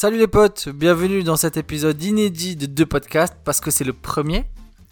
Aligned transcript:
Salut 0.00 0.18
les 0.18 0.28
potes, 0.28 0.68
bienvenue 0.68 1.24
dans 1.24 1.36
cet 1.36 1.56
épisode 1.56 2.00
inédit 2.00 2.54
de 2.54 2.66
deux 2.66 2.86
podcasts 2.86 3.34
parce 3.42 3.58
que 3.58 3.72
c'est 3.72 3.82
le 3.82 3.92
premier. 3.92 4.44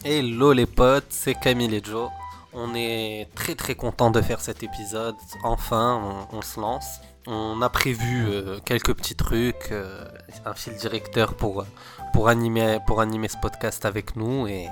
Hello 0.05 0.53
les 0.53 0.67
potes, 0.67 1.07
c'est 1.11 1.35
Camille 1.35 1.73
et 1.77 1.81
Joe. 1.81 2.11
On 2.53 2.75
est 2.75 3.29
très 3.37 3.55
très 3.55 3.77
content 3.77 4.11
de 4.11 4.21
faire 4.21 4.41
cet 4.41 4.65
épisode. 4.65 5.15
Enfin, 5.45 6.27
on, 6.33 6.43
se 6.43 6.59
lance. 6.59 6.99
On 7.29 7.63
a 7.63 7.69
prévu 7.69 8.27
euh, 8.27 8.59
quelques 8.65 8.95
petits 8.95 9.15
trucs, 9.15 9.69
euh, 9.71 10.05
un 10.45 10.55
fil 10.55 10.75
directeur 10.75 11.35
pour, 11.35 11.65
pour, 12.13 12.29
animer, 12.29 12.79
pour 12.89 13.01
animer 13.01 13.29
ce 13.29 13.37
podcast 13.37 13.85
avec 13.85 14.17
nous. 14.17 14.49
Et, 14.49 14.67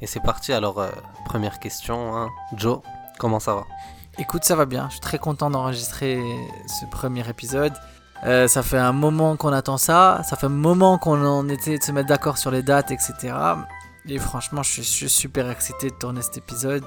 et 0.00 0.06
c'est 0.06 0.22
parti. 0.22 0.52
Alors, 0.52 0.78
euh, 0.78 0.88
première 1.24 1.58
question, 1.58 2.16
hein. 2.16 2.28
Joe, 2.54 2.78
comment 3.18 3.40
ça 3.40 3.56
va? 3.56 3.66
Écoute, 4.18 4.44
ça 4.44 4.54
va 4.54 4.66
bien. 4.66 4.86
Je 4.86 4.92
suis 4.92 5.00
très 5.00 5.18
content 5.18 5.50
d'enregistrer 5.50 6.22
ce 6.68 6.86
premier 6.92 7.28
épisode. 7.28 7.72
Euh, 8.26 8.48
ça 8.48 8.62
fait 8.62 8.78
un 8.78 8.92
moment 8.92 9.36
qu'on 9.36 9.52
attend 9.52 9.78
ça. 9.78 10.22
Ça 10.24 10.36
fait 10.36 10.46
un 10.46 10.50
moment 10.50 10.98
qu'on 10.98 11.24
en 11.24 11.48
était 11.48 11.78
de 11.78 11.82
se 11.82 11.92
mettre 11.92 12.08
d'accord 12.08 12.38
sur 12.38 12.50
les 12.50 12.62
dates, 12.62 12.90
etc. 12.90 13.34
Et 14.08 14.18
franchement, 14.18 14.62
je 14.62 14.82
suis, 14.82 15.08
super 15.08 15.50
excité 15.50 15.90
de 15.90 15.94
tourner 15.94 16.22
cet 16.22 16.38
épisode. 16.38 16.84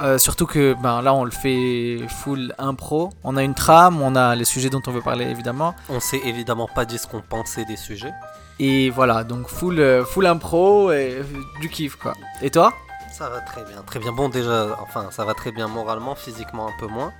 Euh, 0.00 0.18
surtout 0.18 0.46
que 0.46 0.74
ben, 0.82 1.02
là, 1.02 1.14
on 1.14 1.24
le 1.24 1.30
fait 1.30 1.98
full 2.08 2.54
impro. 2.58 3.10
On 3.24 3.36
a 3.36 3.42
une 3.42 3.54
trame, 3.54 4.02
on 4.02 4.16
a 4.16 4.34
les 4.34 4.44
sujets 4.44 4.70
dont 4.70 4.82
on 4.86 4.90
veut 4.90 5.02
parler, 5.02 5.26
évidemment. 5.26 5.74
On 5.88 6.00
s'est 6.00 6.20
évidemment 6.24 6.68
pas 6.74 6.84
dit 6.84 6.98
ce 6.98 7.06
qu'on 7.06 7.20
pensait 7.20 7.64
des 7.64 7.76
sujets. 7.76 8.12
Et 8.58 8.90
voilà, 8.90 9.24
donc 9.24 9.48
full, 9.48 9.80
euh, 9.80 10.04
full 10.04 10.26
impro 10.26 10.92
et 10.92 11.22
du 11.60 11.68
kiff, 11.68 11.96
quoi. 11.96 12.14
Et 12.42 12.50
toi? 12.50 12.72
Ça 13.12 13.28
va 13.28 13.40
très 13.40 13.62
bien, 13.64 13.82
très 13.82 13.98
bien. 13.98 14.12
Bon, 14.12 14.28
déjà, 14.28 14.78
enfin, 14.80 15.08
ça 15.10 15.24
va 15.24 15.34
très 15.34 15.52
bien 15.52 15.68
moralement, 15.68 16.14
physiquement 16.14 16.68
un 16.68 16.72
peu 16.78 16.86
moins. 16.86 17.12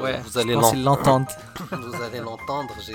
ouais, 0.00 0.20
vous 0.24 0.38
allez 0.38 0.54
l'entendre. 0.54 1.26
vous 1.70 2.02
allez 2.02 2.20
l'entendre. 2.20 2.72
J'ai, 2.86 2.94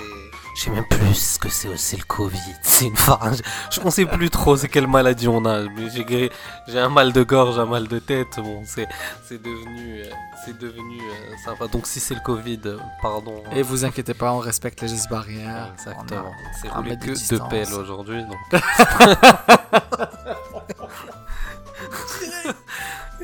je 0.56 0.62
sais 0.62 0.70
même 0.70 0.86
plus 0.88 1.14
ce 1.14 1.38
que 1.38 1.48
c'est 1.48 1.68
aussi 1.68 1.96
le 1.96 2.04
Covid. 2.04 2.38
C'est 2.62 2.86
une 2.86 2.96
phase. 2.96 3.42
Je, 3.70 3.80
ne 3.80 3.90
sais 3.90 4.06
plus 4.06 4.30
trop 4.30 4.56
c'est 4.56 4.68
quelle 4.68 4.86
maladie 4.86 5.28
on 5.28 5.44
a. 5.44 5.62
Mais 5.62 5.90
j'ai, 5.90 6.30
j'ai 6.66 6.78
un 6.78 6.88
mal 6.88 7.12
de 7.12 7.22
gorge, 7.22 7.58
un 7.58 7.66
mal 7.66 7.88
de 7.88 7.98
tête. 7.98 8.38
Bon, 8.38 8.62
c'est, 8.66 8.88
c'est 9.24 9.40
devenu, 9.40 10.02
euh, 10.02 10.10
c'est 10.44 10.58
devenu 10.58 11.00
euh, 11.00 11.36
sympa. 11.44 11.68
Donc 11.68 11.86
si 11.86 12.00
c'est 12.00 12.14
le 12.14 12.20
Covid, 12.20 12.60
euh, 12.66 12.78
pardon. 13.00 13.42
Et 13.52 13.62
vous 13.62 13.84
inquiétez 13.84 14.14
pas, 14.14 14.32
on 14.32 14.38
respecte 14.38 14.80
les 14.82 14.88
gestes 14.88 15.10
barrières. 15.10 15.72
Exactement. 15.74 16.32
C'est 16.60 16.68
roulé 16.68 16.98
que 16.98 17.10
de, 17.10 17.38
de 17.38 17.48
pelle 17.48 17.72
aujourd'hui. 17.74 18.24
Donc. 18.24 18.62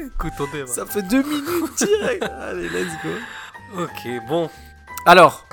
Écoute, 0.05 0.33
on 0.41 0.67
Ça 0.67 0.85
fait 0.85 1.03
deux 1.03 1.23
minutes 1.23 1.77
direct. 1.77 2.25
Allez, 2.41 2.69
let's 2.69 2.93
go. 3.05 3.83
Ok, 3.83 4.27
bon. 4.29 4.51
Alors, 5.07 5.47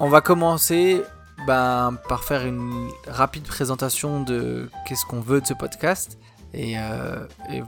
on 0.00 0.08
va 0.08 0.20
commencer 0.20 1.02
ben, 1.46 1.96
par 2.08 2.24
faire 2.24 2.44
une 2.46 2.88
rapide 3.06 3.44
présentation 3.44 4.22
de 4.22 4.68
qu'est-ce 4.86 5.06
qu'on 5.06 5.20
veut 5.20 5.40
de 5.40 5.46
ce 5.46 5.54
podcast. 5.54 6.18
Et, 6.52 6.76
euh, 6.78 7.26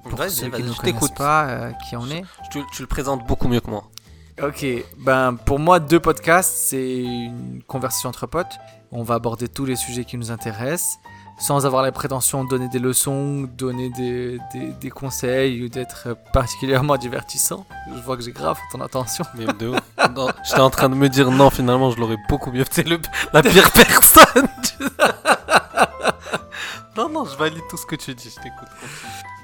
pour 0.09 0.19
ceux 0.25 0.51
qui 0.51 0.63
ne 0.63 0.73
connaissent 0.73 1.11
pas 1.11 1.49
euh, 1.49 1.71
qui 1.89 1.97
on 1.97 2.11
est. 2.11 2.25
Tu, 2.51 2.63
tu, 2.73 2.83
le 2.83 2.89
présentes 2.89 3.25
beaucoup 3.27 3.47
mieux 3.47 3.61
que 3.61 3.71
moi. 3.71 3.85
Ok, 4.43 4.65
ben 4.99 5.35
pour 5.35 5.59
moi 5.59 5.81
deux 5.81 5.99
podcasts 5.99 6.69
c'est 6.69 6.99
une 6.99 7.61
conversation 7.67 8.09
entre 8.09 8.27
potes. 8.27 8.59
On 8.93 9.03
va 9.03 9.17
aborder 9.17 9.49
tous 9.49 9.65
les 9.65 9.75
sujets 9.77 10.05
qui 10.05 10.17
nous 10.17 10.31
intéressent 10.31 10.99
sans 11.39 11.67
avoir 11.67 11.83
la 11.83 11.93
prétention 11.93 12.45
de 12.45 12.49
donner 12.49 12.69
des 12.69 12.79
leçons, 12.79 13.49
donner 13.57 13.91
des, 13.91 14.39
des, 14.81 14.91
conseils 14.91 15.63
ou 15.65 15.69
d'être 15.69 16.17
particulièrement 16.33 16.97
divertissant. 16.97 17.65
Je 17.95 18.01
vois 18.01 18.17
que 18.17 18.23
j'ai 18.23 18.33
grave 18.33 18.59
ton 18.73 18.81
attention. 18.81 19.25
Mais 19.37 19.47
de 19.47 19.73
J'étais 20.45 20.61
en 20.61 20.71
train 20.71 20.89
de 20.89 20.95
me 20.95 21.09
dire 21.09 21.31
non, 21.31 21.51
finalement, 21.51 21.91
je 21.91 21.99
l'aurais 21.99 22.19
beaucoup 22.29 22.51
mieux 22.51 22.65
fait 22.69 22.83
le, 22.83 22.99
la 23.33 23.43
pire 23.43 23.71
personne. 23.71 24.49
non, 26.97 27.09
non, 27.09 27.25
je 27.25 27.37
valide 27.37 27.63
tout 27.71 27.77
ce 27.77 27.87
que 27.87 27.97
tu 27.97 28.15
dis, 28.15 28.31
je 28.31 28.43
t'écoute. 28.43 28.69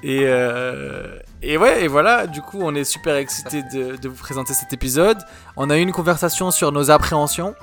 Et, 0.03 0.21
euh, 0.23 1.17
et 1.41 1.57
ouais, 1.57 1.83
et 1.83 1.87
voilà, 1.87 2.27
du 2.27 2.41
coup, 2.41 2.59
on 2.61 2.75
est 2.75 2.83
super 2.83 3.15
excité 3.15 3.63
de, 3.63 3.95
de 3.95 4.09
vous 4.09 4.17
présenter 4.17 4.53
cet 4.53 4.73
épisode. 4.73 5.17
On 5.55 5.69
a 5.69 5.77
eu 5.77 5.81
une 5.81 5.93
conversation 5.93 6.51
sur 6.51 6.71
nos 6.71 6.91
appréhensions 6.91 7.55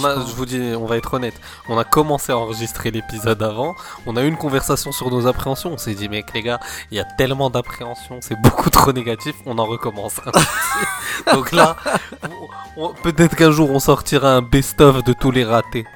je 0.00 0.34
vous 0.34 0.46
dis, 0.46 0.74
on 0.76 0.86
va 0.86 0.96
être 0.96 1.14
honnête, 1.14 1.34
on 1.68 1.78
a 1.78 1.84
commencé 1.84 2.32
à 2.32 2.38
enregistrer 2.38 2.90
l'épisode 2.90 3.42
avant, 3.42 3.74
on 4.06 4.16
a 4.16 4.22
eu 4.22 4.28
une 4.28 4.36
conversation 4.36 4.92
sur 4.92 5.10
nos 5.10 5.26
appréhensions, 5.26 5.72
on 5.72 5.78
s'est 5.78 5.94
dit 5.94 6.08
mec 6.08 6.32
les 6.34 6.42
gars, 6.42 6.60
il 6.90 6.96
y 6.96 7.00
a 7.00 7.04
tellement 7.04 7.50
d'appréhensions, 7.50 8.18
c'est 8.20 8.40
beaucoup 8.40 8.70
trop 8.70 8.92
négatif, 8.92 9.34
on 9.46 9.58
en 9.58 9.66
recommence. 9.66 10.20
Donc 11.32 11.52
là, 11.52 11.76
peut-être 13.02 13.36
qu'un 13.36 13.50
jour 13.50 13.70
on 13.70 13.80
sortira 13.80 14.34
un 14.34 14.42
best-of 14.42 15.04
de 15.04 15.12
tous 15.12 15.30
les 15.30 15.44
ratés. 15.44 15.86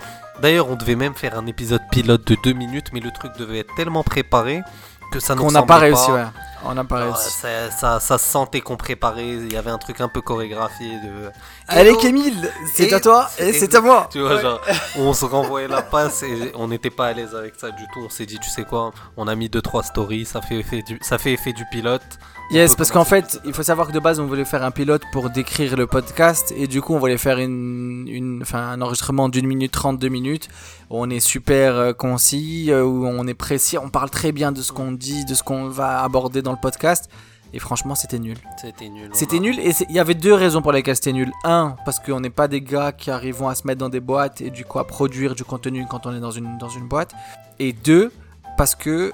D'ailleurs, 0.41 0.69
on 0.69 0.77
devait 0.77 0.97
même 0.97 1.15
faire 1.15 1.39
un 1.39 1.47
épisode 1.47 1.81
pilote 1.91 2.27
de 2.27 2.37
2 2.43 2.53
minutes, 2.53 2.89
mais 2.93 3.01
le 3.01 3.11
truc 3.11 3.33
devait 3.39 3.61
être 3.61 3.75
tellement 3.75 4.03
préparé 4.03 4.63
que 5.11 5.21
ça 5.21 5.35
n'a 5.35 5.63
pas 5.63 5.79
réussi, 5.79 6.11
ouais. 6.11 6.25
On 6.65 6.75
n'a 6.75 6.85
pas 6.85 7.05
réussi. 7.05 7.31
Ça, 7.31 8.01
ça, 8.01 8.19
sentait 8.19 8.61
qu'on 8.61 8.77
préparait, 8.77 9.29
il 9.29 9.53
y 9.53 9.57
avait 9.57 9.71
un 9.71 9.79
truc 9.79 10.01
un 10.01 10.09
peu 10.09 10.21
chorégraphié 10.21 10.97
de. 11.01 11.31
Allez, 11.69 11.97
Camille, 11.97 12.35
c'est 12.75 12.93
à 12.93 13.01
toi 13.01 13.29
et 13.39 13.53
c'est 13.53 13.75
à 13.75 13.81
moi. 13.81 14.09
Tu 14.11 14.21
vois, 14.21 14.41
genre, 14.41 14.61
on 14.99 15.13
se 15.13 15.25
renvoyait 15.25 15.69
la 15.69 15.83
passe 15.83 16.23
et 16.23 16.53
on 16.55 16.69
n'était 16.69 16.91
pas 16.91 17.07
à 17.07 17.13
l'aise 17.13 17.35
avec 17.35 17.55
ça 17.57 17.71
du 17.71 17.85
tout. 17.95 18.01
On 18.07 18.11
s'est 18.11 18.27
dit, 18.27 18.39
tu 18.39 18.51
sais 18.51 18.65
quoi, 18.65 18.93
on 19.17 19.29
a 19.29 19.35
mis 19.35 19.49
2-3 19.49 19.85
stories, 19.85 20.25
ça 20.25 20.41
fait 20.41 20.57
effet 20.57 20.83
du, 20.83 20.99
ça 21.03 21.19
fait 21.19 21.33
effet 21.33 21.53
du 21.53 21.65
pilote. 21.71 22.19
Yes, 22.49 22.77
parce 22.77 22.93
qu'en 22.93 23.05
fait, 23.05 23.41
il 23.45 23.53
faut 23.53 23.65
savoir 23.65 23.89
que 23.89 23.93
de 23.93 23.99
base, 23.99 24.21
on 24.21 24.27
voulait 24.27 24.45
faire 24.45 24.63
un 24.63 24.71
pilote 24.71 25.03
pour 25.11 25.31
décrire 25.31 25.77
le 25.77 25.89
podcast 25.89 26.55
et 26.57 26.69
du 26.69 26.81
coup, 26.81 26.95
on 26.95 26.99
voulait 27.01 27.19
faire 27.19 27.39
une, 27.39 28.07
une, 28.07 28.45
un 28.53 28.81
enregistrement 28.81 29.29
d'une 29.29 29.49
minute 29.49 29.73
trente, 29.73 29.99
deux 29.99 30.09
minutes 30.09 30.49
où 30.89 31.03
on 31.03 31.11
est 31.11 31.19
super 31.19 31.75
euh, 31.75 31.93
concis, 31.93 32.71
euh, 32.71 32.85
où 32.85 33.05
on 33.05 33.27
est 33.27 33.35
précis, 33.35 33.79
on 33.79 33.89
parle 33.89 34.11
très 34.11 34.31
bien 34.31 34.53
de 34.53 34.63
ce 34.63 34.71
qu'on 34.71 34.93
dit, 34.93 35.25
de 35.25 35.35
ce 35.35 35.43
qu'on 35.43 35.69
va 35.69 36.05
aborder 36.05 36.41
dans 36.41 36.53
le 36.53 36.59
podcast. 36.63 37.11
Et 37.53 37.59
franchement, 37.59 37.97
c'était 37.97 38.21
nul. 38.21 38.37
C'était 38.61 38.89
nul. 38.91 39.11
C'était 39.13 39.39
nul. 39.41 39.59
Et 39.59 39.73
il 39.89 39.97
y 39.97 39.99
avait 39.99 40.15
deux 40.15 40.35
raisons 40.35 40.63
pour 40.63 40.71
lesquelles 40.71 40.97
c'était 40.97 41.13
nul. 41.13 41.33
Un, 41.43 41.75
parce 41.85 41.99
qu'on 41.99 42.21
n'est 42.21 42.31
pas 42.31 42.47
des 42.47 42.61
gars 42.61 42.93
qui 42.93 43.11
arrivent 43.11 43.43
à 43.43 43.57
se 43.57 43.67
mettre 43.67 43.81
dans 43.81 43.89
des 43.89 44.01
boîtes 44.01 44.41
et 44.41 44.51
du 44.51 44.65
coup 44.65 44.79
à 44.79 44.87
produire 44.87 45.35
du 45.35 45.43
contenu 45.43 45.85
quand 45.89 46.07
on 46.07 46.15
est 46.15 46.21
dans 46.21 46.31
une, 46.31 46.59
dans 46.59 46.69
une 46.69 46.87
boîte. 46.87 47.13
Et 47.59 47.73
deux, 47.73 48.13
parce 48.57 48.77
que 48.77 49.11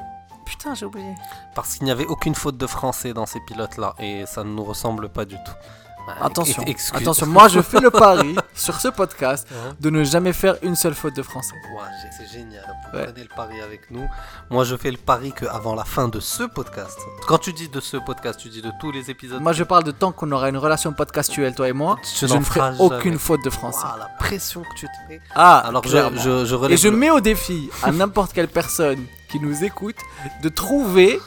Putain, 0.52 0.74
j'ai 0.74 0.84
oublié. 0.84 1.14
Parce 1.54 1.76
qu'il 1.76 1.86
n'y 1.86 1.90
avait 1.90 2.04
aucune 2.04 2.34
faute 2.34 2.58
de 2.58 2.66
français 2.66 3.14
dans 3.14 3.24
ces 3.24 3.40
pilotes-là 3.40 3.94
et 3.98 4.26
ça 4.26 4.44
ne 4.44 4.50
nous 4.50 4.64
ressemble 4.64 5.08
pas 5.08 5.24
du 5.24 5.36
tout. 5.36 5.52
Bah, 6.06 6.14
attention, 6.20 6.62
attention, 6.94 7.26
moi 7.28 7.46
je 7.48 7.60
fais 7.62 7.80
le 7.80 7.90
pari 8.04 8.34
sur 8.54 8.80
ce 8.80 8.88
podcast 8.88 9.46
de 9.80 9.88
ne 9.88 10.02
jamais 10.02 10.32
faire 10.32 10.56
une 10.62 10.74
seule 10.74 10.94
faute 10.94 11.14
de 11.14 11.22
français. 11.22 11.54
Ouais, 11.74 12.10
c'est 12.18 12.26
génial, 12.26 12.64
vous 12.66 12.98
prenez 12.98 13.22
le 13.22 13.28
pari 13.34 13.60
avec 13.60 13.88
nous. 13.90 14.06
Moi 14.50 14.64
je 14.64 14.76
fais 14.76 14.90
le 14.90 14.96
pari 14.96 15.32
qu'avant 15.32 15.74
la 15.76 15.84
fin 15.84 16.08
de 16.08 16.18
ce 16.20 16.42
podcast, 16.42 16.98
quand 17.28 17.38
tu 17.38 17.52
dis 17.52 17.68
de 17.68 17.78
ce 17.80 17.96
podcast, 17.96 18.38
tu 18.40 18.48
dis 18.48 18.60
de 18.60 18.72
tous 18.80 18.90
les 18.90 19.10
épisodes. 19.10 19.40
Moi 19.40 19.52
je 19.52 19.62
parle 19.62 19.84
de 19.84 19.92
tant 19.92 20.10
qu'on 20.12 20.30
aura 20.32 20.48
une 20.48 20.56
relation 20.58 20.92
podcastuelle, 20.92 21.54
toi 21.54 21.68
et 21.68 21.72
moi, 21.72 21.96
je 22.20 22.26
ne 22.26 22.42
ferai 22.42 22.76
aucune 22.80 23.18
faute 23.18 23.44
de 23.44 23.50
français. 23.50 23.86
Ah, 23.86 23.96
la 23.98 24.06
pression 24.18 24.62
que 24.62 24.74
tu 24.76 24.86
te 24.86 25.08
mets. 25.08 25.20
Ah, 25.36 25.58
alors 25.58 25.84
je, 25.86 25.96
je, 26.16 26.44
je 26.44 26.54
relève 26.56 26.72
Et 26.72 26.76
je 26.76 26.88
mets 26.88 27.10
au 27.10 27.20
défi 27.20 27.70
à 27.84 27.92
n'importe 27.92 28.32
quelle 28.32 28.48
personne 28.48 29.06
qui 29.32 29.40
nous 29.40 29.64
écoute 29.64 29.96
de 30.42 30.48
trouver 30.48 31.18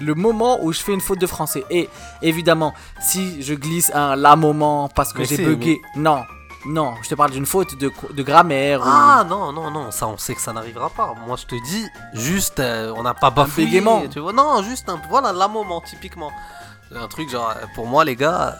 le 0.00 0.14
moment 0.14 0.62
où 0.62 0.72
je 0.72 0.80
fais 0.80 0.92
une 0.92 1.00
faute 1.00 1.18
de 1.18 1.26
français. 1.26 1.64
Et 1.70 1.88
évidemment, 2.20 2.74
si 3.00 3.42
je 3.42 3.54
glisse 3.54 3.90
un 3.94 4.16
la 4.16 4.36
moment 4.36 4.88
parce 4.88 5.12
que 5.12 5.24
j'ai 5.24 5.38
bugué, 5.38 5.80
non. 5.96 6.24
Non, 6.66 6.94
je 7.02 7.10
te 7.10 7.14
parle 7.14 7.30
d'une 7.30 7.44
faute 7.44 7.78
de, 7.78 7.92
de 8.10 8.22
grammaire. 8.22 8.80
Ah 8.84 9.24
non, 9.28 9.52
non, 9.52 9.70
non, 9.70 9.90
ça 9.90 10.08
on 10.08 10.16
sait 10.16 10.34
que 10.34 10.40
ça 10.40 10.52
n'arrivera 10.54 10.88
pas. 10.88 11.14
Moi 11.26 11.36
je 11.36 11.44
te 11.44 11.54
dis, 11.62 11.86
juste, 12.14 12.58
euh, 12.58 12.90
on 12.96 13.02
n'a 13.02 13.12
pas 13.12 13.30
bafouillé. 13.30 13.82
Tu 14.10 14.18
vois, 14.18 14.32
non, 14.32 14.62
juste 14.62 14.88
un, 14.88 14.98
voilà, 15.10 15.32
la 15.32 15.46
moment 15.46 15.82
typiquement. 15.82 16.32
Un 16.96 17.08
truc 17.08 17.28
genre, 17.28 17.54
pour 17.74 17.86
moi 17.86 18.04
les 18.04 18.16
gars, 18.16 18.56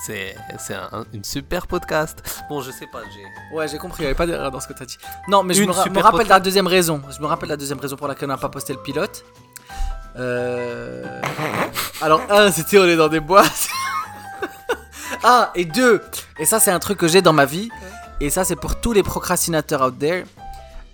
c'est 0.00 0.34
un, 0.70 1.04
une 1.12 1.24
super 1.24 1.66
podcast. 1.66 2.42
Bon, 2.48 2.60
je 2.60 2.70
sais 2.70 2.86
pas, 2.86 3.00
j'ai. 3.12 3.56
Ouais, 3.56 3.68
j'ai 3.68 3.78
compris, 3.78 4.02
il 4.02 4.02
n'y 4.02 4.06
avait 4.06 4.16
pas 4.16 4.26
d'erreur 4.26 4.50
dans 4.50 4.60
ce 4.60 4.68
que 4.68 4.72
tu 4.72 4.82
as 4.82 4.86
dit. 4.86 4.98
Non, 5.28 5.42
mais 5.42 5.54
je 5.54 5.62
me, 5.62 5.66
me, 5.66 6.00
rappelle 6.00 6.28
la 6.28 6.40
deuxième 6.40 6.66
raison. 6.66 7.02
Je 7.10 7.20
me 7.20 7.26
rappelle 7.26 7.48
la 7.48 7.56
deuxième 7.56 7.80
raison 7.80 7.96
pour 7.96 8.08
laquelle 8.08 8.28
on 8.28 8.32
n'a 8.32 8.38
pas 8.38 8.48
posté 8.48 8.72
le 8.72 8.80
pilote. 8.80 9.24
Euh... 10.16 11.20
Alors, 12.00 12.22
un, 12.30 12.50
c'était 12.50 12.78
on 12.78 12.84
est 12.84 12.96
dans 12.96 13.08
des 13.08 13.20
boîtes. 13.20 13.68
ah, 15.22 15.50
et 15.54 15.64
deux, 15.64 16.02
et 16.38 16.44
ça 16.44 16.60
c'est 16.60 16.70
un 16.70 16.78
truc 16.78 16.98
que 16.98 17.08
j'ai 17.08 17.22
dans 17.22 17.32
ma 17.32 17.44
vie, 17.44 17.68
et 18.20 18.30
ça 18.30 18.44
c'est 18.44 18.56
pour 18.56 18.80
tous 18.80 18.92
les 18.92 19.02
procrastinateurs 19.02 19.82
out 19.82 19.98
there, 19.98 20.24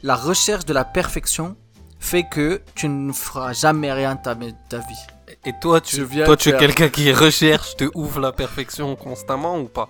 la 0.02 0.16
recherche 0.16 0.64
de 0.64 0.72
la 0.72 0.84
perfection 0.84 1.56
fait 2.00 2.24
que 2.24 2.60
tu 2.74 2.88
ne 2.88 3.12
feras 3.12 3.52
jamais 3.52 3.92
rien 3.92 4.14
de 4.14 4.20
ta, 4.22 4.34
ta 4.68 4.78
vie. 4.78 5.13
Et 5.46 5.52
toi, 5.60 5.80
tu, 5.80 6.06
toi, 6.24 6.36
tu 6.36 6.48
es 6.48 6.56
quelqu'un 6.56 6.88
qui 6.88 7.12
recherche, 7.12 7.76
te 7.76 7.84
ouvre 7.94 8.20
la 8.20 8.32
perfection 8.32 8.96
constamment 8.96 9.58
ou 9.58 9.64
pas? 9.64 9.88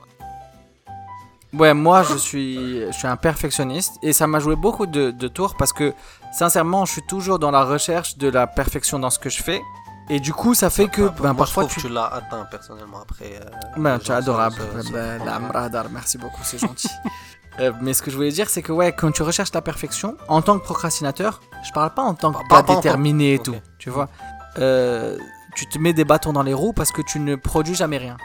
Ouais, 1.52 1.72
moi 1.72 2.02
je 2.02 2.16
suis, 2.16 2.80
je 2.80 2.90
suis 2.90 3.06
un 3.06 3.16
perfectionniste 3.16 3.92
et 4.02 4.12
ça 4.12 4.26
m'a 4.26 4.40
joué 4.40 4.56
beaucoup 4.56 4.86
de, 4.86 5.12
de, 5.12 5.28
tours 5.28 5.54
parce 5.56 5.72
que 5.72 5.92
sincèrement, 6.32 6.84
je 6.84 6.92
suis 6.92 7.06
toujours 7.06 7.38
dans 7.38 7.52
la 7.52 7.64
recherche 7.64 8.18
de 8.18 8.28
la 8.28 8.48
perfection 8.48 8.98
dans 8.98 9.10
ce 9.10 9.20
que 9.20 9.30
je 9.30 9.40
fais. 9.40 9.62
Et 10.10 10.18
du 10.18 10.34
coup, 10.34 10.54
ça 10.54 10.68
fait 10.68 10.88
que 10.88 11.08
ben, 11.22 11.34
parfois 11.34 11.64
tu... 11.66 11.80
tu 11.80 11.88
l'as 11.88 12.06
atteint 12.06 12.44
personnellement 12.50 13.00
après. 13.00 13.40
Euh, 13.40 13.48
ben, 13.76 13.98
tu 13.98 14.10
es 14.10 14.14
adorable. 14.14 14.56
Ben, 14.92 15.24
la 15.24 15.84
merci 15.90 16.18
beaucoup, 16.18 16.42
c'est 16.42 16.58
gentil. 16.58 16.88
Euh, 17.60 17.70
mais 17.80 17.94
ce 17.94 18.02
que 18.02 18.10
je 18.10 18.16
voulais 18.16 18.32
dire, 18.32 18.50
c'est 18.50 18.62
que 18.62 18.72
ouais, 18.72 18.90
quand 18.90 19.12
tu 19.12 19.22
recherches 19.22 19.52
la 19.52 19.62
perfection, 19.62 20.16
en 20.26 20.42
tant 20.42 20.58
que 20.58 20.64
procrastinateur, 20.64 21.40
je 21.64 21.70
parle 21.70 21.94
pas 21.94 22.02
en 22.02 22.14
tant 22.14 22.32
que 22.32 22.38
Pas- 22.48 22.64
pas 22.64 22.74
déterminé 22.74 23.34
et 23.34 23.38
tout, 23.38 23.54
tu 23.78 23.90
vois. 23.90 24.08
Euh, 24.58 25.16
tu 25.54 25.66
te 25.66 25.78
mets 25.78 25.92
des 25.92 26.04
bâtons 26.04 26.32
dans 26.32 26.42
les 26.42 26.54
roues 26.54 26.72
parce 26.72 26.92
que 26.92 27.02
tu 27.02 27.18
ne 27.20 27.36
produis 27.36 27.74
jamais 27.74 27.98
rien. 27.98 28.16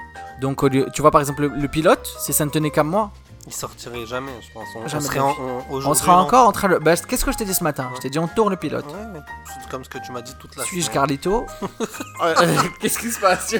Donc, 0.42 0.64
au 0.64 0.68
lieu, 0.68 0.88
tu 0.94 1.02
vois, 1.02 1.12
par 1.12 1.22
exemple, 1.22 1.42
le, 1.44 1.48
le 1.50 1.68
pilote, 1.68 2.08
si 2.20 2.32
ça 2.34 2.46
ne 2.46 2.50
tenait 2.50 2.72
qu'à 2.72 2.84
moi, 2.84 3.12
Il 3.48 3.54
sortirait 3.54 4.06
jamais, 4.06 4.32
je 4.42 4.52
pense. 4.54 4.68
On, 4.76 4.88
serait 5.00 5.20
en- 5.20 5.36
on- 5.72 5.86
on 5.86 5.94
sera 5.94 6.22
encore 6.22 6.48
en 6.48 6.52
train 6.52 6.70
de. 6.70 6.78
Bah, 6.78 6.96
Qu'est-ce 6.96 7.26
que 7.26 7.32
je 7.32 7.38
t'ai 7.38 7.46
dit 7.46 7.54
ce 7.54 7.64
matin? 7.64 7.86
Ouais. 7.86 7.96
Je 7.96 8.02
t'ai 8.02 8.10
dit, 8.10 8.20
on 8.20 8.28
tourne 8.28 8.52
le 8.52 8.58
pilote. 8.58 8.86
Ouais. 8.86 9.20
C'est 9.64 9.70
comme 9.70 9.84
ce 9.84 9.90
que 9.90 9.98
tu 9.98 10.12
m'as 10.12 10.22
dit 10.22 10.36
toute 10.40 10.56
la 10.56 10.64
Suis-je. 10.66 10.90
Carlito? 10.92 11.46
Qu'est-ce 12.80 13.00
qui 13.00 13.10
se 13.12 13.20
passe? 13.20 13.56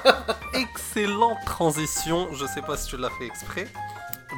Excellente 0.54 1.38
transition, 1.46 2.28
je 2.34 2.44
sais 2.46 2.62
pas 2.62 2.76
si 2.76 2.88
tu 2.88 2.96
l'as 2.96 3.10
fait 3.18 3.26
exprès. 3.26 3.68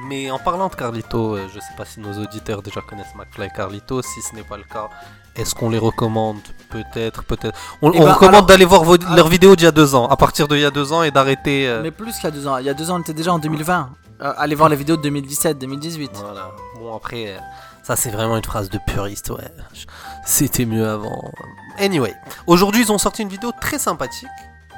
Mais 0.09 0.31
en 0.31 0.39
parlant 0.39 0.69
de 0.69 0.75
Carlito, 0.75 1.37
euh, 1.37 1.49
je 1.55 1.61
sais 1.61 1.75
pas 1.77 1.85
si 1.85 2.01
nos 2.01 2.19
auditeurs 2.23 2.63
déjà 2.63 2.81
connaissent 2.81 3.15
McFly 3.15 3.47
et 3.47 3.51
Carlito. 3.51 4.03
Si 4.03 4.21
ce 4.23 4.35
n'est 4.35 4.43
pas 4.43 4.57
le 4.57 4.65
cas, 4.65 4.89
est-ce 5.37 5.55
qu'on 5.55 5.71
les 5.71 5.79
recommande 5.79 6.39
Peut-être, 6.71 7.25
peut-être. 7.25 7.59
On, 7.83 7.93
Eh 7.93 8.01
on 8.01 8.05
ben, 8.05 8.13
recommande 8.13 8.35
alors- 8.37 8.47
d'aller 8.47 8.65
voir 8.65 8.85
vos- 8.85 8.97
leurs 9.15 9.29
vidéos 9.29 9.57
d'il 9.57 9.65
y 9.65 9.69
a 9.69 9.73
deux 9.73 9.95
ans, 9.95 10.09
à 10.09 10.17
partir 10.17 10.49
d'il 10.49 10.61
y 10.61 10.65
a 10.65 10.71
deux 10.71 10.93
ans, 10.93 11.03
et 11.03 11.11
d'arrêter. 11.11 11.69
euh, 11.69 11.83
Mais 11.83 11.91
plus 11.91 12.15
qu'il 12.15 12.25
y 12.25 12.27
a 12.29 12.31
deux 12.31 12.47
ans. 12.47 12.57
Il 12.59 12.65
y 12.67 12.71
a 12.71 12.75
deux 12.75 12.91
ans, 12.91 12.97
on 12.97 13.01
était 13.01 13.13
déjà 13.15 13.33
en 13.33 13.39
2020. 13.39 13.91
Euh, 14.23 14.33
allez 14.37 14.55
voir 14.55 14.69
les 14.69 14.77
vidéos 14.77 14.97
de 14.97 15.03
2017, 15.03 15.59
2018. 15.59 16.13
Voilà. 16.15 16.51
Bon, 16.79 16.95
après, 16.97 17.29
euh, 17.35 17.39
ça 17.83 17.97
c'est 17.97 18.11
vraiment 18.11 18.37
une 18.37 18.45
phrase 18.45 18.71
de 18.71 18.79
puriste, 18.87 19.31
ouais. 19.31 19.51
C'était 20.25 20.65
mieux 20.65 20.89
avant. 20.89 21.31
Anyway, 21.79 22.15
aujourd'hui 22.47 22.83
ils 22.83 22.93
ont 22.93 22.99
sorti 22.99 23.23
une 23.23 23.29
vidéo 23.29 23.51
très 23.61 23.79
sympathique 23.79 24.29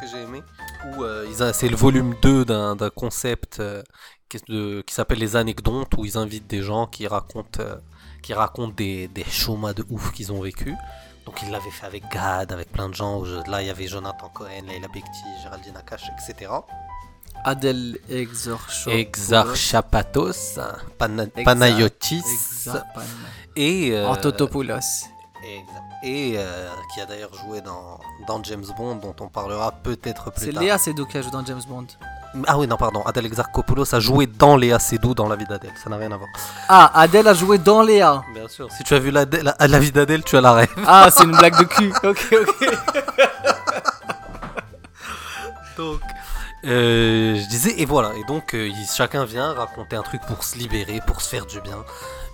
que 0.01 0.07
j'ai 0.11 0.23
aimé. 0.23 0.43
Où 0.97 1.03
euh, 1.05 1.27
ils 1.31 1.43
a- 1.43 1.53
c'est 1.53 1.69
le 1.69 1.77
volume 1.77 2.15
2 2.23 2.45
d'un 2.45 2.75
d'un 2.77 2.91
concept 2.91 3.63
qui, 4.29 4.37
est 4.39 4.49
de- 4.51 4.83
qui 4.87 4.95
s'appelle 4.95 5.19
les 5.19 5.37
anecdotes, 5.37 5.93
où 5.99 6.05
ils 6.05 6.17
invitent 6.19 6.47
des 6.49 6.63
gens 6.63 6.87
qui 6.87 7.07
racontent, 7.07 7.63
qui 8.25 8.33
racontent 8.35 8.75
des, 8.75 9.09
des 9.09 9.25
chômas 9.25 9.73
de 9.75 9.85
ouf 9.91 10.13
qu'ils 10.13 10.33
ont 10.33 10.41
vécu. 10.41 10.75
Donc 11.27 11.41
ils 11.43 11.51
l'avaient 11.51 11.71
fait 11.71 11.87
avec 11.87 12.11
Gad, 12.11 12.53
avec 12.53 12.71
plein 12.73 12.89
de 12.89 12.95
gens. 12.95 13.23
là 13.47 13.63
il 13.63 13.67
y 13.67 13.71
avait 13.71 13.87
Jonathan 13.87 14.29
Cohen, 14.29 14.63
Leila 14.67 14.89
Bekti, 14.89 15.23
Géraldine 15.43 15.77
Akash, 15.77 16.11
etc. 16.11 16.51
Adèle 17.45 17.99
Exorcho. 18.09 18.91
Exar 18.91 19.55
Chapatos, 19.55 20.59
Pana- 20.99 21.25
Exa- 21.27 21.45
Panayotis 21.45 22.23
et 23.57 23.91
euh, 23.93 24.09
Antotopoulos. 24.09 24.79
et 26.03 26.35
euh, 26.37 26.69
qui 26.93 27.01
a 27.01 27.07
d'ailleurs 27.07 27.35
joué 27.35 27.61
dans, 27.61 27.99
dans 28.27 28.43
James 28.45 28.65
Bond 28.77 28.97
dont 28.97 29.15
on 29.21 29.29
parlera 29.29 29.73
peut-être 29.73 30.31
plus 30.31 30.47
C'est 30.47 30.53
tard. 30.53 30.63
Léa 30.63 30.79
Seydoux 30.79 31.07
qui 31.07 31.19
a 31.19 31.23
joué 31.23 31.31
dans 31.31 31.45
James 31.45 31.63
Bond. 31.69 31.87
Ah 32.47 32.59
oui 32.59 32.67
non 32.67 32.77
pardon, 32.77 33.03
Adèle 33.03 33.27
Exarchopoulos 33.27 33.95
a 33.95 34.01
joué 34.01 34.27
dans 34.27 34.57
Léa 34.57 34.79
Seydoux 34.79 35.15
dans 35.15 35.29
la 35.29 35.37
vie 35.37 35.45
d'Adèle, 35.47 35.73
ça 35.83 35.89
n'a 35.91 35.97
rien 35.97 36.11
à 36.13 36.17
voir. 36.17 36.29
Ah, 36.69 36.91
Adèle 37.01 37.29
a 37.29 37.35
joué 37.35 37.59
dans 37.59 37.83
Léa. 37.83 38.23
Bien 38.35 38.49
sûr, 38.49 38.69
si 38.73 38.83
tu 38.85 38.95
as 38.95 38.99
vu 38.99 39.11
la, 39.11 39.25
la, 39.25 39.55
la 39.69 39.79
vie 39.79 39.93
d'Adèle, 39.93 40.25
tu 40.25 40.37
as 40.37 40.41
la 40.41 40.53
rêve. 40.53 40.69
Ah, 40.87 41.09
c'est 41.13 41.25
une 41.25 41.37
blague 41.37 41.59
de 41.59 41.65
cul. 41.65 41.93
Ok, 42.05 42.29
ok. 42.33 42.71
Donc, 45.77 46.01
euh, 46.65 47.35
je 47.37 47.49
disais, 47.49 47.75
et 47.79 47.85
voilà, 47.85 48.13
et 48.17 48.25
donc 48.25 48.55
euh, 48.55 48.71
chacun 48.95 49.25
vient 49.25 49.53
raconter 49.53 49.97
un 49.97 50.03
truc 50.03 50.23
pour 50.27 50.45
se 50.45 50.57
libérer, 50.57 51.01
pour 51.07 51.21
se 51.21 51.29
faire 51.29 51.47
du 51.47 51.61
bien, 51.61 51.85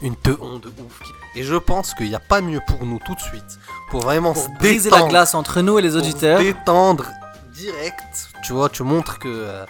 une 0.02 0.14
teon 0.14 0.58
de 0.58 0.69
ouf. 0.69 1.00
Et 1.35 1.43
je 1.43 1.56
pense 1.56 1.94
qu'il 1.94 2.08
n'y 2.08 2.14
a 2.14 2.20
pas 2.20 2.41
mieux 2.43 2.61
pour 2.67 2.85
nous 2.85 2.99
tout 3.05 3.14
de 3.14 3.20
suite, 3.20 3.58
pour 3.91 4.02
vraiment 4.02 4.35
Pour 4.35 4.43
se 4.44 4.50
briser 4.58 4.91
la 4.91 4.97
détendre, 4.97 5.11
glace 5.11 5.35
entre 5.35 5.62
nous 5.62 5.79
et 5.79 5.82
les 5.82 5.91
pour 5.91 6.00
se 6.00 6.05
auditeurs. 6.05 6.38
détendre 6.38 7.06
direct, 7.55 8.29
tu 8.44 8.52
vois, 8.52 8.69
tu 8.69 8.82
montres 8.82 9.19
que, 9.19 9.29
euh, 9.29 9.64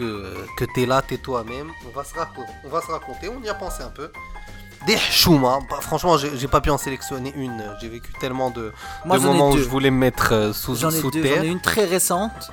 que, 0.00 0.34
que 0.56 0.64
t'es 0.74 0.86
là, 0.86 1.02
t'es 1.02 1.18
toi-même, 1.18 1.70
on 1.86 1.96
va, 1.96 2.04
se 2.04 2.14
raconter, 2.14 2.52
on 2.64 2.68
va 2.68 2.80
se 2.80 2.90
raconter, 2.90 3.28
on 3.28 3.40
y 3.42 3.48
a 3.48 3.54
pensé 3.54 3.82
un 3.82 3.88
peu. 3.90 4.10
Des 4.86 4.96
choumas, 4.96 5.58
bah, 5.68 5.76
franchement 5.80 6.16
j'ai 6.16 6.48
pas 6.48 6.62
pu 6.62 6.70
en 6.70 6.78
sélectionner 6.78 7.32
une, 7.36 7.62
j'ai 7.82 7.88
vécu 7.90 8.12
tellement 8.18 8.50
de, 8.50 8.72
Moi, 9.04 9.18
de 9.18 9.22
j'en 9.22 9.32
moments 9.34 9.50
où 9.50 9.58
je 9.58 9.64
voulais 9.68 9.90
me 9.90 9.98
mettre 9.98 10.32
euh, 10.32 10.52
sous, 10.54 10.74
J'en 10.74 10.88
ai 10.90 10.98
sous 11.00 11.10
deux. 11.10 11.20
terre. 11.20 11.36
J'en 11.36 11.42
ai 11.42 11.48
une 11.48 11.60
très 11.60 11.84
récente. 11.84 12.50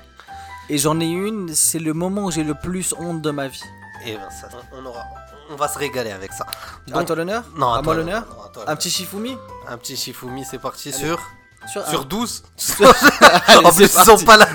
Et 0.69 0.77
j'en 0.77 0.99
ai 0.99 1.05
une, 1.05 1.55
c'est 1.55 1.79
le 1.79 1.93
moment 1.93 2.25
où 2.25 2.31
j'ai 2.31 2.43
le 2.43 2.53
plus 2.53 2.93
honte 2.99 3.21
de 3.21 3.31
ma 3.31 3.47
vie. 3.47 3.63
Et 4.05 4.15
ben 4.15 4.29
ça, 4.29 4.49
on, 4.73 4.85
aura, 4.85 5.05
on 5.49 5.55
va 5.55 5.69
se 5.69 5.79
régaler 5.79 6.11
avec 6.11 6.33
ça. 6.33 6.45
à 6.45 6.91
Donc- 6.91 7.05
toi 7.07 7.15
l'honneur 7.15 7.43
Non, 7.55 7.71
À 7.73 7.77
à 7.77 7.81
moi 7.81 7.95
l'honneur 7.95 8.25
à 8.67 8.71
Un 8.71 8.75
petit 8.75 8.89
Shifumi 8.89 9.37
un 9.69 9.77
petit 9.77 9.95
Shifumi, 9.95 10.43
c'est 10.43 10.59
parti 10.59 10.89
Allez. 10.89 10.97
sur 10.97 11.19
Sur, 11.71 11.87
sur 11.87 12.01
un. 12.01 12.05
12. 12.05 12.43
Allez, 13.47 13.65
en 13.65 13.71
plus, 13.71 13.85
ils 13.85 14.03
sont 14.05 14.25
pas 14.25 14.35
là. 14.35 14.47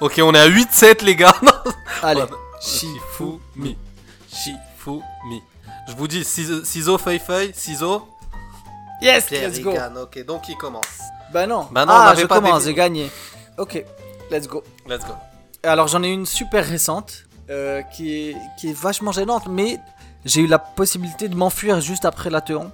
Ok, 0.00 0.20
on 0.22 0.34
est 0.34 0.38
à 0.38 0.48
8-7 0.48 1.04
les 1.04 1.16
gars. 1.16 1.34
Allez. 2.02 2.24
Shifumi. 2.60 3.76
Shifumi. 4.28 5.42
Je 5.88 5.92
vous 5.94 6.08
dis 6.08 6.24
ciseaux, 6.24 6.98
feuille 6.98 7.18
feuille, 7.18 7.52
ciseaux. 7.54 8.08
Yes, 9.00 9.30
let's 9.30 9.60
go. 9.60 9.72
Ok, 10.02 10.24
donc 10.24 10.48
il 10.48 10.56
commence. 10.56 10.82
Bah 11.32 11.46
non. 11.46 11.68
Bah 11.70 11.84
non, 11.84 11.92
on 11.92 11.96
ah, 11.96 12.08
avait 12.10 12.22
je 12.22 12.26
pas 12.26 12.40
commence, 12.40 12.64
j'ai 12.64 12.74
gagné. 12.74 13.10
Ok, 13.58 13.84
let's 14.30 14.48
go. 14.48 14.64
Let's 14.88 15.04
go. 15.04 15.14
Alors 15.62 15.88
j'en 15.88 16.02
ai 16.02 16.08
une 16.08 16.26
super 16.26 16.66
récente 16.66 17.24
euh, 17.50 17.82
qui, 17.82 18.30
est, 18.30 18.36
qui 18.58 18.70
est 18.70 18.78
vachement 18.78 19.12
gênante, 19.12 19.46
mais 19.48 19.78
j'ai 20.24 20.40
eu 20.40 20.46
la 20.46 20.58
possibilité 20.58 21.28
de 21.28 21.34
m'enfuir 21.34 21.80
juste 21.80 22.04
après 22.04 22.30
la 22.30 22.40
teon. 22.40 22.70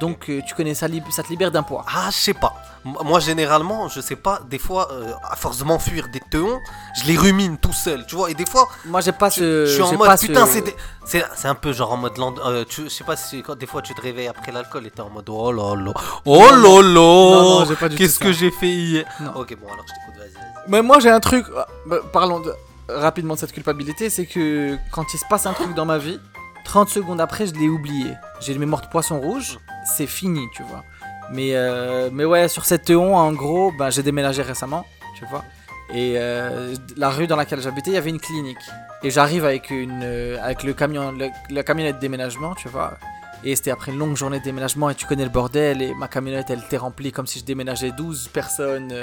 Donc 0.00 0.28
euh, 0.28 0.40
tu 0.46 0.54
connais 0.54 0.74
ça, 0.74 0.86
ça 1.10 1.22
te 1.22 1.28
libère 1.28 1.50
d'un 1.50 1.62
poids. 1.62 1.84
Ah, 1.88 2.08
je 2.10 2.16
sais 2.16 2.34
pas. 2.34 2.52
Moi, 2.84 3.18
généralement, 3.20 3.88
je 3.88 4.00
sais 4.00 4.16
pas, 4.16 4.40
des 4.50 4.58
fois, 4.58 4.88
euh, 4.92 5.12
à 5.30 5.36
force 5.36 5.56
de 5.58 5.64
m'enfuir 5.64 6.08
des 6.08 6.20
teons, 6.30 6.58
je 7.00 7.04
les 7.06 7.16
rumine 7.16 7.56
tout 7.56 7.72
seul, 7.72 8.04
tu 8.06 8.14
vois. 8.16 8.30
Et 8.30 8.34
des 8.34 8.44
fois, 8.44 8.68
Moi 8.84 9.00
j'ai 9.00 9.12
pas 9.12 9.30
je, 9.30 9.34
ce. 9.40 9.66
je 9.66 9.72
suis 9.72 9.82
en 9.82 9.92
mode 9.96 10.06
pas 10.08 10.16
ce- 10.18 10.26
putain, 10.26 10.46
c'est 10.46 11.24
c'est 11.34 11.48
un 11.48 11.54
peu 11.54 11.72
genre 11.72 11.92
en 11.92 11.96
mode 11.96 12.16
land- 12.18 12.34
euh, 12.44 12.64
tu- 12.68 12.84
je 12.84 12.88
sais 12.88 13.04
pas 13.04 13.16
si 13.16 13.42
quand 13.42 13.56
des 13.56 13.66
fois 13.66 13.80
tu 13.82 13.94
te 13.94 14.00
réveilles 14.02 14.26
après 14.28 14.52
l'alcool 14.52 14.86
et 14.86 14.90
t'es 14.90 15.00
en 15.00 15.10
mode 15.10 15.28
oh 15.30 15.52
là 15.52 15.74
là, 15.76 15.92
oh 16.24 17.62
tout 17.66 17.88
qu'est-ce 17.96 18.18
que 18.18 18.32
j'ai 18.32 18.50
fait 18.50 18.68
hier 18.68 19.04
Non. 19.20 19.32
Ok, 19.36 19.56
bon 19.60 19.66
alors 19.72 19.84
je 19.86 19.92
t'écoute, 19.94 20.18
vas-y, 20.18 20.32
vas-y. 20.34 20.70
Mais 20.70 20.82
moi 20.82 20.98
j'ai 21.00 21.10
un 21.10 21.20
truc. 21.20 21.46
ah, 21.56 21.66
bah, 21.86 21.96
parlons 22.12 22.40
de- 22.40 22.54
rapidement 22.88 23.34
de 23.34 23.38
cette 23.38 23.52
culpabilité, 23.52 24.10
c'est 24.10 24.26
que 24.26 24.76
quand 24.92 25.12
il 25.14 25.18
se 25.18 25.24
passe 25.30 25.46
un 25.46 25.52
truc 25.54 25.74
dans 25.74 25.86
ma 25.86 25.98
vie, 25.98 26.20
30 26.64 26.88
secondes 26.88 27.20
après 27.20 27.46
je 27.46 27.54
l'ai 27.54 27.68
oublié. 27.68 28.12
J'ai 28.40 28.52
le 28.52 28.60
mémoire 28.60 28.82
de 28.82 28.88
poisson 28.88 29.20
rouge, 29.20 29.58
c'est 29.84 30.06
fini, 30.06 30.46
tu 30.52 30.62
vois. 30.64 30.84
Mais, 31.30 31.54
euh, 31.54 32.10
mais 32.12 32.24
ouais, 32.24 32.48
sur 32.48 32.64
cette 32.64 32.84
teon, 32.84 33.16
en 33.16 33.32
gros, 33.32 33.72
bah, 33.72 33.90
j'ai 33.90 34.02
déménagé 34.02 34.42
récemment, 34.42 34.84
tu 35.16 35.24
vois. 35.26 35.44
Et 35.92 36.14
euh, 36.16 36.74
la 36.96 37.10
rue 37.10 37.26
dans 37.26 37.36
laquelle 37.36 37.60
j'habitais, 37.60 37.90
il 37.90 37.94
y 37.94 37.98
avait 37.98 38.10
une 38.10 38.20
clinique. 38.20 38.58
Et 39.02 39.10
j'arrive 39.10 39.44
avec, 39.44 39.70
une, 39.70 40.00
euh, 40.02 40.38
avec 40.42 40.62
le 40.62 40.72
camion, 40.72 41.14
la 41.50 41.62
camionnette 41.62 41.96
de 41.96 42.00
déménagement, 42.00 42.54
tu 42.54 42.68
vois. 42.68 42.98
Et 43.44 43.54
c'était 43.54 43.70
après 43.70 43.92
une 43.92 43.98
longue 43.98 44.16
journée 44.16 44.38
de 44.38 44.44
déménagement 44.44 44.88
et 44.88 44.94
tu 44.94 45.06
connais 45.06 45.24
le 45.24 45.30
bordel. 45.30 45.82
Et 45.82 45.94
ma 45.94 46.08
camionnette, 46.08 46.48
elle 46.48 46.60
était 46.60 46.78
remplie 46.78 47.12
comme 47.12 47.26
si 47.26 47.38
je 47.38 47.44
déménageais 47.44 47.90
12 47.90 48.28
personnes. 48.28 48.94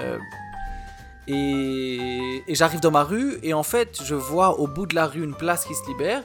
et, 1.28 2.44
et 2.48 2.56
j'arrive 2.56 2.80
dans 2.80 2.90
ma 2.90 3.04
rue 3.04 3.38
et 3.44 3.54
en 3.54 3.62
fait, 3.64 4.02
je 4.04 4.16
vois 4.16 4.60
au 4.60 4.66
bout 4.66 4.88
de 4.88 4.96
la 4.96 5.06
rue 5.06 5.24
une 5.24 5.36
place 5.36 5.66
qui 5.66 5.76
se 5.76 5.86
libère. 5.88 6.24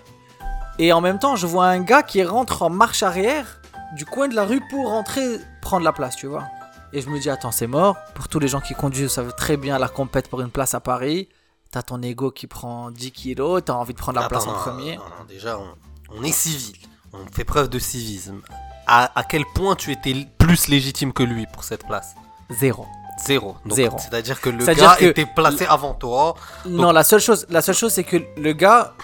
Et 0.78 0.92
en 0.92 1.00
même 1.00 1.18
temps, 1.18 1.36
je 1.36 1.46
vois 1.46 1.66
un 1.66 1.80
gars 1.80 2.02
qui 2.02 2.22
rentre 2.22 2.62
en 2.62 2.70
marche 2.70 3.02
arrière 3.02 3.60
du 3.94 4.04
coin 4.04 4.28
de 4.28 4.34
la 4.34 4.44
rue 4.44 4.60
pour 4.68 4.88
rentrer 4.90 5.38
prendre 5.62 5.84
la 5.84 5.92
place, 5.92 6.16
tu 6.16 6.26
vois. 6.26 6.44
Et 6.92 7.00
je 7.00 7.08
me 7.08 7.18
dis, 7.18 7.30
attends, 7.30 7.50
c'est 7.50 7.66
mort. 7.66 7.96
Pour 8.14 8.28
tous 8.28 8.38
les 8.38 8.48
gens 8.48 8.60
qui 8.60 8.74
conduisent, 8.74 9.10
savent 9.12 9.34
très 9.36 9.56
bien 9.56 9.78
la 9.78 9.88
compète 9.88 10.28
pour 10.28 10.40
une 10.40 10.50
place 10.50 10.74
à 10.74 10.80
Paris. 10.80 11.28
T'as 11.72 11.82
ton 11.82 12.00
ego 12.02 12.30
qui 12.30 12.46
prend 12.46 12.90
10 12.90 13.10
kilos, 13.10 13.62
t'as 13.64 13.72
envie 13.74 13.92
de 13.92 13.98
prendre 13.98 14.20
la 14.20 14.28
place 14.28 14.46
en 14.46 14.52
premier. 14.52 14.96
non, 14.96 15.02
non, 15.02 15.24
déjà, 15.28 15.58
on, 15.58 15.74
on 16.18 16.22
est 16.22 16.32
civil, 16.32 16.76
on 17.12 17.18
fait 17.32 17.44
preuve 17.44 17.68
de 17.68 17.78
civisme. 17.78 18.40
À, 18.86 19.18
à 19.18 19.24
quel 19.24 19.44
point 19.54 19.74
tu 19.74 19.90
étais 19.90 20.14
plus 20.38 20.68
légitime 20.68 21.12
que 21.12 21.24
lui 21.24 21.46
pour 21.52 21.64
cette 21.64 21.84
place? 21.86 22.14
Zéro. 22.50 22.86
Zéro. 23.26 23.56
Donc, 23.64 23.74
Zéro. 23.76 23.98
C'est-à-dire 23.98 24.40
que 24.40 24.48
le 24.50 24.64
C'est-à-dire 24.64 24.84
gars 24.90 24.96
que- 24.96 25.04
était 25.06 25.26
placé 25.26 25.66
avant 25.66 25.94
toi. 25.94 26.34
Non, 26.66 26.92
la 26.92 27.02
seule 27.02 27.20
chose, 27.20 27.46
la 27.50 27.62
seule 27.62 27.74
chose, 27.74 27.92
c'est 27.92 28.04
que 28.04 28.18
le 28.36 28.52
gars 28.52 28.94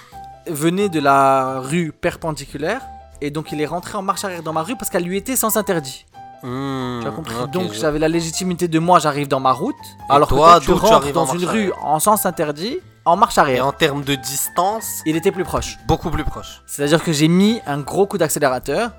venait 0.46 0.88
de 0.88 1.00
la 1.00 1.60
rue 1.60 1.92
perpendiculaire 1.92 2.80
et 3.20 3.30
donc 3.30 3.52
il 3.52 3.60
est 3.60 3.66
rentré 3.66 3.96
en 3.98 4.02
marche 4.02 4.24
arrière 4.24 4.42
dans 4.42 4.52
ma 4.52 4.62
rue 4.62 4.76
parce 4.76 4.90
qu'elle 4.90 5.04
lui 5.04 5.16
était 5.16 5.36
sans 5.36 5.56
interdit. 5.56 6.06
Hmm, 6.42 7.00
Tu 7.02 7.06
as 7.06 7.10
compris 7.12 7.34
Donc 7.52 7.72
j'avais 7.72 8.00
la 8.00 8.08
légitimité 8.08 8.66
de 8.66 8.78
moi, 8.80 8.98
j'arrive 8.98 9.28
dans 9.28 9.38
ma 9.40 9.52
route, 9.52 9.76
Et 10.10 10.12
alors 10.12 10.28
toi, 10.28 10.58
que 10.60 10.64
toi, 10.66 10.74
tu 10.80 10.86
rentres 10.86 11.12
dans 11.12 11.26
une 11.26 11.44
rue 11.44 11.72
en 11.82 12.00
sens 12.00 12.26
interdit, 12.26 12.78
en 13.04 13.16
marche 13.16 13.36
Et 13.36 13.40
arrière. 13.40 13.66
en 13.66 13.72
termes 13.72 14.02
de 14.02 14.16
distance, 14.16 15.02
Il 15.06 15.14
était 15.16 15.30
plus 15.30 15.44
proche. 15.44 15.78
beaucoup 15.86 16.10
plus 16.10 16.24
proche. 16.24 16.62
C'est-à-dire 16.66 17.02
que 17.02 17.12
j'ai 17.12 17.28
mis 17.28 17.60
un 17.66 17.78
gros 17.78 18.06
coup 18.06 18.18
d'accélérateur 18.18 18.90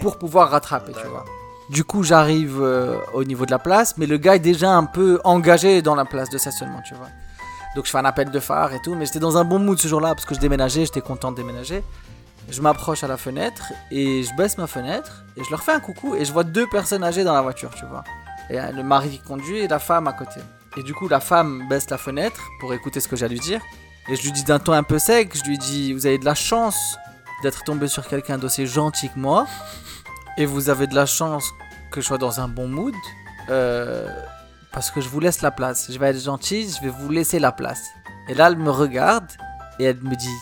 pour 0.00 0.18
pouvoir 0.18 0.50
rattraper, 0.50 0.92
tu 0.92 1.06
vois. 1.08 1.24
Du 1.70 1.82
coup, 1.84 2.02
j'arrive 2.04 2.58
euh, 2.60 2.96
au 3.14 3.24
niveau 3.24 3.46
de 3.46 3.50
la 3.50 3.58
place, 3.58 3.96
mais 3.96 4.06
le 4.06 4.18
gars 4.18 4.36
est 4.36 4.40
déjà 4.40 4.70
un 4.70 4.84
peu 4.84 5.20
engagé 5.24 5.80
dans 5.82 5.94
la 5.94 6.04
place 6.04 6.28
de 6.28 6.36
stationnement, 6.38 6.82
tu 6.86 6.94
vois. 6.94 7.08
Donc 7.74 7.86
je 7.86 7.90
fais 7.90 7.98
un 7.98 8.04
appel 8.04 8.30
de 8.30 8.40
phare 8.40 8.72
et 8.74 8.80
tout, 8.80 8.94
mais 8.94 9.06
j'étais 9.06 9.18
dans 9.18 9.36
un 9.38 9.44
bon 9.44 9.58
mood 9.58 9.78
ce 9.78 9.88
jour-là 9.88 10.14
parce 10.14 10.24
que 10.24 10.34
je 10.34 10.40
déménageais, 10.40 10.84
j'étais 10.84 11.00
content 11.00 11.30
de 11.30 11.36
déménager. 11.36 11.82
Je 12.50 12.60
m'approche 12.60 13.04
à 13.04 13.08
la 13.08 13.16
fenêtre 13.16 13.72
et 13.90 14.22
je 14.24 14.34
baisse 14.36 14.58
ma 14.58 14.66
fenêtre 14.66 15.24
et 15.36 15.44
je 15.44 15.50
leur 15.50 15.62
fais 15.62 15.72
un 15.72 15.80
coucou 15.80 16.14
et 16.14 16.24
je 16.24 16.32
vois 16.32 16.44
deux 16.44 16.66
personnes 16.66 17.04
âgées 17.04 17.24
dans 17.24 17.32
la 17.32 17.42
voiture, 17.42 17.70
tu 17.74 17.86
vois. 17.86 18.04
Et 18.50 18.60
euh, 18.60 18.72
le 18.72 18.82
mari 18.82 19.10
qui 19.10 19.20
conduit 19.20 19.58
et 19.58 19.68
la 19.68 19.78
femme 19.78 20.08
à 20.08 20.12
côté. 20.12 20.40
Et 20.76 20.82
du 20.82 20.94
coup, 20.94 21.08
la 21.08 21.20
femme 21.20 21.66
baisse 21.68 21.88
la 21.90 21.98
fenêtre 21.98 22.40
pour 22.60 22.74
écouter 22.74 23.00
ce 23.00 23.08
que 23.08 23.22
à 23.22 23.28
lui 23.28 23.38
dire. 23.38 23.60
Et 24.08 24.16
je 24.16 24.22
lui 24.22 24.32
dis 24.32 24.42
d'un 24.42 24.58
ton 24.58 24.72
un 24.72 24.82
peu 24.82 24.98
sec, 24.98 25.36
je 25.36 25.44
lui 25.48 25.58
dis 25.58 25.92
Vous 25.92 26.06
avez 26.06 26.18
de 26.18 26.24
la 26.24 26.34
chance 26.34 26.98
d'être 27.42 27.62
tombé 27.64 27.88
sur 27.88 28.06
quelqu'un 28.06 28.38
d'aussi 28.38 28.66
gentil 28.66 29.08
que 29.10 29.18
moi, 29.18 29.46
et 30.38 30.46
vous 30.46 30.70
avez 30.70 30.86
de 30.86 30.94
la 30.94 31.06
chance 31.06 31.52
que 31.90 32.00
je 32.00 32.06
sois 32.06 32.18
dans 32.18 32.40
un 32.40 32.48
bon 32.48 32.68
mood, 32.68 32.94
euh, 33.50 34.08
parce 34.72 34.90
que 34.90 35.00
je 35.00 35.08
vous 35.08 35.20
laisse 35.20 35.42
la 35.42 35.50
place. 35.50 35.90
Je 35.90 35.98
vais 35.98 36.08
être 36.08 36.22
gentil, 36.22 36.68
je 36.68 36.82
vais 36.84 36.92
vous 36.92 37.08
laisser 37.10 37.38
la 37.38 37.52
place. 37.52 37.82
Et 38.28 38.34
là, 38.34 38.48
elle 38.48 38.56
me 38.56 38.70
regarde 38.70 39.26
et 39.78 39.84
elle 39.84 40.00
me 40.02 40.14
dit 40.16 40.36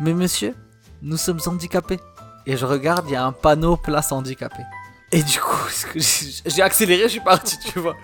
Mais 0.00 0.14
monsieur, 0.14 0.54
nous 1.02 1.16
sommes 1.16 1.40
handicapés. 1.46 2.00
Et 2.46 2.56
je 2.56 2.66
regarde, 2.66 3.06
il 3.08 3.12
y 3.12 3.16
a 3.16 3.24
un 3.24 3.32
panneau 3.32 3.76
place 3.76 4.12
handicapé. 4.12 4.62
Et 5.12 5.22
du 5.22 5.38
coup, 5.38 5.68
j'ai 6.46 6.62
accéléré, 6.62 7.04
je 7.04 7.08
suis 7.08 7.20
parti, 7.20 7.58
tu 7.58 7.78
vois. 7.78 7.94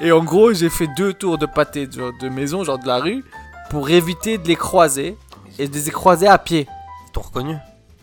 Et 0.00 0.12
en 0.12 0.22
gros, 0.22 0.52
j'ai 0.52 0.70
fait 0.70 0.88
deux 0.96 1.12
tours 1.12 1.38
de 1.38 1.46
pâté 1.46 1.86
de, 1.86 2.12
de 2.20 2.28
maison, 2.28 2.64
genre 2.64 2.78
de 2.78 2.86
la 2.86 2.98
rue, 2.98 3.24
pour 3.70 3.90
éviter 3.90 4.38
de 4.38 4.46
les 4.48 4.56
croiser. 4.56 5.16
Et 5.58 5.68
de 5.68 5.78
les 5.78 5.90
croiser 5.90 6.28
à 6.28 6.38
pied. 6.38 6.66
Ils 7.14 7.18
reconnu 7.18 7.56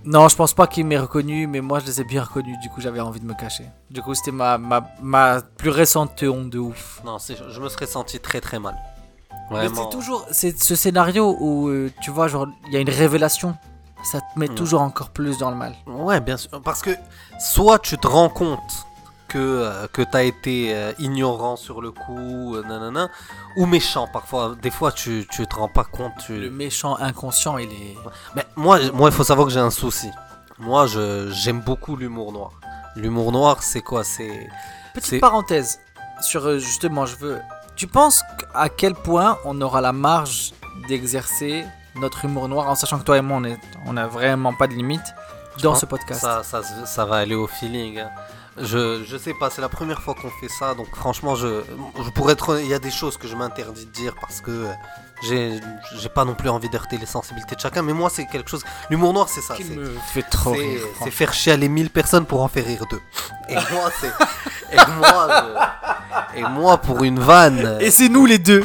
Non, 0.10 0.28
je 0.28 0.36
pense 0.36 0.56
pas 0.56 0.66
qu'ils 0.66 0.86
m'aient 0.86 0.98
reconnu, 0.98 1.46
mais 1.46 1.62
moi 1.62 1.78
je 1.78 1.86
les 1.86 2.02
ai 2.02 2.04
bien 2.04 2.24
reconnus, 2.24 2.58
du 2.64 2.70
coup 2.70 2.82
j'avais 2.82 3.00
envie 3.00 3.20
de 3.20 3.26
me 3.26 3.36
cacher. 3.36 3.66
Du 3.92 4.02
coup, 4.02 4.16
c'était 4.16 4.32
ma, 4.32 4.58
ma, 4.58 4.90
ma 5.04 5.40
plus 5.40 5.70
récente 5.70 6.24
honte 6.24 6.50
de 6.50 6.58
ouf. 6.58 7.00
Non, 7.06 7.18
je 7.20 7.62
me 7.62 7.70
serais 7.70 7.86
senti 7.86 8.20
très 8.20 8.42
très 8.42 8.58
mal. 8.58 8.76
Mais 9.52 9.68
c'est 9.68 9.90
toujours 9.92 10.26
c'est 10.32 10.60
ce 10.60 10.76
scénario 10.76 11.38
où 11.40 11.68
euh, 11.68 11.92
tu 12.02 12.10
vois, 12.10 12.28
genre, 12.28 12.48
il 12.68 12.74
y 12.74 12.78
a 12.78 12.80
une 12.80 12.90
révélation 12.90 13.56
ça 14.04 14.22
te 14.22 14.40
met 14.40 14.48
mm. 14.48 14.56
toujours 14.56 14.82
encore 14.82 15.10
plus 15.10 15.38
dans 15.38 15.52
le 15.52 15.56
mal. 15.56 15.76
Ouais, 15.86 16.20
bien 16.22 16.38
sûr. 16.38 16.62
Parce 16.64 16.82
que 16.82 16.92
soit 17.40 17.80
tu 17.80 17.98
te 17.98 18.08
rends 18.08 18.30
compte 18.30 18.88
que, 19.30 19.38
euh, 19.38 19.88
que 19.94 20.02
tu 20.02 20.18
as 20.18 20.24
été 20.24 20.74
euh, 20.74 20.92
ignorant 21.00 21.56
sur 21.56 21.82
le 21.82 21.92
coup, 21.92 22.56
euh, 22.56 22.64
nanana, 22.64 23.10
ou 23.56 23.66
méchant 23.66 24.08
parfois. 24.12 24.56
Des 24.62 24.72
fois, 24.72 24.92
tu, 24.92 25.26
tu 25.30 25.48
te 25.48 25.56
rends 25.56 25.70
pas 25.70 25.86
compte. 25.86 26.28
Le 26.30 26.50
méchant 26.50 26.98
inconscient, 26.98 27.58
il 27.58 27.70
est. 27.72 27.98
Mais 28.36 28.46
moi, 28.56 28.80
moi 28.94 29.10
il 29.10 29.16
faut 29.16 29.24
savoir 29.24 29.48
que 29.48 29.54
j'ai 29.54 29.60
un 29.60 29.70
souci. 29.70 30.10
Moi, 30.58 30.88
j'aime 31.30 31.62
beaucoup 31.62 31.96
l'humour 31.96 32.34
noir. 32.34 32.52
L'humour 32.96 33.32
noir, 33.32 33.64
c'est 33.64 33.82
quoi? 33.82 34.04
C'est. 34.04 34.50
Petite 34.94 35.22
parenthèse 35.22 35.80
sur 36.22 36.60
justement, 36.60 37.06
je 37.06 37.16
veux. 37.16 37.40
Tu 37.76 37.88
penses 37.88 38.24
à 38.54 38.68
quel 38.68 38.94
point 38.94 39.38
on 39.46 39.62
aura 39.62 39.80
la 39.80 39.94
marge 39.94 40.52
d'exercer 40.90 41.64
notre 41.96 42.26
humour 42.26 42.50
noir, 42.50 42.70
en 42.70 42.76
sachant 42.76 43.00
que 43.00 43.04
toi 43.04 43.18
et 43.18 43.22
moi, 43.22 43.38
on, 43.38 43.44
est, 43.46 43.60
on 43.86 43.96
a 43.96 44.08
vraiment 44.08 44.54
pas 44.54 44.68
de 44.68 44.74
limite 44.74 45.14
dans 45.62 45.76
ce 45.76 45.86
podcast? 45.86 46.20
Ça, 46.22 46.44
ça, 46.44 46.62
ça, 46.64 47.06
va 47.06 47.18
aller 47.18 47.36
au 47.36 47.48
feeling. 47.48 48.00
Hein. 48.00 48.10
Je, 48.62 49.04
je 49.06 49.18
sais 49.18 49.34
pas, 49.34 49.50
c'est 49.50 49.62
la 49.62 49.70
première 49.70 50.02
fois 50.02 50.16
qu'on 50.16 50.30
fait 50.30 50.50
ça, 50.50 50.76
donc 50.76 50.94
franchement, 50.96 51.36
je, 51.36 51.62
je 52.04 52.10
pourrais 52.12 52.34
être. 52.34 52.60
Il 52.60 52.68
y 52.68 52.74
a 52.74 52.80
des 52.80 52.92
choses 52.92 53.18
que 53.18 53.28
je 53.28 53.36
m'interdis 53.36 53.86
de 53.86 53.92
dire 53.92 54.16
parce 54.20 54.42
que 54.42 54.68
j'ai, 55.22 55.60
pas 56.14 56.26
non 56.26 56.34
plus 56.34 56.50
envie 56.50 56.70
d'heurter 56.70 56.98
les 56.98 57.06
sensibilités 57.06 57.56
de 57.56 57.60
chacun, 57.60 57.82
mais 57.82 57.94
moi, 57.94 58.10
c'est 58.10 58.26
quelque 58.26 58.50
chose. 58.50 58.64
L'humour 58.90 59.14
noir, 59.14 59.30
c'est 59.30 59.42
ça. 59.42 59.56
Qui 59.56 59.66
me 59.66 59.86
fait 60.14 60.24
trop 60.24 60.52
rire. 60.52 60.82
C'est 61.04 61.12
faire 61.12 61.34
chialer 61.34 61.70
mille 61.70 61.90
personnes 61.90 62.26
pour 62.26 62.42
en 62.42 62.48
faire 62.48 62.66
rire 62.66 62.86
deux. 62.90 63.02
Et 63.50 63.54
moi, 63.72 63.92
c'est. 64.00 64.12
et 64.72 64.92
moi, 64.98 65.28
et 66.36 66.44
moi, 66.44 66.78
pour 66.78 67.04
une 67.04 67.20
vanne. 67.20 67.78
Et 67.80 67.92
c'est 67.92 68.10
nous 68.10 68.26
les 68.26 68.40
deux. 68.40 68.64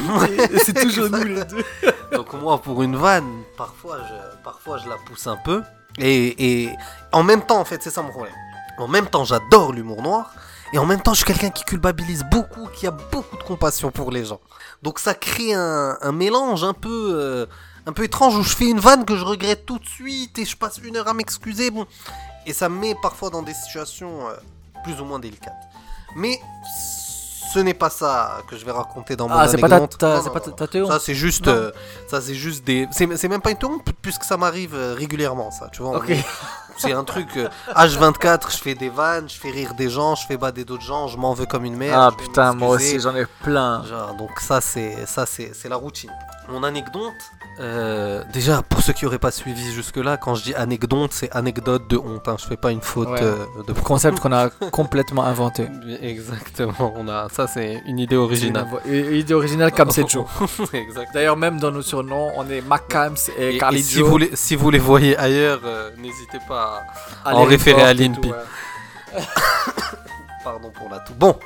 c'est 0.63 0.73
toujours 0.73 1.09
nous 1.09 1.23
les 1.23 1.43
deux. 1.45 1.63
Donc 2.11 2.33
moi, 2.33 2.61
pour 2.61 2.83
une 2.83 2.95
vanne, 2.95 3.43
parfois 3.57 3.97
je, 4.07 4.43
parfois 4.43 4.77
je 4.77 4.89
la 4.89 4.95
pousse 5.05 5.27
un 5.27 5.37
peu. 5.37 5.61
Et, 5.97 6.63
et 6.63 6.75
en 7.11 7.23
même 7.23 7.41
temps, 7.45 7.59
en 7.59 7.65
fait, 7.65 7.81
c'est 7.81 7.89
ça 7.89 8.01
mon 8.01 8.09
problème. 8.09 8.33
En 8.77 8.87
même 8.87 9.07
temps, 9.07 9.23
j'adore 9.23 9.71
l'humour 9.71 10.01
noir. 10.01 10.33
Et 10.73 10.77
en 10.77 10.85
même 10.85 11.01
temps, 11.01 11.13
je 11.13 11.17
suis 11.17 11.25
quelqu'un 11.25 11.49
qui 11.49 11.63
culpabilise 11.63 12.25
beaucoup, 12.29 12.67
qui 12.73 12.87
a 12.87 12.91
beaucoup 12.91 13.37
de 13.37 13.43
compassion 13.43 13.91
pour 13.91 14.11
les 14.11 14.25
gens. 14.25 14.41
Donc 14.83 14.99
ça 14.99 15.13
crée 15.13 15.53
un, 15.53 15.97
un 16.01 16.11
mélange 16.11 16.63
un 16.63 16.73
peu, 16.73 17.13
euh, 17.15 17.45
un 17.85 17.93
peu 17.93 18.03
étrange 18.03 18.35
où 18.35 18.43
je 18.43 18.55
fais 18.55 18.65
une 18.65 18.79
vanne 18.79 19.05
que 19.05 19.15
je 19.15 19.23
regrette 19.23 19.65
tout 19.65 19.79
de 19.79 19.85
suite 19.85 20.37
et 20.39 20.45
je 20.45 20.57
passe 20.57 20.79
une 20.83 20.97
heure 20.97 21.07
à 21.07 21.13
m'excuser. 21.13 21.71
Bon. 21.71 21.85
Et 22.45 22.53
ça 22.53 22.67
me 22.67 22.77
met 22.77 22.95
parfois 23.01 23.29
dans 23.29 23.41
des 23.41 23.53
situations 23.53 24.27
euh, 24.27 24.33
plus 24.83 24.99
ou 24.99 25.05
moins 25.05 25.19
délicates. 25.19 25.53
Mais 26.15 26.39
ce 27.55 27.59
n'est 27.59 27.73
pas 27.73 27.89
ça 27.89 28.41
que 28.49 28.57
je 28.57 28.65
vais 28.65 28.71
raconter 28.71 29.15
dans 29.15 29.29
mon 29.29 29.35
ah. 29.35 29.43
Ah, 29.43 29.47
c'est 29.47 29.57
pas 29.57 29.69
ta, 29.69 30.21
Ça 30.21 30.99
c'est 30.99 31.13
juste, 31.15 31.47
euh, 31.47 31.71
ça 32.07 32.19
c'est 32.19 32.35
juste 32.35 32.65
des, 32.65 32.87
c'est 32.91 33.27
même 33.29 33.41
pas 33.41 33.51
une 33.51 33.57
théorie 33.57 33.79
puisque 34.01 34.25
ça 34.25 34.35
m'arrive 34.35 34.75
euh, 34.75 34.93
régulièrement 34.93 35.51
ça, 35.51 35.69
tu 35.71 35.81
vois. 35.81 36.01
C'est 36.77 36.93
un 36.93 37.03
truc 37.03 37.29
H24, 37.75 38.27
euh, 38.27 38.37
je 38.49 38.57
fais 38.57 38.75
des 38.75 38.89
vannes, 38.89 39.29
je 39.29 39.35
fais 39.35 39.51
rire 39.51 39.73
des 39.75 39.89
gens, 39.89 40.15
je 40.15 40.25
fais 40.25 40.37
bader 40.37 40.65
d'autres 40.65 40.83
gens, 40.83 41.07
je 41.07 41.17
m'en 41.17 41.33
veux 41.33 41.45
comme 41.45 41.65
une 41.65 41.77
merde. 41.77 42.13
Ah 42.13 42.15
putain, 42.17 42.53
moi 42.53 42.69
aussi 42.69 42.99
j'en 42.99 43.15
ai 43.15 43.25
plein. 43.43 43.83
donc 44.17 44.39
ça 44.39 44.61
c'est 44.61 45.05
ça 45.05 45.25
c'est 45.25 45.69
la 45.69 45.75
routine. 45.75 46.11
Mon 46.47 46.63
anecdote, 46.63 47.13
euh, 47.59 48.23
déjà, 48.33 48.61
pour 48.61 48.81
ceux 48.81 48.93
qui 48.93 49.05
n'auraient 49.05 49.19
pas 49.19 49.31
suivi 49.31 49.71
jusque-là, 49.71 50.17
quand 50.17 50.35
je 50.35 50.43
dis 50.43 50.53
anecdote, 50.55 51.11
c'est 51.13 51.31
anecdote 51.31 51.89
de 51.89 51.97
honte. 51.97 52.27
Hein. 52.27 52.35
Je 52.39 52.45
fais 52.45 52.57
pas 52.57 52.71
une 52.71 52.81
faute 52.81 53.07
euh, 53.21 53.45
de 53.65 53.73
concept 53.73 54.19
qu'on 54.19 54.33
a 54.33 54.49
complètement 54.71 55.23
inventé. 55.23 55.67
Exactement. 56.01 56.93
On 56.95 57.07
a 57.07 57.29
ça, 57.29 57.47
c'est 57.47 57.81
une 57.87 57.99
idée 57.99 58.17
originale. 58.17 58.67
Une, 58.85 59.15
idée 59.15 59.33
originale 59.33 59.71
comme 59.71 59.89
D'ailleurs, 61.13 61.37
même 61.37 61.59
dans 61.59 61.71
nos 61.71 61.81
surnoms, 61.81 62.31
on 62.35 62.49
est 62.49 62.61
Macams 62.61 63.15
et, 63.37 63.57
et, 63.57 63.81
si, 63.81 64.01
vous 64.01 64.17
les, 64.17 64.35
si 64.35 64.55
vous 64.55 64.69
les 64.69 64.79
voyez 64.79 65.17
ailleurs, 65.17 65.61
euh, 65.65 65.91
n'hésitez 65.97 66.39
pas 66.47 66.63
à, 66.63 66.64
en 67.25 67.43
référer 67.43 67.83
à 67.83 67.93
l'INPI. 67.93 68.31
Pardon 70.43 70.71
pour 70.71 70.89
la 70.89 70.99
tout. 70.99 71.13
Bon, 71.15 71.37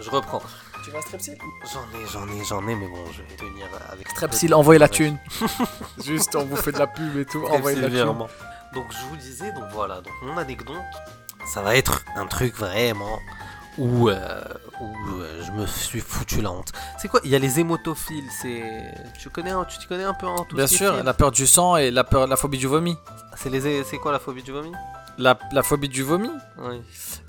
je 0.00 0.10
reprends. 0.10 0.42
Tu 0.84 0.94
un 0.94 1.00
Strepsil? 1.00 1.38
J'en 1.72 1.80
ai, 1.98 2.06
j'en 2.06 2.28
ai, 2.28 2.44
j'en 2.44 2.68
ai, 2.68 2.74
mais 2.74 2.86
bon, 2.86 3.04
je 3.10 3.22
vais 3.22 3.36
tenir 3.36 3.66
avec. 3.90 4.06
Strepsil, 4.08 4.52
envoyez 4.52 4.78
la 4.78 4.88
thune. 4.88 5.16
Juste, 6.04 6.36
on 6.36 6.44
vous 6.44 6.56
fait 6.56 6.72
de 6.72 6.78
la 6.78 6.86
pub 6.86 7.16
et 7.16 7.24
tout, 7.24 7.42
envoyez 7.46 7.80
la 7.80 7.88
thune. 7.88 8.26
Donc, 8.74 8.86
je 8.90 9.06
vous 9.08 9.16
disais, 9.16 9.50
donc 9.52 9.64
voilà, 9.72 10.02
donc 10.02 10.12
mon 10.22 10.36
anecdote, 10.36 10.76
ça 11.46 11.62
va 11.62 11.76
être 11.76 12.04
un 12.16 12.26
truc 12.26 12.54
vraiment 12.56 13.18
où, 13.78 14.08
euh, 14.08 14.40
où 14.80 15.20
euh, 15.20 15.42
je 15.42 15.52
me 15.52 15.66
suis 15.66 16.00
foutu 16.00 16.40
la 16.40 16.50
honte. 16.50 16.72
C'est 16.98 17.08
quoi? 17.08 17.20
Il 17.24 17.30
y 17.30 17.34
a 17.34 17.38
les 17.38 17.60
hémotophiles, 17.60 18.28
c'est. 18.30 18.94
Tu 19.18 19.30
connais, 19.30 19.52
tu 19.68 19.78
t'y 19.78 19.86
connais 19.86 20.04
un 20.04 20.14
peu 20.14 20.26
en 20.26 20.44
tout 20.44 20.56
Bien 20.56 20.66
sûr, 20.66 21.02
la 21.02 21.14
peur 21.14 21.30
du 21.30 21.46
sang 21.46 21.76
et 21.76 21.90
la 21.90 22.04
peur, 22.04 22.26
la 22.26 22.36
phobie 22.36 22.58
du 22.58 22.66
vomi. 22.66 22.96
C'est 23.36 23.50
les, 23.50 23.84
c'est 23.84 23.98
quoi 23.98 24.12
la 24.12 24.18
phobie 24.18 24.42
du 24.42 24.52
vomi? 24.52 24.72
La, 25.16 25.38
la, 25.52 25.62
phobie 25.62 25.88
du 25.88 26.02
vomi? 26.02 26.30
Oui. 26.58 26.82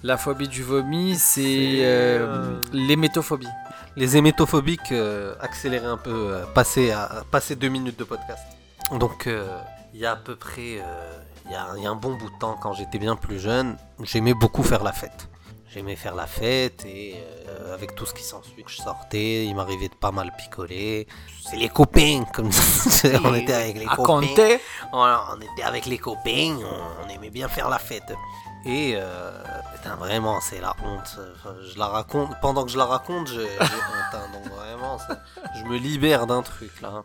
La 0.04 0.18
phobie 0.18 0.48
du 0.48 0.64
vomi, 0.64 1.16
c'est 1.16 1.78
euh, 1.82 2.20
euh, 2.20 2.64
l'hémétophobie. 2.74 3.48
Les 3.96 4.18
hémétophobiques, 4.18 4.94
accélérer 5.40 5.86
un 5.86 5.98
peu, 5.98 6.40
passer, 6.54 6.92
à, 6.92 7.24
passer 7.32 7.56
deux 7.56 7.70
minutes 7.70 7.98
de 7.98 8.04
podcast. 8.04 8.44
Donc, 9.00 9.30
il 9.94 10.00
y 10.00 10.06
a 10.06 10.12
à 10.12 10.16
peu 10.16 10.36
près, 10.36 10.82
il 11.46 11.52
y, 11.52 11.82
y, 11.82 11.86
a 11.86 11.90
un 11.90 11.96
bon 11.96 12.16
bout 12.16 12.30
de 12.30 12.38
temps, 12.40 12.58
quand 12.62 12.74
j'étais 12.74 12.98
bien 12.98 13.16
plus 13.16 13.40
jeune, 13.40 13.78
j'aimais 14.04 14.34
beaucoup 14.34 14.64
faire 14.64 14.84
la 14.84 14.92
fête. 14.92 15.30
J'aimais 15.76 15.98
faire 15.98 16.16
la 16.16 16.26
fête 16.26 16.86
et 16.86 17.16
avec 17.74 17.96
tout 17.96 18.06
ce 18.06 18.14
qui 18.14 18.24
s'ensuit, 18.24 18.64
je 18.66 18.78
sortais, 18.78 19.46
il 19.46 19.54
m'arrivait 19.54 19.90
de 19.90 19.94
pas 19.96 20.12
mal 20.12 20.32
picoler. 20.38 21.06
C'est 21.44 21.58
les 21.58 21.68
copains, 21.68 22.24
comme 22.34 22.50
on 23.26 23.36
était 23.36 23.54
avec 23.54 23.78
les 23.78 23.86
copains. 23.86 24.58
on 24.94 25.42
était 25.42 25.64
avec 25.64 25.86
les 25.86 25.98
copains, 25.98 26.58
on, 27.04 27.10
aimait 27.10 27.30
bien 27.30 27.50
faire 27.50 27.70
la 27.70 27.78
fête. 27.78 28.14
Et 28.66 28.94
euh, 28.96 29.32
vraiment, 30.00 30.40
c'est 30.40 30.62
la 30.62 30.76
honte. 30.84 31.20
je 31.70 31.78
la 31.78 31.88
raconte, 31.88 32.32
pendant 32.42 32.64
que 32.64 32.72
je 32.72 32.78
la 32.78 32.86
raconte, 32.86 33.28
j'ai 33.28 33.44
honte. 33.44 34.14
Hein, 34.14 34.28
donc 34.32 34.54
vraiment, 34.54 34.98
je 35.56 35.64
me 35.66 35.78
libère 35.78 36.26
d'un 36.26 36.42
truc 36.42 36.82
là. 36.82 37.04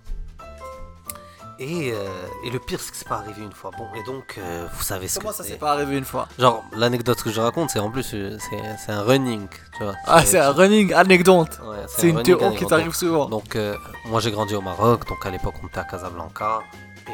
Et, 1.61 1.93
euh, 1.93 2.27
et, 2.43 2.49
le 2.49 2.59
pire, 2.59 2.81
c'est 2.81 2.91
que 2.91 2.97
c'est 2.97 3.07
pas 3.07 3.19
arrivé 3.19 3.43
une 3.43 3.53
fois. 3.53 3.71
Bon, 3.77 3.87
et 3.95 4.03
donc, 4.05 4.37
euh, 4.39 4.67
vous 4.73 4.83
savez 4.83 5.09
ce 5.09 5.19
Comment 5.19 5.31
ça 5.31 5.45
s'est 5.45 5.59
pas 5.59 5.73
arrivé 5.73 5.99
une 5.99 6.07
fois? 6.07 6.27
Genre, 6.39 6.65
l'anecdote 6.75 7.23
que 7.23 7.31
je 7.31 7.39
raconte, 7.39 7.69
c'est 7.69 7.81
en 7.81 7.91
plus, 7.91 8.13
euh, 8.15 8.39
c'est 8.79 8.93
un 8.93 9.03
running, 9.03 9.47
tu 9.77 9.85
vois. 9.85 9.95
Ah, 10.07 10.25
c'est 10.25 10.39
un 10.39 10.53
running 10.53 10.95
anecdote 10.95 11.61
C'est 11.87 12.09
une 12.09 12.23
théorie 12.23 12.57
qui 12.57 12.65
t'arrive 12.65 12.95
souvent. 12.95 13.27
Donc, 13.27 13.59
moi 14.07 14.21
j'ai 14.21 14.31
grandi 14.31 14.55
au 14.55 14.63
Maroc, 14.63 15.07
donc 15.07 15.25
à 15.27 15.31
l'époque 15.31 15.55
on 15.63 15.67
était 15.67 15.81
à 15.81 15.85
Casablanca. 15.85 16.61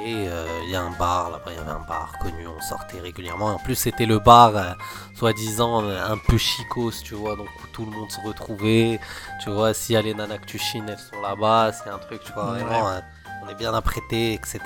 Et 0.05 0.29
il 0.65 0.71
y 0.71 0.77
a 0.77 0.83
un 0.83 0.91
bar, 0.91 1.31
là-bas 1.31 1.51
il 1.51 1.55
y 1.55 1.59
avait 1.59 1.71
un 1.71 1.85
bar 1.89 2.13
connu, 2.21 2.47
on 2.47 2.61
sortait 2.61 3.01
régulièrement. 3.01 3.47
en 3.47 3.59
plus, 3.59 3.75
c'était 3.75 4.07
le 4.07 4.21
bar, 4.21 4.77
soi-disant, 5.17 5.89
un 5.89 6.19
peu 6.19 6.39
chicos, 6.39 7.03
tu 7.03 7.15
vois, 7.15 7.35
donc 7.35 7.49
où 7.49 7.67
tout 7.73 7.85
le 7.85 7.91
monde 7.91 8.13
se 8.13 8.21
retrouvait. 8.21 9.01
Tu 9.43 9.51
vois, 9.51 9.75
s'il 9.75 9.95
y 9.95 9.97
a 9.97 10.03
les 10.03 10.15
nanas 10.15 10.39
que 10.39 10.47
tu 10.47 10.59
chines, 10.59 10.89
elles 10.89 10.99
sont 10.99 11.21
là-bas, 11.21 11.73
c'est 11.73 11.91
un 11.91 11.99
truc, 11.99 12.23
tu 12.23 12.33
vois, 12.33 12.53
vraiment 12.53 13.01
on 13.47 13.51
est 13.51 13.55
bien 13.55 13.75
apprêté, 13.75 14.35
etc. 14.35 14.61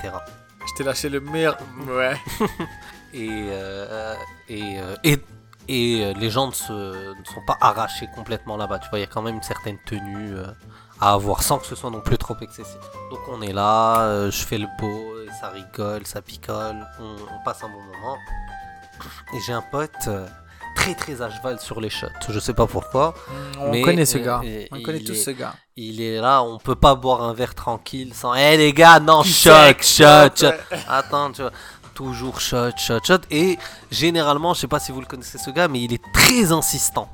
Je 0.67 0.73
t'ai 0.75 0.83
lâché 0.83 1.09
le 1.09 1.19
meilleur. 1.19 1.57
Ouais. 1.87 2.17
et, 3.13 3.29
euh, 3.29 4.15
et, 4.49 4.79
euh, 4.79 4.95
et, 5.03 5.17
et, 5.67 6.05
euh, 6.05 6.13
les 6.13 6.29
gens 6.29 6.47
ne, 6.47 6.53
se, 6.53 6.71
ne, 6.71 7.23
sont 7.25 7.43
pas 7.45 7.57
arrachés 7.61 8.07
complètement 8.15 8.57
là-bas. 8.57 8.79
Tu 8.79 8.89
vois, 8.89 8.99
il 8.99 9.01
y 9.01 9.05
a 9.05 9.07
quand 9.07 9.21
même 9.21 9.35
une 9.35 9.43
certaine 9.43 9.77
tenue 9.85 10.35
à 10.99 11.13
avoir 11.13 11.41
sans 11.41 11.57
que 11.57 11.65
ce 11.65 11.75
soit 11.75 11.89
non 11.89 12.01
plus 12.01 12.17
trop 12.17 12.35
excessif. 12.41 12.79
Donc 13.09 13.21
on 13.27 13.41
est 13.41 13.53
là, 13.53 14.29
je 14.29 14.43
fais 14.43 14.57
le 14.57 14.67
beau, 14.79 15.15
ça 15.39 15.49
rigole, 15.49 16.05
ça 16.05 16.21
picole, 16.21 16.87
on, 16.99 17.15
on 17.15 17.43
passe 17.43 17.63
un 17.63 17.69
bon 17.69 17.81
moment. 17.81 18.17
Et 19.33 19.39
j'ai 19.45 19.53
un 19.53 19.63
pote 19.63 20.09
très 20.81 20.95
très 20.95 21.21
à 21.21 21.29
cheval 21.29 21.59
sur 21.59 21.79
les 21.79 21.89
shots. 21.89 22.07
Je 22.27 22.39
sais 22.39 22.53
pas 22.53 22.65
pourquoi. 22.65 23.13
on 23.59 23.81
connaît 23.81 24.05
ce 24.05 24.17
gars. 24.17 24.41
on 24.71 24.81
connaît 24.81 24.99
tous 24.99 25.15
ce 25.15 25.31
gars. 25.31 25.53
Il 25.77 26.01
est 26.01 26.19
là, 26.19 26.43
on 26.43 26.57
peut 26.57 26.75
pas 26.75 26.95
boire 26.95 27.23
un 27.23 27.33
verre 27.33 27.55
tranquille 27.55 28.13
sans. 28.13 28.33
Eh 28.33 28.57
les 28.57 28.73
gars, 28.73 28.99
non, 28.99 29.23
shot, 29.23 29.81
shot, 29.81 30.35
shot. 30.35 30.47
Attends, 30.87 31.31
tu 31.31 31.41
vois. 31.41 31.51
toujours 31.93 32.41
shot, 32.41 32.71
shot, 32.77 32.99
shot. 33.03 33.21
Et 33.29 33.57
généralement, 33.91 34.53
je 34.53 34.61
sais 34.61 34.67
pas 34.67 34.79
si 34.79 34.91
vous 34.91 35.01
le 35.01 35.07
connaissez 35.07 35.37
ce 35.37 35.49
gars, 35.51 35.67
mais 35.67 35.81
il 35.81 35.93
est 35.93 36.03
très 36.13 36.51
insistant. 36.51 37.09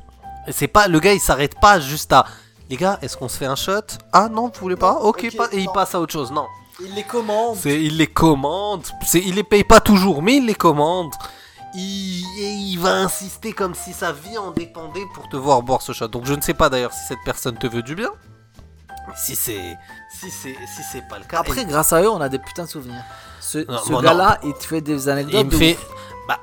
Et 0.47 0.51
c'est 0.51 0.67
pas 0.67 0.87
le 0.87 0.99
gars, 0.99 1.13
il 1.13 1.19
s'arrête 1.19 1.59
pas 1.59 1.79
juste 1.79 2.13
à 2.13 2.25
les 2.69 2.75
gars, 2.75 2.99
est-ce 3.01 3.15
qu'on 3.15 3.29
se 3.29 3.37
fait 3.37 3.45
un 3.45 3.55
shot? 3.55 3.81
Ah 4.11 4.27
non, 4.29 4.47
vous 4.47 4.59
voulez 4.59 4.75
pas? 4.75 4.99
Ok, 5.01 5.35
pas. 5.37 5.47
Et 5.53 5.59
il 5.59 5.69
passe 5.69 5.95
à 5.95 6.01
autre 6.01 6.11
chose. 6.11 6.31
Non. 6.31 6.47
Il 6.83 6.93
les 6.95 7.03
commande. 7.03 7.55
C'est, 7.55 7.81
il 7.81 7.97
les 7.97 8.07
commande. 8.07 8.83
C'est, 9.05 9.19
il 9.19 9.35
les 9.35 9.43
paye 9.43 9.63
pas 9.63 9.79
toujours, 9.79 10.21
mais 10.21 10.37
il 10.37 10.45
les 10.45 10.55
commande. 10.55 11.13
Il, 11.73 12.23
et 12.39 12.53
il 12.53 12.77
va 12.77 12.93
insister 12.95 13.51
comme 13.53 13.75
si 13.75 13.93
sa 13.93 14.11
vie 14.11 14.37
en 14.37 14.51
dépendait 14.51 15.05
pour 15.13 15.27
te 15.29 15.35
voir 15.35 15.61
boire 15.61 15.81
ce 15.81 15.91
shot. 15.93 16.07
Donc 16.07 16.25
je 16.25 16.33
ne 16.33 16.41
sais 16.41 16.53
pas 16.53 16.69
d'ailleurs 16.69 16.93
si 16.93 17.05
cette 17.07 17.19
personne 17.25 17.57
te 17.57 17.67
veut 17.67 17.83
du 17.83 17.95
bien. 17.95 18.09
Si 19.15 19.35
c'est, 19.35 19.77
si 20.19 20.29
c'est, 20.29 20.55
si 20.75 20.83
c'est 20.91 21.07
pas 21.07 21.17
le 21.19 21.23
cas. 21.25 21.39
Après, 21.39 21.65
grâce 21.65 21.93
à 21.93 22.01
eux, 22.01 22.09
on 22.09 22.19
a 22.19 22.27
des 22.29 22.39
putains 22.39 22.65
de 22.65 22.69
souvenirs. 22.69 23.03
Ce, 23.39 23.59
Non, 23.59 23.77
ce 23.77 23.89
bon, 23.89 24.01
gars-là, 24.01 24.37
il 24.43 24.53
te 24.53 24.63
fait 24.65 24.81
des 24.81 25.07
anecdotes. 25.07 25.33
il 25.41 25.45
me 25.45 25.51
de 25.51 25.55
fait. 25.57 25.73
ouf. 25.75 25.87
Bah, 26.27 26.39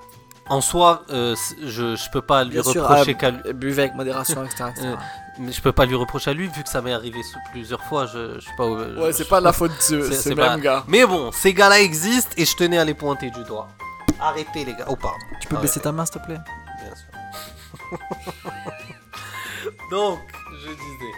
en 0.49 0.61
soi, 0.62 1.02
euh, 1.11 1.37
je, 1.62 1.95
je 1.95 2.11
peux 2.11 2.23
pas 2.23 2.43
lui 2.45 2.52
Bien 2.52 2.62
reprocher 2.62 3.11
euh, 3.11 3.14
qu'à 3.14 3.31
lui. 3.33 3.52
Buvez 3.52 3.83
avec 3.83 3.95
modération, 3.95 4.45
etc. 4.45 4.64
etc. 4.71 4.87
Euh, 5.37 5.43
Mais 5.43 5.52
je 5.52 5.61
peux 5.61 5.73
pas 5.73 5.85
lui 5.85 5.97
reprocher 5.97 6.31
à 6.31 6.35
lui 6.35 6.47
vu 6.49 6.62
que 6.62 6.69
ça 6.69 6.81
m'est 6.81 6.93
arrivé 6.93 7.21
plusieurs 7.50 7.83
fois. 7.83 8.07
Je, 8.07 8.37
je 8.37 8.40
suis 8.40 8.57
pas. 8.57 8.66
ouais, 8.69 8.87
je- 9.09 9.12
c'est 9.12 9.28
pas 9.28 9.40
de 9.40 9.45
la 9.45 9.52
faute 9.61 9.73
de 9.73 9.81
ce, 9.83 10.02
C'est- 10.09 10.14
ce 10.14 10.23
c'est 10.23 10.35
même 10.37 10.47
pas- 10.47 10.57
gars. 10.59 10.85
Mais 10.87 11.04
bon, 11.04 11.33
ces 11.33 11.52
gars-là 11.52 11.81
existent 11.81 12.31
et 12.37 12.45
je 12.45 12.54
tenais 12.57 12.78
à 12.78 12.85
les 12.85 12.95
pointer 12.95 13.31
du 13.31 13.43
doigt. 13.45 13.66
Arrêtez 14.21 14.64
les 14.64 14.75
gars. 14.75 14.85
Oh 14.88 14.97
pardon. 14.97 15.18
Tu 15.40 15.49
peux 15.49 15.56
Arrêtez. 15.56 15.68
baisser 15.68 15.80
ta 15.80 15.92
main, 15.92 16.06
s'il 16.06 16.21
te 16.21 16.25
plaît 16.26 16.40
Bien 16.83 16.94
sûr. 16.94 17.99
donc, 19.90 20.21
je 20.62 20.68
disais. 20.71 21.12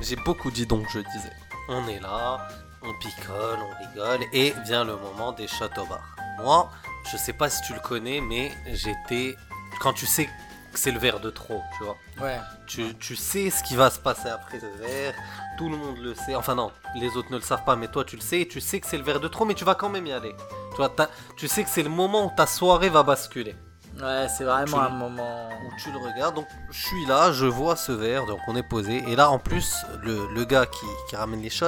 J'ai 0.00 0.16
beaucoup 0.16 0.50
dit 0.50 0.66
donc, 0.66 0.86
je 0.92 0.98
disais. 1.00 1.32
On 1.68 1.86
est 1.88 2.00
là, 2.00 2.48
on 2.82 2.92
picole, 2.98 3.58
on 3.60 3.88
rigole, 3.88 4.26
et 4.32 4.52
vient 4.64 4.84
le 4.84 4.96
moment 4.96 5.32
des 5.32 5.46
shots 5.46 5.66
au 5.78 5.86
bar. 5.86 6.16
Moi, 6.42 6.70
je 7.10 7.16
sais 7.16 7.32
pas 7.32 7.48
si 7.50 7.62
tu 7.62 7.72
le 7.74 7.80
connais, 7.80 8.20
mais 8.20 8.52
j'étais. 8.66 9.36
Quand 9.80 9.92
tu 9.92 10.06
sais 10.06 10.26
que 10.26 10.30
c'est 10.78 10.90
le 10.90 10.98
verre 10.98 11.20
de 11.20 11.30
trop, 11.30 11.62
tu 11.76 11.84
vois. 11.84 11.96
Ouais. 12.20 12.40
Tu, 12.66 12.94
tu 12.96 13.16
sais 13.16 13.50
ce 13.50 13.62
qui 13.62 13.76
va 13.76 13.90
se 13.90 13.98
passer 13.98 14.28
après 14.28 14.58
ce 14.60 14.66
verre, 14.78 15.14
tout 15.62 15.68
le 15.68 15.76
monde 15.76 15.98
le 15.98 16.12
sait. 16.16 16.34
Enfin, 16.34 16.56
non, 16.56 16.72
les 16.96 17.16
autres 17.16 17.30
ne 17.30 17.36
le 17.36 17.42
savent 17.42 17.62
pas, 17.64 17.76
mais 17.76 17.86
toi 17.86 18.04
tu 18.04 18.16
le 18.16 18.22
sais, 18.22 18.40
et 18.40 18.48
tu 18.48 18.60
sais 18.60 18.80
que 18.80 18.86
c'est 18.88 18.96
le 18.98 19.04
verre 19.04 19.20
de 19.20 19.28
trop, 19.28 19.44
mais 19.44 19.54
tu 19.54 19.64
vas 19.64 19.76
quand 19.76 19.88
même 19.88 20.04
y 20.06 20.12
aller. 20.12 20.34
Tu, 20.72 20.76
vois, 20.78 20.90
tu 21.36 21.46
sais 21.46 21.62
que 21.62 21.70
c'est 21.70 21.84
le 21.84 21.88
moment 21.88 22.26
où 22.26 22.32
ta 22.36 22.46
soirée 22.46 22.88
va 22.88 23.04
basculer. 23.04 23.54
Ouais, 24.00 24.26
c'est 24.36 24.42
vraiment 24.44 24.78
Tu- 24.78 24.84
un 24.84 24.88
moment. 24.88 25.48
où 25.50 25.80
tu 25.80 25.92
le 25.92 25.98
regardes. 25.98 26.34
Donc 26.34 26.46
je 26.72 26.84
suis 26.84 27.06
là, 27.06 27.30
je 27.30 27.46
vois 27.46 27.76
ce 27.76 27.92
verre, 27.92 28.26
donc 28.26 28.40
on 28.48 28.56
est 28.56 28.62
posé. 28.68 29.04
Et 29.06 29.14
là 29.14 29.30
en 29.30 29.38
plus, 29.38 29.76
le, 30.02 30.26
le 30.34 30.44
gars 30.44 30.66
qui, 30.66 30.86
qui 31.08 31.14
ramène 31.14 31.42
les 31.42 31.50
shots, 31.50 31.66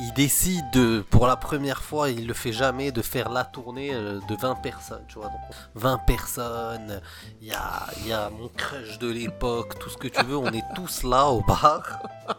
il 0.00 0.12
décide 0.14 0.64
de, 0.72 1.04
pour 1.10 1.26
la 1.26 1.36
première 1.36 1.82
fois, 1.82 2.10
il 2.10 2.26
le 2.26 2.34
fait 2.34 2.52
jamais, 2.52 2.90
de 2.92 3.00
faire 3.02 3.28
la 3.30 3.44
tournée 3.44 3.94
euh, 3.94 4.20
de 4.28 4.34
20 4.36 4.56
personnes. 4.56 5.04
Tu 5.08 5.14
vois, 5.14 5.28
donc 5.28 5.40
20 5.76 5.98
personnes, 5.98 7.00
il 7.40 7.48
y 7.48 7.52
a, 7.52 7.86
il 7.98 8.08
y 8.08 8.12
a 8.12 8.28
mon 8.30 8.48
crush 8.48 8.98
de 8.98 9.10
l'époque, 9.10 9.78
tout 9.78 9.88
ce 9.90 9.96
que 9.96 10.08
tu 10.08 10.22
veux, 10.24 10.36
on 10.36 10.50
est 10.52 10.64
tous 10.74 11.02
là 11.04 11.26
au 11.28 11.40
bar. 11.42 12.00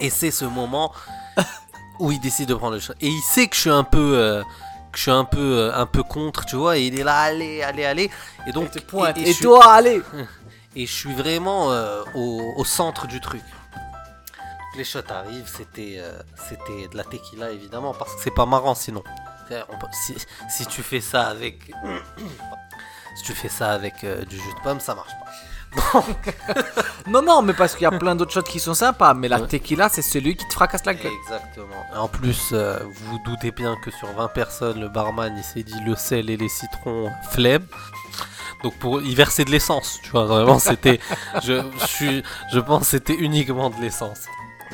Et 0.00 0.10
c'est 0.10 0.30
ce 0.30 0.44
moment 0.44 0.92
où 1.98 2.10
il 2.12 2.20
décide 2.20 2.48
de 2.48 2.54
prendre 2.54 2.74
le 2.74 2.80
shot. 2.80 2.94
Et 3.00 3.08
il 3.08 3.20
sait 3.22 3.46
que 3.48 3.54
je 3.56 3.60
suis 3.62 3.70
un 3.70 3.84
peu... 3.84 4.14
euh, 4.18 4.42
que 4.92 4.96
je 4.98 5.02
suis 5.02 5.10
un 5.12 5.24
peu, 5.24 5.38
euh, 5.58 5.74
un 5.74 5.86
peu 5.86 6.02
contre, 6.02 6.44
tu 6.46 6.56
vois, 6.56 6.76
et 6.78 6.86
il 6.86 6.98
est 6.98 7.04
là, 7.04 7.20
allez, 7.20 7.62
allez, 7.62 7.84
allez. 7.84 8.10
Et 8.46 8.52
donc, 8.52 8.74
Et, 8.74 8.80
te 8.80 8.84
pointe. 8.84 9.16
et- 9.18 9.20
Et, 9.22 9.28
et 9.30 9.32
je 9.34 9.42
toi, 9.42 9.72
allez 9.74 10.02
et 10.76 10.86
je 10.86 10.92
suis 10.92 11.12
vraiment 11.14 11.70
euh, 11.70 12.02
au, 12.14 12.40
au 12.56 12.64
centre 12.64 13.06
du 13.06 13.20
truc. 13.20 13.42
Les 14.76 14.84
shots 14.84 15.00
arrivent, 15.10 15.48
c'était 15.56 16.00
c'était 16.48 16.88
de 16.88 16.96
la 16.96 17.02
tequila 17.04 17.50
évidemment, 17.50 17.92
parce 17.92 18.14
que 18.14 18.20
c'est 18.22 18.34
pas 18.34 18.46
marrant 18.46 18.74
sinon. 18.74 19.02
C'est- 19.48 19.62
on 19.68 19.78
peut- 19.78 19.86
Si, 19.92 20.14
si 20.48 20.66
tu 20.66 20.82
fais 20.82 21.00
ça 21.00 21.28
avec. 21.28 21.70
si 23.16 23.22
tu 23.24 23.32
fais 23.32 23.48
ça 23.48 23.70
avec 23.72 24.04
du 24.04 24.36
jus 24.36 24.54
de 24.56 24.62
pomme, 24.62 24.80
ça 24.80 24.94
marche 24.94 25.10
pas. 25.12 25.30
Non, 27.06 27.22
non, 27.22 27.42
mais 27.42 27.52
parce 27.54 27.74
qu'il 27.74 27.82
y 27.82 27.86
a 27.86 27.98
plein 27.98 28.14
d'autres 28.14 28.32
shots 28.32 28.42
qui 28.42 28.60
sont 28.60 28.74
sympas. 28.74 29.14
Mais 29.14 29.28
la 29.28 29.40
Ouais. 29.40 29.46
tequila, 29.48 29.88
c'est 29.88 30.02
celui 30.02 30.36
qui 30.36 30.46
te 30.46 30.52
fracasse 30.52 30.84
la 30.84 30.94
gueule. 30.94 31.12
Exactement. 31.24 31.86
En 31.94 32.08
plus, 32.08 32.50
euh, 32.52 32.78
vous 32.84 33.12
vous 33.12 33.18
doutez 33.24 33.50
bien 33.50 33.76
que 33.82 33.90
sur 33.90 34.08
20 34.12 34.28
personnes, 34.28 34.80
le 34.80 34.88
barman 34.88 35.34
il 35.36 35.44
s'est 35.44 35.62
dit 35.62 35.80
le 35.84 35.94
sel 35.96 36.30
et 36.30 36.36
les 36.36 36.48
citrons 36.48 37.10
flemme. 37.30 37.66
Donc 38.62 38.74
pour 38.78 39.00
y 39.00 39.14
verser 39.14 39.44
de 39.44 39.50
l'essence, 39.50 39.98
tu 40.02 40.10
vois, 40.10 40.26
vraiment 40.26 40.58
c'était 40.58 41.00
je, 41.42 41.62
je 41.80 41.86
suis 41.86 42.22
je 42.52 42.60
pense 42.60 42.80
que 42.82 42.86
c'était 42.90 43.14
uniquement 43.14 43.70
de 43.70 43.80
l'essence. 43.80 44.26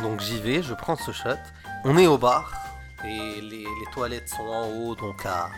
Donc 0.03 0.21
j'y 0.21 0.41
vais, 0.41 0.63
je 0.63 0.75
prends 0.75 0.97
ce 0.97 1.13
shot. 1.13 1.39
On 1.85 1.97
est 1.97 2.09
au 2.09 2.19
bar 2.19 2.53
et 3.05 3.41
les, 3.41 3.59
les 3.63 3.87
toilettes 3.93 4.29
sont 4.29 4.43
en 4.43 4.67
haut 4.67 4.97
donc 4.97 5.25
à 5.25 5.51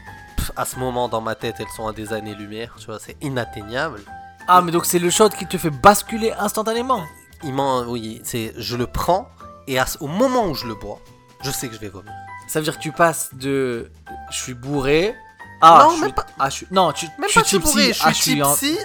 à 0.56 0.64
ce 0.64 0.76
moment 0.78 1.08
dans 1.08 1.20
ma 1.20 1.34
tête, 1.34 1.56
elles 1.60 1.68
sont 1.76 1.86
à 1.88 1.92
des 1.92 2.12
années-lumière, 2.12 2.74
tu 2.78 2.86
vois, 2.86 2.98
c'est 2.98 3.16
inatteignable. 3.22 4.00
Ah, 4.48 4.62
mais 4.62 4.72
donc 4.72 4.86
c'est 4.86 4.98
le 4.98 5.10
shot 5.10 5.28
qui 5.30 5.46
te 5.46 5.58
fait 5.58 5.70
basculer 5.70 6.32
instantanément. 6.32 7.04
Il 7.44 7.52
m'en 7.52 7.82
oui, 7.82 8.20
c'est 8.24 8.52
je 8.56 8.76
le 8.76 8.86
prends 8.86 9.28
et 9.66 9.78
à 9.78 9.84
au 10.00 10.06
moment 10.08 10.46
où 10.46 10.54
je 10.54 10.66
le 10.66 10.74
bois, 10.74 10.98
je 11.42 11.50
sais 11.50 11.68
que 11.68 11.74
je 11.74 11.80
vais 11.80 11.88
vomir. 11.90 12.12
Ça 12.48 12.58
veut 12.60 12.64
dire 12.64 12.76
que 12.78 12.82
tu 12.82 12.90
passes 12.92 13.30
de 13.34 13.90
je 14.30 14.36
suis 14.38 14.54
bourré 14.54 15.14
à 15.60 15.84
Non, 15.84 15.90
je 15.90 16.00
même 16.00 16.04
suis... 16.08 16.12
pas. 16.14 16.26
ah, 16.38 16.48
je 16.48 16.54
suis- 16.54 16.66
non, 16.70 16.92
tu, 16.92 17.06
Même 17.18 17.28
je 17.28 17.34
pas 17.34 17.44
suis 17.44 17.44
je 17.44 17.46
suis 17.48 17.58
bourré, 17.58 17.92
je 17.92 18.00
ah, 18.04 18.14
suis 18.14 18.42
en- 18.42 18.54
tipsy 18.54 18.78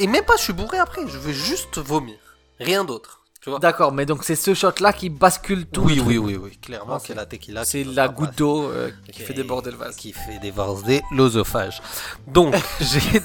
et 0.00 0.06
même 0.08 0.24
pas 0.24 0.36
je 0.36 0.42
suis 0.42 0.52
bourré 0.52 0.78
après, 0.78 1.02
je 1.06 1.16
veux 1.18 1.32
juste 1.32 1.78
vomir, 1.78 2.16
rien 2.58 2.84
d'autre. 2.84 3.20
D'accord, 3.60 3.92
mais 3.92 4.06
donc 4.06 4.24
c'est 4.24 4.36
ce 4.36 4.54
shot 4.54 4.72
là 4.80 4.92
qui 4.92 5.10
bascule 5.10 5.66
tout. 5.66 5.82
Oui, 5.82 6.02
oui, 6.04 6.18
oui, 6.18 6.36
oui, 6.36 6.56
clairement 6.58 6.98
c'est 6.98 7.14
la 7.14 7.26
tequila. 7.26 7.62
qui 7.64 7.70
C'est 7.70 7.84
la 7.84 8.08
goutte 8.08 8.36
d'eau 8.38 8.64
euh, 8.64 8.90
qui 9.12 9.22
Ok, 9.22 9.26
fait 9.28 9.34
déborder 9.34 9.70
le 9.70 9.76
vase. 9.76 9.96
Qui 9.96 10.12
fait 10.12 10.38
déborder 10.38 11.02
l'osophage. 11.12 11.82
Donc, 12.26 12.54
j'ai, 12.80 13.20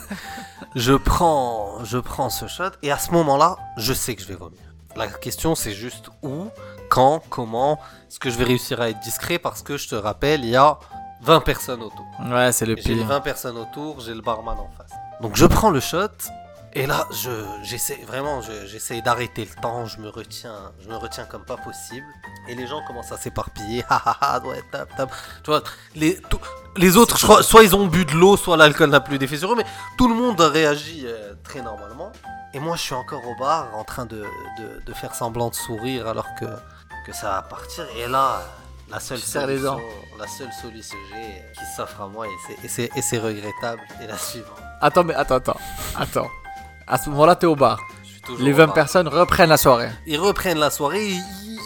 je 0.76 0.94
prends, 0.94 1.84
je 1.84 1.98
prends 1.98 2.30
ce 2.30 2.48
shot 2.48 2.72
et 2.84 2.92
à 2.92 2.98
ce 2.98 3.12
moment-là, 3.12 3.58
je 3.78 3.94
sais 3.94 4.16
que 4.16 4.22
je 4.22 4.28
vais 4.28 4.36
vomir. 4.36 4.60
La 4.96 5.08
question 5.08 5.56
c'est 5.56 5.74
juste 5.74 6.10
où, 6.24 6.50
quand, 6.90 7.22
comment, 7.30 7.80
est-ce 8.08 8.20
que 8.20 8.30
je 8.30 8.38
vais 8.38 8.44
réussir 8.44 8.82
à 8.82 8.90
être 8.90 9.00
discret 9.00 9.40
parce 9.40 9.62
que 9.62 9.78
je 9.78 9.88
te 9.88 9.96
rappelle, 9.96 10.44
il 10.44 10.50
y 10.50 10.56
a 10.56 10.78
20 11.22 11.42
personnes 11.42 11.82
autour. 11.82 12.06
Ouais, 12.32 12.52
c'est 12.52 12.66
le 12.66 12.76
J'ai 12.76 12.96
pire. 12.96 13.06
20 13.06 13.22
personnes 13.22 13.58
autour, 13.58 14.00
j'ai 14.02 14.14
le 14.14 14.22
barman 14.22 14.58
en 14.58 14.70
face. 14.78 14.92
Donc 15.22 15.36
je 15.36 15.46
prends 15.46 15.70
le 15.70 15.80
shot 15.80 16.08
et 16.74 16.86
là 16.88 17.08
je 17.12 17.32
j'essaie 17.64 18.00
vraiment 18.08 18.42
je- 18.42 18.66
j'essaie 18.68 19.02
d'arrêter 19.02 19.46
le 19.46 19.62
temps, 19.62 19.86
je 19.86 20.00
me 20.00 20.10
retiens, 20.10 20.72
je 20.82 20.88
me 20.88 20.96
retiens 20.96 21.26
comme 21.26 21.44
pas 21.46 21.58
possible 21.58 22.06
et 22.48 22.56
les 22.56 22.68
gens 22.68 22.82
commencent 22.88 23.12
à 23.12 23.18
s'éparpiller. 23.18 23.84
Ha 23.90 24.02
ha 24.06 24.18
ha, 24.22 24.40
ouais, 24.42 24.62
tap 24.72 24.96
tap. 24.96 25.10
Tu 25.44 25.50
vois, 25.52 25.62
les 25.96 26.20
tout- 26.30 26.40
les 26.78 26.96
autres 26.98 27.18
je 27.18 27.26
crois 27.26 27.42
soit 27.44 27.64
ils 27.64 27.76
ont 27.76 27.88
bu 27.88 28.06
de 28.06 28.14
l'eau, 28.14 28.38
soit 28.38 28.58
l'alcool 28.58 28.90
n'a 28.90 29.00
plus 29.00 29.18
d'effet 29.18 29.38
sur 29.38 29.52
eux 29.52 29.56
mais 29.56 29.66
tout 29.98 30.08
le 30.08 30.16
monde 30.16 30.40
réagit 30.40 31.04
euh, 31.06 31.34
très 31.44 31.62
normalement 31.62 32.12
et 32.54 32.60
moi 32.60 32.76
je 32.76 32.82
suis 32.82 32.96
encore 32.96 33.26
au 33.28 33.36
bar 33.36 33.76
en 33.76 33.84
train 33.84 34.06
de, 34.06 34.24
de, 34.60 34.82
de 34.86 34.94
faire 34.94 35.14
semblant 35.16 35.50
de 35.50 35.56
sourire 35.56 36.08
alors 36.08 36.28
que 36.40 36.46
que 37.06 37.14
ça 37.14 37.30
va 37.32 37.42
partir 37.42 37.86
et 37.98 38.08
là 38.08 38.42
la 38.92 39.00
seule 39.00 39.20
solution, 39.20 39.80
la 40.18 40.28
seule 40.28 40.52
solution 40.62 40.98
que 40.98 41.16
j'ai 41.16 41.44
qui 41.60 41.66
s'offre 41.76 42.02
à 42.02 42.08
moi 42.08 42.26
et 42.28 42.32
c'est- 42.48 42.66
et 42.66 42.68
c'est 42.68 42.90
et 42.98 43.02
c'est 43.04 43.20
regrettable 43.20 43.82
est 44.02 44.08
la 44.08 44.18
suivante. 44.18 44.58
Attends, 44.82 45.04
mais 45.04 45.14
attends, 45.14 45.36
attends. 45.36 45.58
Attends. 45.96 46.28
À 46.90 46.98
ce 46.98 47.10
moment-là, 47.12 47.36
t'es 47.36 47.46
au 47.46 47.56
bar. 47.56 47.80
Les 48.40 48.54
au 48.54 48.56
20 48.58 48.66
bar. 48.68 48.74
personnes 48.76 49.08
reprennent 49.08 49.50
la 49.50 49.58
soirée. 49.58 49.90
Ils 50.08 50.20
reprennent 50.20 50.60
la 50.60 50.70
soirée. 50.70 51.08
ils- 51.08 51.60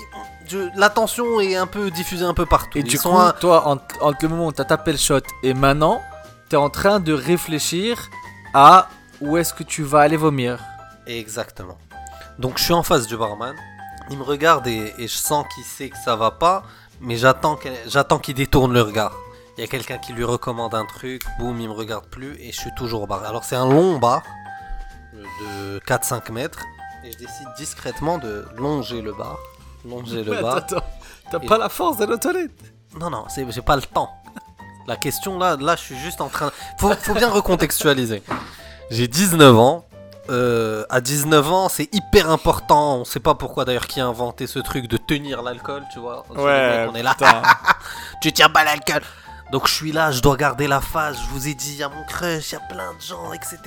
je- 0.49 0.69
la 0.79 0.89
tension 0.89 1.39
est 1.39 1.55
un 1.55 1.67
peu 1.67 1.89
diffusée 1.91 2.25
un 2.25 2.33
peu 2.33 2.45
partout. 2.45 2.77
Et 2.77 2.81
Ils 2.81 2.87
du 2.87 2.97
coup, 2.99 3.09
toi, 3.39 3.67
entre, 3.67 3.83
entre 4.01 4.17
le 4.21 4.27
moment 4.29 4.47
où 4.47 4.51
t'as 4.51 4.65
tapé 4.65 4.91
le 4.91 4.97
shot 4.97 5.19
et 5.41 5.53
maintenant, 5.53 6.01
t'es 6.49 6.57
en 6.57 6.69
train 6.69 6.99
de 6.99 7.13
réfléchir 7.13 8.09
à 8.53 8.87
où 9.21 9.37
est-ce 9.37 9.53
que 9.53 9.63
tu 9.63 9.83
vas 9.83 10.01
aller 10.01 10.17
vomir. 10.17 10.59
Exactement. 11.07 11.77
Donc 12.39 12.57
je 12.57 12.63
suis 12.65 12.73
en 12.73 12.83
face 12.83 13.07
du 13.07 13.17
barman. 13.17 13.55
Il 14.09 14.17
me 14.17 14.23
regarde 14.23 14.67
et, 14.67 14.93
et 14.97 15.07
je 15.07 15.15
sens 15.17 15.45
qu'il 15.53 15.63
sait 15.63 15.89
que 15.89 15.97
ça 16.03 16.15
va 16.17 16.31
pas, 16.31 16.63
mais 16.99 17.15
j'attends 17.15 17.55
qu'il 18.19 18.35
détourne 18.35 18.73
le 18.73 18.81
regard. 18.81 19.13
Il 19.57 19.61
y 19.61 19.63
a 19.63 19.67
quelqu'un 19.67 19.97
qui 19.97 20.13
lui 20.13 20.23
recommande 20.25 20.73
un 20.75 20.85
truc, 20.85 21.21
boum, 21.39 21.59
il 21.61 21.67
me 21.69 21.73
regarde 21.73 22.05
plus 22.07 22.35
et 22.39 22.51
je 22.51 22.59
suis 22.59 22.73
toujours 22.75 23.03
au 23.03 23.07
bar. 23.07 23.23
Alors 23.23 23.43
c'est 23.43 23.55
un 23.55 23.67
long 23.69 23.97
bar 23.99 24.21
de 25.43 25.79
4-5 25.87 26.31
mètres 26.31 26.59
et 27.03 27.11
je 27.11 27.17
décide 27.17 27.47
discrètement 27.57 28.17
de 28.17 28.45
longer 28.57 29.01
le 29.01 29.13
bar. 29.13 29.37
Longer 29.87 30.23
le 30.23 30.35
bar. 30.41 30.65
T'as 30.65 31.39
Et- 31.41 31.45
pas 31.47 31.57
la 31.57 31.69
force 31.69 31.97
d'aller 31.97 32.13
aux 32.13 32.17
toilettes? 32.17 32.51
Non, 32.99 33.09
non, 33.09 33.25
c'est- 33.29 33.49
j'ai 33.51 33.61
pas 33.61 33.75
le 33.75 33.81
temps. 33.81 34.09
La 34.87 34.95
question 34.97 35.39
là, 35.39 35.55
là, 35.59 35.75
je 35.75 35.81
suis 35.81 35.97
juste 35.97 36.19
en 36.21 36.27
train. 36.27 36.51
Faut, 36.79 36.91
faut 36.95 37.13
bien 37.13 37.29
recontextualiser. 37.29 38.21
J'ai 38.91 39.07
19 39.07 39.57
ans. 39.57 39.85
Euh, 40.29 40.85
à 40.89 41.01
19 41.01 41.51
ans, 41.51 41.67
c'est 41.69 41.93
hyper 41.93 42.29
important. 42.29 42.97
On 42.97 43.05
sait 43.05 43.19
pas 43.19 43.35
pourquoi 43.35 43.65
d'ailleurs 43.65 43.87
qui 43.87 43.99
a 43.99 44.05
inventé 44.05 44.47
ce 44.47 44.59
truc 44.59 44.87
de 44.87 44.95
tenir 44.97 45.41
l'alcool, 45.41 45.83
tu 45.91 45.99
vois. 45.99 46.23
On 46.29 46.47
est 46.95 47.03
là. 47.03 47.15
tu 48.21 48.31
tiens 48.31 48.49
pas 48.49 48.63
l'alcool. 48.63 49.01
Donc 49.51 49.67
je 49.67 49.73
suis 49.73 49.91
là, 49.91 50.11
je 50.11 50.21
dois 50.21 50.35
garder 50.37 50.67
la 50.67 50.79
face. 50.81 51.17
Je 51.21 51.27
vous 51.29 51.47
ai 51.47 51.53
dit, 51.53 51.73
il 51.73 51.77
y 51.79 51.83
a 51.83 51.89
mon 51.89 52.03
crush, 52.05 52.51
il 52.51 52.53
y 52.53 52.57
a 52.57 52.61
plein 52.61 52.93
de 52.93 53.01
gens, 53.01 53.33
etc. 53.33 53.57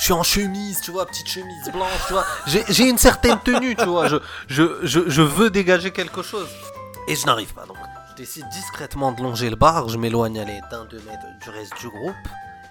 Je 0.00 0.06
suis 0.06 0.12
en 0.14 0.22
chemise, 0.22 0.80
tu 0.80 0.92
vois, 0.92 1.04
petite 1.04 1.28
chemise 1.28 1.70
blanche, 1.70 2.06
tu 2.06 2.14
vois. 2.14 2.24
J'ai 2.46 2.88
une 2.88 2.96
certaine 2.96 3.38
tenue, 3.38 3.76
tu 3.76 3.84
vois. 3.84 4.08
Je, 4.08 4.16
je, 4.48 4.78
je, 4.82 5.00
je 5.06 5.20
veux 5.20 5.50
dégager 5.50 5.90
quelque 5.90 6.22
chose. 6.22 6.48
Et 7.06 7.14
je 7.14 7.26
n'arrive 7.26 7.52
pas. 7.52 7.66
Donc 7.66 7.76
je 8.08 8.14
décide 8.14 8.48
discrètement 8.48 9.12
de 9.12 9.22
longer 9.22 9.50
le 9.50 9.56
bar, 9.56 9.90
je 9.90 9.98
m'éloigne 9.98 10.42
d'un, 10.70 10.86
deux 10.86 11.02
mètres 11.02 11.26
du 11.42 11.50
reste 11.50 11.78
du 11.78 11.90
groupe. 11.90 12.14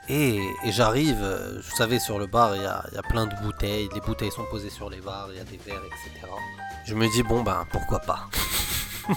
Et, 0.09 0.41
j'arrive, 0.65 1.19
euh, 1.21 1.61
vous 1.63 1.75
savez, 1.75 1.99
sur 1.99 2.17
le 2.17 2.25
bar, 2.25 2.55
il 2.55 2.63
y 2.63 2.65
a, 2.65 2.83
plein 3.09 3.27
de 3.27 3.35
bouteilles, 3.43 3.89
les 3.93 4.01
bouteilles 4.01 4.31
sont 4.31 4.45
posées 4.45 4.71
sur 4.71 4.89
les 4.89 4.99
bars, 4.99 5.27
il 5.29 5.37
y 5.37 5.39
a 5.39 5.43
des 5.43 5.57
verres, 5.57 5.83
etc. 5.85 6.25
Je 6.87 6.95
me 6.95 7.07
dis, 7.11 7.21
bon 7.21 7.43
ben, 7.43 7.63
pourquoi 7.71 7.99
pas 7.99 8.27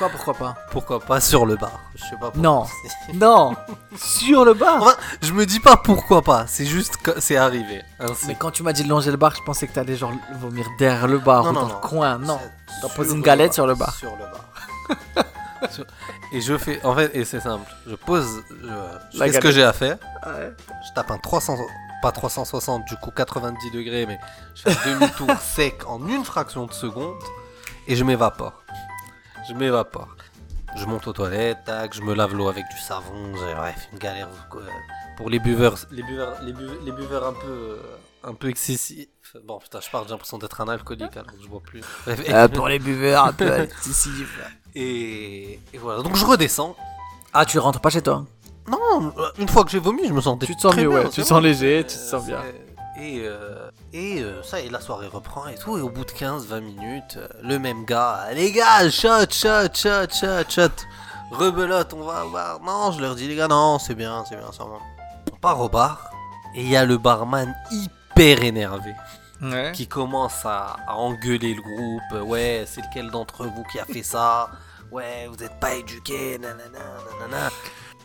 Quoi, 0.00 0.08
pourquoi 0.08 0.32
pas 0.32 0.54
Pourquoi 0.70 0.98
pas 0.98 1.20
sur 1.20 1.44
le 1.44 1.56
bar 1.56 1.78
Je 1.94 2.02
sais 2.02 2.16
pas 2.18 2.32
Non, 2.34 2.64
non, 3.12 3.54
sur 3.98 4.46
le 4.46 4.54
bar 4.54 4.80
enfin, 4.80 4.96
Je 5.20 5.34
me 5.34 5.44
dis 5.44 5.60
pas 5.60 5.76
pourquoi 5.76 6.22
pas, 6.22 6.46
c'est 6.46 6.64
juste 6.64 6.96
que 6.96 7.20
c'est 7.20 7.36
arrivé. 7.36 7.82
Mais 8.26 8.34
quand 8.34 8.50
tu 8.50 8.62
m'as 8.62 8.72
dit 8.72 8.82
de 8.82 8.88
longer 8.88 9.10
le 9.10 9.18
bar, 9.18 9.34
je 9.36 9.42
pensais 9.42 9.66
que 9.66 9.74
t'allais 9.74 9.96
genre 9.96 10.12
vomir 10.40 10.64
derrière 10.78 11.06
le 11.06 11.18
bar 11.18 11.50
ou 11.50 11.52
dans 11.52 11.68
le 11.68 11.74
coin. 11.86 12.16
Non, 12.16 12.40
t'as 12.80 12.88
posé 12.88 13.14
une 13.14 13.20
galette 13.20 13.52
sur 13.52 13.66
le 13.66 13.74
bar. 13.74 13.94
Sur 13.94 14.12
le 14.12 14.24
bar. 14.24 15.66
et 16.32 16.40
je 16.40 16.56
fais, 16.56 16.82
en 16.82 16.94
fait, 16.94 17.14
et 17.14 17.26
c'est 17.26 17.40
simple, 17.40 17.70
je 17.86 17.94
pose, 17.94 18.42
je, 19.12 19.18
fais 19.18 19.32
ce 19.34 19.38
que 19.38 19.50
j'ai 19.50 19.64
à 19.64 19.74
faire. 19.74 19.98
Je 20.24 20.94
tape 20.94 21.10
un 21.10 21.18
300, 21.18 21.58
pas 22.00 22.10
360, 22.10 22.86
du 22.86 22.96
coup 22.96 23.10
90 23.10 23.70
degrés, 23.70 24.06
mais 24.06 24.18
je 24.54 24.62
fais 24.62 24.90
demi-tour 24.92 25.30
sec 25.42 25.86
en 25.86 26.08
une 26.08 26.24
fraction 26.24 26.64
de 26.64 26.72
seconde 26.72 27.18
et 27.86 27.96
je 27.96 28.02
m'évapore. 28.02 28.62
Je 29.50 29.54
m'évapore. 29.56 30.06
Je 30.76 30.84
monte 30.86 31.08
aux 31.08 31.12
toilettes, 31.12 31.64
tac, 31.64 31.92
je 31.92 32.02
me 32.02 32.14
lave 32.14 32.36
l'eau 32.36 32.48
avec 32.48 32.64
du 32.70 32.78
savon, 32.78 33.32
bref, 33.32 33.88
une 33.92 33.98
galère 33.98 34.28
pour 35.16 35.28
les 35.28 35.40
buveurs, 35.40 35.76
les 35.90 36.04
buveurs, 36.04 36.40
les 36.40 36.92
buveurs, 36.92 37.26
un 37.26 37.32
peu, 37.32 37.78
un 38.22 38.34
peu 38.34 38.48
excessifs. 38.48 39.08
Bon, 39.44 39.58
putain, 39.58 39.80
je 39.80 39.90
parle, 39.90 40.04
j'ai 40.04 40.12
l'impression 40.12 40.38
d'être 40.38 40.60
un 40.60 40.68
alcoolique, 40.68 41.16
alors 41.16 41.32
je 41.42 41.48
bois 41.48 41.60
plus. 41.60 41.82
Euh, 42.06 42.46
pour 42.46 42.68
les 42.68 42.78
buveurs 42.78 43.24
un 43.24 43.32
peu 43.32 43.52
excessifs. 43.62 44.40
Et, 44.76 45.58
voilà, 45.80 46.04
donc 46.04 46.14
je 46.14 46.24
redescends. 46.24 46.76
Ah, 47.32 47.44
tu 47.44 47.58
rentres 47.58 47.80
pas 47.80 47.90
chez 47.90 48.02
toi? 48.02 48.24
Non, 48.68 49.12
une 49.36 49.48
fois 49.48 49.64
que 49.64 49.70
j'ai 49.72 49.80
vomi, 49.80 50.06
je 50.06 50.12
me 50.12 50.20
sens 50.20 50.38
Tu 50.38 50.54
te 50.54 50.60
sens 50.60 50.76
mieux, 50.76 50.86
ouais. 50.86 51.08
Tu 51.08 51.22
te 51.22 51.26
sens 51.26 51.42
léger, 51.42 51.80
tu 51.80 51.96
te 51.96 52.00
sens 52.00 52.24
bien. 52.24 52.40
Et, 53.00 53.22
euh, 53.24 53.70
et 53.94 54.20
euh, 54.20 54.42
ça, 54.42 54.60
et 54.60 54.68
la 54.68 54.78
soirée 54.78 55.06
reprend 55.06 55.48
et 55.48 55.54
tout. 55.54 55.78
Et 55.78 55.80
au 55.80 55.88
bout 55.88 56.04
de 56.04 56.10
15-20 56.10 56.60
minutes, 56.60 57.16
euh, 57.16 57.28
le 57.42 57.58
même 57.58 57.86
gars, 57.86 58.26
les 58.34 58.52
gars, 58.52 58.90
shot, 58.90 59.30
shot, 59.30 59.72
shot, 59.74 60.10
shot, 60.12 60.50
shot. 60.50 60.84
Rebelote, 61.30 61.94
on 61.94 62.02
va 62.02 62.26
bar. 62.30 62.60
Non, 62.60 62.92
je 62.92 63.00
leur 63.00 63.14
dis, 63.14 63.26
les 63.26 63.36
gars, 63.36 63.48
non, 63.48 63.78
c'est 63.78 63.94
bien, 63.94 64.22
c'est 64.28 64.36
bien, 64.36 64.52
ça 64.52 64.64
va. 64.64 64.76
On 65.32 65.36
part 65.36 65.60
au 65.60 65.70
bar. 65.70 66.10
Et 66.54 66.60
il 66.60 66.68
y 66.68 66.76
a 66.76 66.84
le 66.84 66.98
barman 66.98 67.54
hyper 67.70 68.42
énervé. 68.44 68.94
Qui 69.72 69.86
commence 69.86 70.44
à, 70.44 70.76
à, 70.86 70.96
engueuler 70.96 71.54
le 71.54 71.62
groupe. 71.62 72.28
Ouais, 72.28 72.64
c'est 72.66 72.82
lequel 72.82 73.10
d'entre 73.10 73.46
vous 73.46 73.64
qui 73.72 73.78
a 73.78 73.86
fait 73.86 74.02
ça? 74.02 74.50
Ouais, 74.92 75.26
vous 75.32 75.42
êtes 75.42 75.58
pas 75.58 75.72
éduqué, 75.72 76.36
nanana, 76.38 76.78
nanana. 77.18 77.50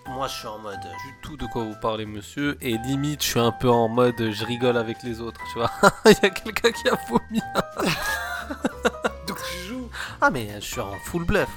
Moi, 0.08 0.28
je 0.28 0.34
suis 0.34 0.48
en 0.48 0.60
mode 0.60 0.80
du 0.80 1.14
tout 1.22 1.36
de 1.36 1.46
quoi 1.48 1.64
vous 1.64 1.76
parlez, 1.82 2.06
monsieur. 2.06 2.58
Et 2.62 2.78
limite, 2.78 3.24
je 3.24 3.30
suis 3.30 3.40
un 3.40 3.52
peu 3.52 3.70
en 3.70 3.88
mode 3.88 4.32
je 4.32 4.46
rigole 4.46 4.78
avec 4.78 5.02
les 5.04 5.20
autres, 5.20 5.42
tu 5.52 5.58
vois. 5.60 5.72
Il 6.06 6.12
y 6.22 6.26
a 6.26 6.30
quelqu'un 6.30 6.72
qui 6.72 6.88
a 6.90 6.98
vomi. 7.10 7.42
Donc 9.28 9.38
tu 9.52 9.68
joues 9.68 9.90
Ah, 10.22 10.30
mais 10.30 10.48
je 10.56 10.66
suis 10.66 10.82
en 10.82 10.94
full 11.06 11.26
bluff. 11.26 11.50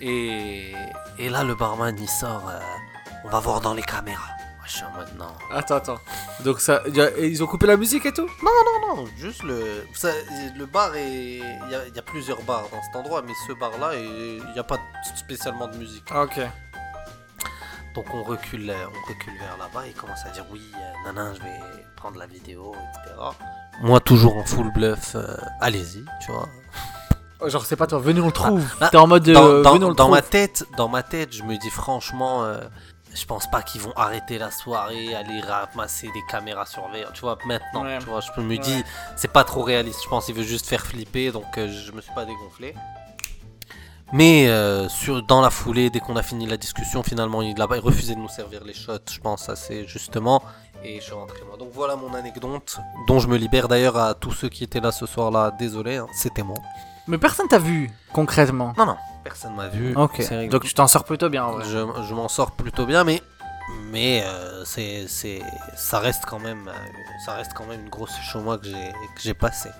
Et, 0.00 0.72
et 1.18 1.28
là, 1.28 1.42
le 1.42 1.54
barman 1.54 1.96
il 1.98 2.08
sort. 2.08 2.48
Euh, 2.48 2.60
on 3.24 3.28
va 3.28 3.40
voir 3.40 3.60
dans 3.60 3.74
les 3.74 3.82
caméras. 3.82 4.30
Moi, 4.56 4.66
je 4.66 4.72
suis 4.72 4.84
en 4.84 4.92
mode 4.92 5.08
non. 5.18 5.32
Attends, 5.52 5.76
attends. 5.76 5.98
Donc 6.44 6.60
ça, 6.60 6.82
ils 7.18 7.42
ont 7.42 7.46
coupé 7.46 7.66
la 7.66 7.76
musique 7.76 8.06
et 8.06 8.12
tout? 8.12 8.28
Non, 8.42 8.50
non, 8.82 8.96
non. 8.96 9.04
Juste 9.18 9.42
le. 9.42 9.84
le 10.56 10.66
bar 10.66 10.94
est. 10.94 11.08
Il 11.08 11.70
y, 11.70 11.74
a, 11.74 11.88
y, 11.88 11.98
a 11.98 12.02
plusieurs 12.02 12.40
bars 12.42 12.68
dans 12.70 12.82
cet 12.82 12.94
endroit, 12.94 13.22
mais 13.22 13.32
ce 13.48 13.52
bar-là, 13.52 13.96
il 13.96 14.44
n'y 14.52 14.58
a 14.58 14.64
pas 14.64 14.78
spécialement 15.16 15.66
de 15.66 15.76
musique. 15.76 16.04
Ah, 16.10 16.22
ok. 16.22 16.38
Donc 17.96 18.04
on 18.12 18.22
recule, 18.22 18.70
on 18.70 19.08
recule 19.08 19.32
vers 19.38 19.56
là-bas 19.56 19.86
et 19.86 19.92
commence 19.92 20.26
à 20.26 20.28
dire 20.28 20.44
oui, 20.52 20.60
euh, 20.74 21.06
nanan, 21.06 21.34
je 21.34 21.40
vais 21.40 21.60
prendre 21.96 22.18
la 22.18 22.26
vidéo, 22.26 22.74
etc. 22.74 23.16
Moi 23.80 24.00
toujours 24.00 24.36
en 24.36 24.44
full 24.44 24.70
bluff, 24.70 25.14
euh, 25.14 25.34
allez-y, 25.62 26.04
tu 26.22 26.30
vois. 26.30 26.46
Oh, 27.40 27.48
genre 27.48 27.64
c'est 27.64 27.74
pas 27.74 27.86
toi, 27.86 27.98
venez 27.98 28.20
on 28.20 28.26
le 28.26 28.32
trouve. 28.32 28.62
Bah, 28.78 28.90
T'es 28.90 28.98
en 28.98 29.06
mode 29.06 29.26
dans, 29.30 29.46
euh, 29.46 29.62
dans, 29.94 30.10
ma 30.10 30.20
tête, 30.20 30.66
dans 30.76 30.88
ma 30.88 31.02
tête, 31.02 31.34
je 31.34 31.42
me 31.42 31.56
dis 31.56 31.70
franchement, 31.70 32.46
je 33.14 33.24
pense 33.24 33.50
pas 33.50 33.62
qu'ils 33.62 33.80
vont 33.80 33.94
arrêter 33.96 34.36
la 34.36 34.50
soirée, 34.50 35.14
aller 35.14 35.40
ramasser 35.40 36.08
des 36.08 36.22
caméras 36.28 36.66
surveillantes. 36.66 37.14
Tu 37.14 37.22
vois, 37.22 37.38
maintenant, 37.46 37.86
tu 37.98 38.04
vois, 38.04 38.20
je 38.20 38.42
me 38.42 38.58
dis, 38.58 38.84
c'est 39.16 39.32
pas 39.32 39.44
trop 39.44 39.62
réaliste. 39.62 40.00
Je 40.04 40.08
pense 40.10 40.26
qu'il 40.26 40.34
veut 40.34 40.42
juste 40.42 40.66
faire 40.66 40.84
flipper, 40.84 41.32
donc 41.32 41.46
je 41.56 41.92
me 41.92 42.02
suis 42.02 42.12
pas 42.12 42.26
dégonflé. 42.26 42.74
Mais 44.12 44.48
euh, 44.48 44.88
sur, 44.88 45.22
dans 45.22 45.40
la 45.40 45.50
foulée, 45.50 45.90
dès 45.90 46.00
qu'on 46.00 46.16
a 46.16 46.22
fini 46.22 46.46
la 46.46 46.56
discussion, 46.56 47.02
finalement, 47.02 47.42
il, 47.42 47.60
a, 47.60 47.66
refusé 47.66 48.14
de 48.14 48.20
nous 48.20 48.28
servir 48.28 48.62
les 48.64 48.74
shots, 48.74 48.98
je 49.10 49.18
pense, 49.18 49.48
assez 49.48 49.86
justement. 49.86 50.42
Et 50.84 51.00
je 51.00 51.04
suis 51.04 51.12
rentré 51.12 51.40
moi. 51.46 51.56
Donc 51.56 51.70
voilà 51.72 51.96
mon 51.96 52.14
anecdote, 52.14 52.78
dont 53.08 53.18
je 53.18 53.26
me 53.28 53.36
libère 53.36 53.66
d'ailleurs 53.66 53.96
à 53.96 54.14
tous 54.14 54.32
ceux 54.32 54.48
qui 54.48 54.62
étaient 54.62 54.80
là 54.80 54.92
ce 54.92 55.06
soir-là. 55.06 55.52
Désolé, 55.58 55.96
hein, 55.96 56.06
c'était 56.12 56.42
moi. 56.42 56.58
Mais 57.08 57.18
personne 57.18 57.48
t'a 57.48 57.58
vu, 57.58 57.90
concrètement 58.12 58.72
Non, 58.76 58.86
non, 58.86 58.96
personne 59.24 59.54
m'a 59.54 59.68
vu. 59.68 59.96
Ok, 59.96 60.22
donc 60.50 60.64
tu 60.64 60.74
t'en 60.74 60.86
sors 60.86 61.04
plutôt 61.04 61.28
bien. 61.28 61.48
Je, 61.62 61.78
je 62.08 62.14
m'en 62.14 62.28
sors 62.28 62.52
plutôt 62.52 62.84
bien, 62.84 63.04
mais 63.04 63.22
mais 63.90 64.22
euh, 64.24 64.64
c'est 64.64 65.06
c'est 65.08 65.42
ça 65.76 65.98
reste 65.98 66.24
quand 66.26 66.38
même 66.38 66.68
euh, 66.68 66.72
ça 67.24 67.34
reste 67.34 67.52
quand 67.54 67.66
même 67.66 67.80
une 67.80 67.88
grosse 67.88 68.16
show 68.20 68.40
moi 68.40 68.58
que 68.58 68.66
j'ai 68.66 68.92
que 69.14 69.20
j'ai 69.20 69.34
passé 69.34 69.70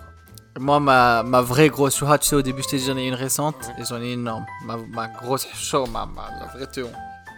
moi, 0.58 0.80
ma, 0.80 1.22
ma 1.22 1.40
vraie 1.40 1.68
grosse 1.68 1.96
show, 1.96 2.06
tu 2.18 2.26
sais, 2.26 2.36
au 2.36 2.42
début, 2.42 2.62
je 2.62 2.68
t'ai 2.68 2.76
dit 2.78 2.84
j'en 2.86 2.96
ai 2.96 3.06
une 3.06 3.14
récente 3.14 3.70
et 3.78 3.84
j'en 3.84 4.00
ai 4.00 4.12
une 4.12 4.20
énorme. 4.20 4.46
Ma, 4.64 4.76
ma 4.76 5.08
grosse 5.08 5.46
show, 5.54 5.86
ma, 5.86 6.06
ma, 6.06 6.30
la 6.40 6.46
vraie 6.46 6.66
théon. 6.66 6.90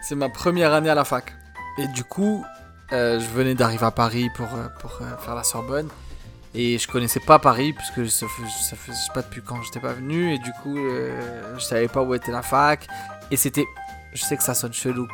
C'est 0.03 0.15
ma 0.15 0.29
première 0.29 0.73
année 0.73 0.91
à 0.91 0.95
la 0.95 1.05
fac. 1.05 1.33
Et 1.79 1.89
du 1.89 2.05
coup, 2.05 2.45
euh, 2.93 3.21
je 3.21 3.27
venais 3.27 3.55
d'arriver 3.55 3.85
à 3.85 3.91
Paris 3.91 4.31
pour, 4.35 4.47
euh, 4.55 4.69
pour 4.81 4.99
euh, 5.01 5.17
faire 5.19 5.35
la 5.35 5.45
Sorbonne. 5.45 5.89
Et 6.55 6.79
je 6.79 6.89
connaissais 6.89 7.21
pas 7.21 7.39
Paris, 7.39 7.73
puisque 7.73 8.11
ça 8.11 8.27
ça 8.61 8.77
sais 8.77 9.13
pas 9.13 9.23
depuis 9.23 9.43
quand 9.43 9.63
j'étais 9.63 9.81
pas 9.81 9.93
venu. 9.93 10.35
Et 10.35 10.39
du 10.39 10.51
coup, 10.63 10.77
je 10.77 11.61
savais 11.61 11.89
pas 11.89 12.03
où 12.03 12.15
était 12.15 12.33
la 12.33 12.43
fac. 12.43 12.87
Et 13.31 13.37
c'était. 13.37 13.67
Je 14.15 14.23
sais 14.23 14.37
que 14.37 14.43
ça 14.43 14.55
sonne 14.55 14.73
chelou, 14.73 15.07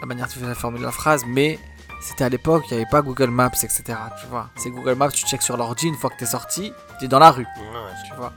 la 0.00 0.06
manière 0.06 0.26
de 0.26 0.32
faire 0.32 0.56
formuler 0.56 0.82
la 0.82 0.90
phrase, 0.90 1.22
mais 1.26 1.60
c'était 2.02 2.24
à 2.24 2.28
l'époque, 2.28 2.64
il 2.70 2.74
n'y 2.76 2.82
avait 2.82 2.90
pas 2.90 3.00
Google 3.02 3.30
Maps, 3.30 3.50
etc. 3.62 3.82
Tu 4.20 4.26
vois, 4.26 4.48
c'est 4.56 4.70
Google 4.70 4.94
Maps, 4.94 5.10
tu 5.10 5.24
checks 5.24 5.42
sur 5.42 5.56
l'ordi 5.56 5.86
une 5.86 5.94
fois 5.94 6.10
que 6.10 6.16
tu 6.16 6.24
es 6.24 6.26
sorti, 6.26 6.72
tu 6.98 7.04
es 7.04 7.08
dans 7.08 7.18
la 7.18 7.30
rue. 7.30 7.46
tu 8.06 8.14
vois. 8.16 8.32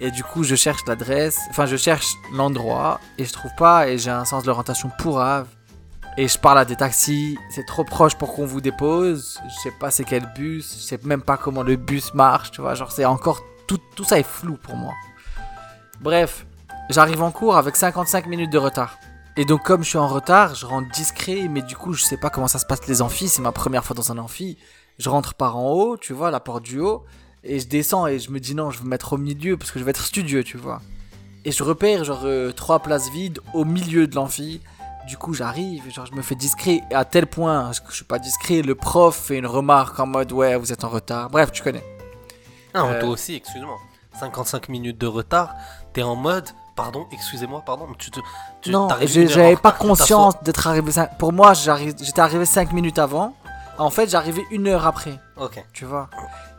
Et 0.00 0.10
du 0.10 0.24
coup, 0.24 0.42
je 0.42 0.56
cherche 0.56 0.80
l'adresse, 0.88 1.38
enfin, 1.50 1.66
je 1.66 1.76
cherche 1.76 2.14
l'endroit 2.32 2.98
et 3.18 3.24
je 3.24 3.32
trouve 3.32 3.52
pas. 3.56 3.88
Et 3.88 3.98
j'ai 3.98 4.10
un 4.10 4.24
sens 4.24 4.42
de 4.42 4.48
l'orientation 4.48 4.90
pourrave. 4.98 5.46
Et 6.18 6.28
je 6.28 6.38
parle 6.38 6.58
à 6.58 6.64
des 6.64 6.76
taxis, 6.76 7.38
c'est 7.50 7.64
trop 7.64 7.84
proche 7.84 8.16
pour 8.16 8.34
qu'on 8.34 8.44
vous 8.44 8.60
dépose. 8.60 9.40
Je 9.48 9.54
sais 9.62 9.70
pas 9.78 9.90
c'est 9.90 10.04
quel 10.04 10.26
bus, 10.34 10.76
je 10.76 10.82
sais 10.82 10.98
même 11.04 11.22
pas 11.22 11.36
comment 11.36 11.62
le 11.62 11.76
bus 11.76 12.12
marche, 12.14 12.50
tu 12.50 12.60
vois. 12.60 12.74
Genre, 12.74 12.90
c'est 12.90 13.04
encore. 13.04 13.40
Tout, 13.68 13.78
tout 13.94 14.04
ça 14.04 14.18
est 14.18 14.26
flou 14.26 14.56
pour 14.56 14.76
moi. 14.76 14.92
Bref, 16.00 16.46
j'arrive 16.90 17.22
en 17.22 17.30
cours 17.30 17.56
avec 17.56 17.76
55 17.76 18.26
minutes 18.26 18.50
de 18.50 18.58
retard. 18.58 18.98
Et 19.36 19.46
donc 19.46 19.62
comme 19.62 19.82
je 19.82 19.88
suis 19.88 19.98
en 19.98 20.08
retard, 20.08 20.54
je 20.54 20.66
rentre 20.66 20.90
discret, 20.90 21.48
mais 21.48 21.62
du 21.62 21.74
coup 21.74 21.94
je 21.94 22.02
sais 22.02 22.18
pas 22.18 22.28
comment 22.28 22.48
ça 22.48 22.58
se 22.58 22.66
passe 22.66 22.86
les 22.86 23.00
amphis, 23.00 23.28
c'est 23.28 23.40
ma 23.40 23.52
première 23.52 23.84
fois 23.84 23.96
dans 23.96 24.12
un 24.12 24.18
amphi. 24.18 24.58
Je 24.98 25.08
rentre 25.08 25.32
par 25.34 25.56
en 25.56 25.70
haut, 25.70 25.96
tu 25.96 26.12
vois, 26.12 26.30
la 26.30 26.38
porte 26.38 26.62
du 26.62 26.80
haut, 26.80 27.04
et 27.42 27.58
je 27.58 27.66
descends 27.66 28.06
et 28.06 28.18
je 28.18 28.30
me 28.30 28.40
dis 28.40 28.54
non, 28.54 28.70
je 28.70 28.78
vais 28.78 28.84
me 28.84 28.90
mettre 28.90 29.14
au 29.14 29.16
milieu 29.16 29.56
parce 29.56 29.70
que 29.70 29.78
je 29.78 29.84
vais 29.84 29.90
être 29.90 30.04
studieux, 30.04 30.44
tu 30.44 30.58
vois. 30.58 30.82
Et 31.46 31.50
je 31.50 31.62
repère 31.62 32.04
genre 32.04 32.22
euh, 32.24 32.52
trois 32.52 32.80
places 32.80 33.10
vides 33.10 33.40
au 33.54 33.64
milieu 33.64 34.06
de 34.06 34.14
l'amphi. 34.14 34.60
Du 35.08 35.16
coup 35.16 35.32
j'arrive, 35.32 35.90
genre 35.90 36.06
je 36.06 36.14
me 36.14 36.22
fais 36.22 36.34
discret, 36.34 36.82
et 36.90 36.94
à 36.94 37.06
tel 37.06 37.26
point 37.26 37.70
que 37.70 37.90
je 37.90 37.96
suis 37.96 38.04
pas 38.04 38.18
discret, 38.18 38.60
le 38.60 38.74
prof 38.74 39.16
fait 39.16 39.38
une 39.38 39.46
remarque 39.46 39.98
en 39.98 40.06
mode 40.06 40.30
ouais 40.32 40.56
vous 40.56 40.72
êtes 40.72 40.84
en 40.84 40.90
retard. 40.90 41.30
Bref, 41.30 41.50
tu 41.52 41.62
connais. 41.62 41.84
Ah, 42.74 42.84
euh... 42.84 43.00
toi 43.00 43.08
aussi, 43.08 43.36
excuse-moi. 43.36 43.78
55 44.20 44.68
minutes 44.68 44.98
de 44.98 45.06
retard, 45.06 45.54
t'es 45.94 46.02
en 46.02 46.16
mode 46.16 46.50
Pardon, 46.74 47.06
excusez-moi, 47.12 47.62
pardon. 47.66 47.86
Tu 47.98 48.10
te, 48.10 48.20
tu, 48.62 48.70
non, 48.70 48.88
j'avais 49.06 49.56
pas 49.56 49.72
conscience 49.72 50.42
d'être 50.42 50.66
arrivé. 50.66 50.90
Pour 51.18 51.32
moi, 51.32 51.52
j'étais 51.52 52.20
arrivé 52.20 52.46
5 52.46 52.72
minutes 52.72 52.98
avant. 52.98 53.34
En 53.78 53.90
fait, 53.90 54.08
j'arrivais 54.08 54.44
une 54.50 54.68
heure 54.68 54.86
après. 54.86 55.18
Ok. 55.36 55.62
Tu 55.72 55.84
vois. 55.84 56.08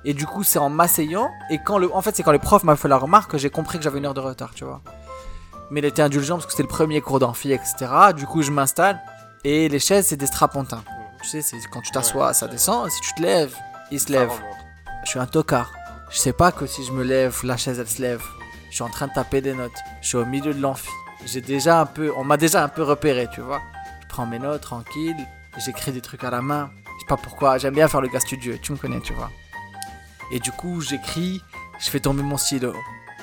Et 0.06 0.14
du 0.14 0.26
coup, 0.26 0.44
c'est 0.44 0.60
en 0.60 0.70
m'asseyant. 0.70 1.30
Et 1.50 1.58
quand 1.58 1.78
le, 1.78 1.94
en 1.96 2.02
fait, 2.02 2.16
c'est 2.16 2.24
quand 2.24 2.32
le 2.32 2.40
prof 2.40 2.64
m'a 2.64 2.76
fait 2.76 2.88
la 2.88 2.98
remarque 2.98 3.32
que 3.32 3.38
j'ai 3.38 3.50
compris 3.50 3.78
que 3.78 3.84
j'avais 3.84 4.00
une 4.00 4.06
heure 4.06 4.14
de 4.14 4.20
retard, 4.20 4.52
tu 4.54 4.66
vois. 4.66 4.82
Mais 5.72 5.80
il 5.80 5.86
était 5.86 6.02
indulgent 6.02 6.36
parce 6.36 6.46
que 6.46 6.52
c'était 6.52 6.64
le 6.64 6.70
premier 6.70 7.02
cours 7.02 7.20
d'amphi, 7.20 7.52
etc. 7.52 7.88
Du 8.16 8.28
coup, 8.28 8.42
je 8.42 8.52
m'installe. 8.52 9.02
Et 9.44 9.70
les 9.70 9.80
chaises, 9.80 10.08
c'est 10.08 10.18
des 10.18 10.28
strapontins. 10.28 10.84
Tu 11.22 11.30
sais, 11.30 11.42
c'est 11.42 11.58
quand 11.72 11.82
tu 11.82 11.92
t'assois, 11.92 12.34
ça 12.34 12.48
descend. 12.48 12.90
Si 12.92 13.02
tu 13.02 13.14
te 13.14 13.22
lèves, 13.22 13.56
il 13.90 14.00
se 14.00 14.12
lève. 14.12 14.32
Je 15.06 15.10
suis 15.10 15.20
un 15.20 15.26
tocard. 15.26 15.72
Je 16.10 16.18
sais 16.18 16.34
pas 16.34 16.52
que 16.52 16.66
si 16.66 16.84
je 16.84 16.92
me 16.92 17.04
lève, 17.04 17.40
la 17.44 17.58
chaise, 17.58 17.80
elle 17.80 17.90
se 17.90 18.02
lève. 18.02 18.24
Je 18.74 18.78
suis 18.78 18.84
en 18.84 18.90
train 18.90 19.06
de 19.06 19.14
taper 19.14 19.40
des 19.40 19.54
notes. 19.54 19.84
Je 20.02 20.08
suis 20.08 20.18
au 20.18 20.26
milieu 20.26 20.52
de 20.52 20.60
l'amphi. 20.60 20.90
J'ai 21.28 21.42
déjà 21.42 21.82
un 21.82 21.86
peu, 21.86 22.12
on 22.18 22.24
m'a 22.24 22.38
déjà 22.38 22.64
un 22.64 22.68
peu 22.68 22.82
repéré, 22.82 23.28
tu 23.32 23.40
vois. 23.40 23.62
Je 24.02 24.08
prends 24.08 24.26
mes 24.26 24.40
notes 24.40 24.62
tranquille. 24.62 25.16
J'écris 25.64 25.92
des 25.92 26.02
trucs 26.02 26.24
à 26.24 26.32
la 26.32 26.42
main. 26.42 26.72
Je 26.88 27.02
sais 27.02 27.08
pas 27.08 27.18
pourquoi. 27.18 27.60
J'aime 27.60 27.76
bien 27.76 27.88
faire 27.88 28.02
le 28.02 28.08
gars 28.08 28.20
studieux. 28.20 28.58
Tu 28.60 28.72
me 28.72 28.78
connais, 28.80 29.00
tu 29.00 29.14
vois. 29.14 29.30
Et 30.32 30.40
du 30.40 30.52
coup, 30.52 30.82
j'écris. 30.82 31.40
Je 31.80 31.88
fais 31.92 32.00
tomber 32.00 32.24
mon 32.24 32.36
stylo. 32.36 32.74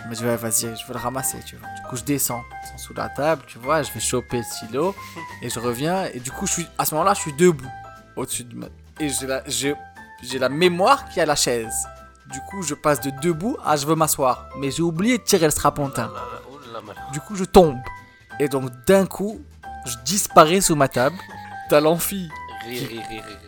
Mais 0.09 0.15
je 0.15 0.25
vais, 0.25 0.37
vas-y, 0.37 0.77
je 0.77 0.87
vais 0.87 0.95
le 0.95 1.01
ramasser, 1.01 1.39
tu 1.45 1.57
vois. 1.57 1.69
Du 1.75 1.83
coup, 1.89 1.97
je 1.97 2.05
descends, 2.05 2.45
sous 2.77 2.95
la 2.95 3.09
table, 3.09 3.43
tu 3.49 3.59
vois, 3.59 3.83
je 3.83 3.91
vais 3.91 3.99
choper 3.99 4.37
le 4.37 4.45
stylo 4.45 4.95
et 5.43 5.51
je 5.51 5.59
reviens. 5.59 6.05
Et 6.15 6.21
du 6.21 6.31
coup, 6.31 6.47
je 6.47 6.53
suis, 6.53 6.67
à 6.79 6.85
ce 6.85 6.95
moment-là, 6.95 7.15
je 7.15 7.23
suis 7.23 7.33
debout 7.33 7.69
au-dessus 8.15 8.45
de 8.45 8.55
ma. 8.55 8.67
Et 9.01 9.09
j'ai 9.09 9.27
la, 9.27 9.43
j'ai 9.49 10.39
la 10.39 10.49
mémoire 10.49 11.09
qui 11.09 11.21
a 11.21 11.27
la 11.27 11.35
chaise. 11.35 11.75
Du 12.33 12.41
coup, 12.43 12.63
je 12.63 12.75
passe 12.75 13.01
de 13.01 13.11
debout 13.23 13.57
à 13.65 13.77
je 13.77 13.87
veux 13.87 13.97
m'asseoir. 13.97 14.49
Mais 14.59 14.71
j'ai 14.71 14.83
oublié 14.83 15.19
de 15.19 15.23
tirer 15.23 15.47
le 15.47 15.51
strapontin. 15.51 16.11
Du 17.13 17.21
coup, 17.21 17.35
je 17.35 17.45
tombe. 17.45 17.79
Et 18.39 18.49
donc, 18.49 18.71
d'un 18.87 19.07
coup, 19.07 19.41
je 19.85 19.97
disparais 20.05 20.61
sous 20.61 20.77
ma 20.77 20.89
table. 20.89 21.17
T'as 21.69 21.81
l'amphi. 21.81 22.29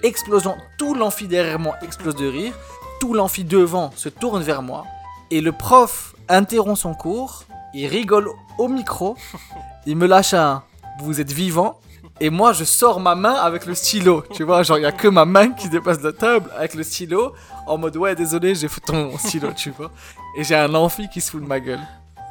Explosion. 0.02 0.56
Tout 0.78 0.94
l'amphi 0.94 1.28
derrière 1.28 1.58
moi 1.58 1.76
explose 1.82 2.16
de 2.16 2.26
rire. 2.26 2.54
Tout 3.00 3.14
l'amphi 3.14 3.44
devant 3.44 3.92
se 3.94 4.08
tourne 4.08 4.42
vers 4.42 4.62
moi. 4.62 4.84
Et 5.30 5.40
le 5.40 5.52
prof 5.52 6.14
interrompt 6.28 6.78
son 6.78 6.94
cours. 6.94 7.44
Il 7.74 7.86
rigole 7.86 8.28
au 8.58 8.68
micro. 8.68 9.16
Il 9.86 9.96
me 9.96 10.06
lâche 10.06 10.34
un 10.34 10.62
Vous 11.00 11.20
êtes 11.20 11.32
vivant? 11.32 11.78
Et 12.22 12.30
moi, 12.30 12.52
je 12.52 12.62
sors 12.62 13.00
ma 13.00 13.16
main 13.16 13.34
avec 13.34 13.66
le 13.66 13.74
stylo. 13.74 14.22
Tu 14.32 14.44
vois, 14.44 14.62
genre, 14.62 14.78
il 14.78 14.82
n'y 14.82 14.86
a 14.86 14.92
que 14.92 15.08
ma 15.08 15.24
main 15.24 15.50
qui 15.50 15.68
dépasse 15.68 15.98
de 15.98 16.04
la 16.04 16.12
table 16.12 16.48
avec 16.56 16.74
le 16.74 16.84
stylo. 16.84 17.34
En 17.66 17.78
mode, 17.78 17.96
ouais, 17.96 18.14
désolé, 18.14 18.54
j'ai 18.54 18.68
foutu 18.68 18.92
ton 18.92 19.18
stylo, 19.18 19.52
tu 19.56 19.70
vois. 19.70 19.90
Et 20.36 20.44
j'ai 20.44 20.54
un 20.54 20.72
amphi 20.72 21.08
qui 21.08 21.20
se 21.20 21.32
fout 21.32 21.42
de 21.42 21.48
ma 21.48 21.58
gueule. 21.58 21.80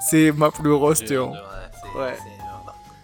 C'est 0.10 0.32
ma 0.32 0.50
plus 0.50 0.70
grosse 0.70 1.04
théorie. 1.04 1.38
Ouais. 1.98 2.18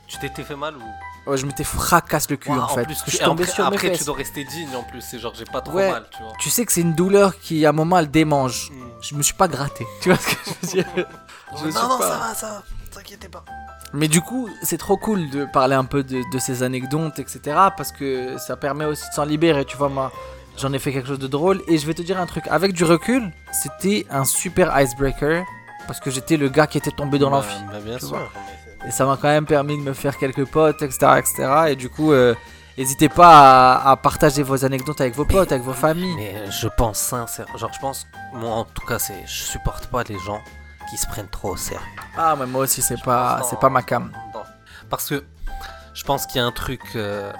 Tu 0.08 0.18
t'étais 0.18 0.44
fait 0.44 0.56
mal 0.56 0.76
ou? 0.78 1.30
Ouais, 1.30 1.36
je 1.36 1.46
m'étais 1.46 1.66
fracasse 1.66 2.30
le 2.30 2.38
cul 2.38 2.52
en, 2.52 2.70
fait. 2.70 2.86
Plus, 2.86 3.04
je 3.06 3.12
suis 3.12 3.20
tombé 3.20 3.46
sur 3.46 3.66
après, 3.66 3.92
tu 3.92 4.06
dois 4.06 4.16
rester 4.16 4.46
digne 4.46 4.74
en 4.74 4.84
plus. 4.84 5.02
C'est 5.02 5.20
genre, 5.20 5.34
j'ai 5.36 5.44
pas 5.44 5.60
trop 5.60 5.76
mal, 5.76 6.06
tu 6.10 6.24
vois. 6.24 6.32
Tu 6.40 6.50
sais 6.50 6.66
que 6.66 6.72
c'est 6.72 6.80
une 6.80 6.94
douleur 6.94 7.38
qui, 7.38 7.66
à 7.66 7.70
un 7.70 7.74
moment, 7.74 8.00
elle 8.00 8.10
démange. 8.10 8.72
Hmm. 8.72 8.88
Je 9.02 9.14
me 9.16 9.22
suis 9.22 9.34
pas 9.34 9.50
gratté. 9.50 9.86
Tu 10.00 10.08
vois 10.08 10.18
ce 10.18 10.28
que 10.28 10.36
je 10.46 10.52
veux 10.52 10.84
dire? 10.84 11.08
Non, 11.54 11.64
non, 11.64 11.72
ça 11.72 12.18
va, 12.18 12.34
ça 12.36 12.48
va. 12.48 12.64
T'inquiète 12.98 13.30
pas. 13.30 13.46
Mais 13.94 14.08
du 14.08 14.22
coup, 14.22 14.50
c'est 14.64 14.78
trop 14.78 14.98
cool 14.98 15.30
de 15.30 15.46
parler 15.46 15.76
un 15.76 15.86
peu 15.86 16.04
de, 16.04 16.40
ces 16.40 16.64
anecdotes, 16.64 17.20
etc. 17.20 17.40
Parce 17.76 17.92
que 17.92 18.38
ça 18.38 18.58
permet 18.58 18.86
aussi 18.86 19.08
de 19.10 19.14
s'en 19.14 19.24
libérer. 19.24 19.66
Tu 19.66 19.78
vois, 19.78 19.90
moi, 19.90 20.12
j'en 20.58 20.74
ai 20.74 20.80
fait 20.80 20.92
quelque 20.92 21.08
chose 21.08 21.20
de 21.20 21.28
drôle. 21.28 21.62
Et 21.68 21.78
je 21.78 21.86
vais 21.86 21.94
te 21.94 22.02
dire 22.02 22.20
un 22.20 22.26
truc. 22.26 22.46
Avec 22.50 22.74
du 22.74 22.84
recul, 22.84 23.32
c'était 23.52 24.06
un 24.10 24.26
super 24.26 24.78
icebreaker. 24.80 25.44
Parce 25.86 26.00
que 26.00 26.10
j'étais 26.10 26.38
le 26.38 26.50
gars 26.50 26.68
qui 26.68 26.78
était 26.78 26.92
tombé 26.92 27.20
dans 27.20 27.30
bah, 27.30 27.38
l'amphi. 27.38 27.56
Bah, 27.72 27.80
bien 27.84 28.00
sûr. 28.00 28.32
Et 28.86 28.92
ça 28.92 29.06
m'a 29.06 29.16
quand 29.16 29.30
même 29.30 29.46
permis 29.46 29.78
de 29.78 29.84
me 29.84 29.94
faire 29.94 30.18
quelques 30.18 30.46
potes, 30.46 30.82
etc. 30.82 31.20
etc. 31.20 31.50
Et 31.70 31.76
du 31.76 31.90
coup, 31.90 32.12
euh, 32.12 32.34
n'hésitez 32.78 33.10
pas 33.10 33.76
à, 33.76 33.96
partager 33.96 34.44
vos 34.44 34.66
anecdotes 34.66 35.00
avec 35.00 35.16
vos 35.16 35.26
potes, 35.26 35.52
avec 35.52 35.64
vos 35.64 35.74
familles. 35.74 36.16
Mais 36.16 36.52
je 36.52 36.68
pense 36.68 36.98
sincèrement. 36.98 37.58
Genre, 37.58 37.72
je 37.74 37.80
pense. 37.80 38.08
Moi, 38.34 38.52
en 38.52 38.66
tout 38.66 38.86
cas, 38.86 39.00
c'est 39.00 39.26
je 39.26 39.44
supporte 39.44 39.88
pas 39.88 40.04
les 40.04 40.18
gens 40.20 40.42
qui 40.90 40.98
se 40.98 41.08
prennent 41.08 41.30
trop 41.30 41.52
au 41.52 41.58
sérieux. 41.58 41.86
Ah, 42.18 42.36
mais 42.38 42.46
moi 42.46 42.62
aussi, 42.62 42.82
c'est 42.82 43.02
pas, 43.02 43.42
c'est 43.44 43.60
pas 43.60 43.70
ma 43.70 43.84
cam. 43.84 44.12
Parce 44.90 45.10
que 45.10 45.24
je 45.94 46.04
pense 46.04 46.26
qu'il 46.26 46.38
y 46.38 46.44
a 46.44 46.46
un 46.46 46.52
truc 46.52 46.82
euh, 46.96 47.34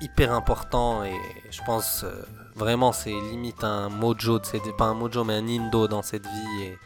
hyper 0.00 0.32
important 0.32 1.04
et 1.04 1.16
je 1.50 1.62
pense 1.62 2.04
euh, 2.04 2.26
vraiment 2.56 2.92
c'est 2.92 3.10
limite 3.10 3.62
un 3.62 3.88
mojo, 3.88 4.40
c'est 4.42 4.60
pas 4.76 4.86
un 4.86 4.94
mojo 4.94 5.24
mais 5.24 5.34
un 5.34 5.46
indo 5.46 5.86
dans 5.88 6.02
cette 6.02 6.26
vie 6.26 6.62
et, 6.62 6.78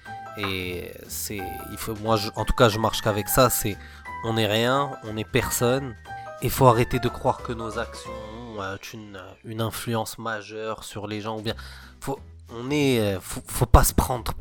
et 0.42 0.92
c'est, 1.08 1.40
il 1.70 1.78
faut, 1.78 1.94
moi 2.02 2.18
en 2.36 2.44
tout 2.44 2.54
cas 2.54 2.68
je 2.68 2.78
marche 2.78 3.00
qu'avec 3.02 3.28
ça, 3.28 3.50
c'est 3.50 3.76
on 4.24 4.36
est 4.36 4.46
rien, 4.46 4.90
on 5.04 5.16
est 5.16 5.24
personne 5.28 5.94
et 6.42 6.48
faut 6.48 6.66
arrêter 6.66 6.98
de 6.98 7.08
croire 7.08 7.42
que 7.42 7.52
nos 7.52 7.78
actions 7.78 8.10
ont 8.56 8.60
euh, 8.60 8.76
une, 8.92 9.20
une 9.44 9.60
influence 9.60 10.18
majeure 10.18 10.84
sur 10.84 11.06
les 11.06 11.20
gens 11.20 11.38
ou 11.38 11.42
bien 11.42 11.54
faut, 12.00 12.18
on 12.50 12.70
est, 12.70 13.16
faut 13.20 13.66
pas 13.66 13.84
se 13.84 13.94
prendre 13.94 14.32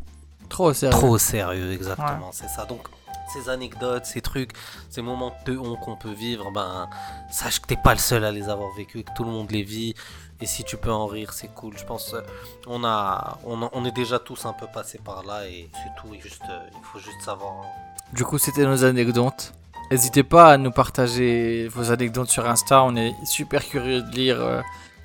Trop 0.52 0.66
au 0.66 0.74
sérieux. 0.74 0.98
Trop 0.98 1.10
au 1.10 1.18
sérieux, 1.18 1.72
exactement, 1.72 2.30
c'est 2.32 2.50
ça. 2.50 2.66
Donc, 2.66 2.88
ces 3.32 3.50
anecdotes, 3.50 4.06
ces 4.06 4.20
trucs, 4.20 4.52
ces 4.90 5.02
moments 5.02 5.34
de 5.46 5.58
honte 5.58 5.80
qu'on 5.80 5.96
peut 5.96 6.12
vivre, 6.12 6.52
ben, 6.52 6.90
sache 7.30 7.62
que 7.62 7.68
t'es 7.68 7.78
pas 7.78 7.94
le 7.94 8.00
seul 8.00 8.26
à 8.26 8.32
les 8.32 8.50
avoir 8.50 8.70
vécus, 8.76 9.06
que 9.06 9.12
tout 9.16 9.24
le 9.24 9.32
monde 9.32 9.50
les 9.52 9.64
vit. 9.64 9.96
Et 10.42 10.46
si 10.46 10.66
tu 10.66 10.76
peux 10.76 10.92
en 10.92 11.06
rire, 11.06 11.32
c'est 11.32 11.54
cool. 11.54 11.78
Je 11.78 11.86
pense 11.86 12.14
euh, 12.14 12.22
on 12.68 12.84
a, 12.84 13.38
on, 13.46 13.86
est 13.86 13.92
déjà 13.92 14.20
tous 14.20 14.46
un 14.46 14.54
peu 14.54 14.66
passés 14.74 15.00
par 15.06 15.24
là 15.24 15.48
et 15.48 15.70
c'est 15.72 16.02
tout. 16.02 16.14
juste, 16.20 16.42
euh, 16.50 16.60
il 16.74 16.84
faut 16.84 17.00
juste 17.00 17.22
savoir. 17.22 17.54
Hein. 17.62 17.68
Du 18.12 18.26
coup, 18.26 18.38
c'était 18.38 18.66
nos 18.66 18.84
anecdotes. 18.84 19.54
N'hésitez 19.90 20.24
pas 20.24 20.52
à 20.54 20.58
nous 20.58 20.72
partager 20.72 21.68
vos 21.68 21.92
anecdotes 21.92 22.30
sur 22.30 22.46
Insta. 22.46 22.84
On 22.84 22.96
est 22.96 23.14
super 23.24 23.64
curieux 23.64 24.02
de 24.02 24.12
lire 24.12 24.42
euh, 24.42 24.62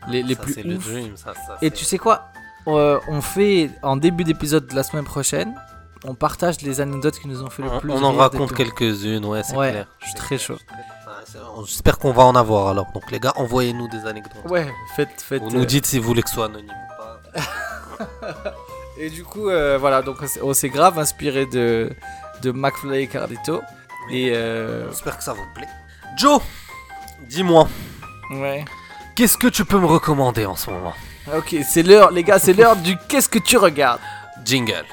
les, 0.09 0.23
les 0.23 0.35
plus. 0.35 0.57
Le 0.63 0.79
dream, 0.79 1.17
ça, 1.17 1.35
et 1.61 1.71
tu 1.71 1.85
sais 1.85 1.99
quoi? 1.99 2.31
Euh, 2.67 2.99
on 3.09 3.21
fait 3.21 3.71
en 3.83 3.97
début 3.97 4.25
d'épisode 4.25 4.67
de 4.67 4.75
la 4.75 4.83
semaine 4.83 5.05
prochaine, 5.05 5.55
on 6.05 6.15
partage 6.15 6.61
les 6.63 6.81
anecdotes 6.81 7.19
qui 7.19 7.29
nous 7.29 7.43
ont 7.43 7.51
fait 7.51 7.63
le 7.63 7.79
plus. 7.81 7.91
On 7.91 8.03
en 8.03 8.13
raconte 8.13 8.55
quelques-unes, 8.55 9.25
ouais, 9.25 9.43
c'est 9.43 9.55
clair. 9.55 9.87
Je 10.01 10.07
suis 10.07 10.15
très 10.15 10.39
chaud. 10.39 10.59
J'espère 11.67 11.99
qu'on 11.99 12.13
va 12.13 12.25
en 12.25 12.37
avoir 12.37 12.69
alors. 12.69 12.93
Donc 12.93 13.11
les 13.11 13.19
gars, 13.19 13.33
envoyez-nous 13.37 13.89
des 13.89 14.07
anecdotes. 14.07 14.45
Ouais, 14.49 14.73
faites, 14.95 15.21
faites. 15.21 15.43
Vous 15.43 15.51
nous 15.51 15.63
euh, 15.63 15.67
dites 15.67 15.87
si 15.87 15.99
vous 15.99 16.07
voulez 16.07 16.23
que 16.23 16.29
ce 16.29 16.37
soit 16.37 16.47
anonyme 16.47 16.71
ou 16.71 17.39
pas. 17.39 18.55
et 18.99 19.11
du 19.11 19.25
coup, 19.25 19.49
euh, 19.49 19.77
voilà, 19.79 20.03
donc 20.03 20.19
on 20.43 20.55
s'est 20.55 20.69
grave 20.69 20.99
inspiré 20.99 21.47
de 21.47 21.91
de 22.43 22.53
McFly 22.53 23.03
et 23.03 23.07
Carlito. 23.07 23.63
Et 24.11 24.33
j'espère 24.89 25.19
que 25.19 25.25
ça 25.25 25.33
vous 25.33 25.47
plaît. 25.55 25.69
Joe, 26.17 26.41
dis-moi. 27.29 27.69
Ouais. 28.31 28.65
Qu'est-ce 29.17 29.39
que 29.39 29.49
tu 29.49 29.65
peux 29.65 29.79
me 29.79 29.87
recommander 29.87 30.47
en 30.47 30.57
ce 30.57 30.71
moment? 30.71 30.93
Ok, 31.35 31.57
c'est 31.69 31.83
l'heure, 31.83 32.13
les 32.13 32.23
gars, 32.23 32.39
c'est 32.39 32.53
l'heure 32.53 32.77
du 32.77 32.97
qu'est-ce 33.09 33.29
que 33.29 33.41
tu 33.41 33.57
regardes? 33.57 33.99
Jingle. 34.45 34.85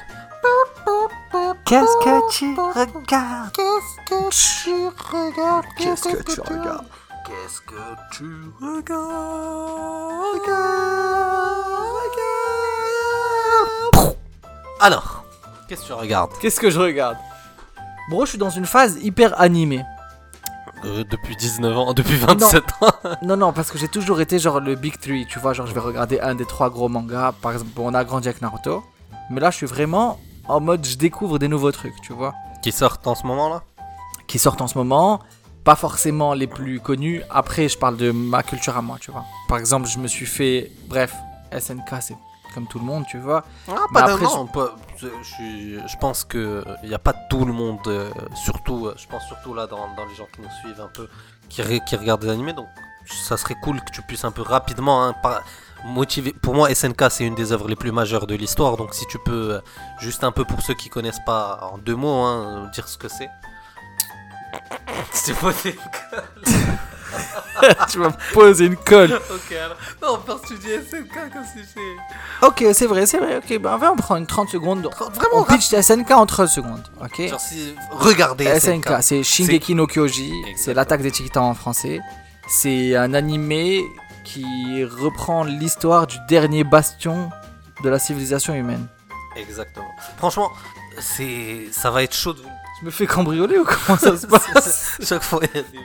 Qu'est-ce 1.64 1.96
que 2.04 2.30
tu 2.32 2.54
regardes? 2.56 3.52
Qu'est-ce 3.52 3.96
que 4.04 4.28
tu 4.30 4.74
regardes? 5.12 5.64
Qu'est-ce 5.78 6.08
que 6.08 6.22
tu 6.24 6.40
regardes? 6.40 6.86
Qu'est-ce 7.24 7.60
que 7.60 7.74
tu 8.10 8.24
regardes? 8.60 9.04
Alors, 14.80 15.24
qu'est-ce 15.68 15.82
que 15.82 15.86
tu 15.86 15.92
regardes? 15.92 16.32
Qu'est-ce 16.40 16.58
que 16.58 16.70
je 16.70 16.80
regarde? 16.80 17.16
Bro, 18.10 18.24
je 18.24 18.30
suis 18.30 18.38
dans 18.38 18.50
une 18.50 18.66
phase 18.66 18.98
hyper 19.00 19.40
animée. 19.40 19.84
Euh, 20.84 21.04
depuis 21.08 21.36
19 21.36 21.76
ans, 21.76 21.92
depuis 21.94 22.16
27 22.16 22.64
ans. 22.80 22.88
non, 23.22 23.36
non, 23.36 23.52
parce 23.52 23.70
que 23.70 23.78
j'ai 23.78 23.88
toujours 23.88 24.20
été 24.20 24.38
genre 24.38 24.60
le 24.60 24.74
Big 24.74 24.98
3, 24.98 25.24
tu 25.28 25.38
vois, 25.38 25.52
genre 25.52 25.66
je 25.66 25.74
vais 25.74 25.80
regarder 25.80 26.20
un 26.20 26.34
des 26.34 26.44
trois 26.44 26.70
gros 26.70 26.88
mangas, 26.88 27.32
par 27.40 27.52
exemple, 27.52 27.70
on 27.78 27.94
a 27.94 28.04
grandi 28.04 28.28
avec 28.28 28.42
Naruto, 28.42 28.84
mais 29.30 29.40
là 29.40 29.50
je 29.50 29.56
suis 29.56 29.66
vraiment 29.66 30.18
en 30.46 30.60
mode 30.60 30.84
je 30.84 30.96
découvre 30.96 31.38
des 31.38 31.48
nouveaux 31.48 31.72
trucs, 31.72 31.98
tu 32.02 32.12
vois. 32.12 32.34
Qui 32.62 32.72
sortent 32.72 33.06
en 33.06 33.14
ce 33.14 33.26
moment 33.26 33.48
là? 33.48 33.62
Qui 34.26 34.38
sortent 34.38 34.60
en 34.60 34.66
ce 34.66 34.76
moment, 34.76 35.20
pas 35.64 35.76
forcément 35.76 36.34
les 36.34 36.46
plus 36.46 36.80
connus, 36.80 37.22
après 37.30 37.68
je 37.68 37.78
parle 37.78 37.96
de 37.96 38.10
ma 38.10 38.42
culture 38.42 38.76
à 38.76 38.82
moi, 38.82 38.98
tu 39.00 39.10
vois. 39.10 39.24
Par 39.48 39.58
exemple, 39.58 39.88
je 39.88 39.98
me 39.98 40.06
suis 40.06 40.26
fait, 40.26 40.70
bref, 40.88 41.14
SNK 41.58 42.00
c'est 42.00 42.16
comme 42.54 42.66
tout 42.66 42.78
le 42.78 42.84
monde, 42.84 43.04
tu 43.06 43.18
vois. 43.18 43.44
Ah, 43.68 43.86
pas 43.92 44.04
après, 44.04 44.24
je, 44.96 45.08
je, 45.86 45.96
pense 45.98 46.24
que 46.24 46.64
il 46.82 46.88
n'y 46.88 46.94
a 46.94 46.98
pas 46.98 47.12
tout 47.12 47.44
le 47.44 47.52
monde, 47.52 47.80
euh, 47.88 48.10
surtout, 48.34 48.86
euh, 48.86 48.94
je 48.96 49.06
pense 49.08 49.24
surtout 49.26 49.54
là 49.54 49.66
dans, 49.66 49.88
les 50.08 50.14
gens 50.14 50.28
qui 50.32 50.40
nous 50.40 50.50
suivent 50.62 50.80
un 50.80 50.88
peu, 50.88 51.08
qui, 51.48 51.62
qui 51.80 51.96
regardent 51.96 52.22
des 52.22 52.30
animés, 52.30 52.52
donc 52.52 52.68
ça 53.06 53.36
serait 53.36 53.56
cool 53.62 53.80
que 53.80 53.90
tu 53.90 54.02
puisses 54.02 54.24
un 54.24 54.30
peu 54.30 54.42
rapidement 54.42 55.04
hein, 55.04 55.14
motiver. 55.84 56.32
Pour 56.32 56.54
moi, 56.54 56.72
SNK 56.72 57.04
c'est 57.10 57.24
une 57.24 57.34
des 57.34 57.52
œuvres 57.52 57.68
les 57.68 57.76
plus 57.76 57.92
majeures 57.92 58.26
de 58.26 58.34
l'histoire, 58.34 58.76
donc 58.76 58.94
si 58.94 59.06
tu 59.08 59.18
peux, 59.18 59.54
euh, 59.54 59.60
juste 59.98 60.22
un 60.24 60.32
peu 60.32 60.44
pour 60.44 60.62
ceux 60.62 60.74
qui 60.74 60.88
connaissent 60.88 61.24
pas, 61.26 61.70
en 61.72 61.78
deux 61.78 61.96
mots, 61.96 62.22
hein, 62.22 62.70
dire 62.72 62.88
ce 62.88 62.96
que 62.96 63.08
c'est. 63.08 63.30
C'est 65.12 65.34
tu 67.90 67.98
vas 67.98 68.08
me 68.08 68.32
poser 68.34 68.66
une 68.66 68.76
colle. 68.76 69.12
ok, 69.30 69.52
alors. 69.56 69.76
Non, 70.02 70.20
parce 70.26 70.42
que 70.42 70.48
tu 70.48 70.54
dis 70.54 70.68
SNK 70.68 71.32
comme 71.32 71.44
si 71.44 71.60
c'est? 71.72 72.46
Ok, 72.46 72.64
c'est 72.72 72.86
vrai, 72.86 73.06
c'est 73.06 73.18
vrai. 73.18 73.36
Ok, 73.38 73.58
ben 73.58 73.78
on 73.92 73.96
prend 73.96 74.16
une 74.16 74.26
30 74.26 74.48
secondes. 74.48 74.88
Vraiment, 75.14 75.38
on 75.40 75.44
pitch 75.44 75.68
SNK 75.74 76.10
en 76.12 76.26
30 76.26 76.48
secondes. 76.48 76.82
Ok? 77.02 77.28
Genre, 77.28 77.40
si. 77.40 77.74
Regardez 77.90 78.58
SNK. 78.60 78.88
c'est 79.02 79.22
Shingeki 79.22 79.74
no 79.74 79.86
Kyoji. 79.86 80.32
C'est 80.56 80.74
l'attaque 80.74 81.02
des 81.02 81.10
titans 81.10 81.44
en 81.44 81.54
français. 81.54 82.00
C'est 82.48 82.94
un 82.96 83.14
animé 83.14 83.82
qui 84.24 84.84
reprend 84.84 85.44
l'histoire 85.44 86.06
du 86.06 86.16
dernier 86.28 86.64
bastion 86.64 87.30
de 87.82 87.88
la 87.88 87.98
civilisation 87.98 88.54
humaine. 88.54 88.86
Exactement. 89.36 89.88
Franchement, 90.16 90.50
c'est 91.00 91.66
ça 91.72 91.90
va 91.90 92.02
être 92.02 92.14
chaud 92.14 92.32
de 92.32 92.42
Je 92.80 92.86
me 92.86 92.90
fais 92.90 93.06
cambrioler 93.06 93.58
ou 93.58 93.64
comment 93.64 93.98
ça 93.98 94.16
se 94.16 94.26
passe? 94.28 94.98
Chaque 95.02 95.22
fois, 95.22 95.40
il 95.42 95.56
y 95.56 95.58
a 95.58 95.62
des 95.62 95.78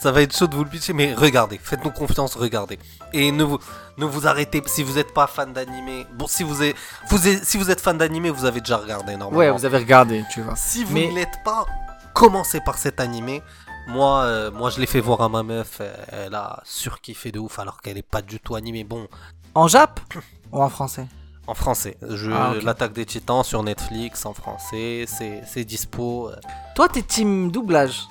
ça 0.00 0.12
va 0.12 0.22
être 0.22 0.36
chaud 0.36 0.46
de 0.46 0.54
vous 0.54 0.64
le 0.64 0.70
pitcher, 0.70 0.92
mais 0.92 1.14
regardez, 1.14 1.58
faites-nous 1.62 1.90
confiance, 1.90 2.34
regardez. 2.36 2.78
Et 3.12 3.32
ne 3.32 3.42
vous, 3.44 3.58
ne 3.96 4.04
vous 4.04 4.26
arrêtez, 4.26 4.62
si 4.66 4.82
vous 4.82 4.94
n'êtes 4.94 5.12
pas 5.12 5.26
fan 5.26 5.52
d'animé, 5.52 6.06
bon, 6.14 6.26
si 6.26 6.42
vous 6.42 6.62
êtes, 6.62 6.76
vous 7.08 7.26
êtes, 7.28 7.44
si 7.44 7.58
vous 7.58 7.70
êtes 7.70 7.80
fan 7.80 7.98
d'animé, 7.98 8.30
vous 8.30 8.44
avez 8.44 8.60
déjà 8.60 8.76
regardé 8.78 9.16
normalement. 9.16 9.38
Ouais, 9.38 9.50
vous 9.50 9.64
avez 9.64 9.78
regardé, 9.78 10.24
tu 10.32 10.42
vois. 10.42 10.54
Si 10.56 10.84
vous 10.84 10.94
ne 10.96 11.14
l'êtes 11.14 11.38
pas, 11.44 11.66
commencez 12.14 12.60
par 12.60 12.78
cet 12.78 13.00
animé. 13.00 13.42
Moi, 13.88 14.20
euh, 14.20 14.50
moi, 14.50 14.68
je 14.70 14.80
l'ai 14.80 14.86
fait 14.86 15.00
voir 15.00 15.22
à 15.22 15.28
ma 15.30 15.42
meuf, 15.42 15.80
elle 16.12 16.34
a 16.34 16.60
surkiffé 16.64 17.32
de 17.32 17.38
ouf 17.38 17.58
alors 17.58 17.80
qu'elle 17.80 17.96
est 17.96 18.02
pas 18.02 18.20
du 18.20 18.38
tout 18.38 18.54
animée. 18.54 18.84
Bon. 18.84 19.08
En 19.54 19.66
Jap 19.66 19.98
ou 20.52 20.62
en 20.62 20.68
français? 20.68 21.06
En 21.46 21.54
français. 21.54 21.96
Je, 22.06 22.30
Ah. 22.30 22.52
L'attaque 22.62 22.92
des 22.92 23.06
titans 23.06 23.42
sur 23.42 23.62
Netflix 23.62 24.26
en 24.26 24.34
français, 24.34 25.06
c'est 25.08 25.42
c'est 25.46 25.64
dispo. 25.64 26.30
Toi, 26.74 26.90
t'es 26.90 27.00
team 27.00 27.50
doublage. 27.50 28.02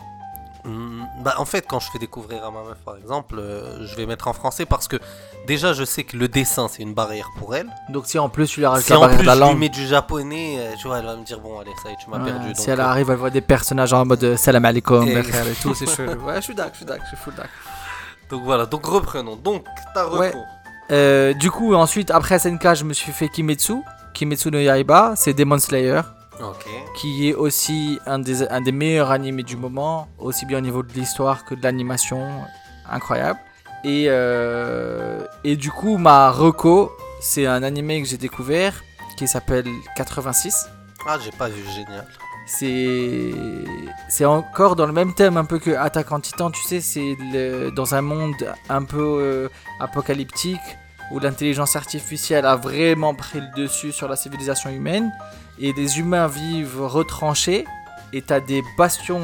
Hmm, 0.67 1.03
Bah, 1.23 1.35
en 1.37 1.45
fait, 1.45 1.65
quand 1.67 1.79
je 1.79 1.89
fais 1.89 1.97
découvrir 1.99 2.43
à 2.45 2.51
ma 2.51 2.61
meuf, 2.63 2.77
par 2.85 2.97
exemple, 2.97 3.35
euh, 3.39 3.85
je 3.87 3.95
vais 3.95 4.05
mettre 4.05 4.27
en 4.27 4.33
français 4.33 4.65
parce 4.65 4.87
que 4.87 4.97
déjà, 5.47 5.71
je 5.73 5.83
sais 5.85 6.03
que 6.03 6.17
le 6.17 6.27
dessin, 6.27 6.67
c'est 6.67 6.83
une 6.83 6.93
barrière 6.93 7.29
pour 7.39 7.55
elle. 7.55 7.67
Donc 7.89 8.05
si 8.05 8.19
en 8.19 8.27
plus 8.29 8.47
tu 8.49 8.59
lui 8.59 8.67
rajoutes 8.67 8.85
Si 8.85 8.91
la 8.91 8.97
en 8.97 9.01
barrière 9.01 9.17
plus 9.19 9.23
de 9.23 9.27
la 9.27 9.33
je 9.35 9.39
lui 9.39 9.45
langue, 9.47 9.57
mets 9.59 9.69
du 9.69 9.87
japonais, 9.87 10.57
euh, 10.59 10.73
tu 10.79 10.87
vois, 10.87 10.99
elle 10.99 11.05
va 11.05 11.15
me 11.15 11.23
dire 11.23 11.39
bon, 11.39 11.59
allez, 11.59 11.71
ça 11.81 11.89
y 11.89 11.93
est, 11.93 11.95
tu 12.03 12.09
m'as 12.09 12.19
ouais, 12.19 12.25
perdu. 12.25 12.47
si 12.49 12.53
donc, 12.53 12.67
elle 12.67 12.79
euh, 12.81 12.85
arrive, 12.85 13.09
elle 13.09 13.15
voit 13.17 13.29
des 13.29 13.41
personnages 13.41 13.93
en 13.93 14.05
mode 14.05 14.23
euh, 14.23 14.35
salam 14.37 14.65
alaikum, 14.65 15.07
Et- 15.07 15.13
et 15.13 15.23
tout, 15.61 15.73
c'est 15.73 15.87
chelou. 15.89 16.21
Ouais, 16.25 16.35
je 16.35 16.41
suis 16.41 16.55
d'accord, 16.55 16.71
je 16.73 16.77
suis 16.77 16.85
d'accord, 16.85 17.03
je 17.05 17.15
suis 17.15 17.23
full 17.23 17.33
d'accord. 17.35 17.49
Donc 18.29 18.43
voilà, 18.43 18.65
donc 18.65 18.85
reprenons. 18.85 19.37
Donc, 19.37 19.63
ta 19.93 20.03
reco. 20.03 20.17
Ouais. 20.19 20.33
Euh, 20.91 21.33
du 21.33 21.49
coup, 21.49 21.73
ensuite, 21.75 22.11
après 22.11 22.39
SNK, 22.39 22.73
je 22.73 22.83
me 22.83 22.93
suis 22.93 23.11
fait 23.13 23.29
Kimetsu. 23.29 23.75
Kimetsu 24.13 24.51
no 24.51 24.57
Yaiba, 24.59 25.13
c'est 25.15 25.33
Demon 25.33 25.59
Slayer, 25.59 26.01
Ok. 26.41 26.65
qui 26.95 27.29
est 27.29 27.33
aussi 27.33 27.99
un 28.05 28.19
des, 28.19 28.47
un 28.47 28.61
des 28.61 28.71
meilleurs 28.71 29.11
animés 29.11 29.43
du 29.43 29.57
moment, 29.57 30.07
aussi 30.19 30.45
bien 30.45 30.59
au 30.59 30.61
niveau 30.61 30.83
de 30.83 30.93
l'histoire 30.93 31.45
que 31.45 31.55
de 31.55 31.63
l'animation. 31.63 32.21
Incroyable. 32.89 33.39
Et, 33.83 34.05
euh, 34.07 35.25
et 35.43 35.55
du 35.55 35.71
coup, 35.71 35.97
ma 35.97 36.31
reco, 36.31 36.91
c'est 37.19 37.45
un 37.45 37.63
animé 37.63 38.01
que 38.01 38.07
j'ai 38.07 38.17
découvert 38.17 38.83
qui 39.17 39.27
s'appelle 39.27 39.65
86. 39.95 40.67
Ah, 41.07 41.17
j'ai 41.23 41.31
pas 41.31 41.49
vu, 41.49 41.63
génial. 41.75 42.05
C'est 42.45 43.33
c'est 44.07 44.23
encore 44.23 44.77
dans 44.77 44.85
le 44.85 44.93
même 44.93 45.13
thème 45.13 45.35
un 45.35 45.43
peu 45.43 45.59
que 45.59 45.71
Attack 45.71 46.11
on 46.13 46.21
Titan, 46.21 46.49
tu 46.49 46.61
sais, 46.61 46.79
c'est 46.79 47.17
dans 47.75 47.93
un 47.93 48.01
monde 48.01 48.35
un 48.69 48.83
peu 48.83 49.19
euh, 49.19 49.49
apocalyptique 49.81 50.61
où 51.11 51.19
l'intelligence 51.19 51.75
artificielle 51.75 52.45
a 52.45 52.55
vraiment 52.55 53.13
pris 53.13 53.41
le 53.41 53.47
dessus 53.61 53.91
sur 53.91 54.07
la 54.07 54.15
civilisation 54.15 54.69
humaine 54.69 55.11
et 55.59 55.73
les 55.73 55.99
humains 55.99 56.27
vivent 56.27 56.81
retranchés 56.83 57.65
et 58.13 58.21
t'as 58.21 58.39
des 58.39 58.63
bastions 58.77 59.21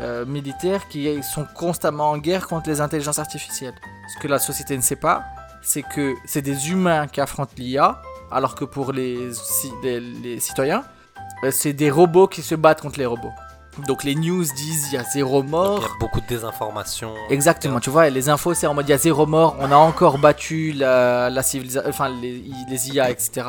euh, 0.00 0.24
militaires 0.26 0.88
qui 0.88 1.22
sont 1.22 1.46
constamment 1.54 2.10
en 2.10 2.18
guerre 2.18 2.46
contre 2.48 2.68
les 2.68 2.80
intelligences 2.80 3.18
artificielles. 3.18 3.74
Ce 4.12 4.18
que 4.20 4.28
la 4.28 4.38
société 4.38 4.76
ne 4.76 4.82
sait 4.82 4.96
pas, 4.96 5.24
c'est 5.62 5.82
que 5.82 6.14
c'est 6.24 6.42
des 6.42 6.70
humains 6.70 7.06
qui 7.06 7.20
affrontent 7.20 7.52
l'IA 7.56 8.00
alors 8.30 8.54
que 8.54 8.64
pour 8.64 8.92
les, 8.92 9.32
ci- 9.32 9.72
les- 9.82 10.00
les 10.00 10.40
citoyens, 10.40 10.84
euh, 11.44 11.50
c'est 11.50 11.72
des 11.72 11.90
robots 11.90 12.26
qui 12.28 12.42
se 12.42 12.54
battent 12.54 12.80
contre 12.80 12.98
les 12.98 13.06
robots. 13.06 13.32
Donc 13.88 14.04
les 14.04 14.14
news 14.14 14.44
disent 14.56 14.88
il 14.92 14.94
y 14.94 14.98
a 14.98 15.02
zéro 15.04 15.42
mort. 15.42 15.78
il 15.80 15.82
y 15.82 15.86
a 15.86 15.98
beaucoup 15.98 16.20
de 16.20 16.26
désinformation. 16.26 17.12
Exactement, 17.28 17.80
tu 17.80 17.90
vois, 17.90 18.08
les 18.08 18.28
infos 18.28 18.54
c'est 18.54 18.66
en 18.68 18.74
mode 18.74 18.86
il 18.88 18.90
y 18.92 18.94
a 18.94 18.98
zéro 18.98 19.26
mort, 19.26 19.56
on 19.58 19.70
a 19.72 19.76
encore 19.76 20.18
battu 20.18 20.72
la, 20.72 21.28
la 21.28 21.42
civilisation, 21.42 21.88
enfin 21.90 22.08
les, 22.08 22.44
les 22.68 22.90
IA, 22.90 23.10
etc. 23.10 23.46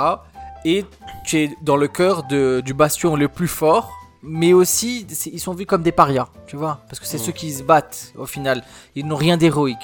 Et 0.66 0.84
tu 1.26 1.38
es 1.40 1.56
dans 1.62 1.78
le 1.78 1.88
cœur 1.88 2.24
de- 2.24 2.62
du 2.66 2.74
bastion 2.74 3.16
le 3.16 3.28
plus 3.30 3.48
fort, 3.48 3.92
mais 4.24 4.52
aussi 4.54 5.06
ils 5.32 5.40
sont 5.40 5.54
vus 5.54 5.66
comme 5.68 5.84
des 5.84 5.92
parias, 5.92 6.28
tu 6.48 6.56
vois, 6.58 6.80
parce 6.90 7.00
que 7.00 7.06
c'est 7.06 7.20
Mhm. 7.20 7.24
ceux 7.24 7.32
qui 7.32 7.54
se 7.54 7.64
battent 7.64 8.12
au 8.18 8.26
final. 8.26 8.64
Ils 8.96 9.06
n'ont 9.06 9.16
rien 9.16 9.38
d'héroïque. 9.38 9.78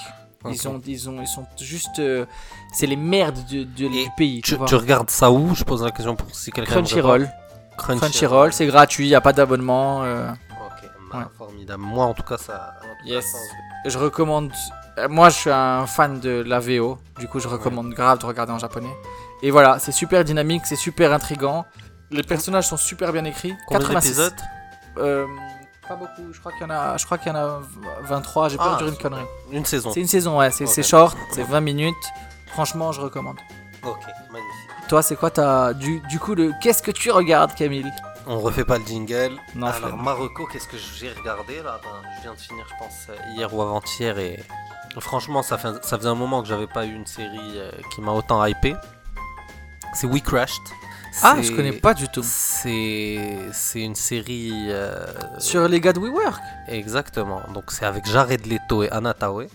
Ils, 0.50 0.68
ont, 0.68 0.82
ils, 0.88 1.08
ont, 1.08 1.22
ils 1.22 1.28
sont 1.28 1.46
juste. 1.60 2.00
euh, 2.00 2.26
c'est 2.74 2.88
les 2.88 2.96
merdes 2.96 3.38
de- 3.52 3.64
du 3.64 3.88
pays, 4.18 4.42
tu, 4.42 4.54
Tu, 4.54 4.56
vois. 4.56 4.66
tu 4.66 4.74
regardes 4.76 5.12
ça 5.12 5.30
où? 5.32 5.54
Je 5.54 5.64
pose 5.64 5.84
la 5.84 5.92
question 5.92 6.16
pour 6.16 6.34
si 6.36 6.52
quelqu'un. 6.52 6.72
Crunchyroll. 6.72 7.30
Crunchyroll. 7.78 8.00
Crunchyroll, 8.10 8.54
c'est 8.54 8.66
gratuit, 8.66 9.06
il 9.06 9.10
n'y 9.10 9.16
a 9.16 9.22
pas 9.22 9.34
d'abonnement. 9.34 10.02
euh. 10.04 10.32
Ok, 10.32 10.90
bah, 11.12 11.20
Ouais. 11.20 11.24
formidable. 11.38 11.84
Moi, 11.84 12.06
en 12.06 12.14
tout 12.16 12.24
cas, 12.24 12.38
ça. 12.38 12.74
tout 12.82 12.88
cas, 12.88 13.14
Yes. 13.14 13.26
ça, 13.32 13.38
Je 13.86 13.98
recommande. 14.00 14.52
euh, 14.98 15.08
Moi, 15.10 15.30
je 15.30 15.36
suis 15.38 15.50
un 15.52 15.86
fan 15.86 16.20
de 16.20 16.42
la 16.46 16.60
VO. 16.60 16.98
Du 17.20 17.28
coup, 17.28 17.40
je 17.40 17.48
recommande 17.48 17.94
grave 17.94 18.18
de 18.20 18.26
regarder 18.26 18.52
en 18.52 18.60
japonais. 18.60 18.94
Et 19.44 19.52
voilà, 19.52 19.80
c'est 19.80 19.92
super 19.92 20.24
dynamique, 20.24 20.64
c'est 20.66 20.76
super 20.76 21.14
intrigant. 21.14 21.66
Les 22.12 22.24
personnages 22.24 22.68
sont 22.68 22.78
super 22.78 23.12
bien 23.14 23.24
écrits. 23.26 23.56
Combien 23.68 23.80
86. 23.88 24.10
d'épisodes 24.10 24.34
Euh, 24.98 25.26
Pas 25.88 25.96
beaucoup. 25.96 26.32
Je 26.34 26.40
crois 26.40 26.52
qu'il 26.52 26.62
y 26.62 26.66
en 26.66 26.70
a. 26.70 26.98
Je 26.98 27.06
crois 27.06 27.18
qu'il 27.18 27.30
y 27.30 27.36
en 27.36 27.38
a 27.40 27.60
23. 28.04 28.50
J'ai 28.50 28.58
Ah, 28.60 28.64
peur 28.64 28.74
de 28.78 28.84
dire 28.84 28.94
une 28.94 28.98
connerie. 29.00 29.26
Une 29.52 29.66
saison. 29.66 29.92
C'est 29.94 30.02
une 30.02 30.08
saison, 30.08 30.38
ouais. 30.40 30.52
C'est 30.52 30.84
short. 30.84 31.18
C'est 31.32 31.44
20 31.44 31.62
minutes. 31.62 31.96
Franchement, 32.48 32.92
je 32.92 33.00
recommande. 33.02 33.38
Ok, 33.84 33.98
magnifique. 34.32 34.88
Toi, 34.90 35.02
c'est 35.02 35.16
quoi 35.16 35.32
ta. 35.32 35.74
Du, 35.74 36.02
du 36.02 36.20
coup, 36.20 36.36
le. 36.36 36.52
Qu'est-ce 36.62 36.84
que 36.84 36.92
tu 36.92 37.10
regardes, 37.12 37.56
Camille? 37.56 37.90
On 38.28 38.40
refait 38.40 38.66
pas 38.66 38.78
le 38.78 38.86
jingle. 38.86 39.32
Non, 39.56 39.68
Alors. 39.68 39.96
Marocco, 39.98 40.46
qu'est-ce 40.46 40.68
que 40.68 40.78
j'ai 40.78 41.12
regardé 41.12 41.62
là? 41.64 41.80
Ben, 41.82 41.90
Je 42.18 42.22
viens 42.24 42.34
de 42.34 42.40
finir, 42.40 42.66
je 42.70 42.76
pense, 42.78 43.08
hier 43.36 43.52
ou 43.54 43.62
avant-hier. 43.62 44.20
Et 44.20 44.44
franchement, 45.00 45.42
ça, 45.42 45.58
fait, 45.58 45.84
ça 45.84 45.98
faisait 45.98 46.10
un 46.10 46.16
moment 46.16 46.42
que 46.44 46.48
j'avais 46.50 46.68
pas 46.68 46.86
eu 46.86 46.94
une 46.94 47.08
série 47.08 47.40
euh, 47.56 47.72
qui 47.96 48.02
m'a 48.02 48.12
autant 48.12 48.46
hypé. 48.46 48.76
C'est 49.94 50.08
We 50.08 50.22
Crashed. 50.22 50.62
Ah, 51.24 51.42
je 51.42 51.52
connais 51.52 51.74
pas 51.74 51.94
du 51.94 52.08
tout. 52.08 52.24
C'est 52.24 53.50
une 53.76 53.96
série. 53.96 54.68
euh, 54.70 55.06
Sur 55.40 55.68
les 55.68 55.82
gars 55.82 55.94
de 55.94 56.00
WeWork 56.00 56.42
Exactement. 56.68 57.42
Donc 57.54 57.66
c'est 57.72 57.86
avec 57.86 58.06
Jared 58.06 58.46
Leto 58.46 58.84
et 58.84 58.90
Anna 58.92 59.14
Taoué. 59.14 59.50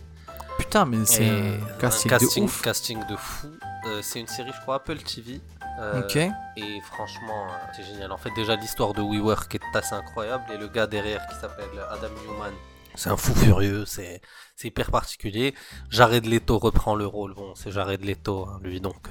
Putain, 0.59 0.85
mais 0.87 1.05
c'est 1.05 1.29
un 1.29 1.59
casting, 1.79 2.11
casting, 2.11 2.45
de 2.45 2.49
ouf. 2.49 2.63
casting 2.63 3.07
de 3.07 3.17
fou. 3.17 3.49
Euh, 3.87 4.01
c'est 4.03 4.21
une 4.21 4.27
série, 4.27 4.53
je 4.55 4.61
crois, 4.63 4.77
Apple 4.77 4.99
TV. 4.99 5.41
Euh, 5.81 6.01
Ok. 6.03 6.17
Et 6.17 6.81
franchement, 6.83 7.47
c'est 7.75 7.85
génial. 7.85 8.11
En 8.13 8.17
fait, 8.17 8.31
déjà, 8.35 8.57
l'histoire 8.57 8.93
de 8.95 9.03
WeWork 9.03 9.55
est 9.55 9.77
assez 9.77 9.95
incroyable. 9.95 10.45
Et 10.53 10.57
le 10.59 10.69
gars 10.69 10.87
derrière 10.87 11.27
qui 11.27 11.35
s'appelle 11.41 11.69
Adam 11.91 12.09
Newman, 12.27 12.53
c'est 12.95 13.11
un 13.11 13.17
fou 13.17 13.35
furieux. 13.35 13.85
C'est 13.87 14.21
c'est 14.57 14.69
hyper 14.69 14.91
particulier. 14.91 15.55
Jared 15.91 16.25
Leto 16.27 16.59
reprend 16.59 16.95
le 16.95 17.07
rôle. 17.07 17.35
Bon, 17.35 17.55
c'est 17.55 17.71
Jared 17.71 18.03
Leto, 18.05 18.47
hein, 18.49 18.59
lui, 18.63 18.81
donc. 18.81 19.09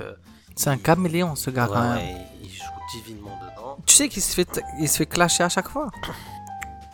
C'est 0.56 0.70
un 0.70 0.78
caméléon, 0.78 1.36
ce 1.36 1.50
gars, 1.50 1.68
ouais, 1.68 2.16
il 2.42 2.50
joue 2.50 2.64
divinement 2.94 3.38
dedans. 3.42 3.78
Tu 3.86 3.94
sais 3.96 4.08
qu'il 4.10 4.22
se 4.22 4.34
fait, 4.34 4.62
il 4.80 4.88
se 4.88 4.98
fait 4.98 5.06
clasher 5.06 5.44
à 5.44 5.50
chaque 5.50 5.68
fois. 5.68 5.92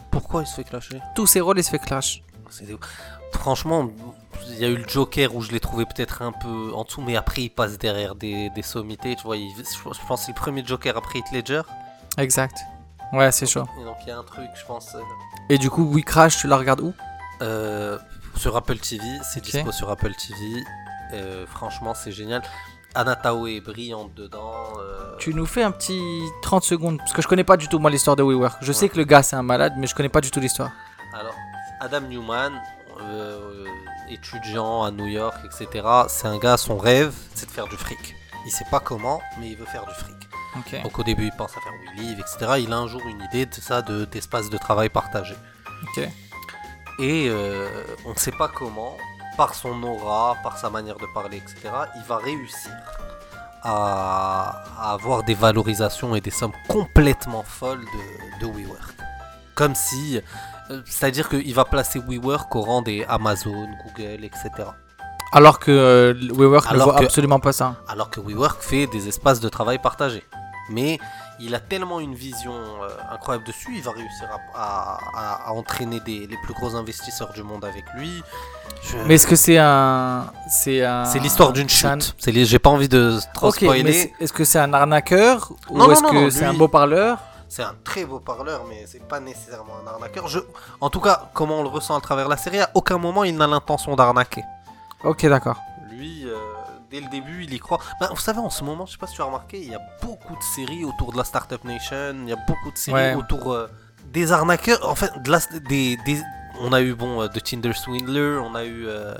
Pourquoi 0.10 0.42
il 0.42 0.48
se 0.48 0.56
fait 0.56 0.64
clasher? 0.64 1.00
Tous 1.16 1.28
ses 1.28 1.42
rôles, 1.42 1.60
il 1.60 1.64
se 1.64 1.70
fait 1.70 1.80
clash. 1.80 2.24
Des- 2.62 2.76
Franchement, 3.34 3.90
il 4.50 4.60
y 4.60 4.66
a 4.66 4.68
eu 4.68 4.76
le 4.78 4.88
Joker 4.88 5.34
où 5.36 5.42
je 5.42 5.52
l'ai 5.52 5.60
trouvé 5.62 5.86
peut-être 5.86 6.22
un 6.22 6.32
peu 6.34 6.74
en 6.74 6.84
dessous, 6.84 7.02
mais 7.02 7.16
après 7.16 7.44
il 7.44 7.50
passe 7.50 7.78
derrière 7.78 8.16
des, 8.16 8.50
des 8.50 8.62
sommités. 8.62 9.16
Tu 9.16 9.24
vois, 9.24 9.38
il- 9.38 9.54
je 9.56 9.84
pense 10.08 10.20
que 10.22 10.26
c'est 10.26 10.32
le 10.32 10.36
premier 10.40 10.66
Joker 10.66 10.98
après 10.98 11.20
Heath 11.20 11.32
Ledger. 11.32 11.62
Exact. 12.18 12.58
Ouais, 13.14 13.32
c'est 13.32 13.46
chaud. 13.46 13.64
Et 13.80 13.84
donc 13.86 13.96
il 14.04 14.10
y 14.10 14.12
a 14.12 14.18
un 14.18 14.24
truc, 14.24 14.50
je 14.60 14.66
pense, 14.66 14.96
euh, 14.96 15.00
Et 15.50 15.58
du 15.58 15.70
coup, 15.70 15.84
We 15.84 16.04
Crash, 16.04 16.38
tu 16.40 16.48
la 16.48 16.58
regardes 16.58 16.82
où? 16.82 16.94
euh, 17.42 17.98
sur 18.36 18.56
Apple 18.58 18.78
TV. 18.80 19.04
C'est 19.24 19.40
Ok. 19.40 19.46
dispo 19.52 19.72
sur 19.72 19.90
Apple 19.90 20.14
TV. 20.16 20.64
Euh, 21.14 21.46
franchement, 21.48 21.94
c'est 21.94 22.12
génial. 22.12 22.42
Anna 22.96 23.16
Taoué 23.16 23.56
est 23.58 23.62
brillante 23.62 24.14
dedans. 24.16 24.64
euh, 24.80 25.16
Tu 25.18 25.34
nous 25.34 25.46
fais 25.46 25.64
un 25.64 25.72
petit 25.72 26.22
30 26.42 26.64
secondes, 26.64 26.98
parce 26.98 27.14
que 27.14 27.22
je 27.22 27.28
connais 27.28 27.44
pas 27.44 27.58
du 27.58 27.68
tout, 27.68 27.80
moi, 27.80 27.90
l'histoire 27.90 28.16
de 28.16 28.24
WeWork. 28.24 28.58
Je 28.62 28.72
sais 28.72 28.90
que 28.90 28.98
le 28.98 29.04
gars, 29.06 29.24
c'est 29.24 29.36
un 29.36 29.44
malade, 29.44 29.74
mais 29.78 29.88
je 29.88 29.96
connais 29.96 30.10
pas 30.10 30.22
du 30.22 30.30
tout 30.32 30.40
l'histoire. 30.40 30.72
Alors, 31.14 31.36
Adam 31.80 32.02
Newman, 32.02 32.52
euh, 33.02 33.66
étudiant 34.10 34.84
à 34.84 34.92
New 34.92 35.08
York, 35.08 35.36
etc. 35.46 35.88
C'est 36.10 36.28
un 36.28 36.38
gars, 36.38 36.58
son 36.58 36.78
rêve, 36.78 37.14
c'est 37.34 37.46
de 37.48 37.52
faire 37.52 37.68
du 37.68 37.78
fric. 37.78 38.16
Il 38.46 38.52
sait 38.52 38.66
pas 38.70 38.80
comment, 38.80 39.22
mais 39.40 39.50
il 39.50 39.56
veut 39.58 39.66
faire 39.66 39.86
du 39.86 39.94
fric. 39.94 40.16
Donc 40.84 41.00
au 41.00 41.04
début, 41.04 41.26
il 41.28 41.32
pense 41.32 41.52
à 41.52 41.62
faire 41.62 41.72
We 41.96 41.98
Live, 42.02 42.20
etc. 42.20 42.56
Il 42.60 42.74
a 42.74 42.78
un 42.78 42.88
jour 42.88 43.02
une 43.08 43.22
idée 43.22 43.46
de 43.46 43.54
ça, 43.54 43.82
de- 43.82 44.04
d'espace 44.04 44.50
de, 44.50 44.58
travail 44.58 44.90
partagé. 44.90 45.34
Et 47.00 47.28
euh, 47.30 47.70
on 48.06 48.10
ne 48.12 48.18
sait 48.18 48.34
pas 48.34 48.50
comment, 48.50 48.98
par 49.42 49.56
son 49.56 49.82
aura, 49.82 50.38
par 50.44 50.56
sa 50.60 50.70
manière 50.70 50.98
de 50.98 51.08
parler, 51.16 51.38
etc., 51.38 51.56
il 51.96 52.04
va 52.04 52.18
réussir 52.18 52.70
à, 53.64 54.64
avoir 54.94 55.24
des 55.24 55.34
valorisations 55.34 56.14
et 56.14 56.22
des 56.22 56.30
sommes 56.30 56.52
complètement 56.68 57.42
folles 57.42 57.84
de, 57.96 58.46
de 58.46 58.54
WeWork. 58.54 58.96
Comme 59.56 59.74
si, 59.74 60.22
euh, 60.70 60.82
c'est-à-dire 60.86 61.28
qu'il 61.28 61.56
va 61.56 61.66
placer 61.66 61.98
WeWork 61.98 62.56
au 62.56 62.62
rang 62.62 62.84
des 62.84 63.04
Amazon, 63.10 63.68
Google, 63.84 64.24
etc. 64.26 64.50
Alors 65.34 65.58
que 65.58 65.72
euh, 65.72 66.14
WeWork 66.36 66.66
ne 66.68 66.76
Alors 66.76 66.92
voit 66.92 67.00
que- 67.00 67.06
absolument 67.06 67.40
pas 67.40 67.52
ça. 67.52 67.78
Alors 67.88 68.12
que 68.12 68.20
WeWork 68.20 68.62
fait 68.62 68.86
des 68.86 69.08
espaces 69.08 69.40
de 69.40 69.50
travail 69.50 69.80
partagés. 69.80 70.24
Mais 70.70 71.00
il 71.44 71.56
a 71.56 71.60
tellement 71.60 72.00
une 72.00 72.16
vision 72.16 72.54
euh, 72.54 72.90
incroyable 73.12 73.46
dessus, 73.46 73.70
il 73.76 73.82
va 73.82 73.92
réussir 73.92 74.28
à, 74.56 74.98
à- 75.16 75.50
à 75.50 75.52
entraîner 75.54 76.00
des, 76.02 76.28
les 76.28 76.38
plus 76.44 76.54
gros 76.54 76.76
investisseurs 76.76 77.32
du 77.34 77.44
monde 77.44 77.66
avec 77.66 77.86
lui. 77.96 78.24
Je- 78.84 78.98
Mais 79.08 79.16
est-ce 79.16 79.28
que 79.28 79.36
c'est 79.36 79.58
un. 79.58 80.32
C'est 80.50 80.84
un. 80.84 81.06
c'est 81.06 81.20
l'histoire 81.20 81.52
d'une 81.54 81.66
un- 81.66 82.00
chute. 82.00 82.16
C'est 82.18 82.46
J'ai 82.46 82.60
pas 82.60 82.70
envie 82.70 82.90
de 82.90 83.20
trop 83.34 83.50
Ok, 83.50 83.62
mais 83.62 83.68
spoiler. 83.68 84.14
est-ce 84.20 84.34
que 84.34 84.44
c'est 84.44 84.60
un 84.60 84.74
arnaqueur 84.74 85.52
Ou 85.70 85.78
Non, 85.78 85.86
non, 85.88 85.92
est-ce 85.94 86.04
que 86.04 86.30
c'est 86.30 86.46
un 86.46 86.54
beau 86.54 86.68
parleur? 86.68 87.20
C'est 87.50 87.64
un 87.64 87.76
très 87.84 88.06
beau 88.06 88.20
parleur, 88.20 88.64
mais 88.70 88.86
c'est 88.88 89.06
pas 89.06 89.20
nécessairement 89.20 89.74
un 89.84 89.88
arnaqueur. 89.88 90.28
Je... 90.30 90.40
En 90.80 90.90
tout 90.90 91.02
cas, 91.02 91.30
comment 91.34 91.60
on 91.60 91.64
le 91.64 91.70
ressent 91.70 91.98
à 91.98 92.02
travers 92.02 92.30
la 92.30 92.38
série, 92.38 92.62
à 92.62 92.70
aucun 92.76 92.98
moment 92.98 93.24
il 93.26 93.36
n'a 93.36 93.46
l'intention 93.46 93.94
d'arnaquer. 93.98 94.44
Ok, 95.04 95.26
d'accord. 95.26 95.58
Lui, 95.92 96.24
euh, 96.26 96.38
dès 96.92 97.00
le 97.00 97.08
début, 97.10 97.44
il 97.46 97.54
y 97.54 97.60
croit. 97.60 97.80
Ben, 98.00 98.08
vous 98.12 98.20
savez, 98.20 98.40
en 98.40 98.50
ce 98.50 98.64
moment, 98.64 98.86
je 98.86 98.92
sais 98.94 98.98
pas 98.98 99.08
si 99.08 99.16
tu 99.16 99.22
as 99.22 99.26
remarqué, 99.26 99.60
il 99.60 99.70
y 99.72 99.76
a 99.76 99.82
beaucoup 100.02 100.36
de 100.36 100.44
séries 100.44 100.84
autour 100.86 101.12
de 101.14 101.18
la 101.18 101.24
Startup 101.24 101.64
Nation, 101.64 102.14
il 102.24 102.30
y 102.30 102.34
a 102.34 102.40
beaucoup 102.48 102.72
de 102.72 102.78
séries 102.78 102.96
Ouais. 102.96 103.16
autour 103.16 103.54
euh, 103.54 103.68
des 104.06 104.32
arnaqueurs. 104.32 104.88
En 104.88 104.96
fait, 104.96 105.12
de 105.24 105.32
la- 105.32 105.40
des, 105.70 105.98
des- 106.06 106.22
on 106.60 106.74
a 106.74 106.82
eu 106.82 106.94
bon 106.94 107.22
euh, 107.22 107.28
The 107.28 107.42
Tinder 107.44 107.74
Swindler, 107.74 108.40
on 108.44 108.54
a 108.56 108.64
eu 108.66 108.86
euh, 108.88 109.16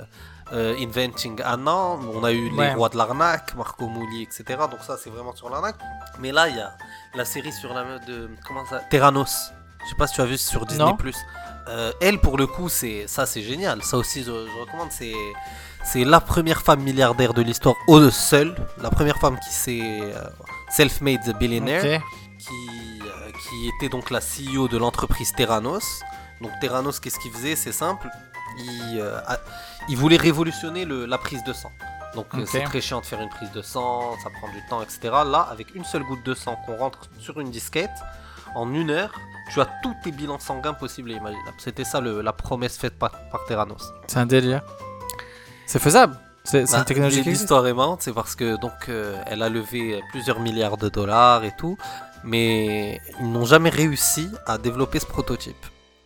euh, 0.52 0.76
Inventing 0.78 1.40
Anna, 1.42 1.74
on 1.74 2.22
a 2.24 2.32
eu 2.32 2.50
Les 2.50 2.74
Rois 2.74 2.90
de 2.90 2.96
l'arnaque, 2.98 3.54
Marco 3.56 3.86
Mouli, 3.88 4.22
etc. 4.22 4.44
Donc 4.70 4.80
ça, 4.86 4.96
c'est 5.02 5.08
vraiment 5.10 5.34
sur 5.34 5.48
l'arnaque. 5.48 5.76
Mais 6.20 6.30
là, 6.30 6.48
il 6.48 6.56
y 6.56 6.60
a 6.60 6.76
la 7.14 7.24
série 7.24 7.52
sur 7.52 7.72
la 7.72 7.98
de. 8.00 8.28
Comment 8.46 8.66
ça 8.66 8.80
Terranos. 8.90 9.50
Je 9.84 9.88
sais 9.88 9.96
pas 9.96 10.06
si 10.06 10.14
tu 10.14 10.20
as 10.20 10.26
vu 10.26 10.38
sur 10.38 10.64
Disney. 10.66 10.92
Euh, 11.68 11.92
elle, 12.00 12.18
pour 12.20 12.36
le 12.38 12.46
coup, 12.46 12.68
c'est 12.68 13.06
ça, 13.08 13.24
c'est 13.24 13.42
génial. 13.42 13.82
Ça 13.82 13.96
aussi, 13.96 14.22
je, 14.22 14.30
recommande. 14.60 14.88
C'est 14.90 15.12
c'est 15.84 16.04
la 16.04 16.20
première 16.20 16.62
femme 16.62 16.80
milliardaire 16.82 17.34
de 17.34 17.42
l'histoire, 17.42 17.76
au 17.88 18.10
seul, 18.10 18.54
la 18.80 18.90
première 18.90 19.18
femme 19.18 19.38
qui 19.38 19.52
s'est 19.52 20.00
euh, 20.02 20.24
self-made 20.70 21.36
billionaire, 21.38 22.02
qui, 22.38 23.00
euh, 23.02 23.30
qui 23.30 23.70
était 23.76 23.88
donc 23.88 24.10
la 24.10 24.20
CEO 24.20 24.68
de 24.68 24.78
l'entreprise 24.78 25.32
Terranos. 25.32 26.02
Donc 26.40 26.52
Terranos, 26.60 26.98
qu'est-ce 27.00 27.18
qu'il 27.18 27.32
faisait? 27.32 27.56
C'est 27.56 27.72
simple. 27.72 28.08
Il, 28.58 29.04
il 29.88 29.96
voulait 29.96 30.16
révolutionner 30.16 30.84
le, 30.84 31.06
la 31.06 31.18
prise 31.18 31.42
de 31.44 31.52
sang. 31.52 31.70
Donc 32.14 32.26
c'est 32.46 32.62
très 32.64 32.80
chiant 32.80 33.00
de 33.00 33.06
faire 33.06 33.20
une 33.20 33.30
prise 33.30 33.50
de 33.52 33.62
sang, 33.62 34.16
ça 34.22 34.28
prend 34.28 34.52
du 34.52 34.60
temps, 34.68 34.82
etc. 34.82 34.98
Là, 35.26 35.48
avec 35.50 35.74
une 35.74 35.84
seule 35.84 36.02
goutte 36.04 36.22
de 36.24 36.34
sang 36.34 36.56
qu'on 36.66 36.76
rentre 36.76 36.98
sur 37.18 37.40
une 37.40 37.50
disquette, 37.50 37.90
en 38.54 38.72
une 38.74 38.90
heure, 38.90 39.12
tu 39.50 39.60
as 39.60 39.68
tous 39.82 39.94
tes 40.04 40.12
bilans 40.12 40.38
sanguins 40.38 40.74
possibles 40.74 41.10
et 41.12 41.14
imaginables. 41.14 41.56
C'était 41.58 41.84
ça 41.84 42.00
le, 42.00 42.20
la 42.20 42.34
promesse 42.34 42.76
faite 42.76 42.98
par, 42.98 43.12
par 43.30 43.44
Terranos. 43.46 43.92
C'est 44.06 44.18
un 44.18 44.26
délire. 44.26 44.62
C'est 45.72 45.78
faisable. 45.78 46.18
C'est 46.44 46.60
une 46.60 46.66
bah, 46.66 46.84
technologie 46.84 47.22
L'histoire 47.22 47.66
est 47.66 47.72
marrante, 47.72 48.02
c'est 48.02 48.12
parce 48.12 48.36
que 48.36 48.60
donc 48.60 48.90
euh, 48.90 49.16
elle 49.26 49.42
a 49.42 49.48
levé 49.48 50.02
plusieurs 50.10 50.38
milliards 50.38 50.76
de 50.76 50.90
dollars 50.90 51.44
et 51.44 51.52
tout, 51.56 51.78
mais 52.24 53.00
ils 53.20 53.32
n'ont 53.32 53.46
jamais 53.46 53.70
réussi 53.70 54.28
à 54.44 54.58
développer 54.58 54.98
ce 54.98 55.06
prototype. 55.06 55.64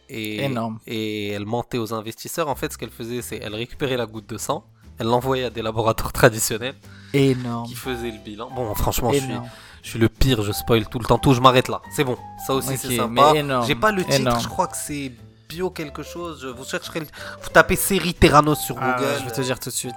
Et, 0.09 0.45
Énorme. 0.45 0.79
Et 0.87 1.31
elle 1.31 1.47
mentait 1.47 1.79
aux 1.79 1.93
investisseurs. 1.93 2.47
En 2.47 2.55
fait, 2.55 2.73
ce 2.73 2.79
qu'elle 2.79 2.91
faisait, 2.91 3.23
c'est 3.23 3.41
elle 3.43 3.57
récupérait 3.57 3.97
la 3.97 4.07
goutte 4.07 4.29
de 4.29 4.39
sang, 4.39 4.65
elle 5.01 5.09
l'envoyait 5.09 5.47
à 5.47 5.51
des 5.51 5.63
laboratoires 5.63 6.13
traditionnels. 6.21 6.77
Énorme. 7.13 7.67
Qui 7.67 7.75
faisaient 7.75 8.13
le 8.13 8.23
bilan. 8.25 8.49
Bon, 8.55 8.73
franchement, 8.77 9.11
je 9.13 9.19
suis 9.19 9.35
je 9.83 9.91
suis 9.91 9.99
le 9.99 10.09
pire, 10.09 10.43
je 10.43 10.53
spoil 10.53 10.87
tout 10.89 11.01
le 11.01 11.07
temps, 11.07 11.19
tout, 11.19 11.33
je 11.33 11.41
m'arrête 11.41 11.67
là. 11.67 11.83
C'est 11.91 12.05
bon, 12.05 12.17
ça 12.47 12.55
aussi 12.55 12.77
c'est 12.77 12.97
sympa. 12.97 13.35
J'ai 13.67 13.75
pas 13.75 13.91
le 13.91 14.05
titre, 14.05 14.41
je 14.41 14.49
crois 14.49 14.69
que 14.69 14.77
c'est 14.77 15.11
bio 15.49 15.71
quelque 15.71 16.03
chose. 16.03 16.45
Vous 16.45 16.65
chercherez, 16.65 17.01
vous 17.01 17.49
tapez 17.51 17.77
série 17.77 18.15
Terranos 18.15 18.59
sur 18.59 18.77
ah, 18.81 18.97
Google. 18.97 19.15
Je 19.21 19.25
vais 19.25 19.33
te 19.33 19.41
dire 19.41 19.59
tout 19.59 19.71
de 19.71 19.75
suite. 19.75 19.95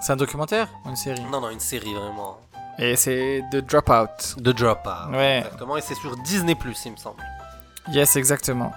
C'est 0.00 0.12
un 0.12 0.16
documentaire 0.16 0.68
ou 0.84 0.90
une 0.90 0.96
série? 0.96 1.22
Non, 1.30 1.40
non, 1.40 1.50
une 1.50 1.60
série 1.60 1.94
vraiment. 1.94 2.40
Et 2.78 2.94
c'est 2.94 3.42
The 3.50 3.56
Dropout. 3.56 4.36
The 4.36 4.50
Dropout. 4.50 5.10
Ouais. 5.10 5.38
Exactement, 5.38 5.76
et 5.76 5.80
c'est 5.80 5.96
sur 5.96 6.16
Disney, 6.18 6.56
il 6.84 6.92
me 6.92 6.96
semble. 6.96 7.22
Yes, 7.90 8.14
exactement. 8.16 8.72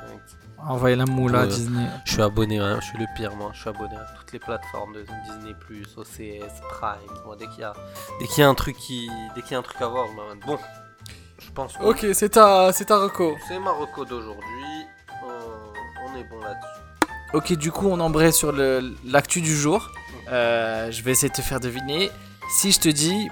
Envoyez 0.67 0.95
la 0.95 1.05
moula 1.05 1.41
à 1.41 1.47
Disney. 1.47 1.88
Je 2.05 2.13
suis 2.13 2.22
abonné, 2.22 2.59
hein, 2.59 2.80
je 2.82 2.86
suis 2.86 2.97
le 2.97 3.05
pire, 3.15 3.36
moi. 3.36 3.51
Je 3.53 3.59
suis 3.59 3.69
abonné 3.69 3.95
à 3.95 4.05
toutes 4.17 4.32
les 4.32 4.39
plateformes 4.39 4.93
de 4.93 5.05
Disney, 5.26 5.55
OCS, 5.97 6.61
Prime. 6.69 7.17
Moi, 7.26 7.36
dès 7.38 7.47
qu'il 7.47 7.61
y 7.61 7.63
a, 7.63 7.74
dès 8.19 8.28
qu'il 8.28 8.39
y 8.39 8.43
a 8.43 8.49
un 8.49 8.55
truc 8.55 8.78
qui, 8.78 9.09
dès 9.36 9.41
qu'il 9.41 9.51
y 9.51 9.55
a 9.55 9.59
un 9.59 9.63
truc 9.63 9.82
à 9.82 9.88
voir, 9.88 10.07
bon, 10.45 10.57
je 11.52 11.78
pense. 11.78 11.78
Ok, 11.82 12.06
c'est 12.14 12.30
ta, 12.30 12.72
c'est 12.74 12.86
ta 12.86 12.97
reco. 12.97 13.38
C'est 13.47 13.60
ma 13.60 13.72
reco 13.72 14.06
d'aujourd'hui. 14.06 14.86
on 15.24 16.18
est 16.18 16.24
bon 16.24 16.39
là-dessus. 16.39 16.82
Ok, 17.34 17.54
du 17.54 17.72
coup, 17.72 17.88
on 17.89 17.99
embraye 17.99 18.34
sur 18.34 18.52
l'actu 19.06 19.41
du 19.41 19.56
jour. 19.56 19.89
Euh, 20.30 20.91
je 20.91 21.02
vais 21.02 21.12
essayer 21.12 21.30
de 21.30 21.34
te 21.34 21.41
faire 21.41 21.60
deviner. 21.60 22.12
Si 22.49 22.72
je 22.72 22.80
te 22.80 22.89
dis 22.89 23.30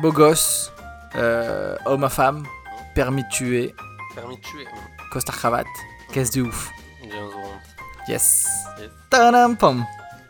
beau 0.00 0.12
gosse, 0.12 0.72
euh, 1.16 1.76
homme 1.86 2.04
à 2.04 2.08
femme, 2.08 2.44
permis 2.94 3.24
de 3.24 3.28
tuer. 3.28 3.74
Permis 4.14 4.36
de 4.36 4.40
tuer. 4.40 4.66
Costard 5.12 5.36
cravate. 5.36 5.66
Caisse 6.12 6.30
de 6.30 6.42
ouf. 6.42 6.70
Yes. 8.08 8.46
yes. 8.78 8.90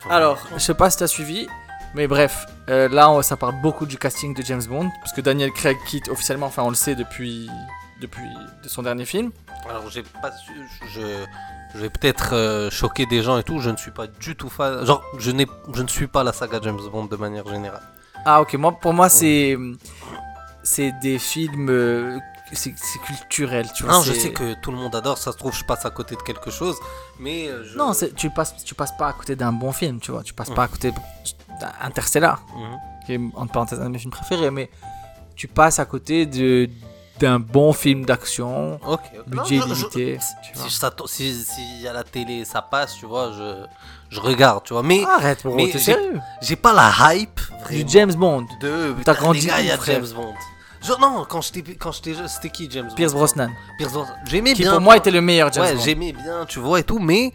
Alors, 0.08 0.38
je 0.52 0.58
sais 0.58 0.74
pas 0.74 0.90
si 0.90 0.98
t'as 0.98 1.06
suivi, 1.06 1.46
mais 1.94 2.06
bref, 2.06 2.46
euh, 2.68 2.88
là 2.88 3.22
ça 3.22 3.36
parle 3.36 3.60
beaucoup 3.60 3.86
du 3.86 3.98
casting 3.98 4.34
de 4.34 4.42
James 4.42 4.62
Bond, 4.68 4.90
parce 5.00 5.12
que 5.12 5.20
Daniel 5.20 5.50
Craig 5.52 5.76
quitte 5.86 6.08
officiellement, 6.08 6.46
enfin 6.46 6.62
on 6.62 6.68
le 6.68 6.74
sait 6.74 6.94
depuis, 6.94 7.48
depuis 8.00 8.28
de 8.62 8.68
son 8.68 8.82
dernier 8.82 9.04
film. 9.04 9.30
Alors 9.68 9.90
j'ai 9.90 10.02
pas 10.02 10.30
je, 10.94 11.00
je 11.74 11.78
vais 11.78 11.90
peut-être 11.90 12.34
euh, 12.34 12.70
choquer 12.70 13.06
des 13.06 13.22
gens 13.22 13.38
et 13.38 13.42
tout, 13.42 13.60
je 13.60 13.70
ne 13.70 13.76
suis 13.76 13.90
pas 13.90 14.06
du 14.06 14.36
tout 14.36 14.48
fan, 14.48 14.84
genre 14.84 15.02
je, 15.18 15.30
n'ai, 15.30 15.46
je 15.74 15.82
ne 15.82 15.88
suis 15.88 16.06
pas 16.06 16.22
la 16.24 16.32
saga 16.32 16.60
James 16.62 16.80
Bond 16.90 17.06
de 17.06 17.16
manière 17.16 17.46
générale. 17.48 17.82
Ah 18.24 18.40
ok, 18.40 18.54
moi, 18.54 18.72
pour 18.72 18.92
moi 18.94 19.08
c'est, 19.08 19.56
c'est 20.62 20.92
des 21.02 21.18
films 21.18 21.68
euh, 21.70 22.18
c'est 22.52 22.74
culturel, 23.04 23.66
tu 23.74 23.84
vois. 23.84 23.94
Non, 23.94 24.02
je 24.02 24.12
sais 24.12 24.32
que 24.32 24.54
tout 24.60 24.70
le 24.70 24.76
monde 24.76 24.94
adore, 24.94 25.18
ça 25.18 25.32
se 25.32 25.36
trouve, 25.36 25.54
je 25.54 25.64
passe 25.64 25.84
à 25.84 25.90
côté 25.90 26.14
de 26.14 26.22
quelque 26.22 26.50
chose, 26.50 26.76
mais. 27.18 27.48
Euh, 27.48 27.64
non, 27.76 27.92
tu 28.16 28.30
passes, 28.30 28.54
tu 28.64 28.74
passes 28.74 28.96
pas 28.96 29.08
à 29.08 29.12
côté 29.12 29.34
d'un 29.34 29.52
bon 29.52 29.72
film, 29.72 29.98
tu 29.98 30.12
vois. 30.12 30.22
Tu 30.22 30.34
passes 30.34 30.50
pas 30.50 30.64
à 30.64 30.68
côté 30.68 30.92
d'Interstellar, 31.60 32.44
mmh. 32.48 33.06
qui 33.06 33.12
est 33.14 33.20
entre 33.34 33.52
parenthèses 33.52 33.80
un 33.80 33.84
de 33.84 33.90
mes 33.90 33.98
films 33.98 34.12
préférés, 34.12 34.50
mais 34.50 34.70
tu 35.36 35.48
passes 35.48 35.78
à 35.78 35.84
côté 35.84 36.26
de 36.26 36.68
d'un 37.20 37.38
bon 37.38 37.72
film 37.72 38.04
d'action, 38.04 38.80
budget 39.28 39.60
limité. 39.64 40.18
Si, 41.06 41.32
si, 41.32 41.86
à 41.88 41.92
la 41.92 42.02
télé 42.02 42.44
ça 42.44 42.60
passe, 42.60 42.96
tu 42.96 43.06
vois, 43.06 43.30
je, 43.30 43.64
je 44.10 44.18
regarde, 44.18 44.64
tu 44.64 44.72
vois. 44.72 44.82
Mais, 44.82 45.04
Arrête, 45.04 45.44
mais 45.44 45.72
j'ai 46.42 46.56
pas 46.56 46.72
la 46.72 47.14
hype. 47.14 47.40
Du 47.70 47.84
James 47.86 48.12
Bond. 48.12 48.46
De, 48.60 48.94
T'as 49.04 49.14
grandi, 49.14 49.48
il 49.60 49.66
y 49.66 49.70
a 49.70 49.78
James 49.80 50.08
Bond 50.14 50.34
non, 51.00 51.24
quand 51.28 51.40
j'étais 51.40 51.74
quand 51.74 51.92
c'était 51.92 52.50
qui 52.50 52.68
James 52.70 52.90
Pierce 52.94 53.14
Brosnan. 53.14 53.50
Pierce 53.78 53.92
Brosnan. 53.92 54.14
J'aimais 54.26 54.54
bien. 54.54 54.64
Qui 54.64 54.70
pour 54.70 54.80
moi 54.80 54.96
était 54.96 55.10
le 55.10 55.20
meilleur 55.20 55.52
James 55.52 55.64
ouais, 55.64 55.76
j'aimais 55.82 56.12
bien, 56.12 56.44
tu 56.46 56.58
vois 56.58 56.80
et 56.80 56.84
tout, 56.84 56.98
mais 56.98 57.32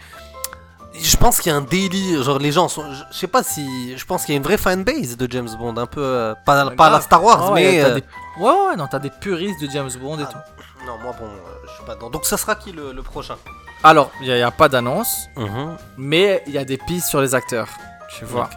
je 0.94 1.18
pense 1.18 1.40
qu'il 1.40 1.52
y 1.52 1.56
a 1.56 1.58
un 1.58 1.62
délire, 1.62 2.24
genre 2.24 2.40
les 2.40 2.52
gens 2.52 2.68
sont, 2.68 2.84
je 2.94 3.18
sais 3.18 3.28
pas 3.28 3.44
si, 3.44 3.98
je 3.98 4.06
pense 4.06 4.26
qu'il 4.26 4.34
y 4.34 4.36
a 4.36 4.38
une 4.38 4.44
vraie 4.44 4.58
fanbase 4.58 5.18
de 5.18 5.32
James 5.32 5.50
Bond, 5.58 5.78
un 5.78 5.86
peu 5.86 6.04
euh, 6.04 6.34
pas, 6.46 6.72
pas 6.72 6.90
la 6.90 7.02
Star 7.02 7.24
Wars, 7.24 7.54
mais 7.54 7.84
euh, 7.84 8.00
ouais, 8.40 8.52
ouais, 8.52 8.76
non, 8.78 8.88
t'as 8.88 9.00
des 9.00 9.10
puristes 9.10 9.62
de 9.62 9.70
James 9.70 9.92
Bond 10.02 10.20
et 10.20 10.24
ah, 10.28 10.32
tout. 10.32 10.86
Non, 10.86 10.98
moi 10.98 11.16
bon, 11.20 11.26
euh, 11.26 11.68
je 11.68 11.74
suis 11.74 11.86
pas 11.86 11.96
dedans. 11.96 12.10
Donc 12.10 12.26
ça 12.26 12.38
sera 12.38 12.56
qui 12.56 12.72
le, 12.72 12.94
prochain? 13.04 13.38
Alors, 13.84 14.12
il 14.22 14.28
n'y 14.28 14.42
a, 14.42 14.52
pas 14.52 14.68
d'annonce, 14.68 15.30
mhm. 15.38 15.78
mais 15.98 16.44
il 16.48 16.54
y 16.54 16.58
a 16.58 16.66
des 16.66 16.78
pistes 16.78 17.08
sur 17.08 17.22
les 17.22 17.36
acteurs, 17.36 17.70
tu 18.18 18.26
vois. 18.26 18.50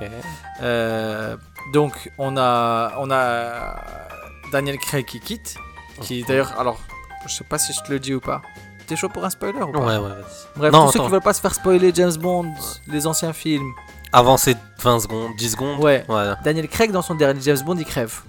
donc 1.72 2.10
on 2.18 2.36
a, 2.36 2.92
on 2.98 3.10
a 3.10 3.76
Daniel 4.50 4.78
Craig 4.78 5.04
qui 5.04 5.20
quitte. 5.20 5.56
Qui 6.00 6.24
d'ailleurs, 6.24 6.58
alors, 6.58 6.80
je 7.26 7.32
sais 7.32 7.44
pas 7.44 7.58
si 7.58 7.72
je 7.72 7.80
te 7.82 7.92
le 7.92 8.00
dis 8.00 8.14
ou 8.14 8.20
pas. 8.20 8.42
T'es 8.92 8.96
chaud 8.96 9.08
pour 9.08 9.24
un 9.24 9.30
spoiler 9.30 9.62
ou 9.62 9.72
pas 9.72 9.78
Ouais, 9.78 9.96
ouais, 9.96 10.10
Bref, 10.54 10.70
tous 10.70 10.92
ceux 10.92 11.00
qui 11.00 11.08
veulent 11.08 11.22
pas 11.22 11.32
se 11.32 11.40
faire 11.40 11.54
spoiler 11.54 11.92
James 11.94 12.12
Bond, 12.12 12.52
les 12.88 13.06
anciens 13.06 13.32
films. 13.32 13.72
Avant 14.12 14.36
ces 14.36 14.54
20 14.82 15.00
secondes, 15.00 15.30
10 15.38 15.52
secondes. 15.52 15.80
Ouais. 15.80 16.04
Daniel 16.44 16.68
Craig, 16.68 16.90
dans 16.90 17.00
son 17.00 17.14
dernier 17.14 17.40
James 17.40 17.60
Bond, 17.64 17.76
il 17.76 17.86
crève. 17.86 18.20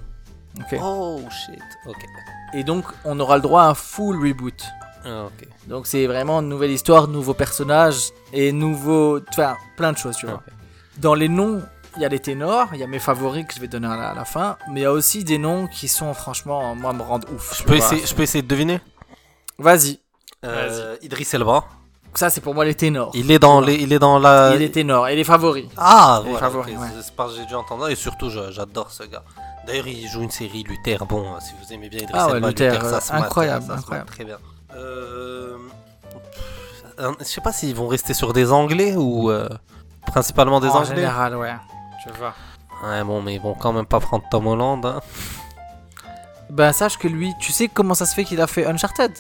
Oh 0.80 1.20
shit. 1.30 1.62
Ok. 1.86 2.06
Et 2.54 2.64
donc, 2.64 2.86
on 3.04 3.20
aura 3.20 3.36
le 3.36 3.42
droit 3.42 3.64
à 3.64 3.72
un 3.72 3.74
full 3.74 4.26
reboot. 4.26 4.64
Ah, 5.04 5.26
ok. 5.26 5.50
Donc, 5.68 5.86
c'est 5.86 6.08
vraiment 6.08 6.40
une 6.40 6.48
nouvelle 6.48 6.72
histoire, 6.72 7.10
nouveaux 7.10 7.34
personnages 7.34 8.12
et 8.32 8.54
nouveaux. 8.54 9.20
Enfin, 9.32 9.58
plein 9.76 9.92
de 9.92 9.98
choses, 9.98 10.16
tu 10.16 10.28
vois. 10.28 10.44
Dans 10.98 11.14
les 11.14 11.28
noms 11.28 11.62
il 11.98 12.04
y 12.04 12.06
a 12.06 12.10
les 12.10 12.20
ténors, 12.20 12.70
il 12.74 12.80
y 12.80 12.84
a 12.84 12.88
mes 12.88 13.00
favoris 13.00 13.46
que 13.46 13.54
je 13.54 13.60
vais 13.60 13.68
donner 13.68 13.88
à 13.88 14.14
la, 14.16 14.24
fin, 14.24 14.58
mais 14.72 14.80
il 14.80 14.84
y 14.84 14.86
a 14.86 14.94
aussi 14.94 15.26
des 15.26 15.38
noms 15.38 15.68
qui 15.68 15.90
sont 15.90 16.14
franchement, 16.14 16.74
moi, 16.74 16.94
me 16.94 17.02
rendent 17.02 17.28
ouf. 17.36 17.60
Je 17.60 17.64
peux, 17.64 17.76
essayer, 17.76 18.04
je 18.06 18.16
peux 18.16 18.24
essayer 18.24 18.42
de 18.42 18.48
deviner? 18.48 18.80
Vas-y. 19.60 20.00
Euh, 20.44 20.96
Idriss 21.02 21.34
Elba. 21.34 21.64
Ça, 22.16 22.30
c'est 22.30 22.42
pour 22.42 22.54
moi 22.54 22.64
les 22.66 22.76
ténors. 22.76 23.12
Il 23.16 23.32
est 23.32 23.40
dans, 23.40 23.60
les, 23.60 23.76
il 23.76 23.92
est 23.92 24.00
dans 24.00 24.20
la. 24.20 24.54
Il 24.56 24.62
est 24.62 24.70
ténor 24.70 25.08
et 25.08 25.16
les 25.16 25.24
favoris. 25.24 25.66
Ah, 25.78 26.22
les 26.26 26.34
favoris. 26.36 26.76
C'est 27.02 27.16
parce 27.16 27.34
que 27.34 27.40
j'ai 27.40 27.46
dû 27.46 27.56
entendre 27.56 27.90
et 27.90 27.96
surtout, 27.96 28.30
j'adore 28.30 28.92
ce 28.92 29.04
gars. 29.04 29.24
D'ailleurs, 29.66 29.88
il 29.88 30.08
joue 30.08 30.22
une 30.22 30.32
série 30.32 30.64
Luther. 30.64 31.06
Bon, 31.06 31.40
si 31.40 31.54
vous 31.60 31.74
aimez 31.74 31.90
bien 31.90 32.02
Idriss 32.02 32.16
ah 32.20 32.28
Elba, 32.32 32.50
Luther, 32.50 32.74
Luther 32.74 33.02
ça 33.02 33.16
incroyable, 33.16 33.72
incroyable. 33.72 34.10
très 34.10 34.26
bien. 34.26 34.38
Euh... 34.76 35.58
Je 37.20 37.24
sais 37.24 37.42
pas 37.42 37.52
s'ils 37.52 37.74
vont 37.74 37.88
rester 37.88 38.14
sur 38.14 38.34
des 38.34 38.52
Anglais 38.52 38.96
ou 38.96 39.32
euh, 39.32 39.50
principalement 40.06 40.60
des 40.60 40.68
Anglais. 40.68 40.92
En 40.92 40.96
général, 40.96 41.36
ouais. 41.38 41.56
Je 42.06 42.14
vois. 42.14 42.34
Ouais, 42.86 43.04
bon, 43.04 43.22
mais 43.22 43.36
ils 43.36 43.42
vont 43.42 43.56
quand 43.56 43.72
même 43.72 43.86
pas 43.86 44.00
prendre 44.00 44.26
Tom 44.30 44.46
Holland. 44.48 44.86
Hein. 44.86 45.02
Ben, 46.50 46.72
sache 46.74 46.98
que 46.98 47.08
lui, 47.08 47.34
tu 47.40 47.52
sais 47.52 47.70
comment 47.70 47.96
ça 47.96 48.06
se 48.06 48.14
fait 48.14 48.26
qu'il 48.26 48.42
a 48.42 48.48
fait 48.48 48.66
Uncharted? 48.66 49.12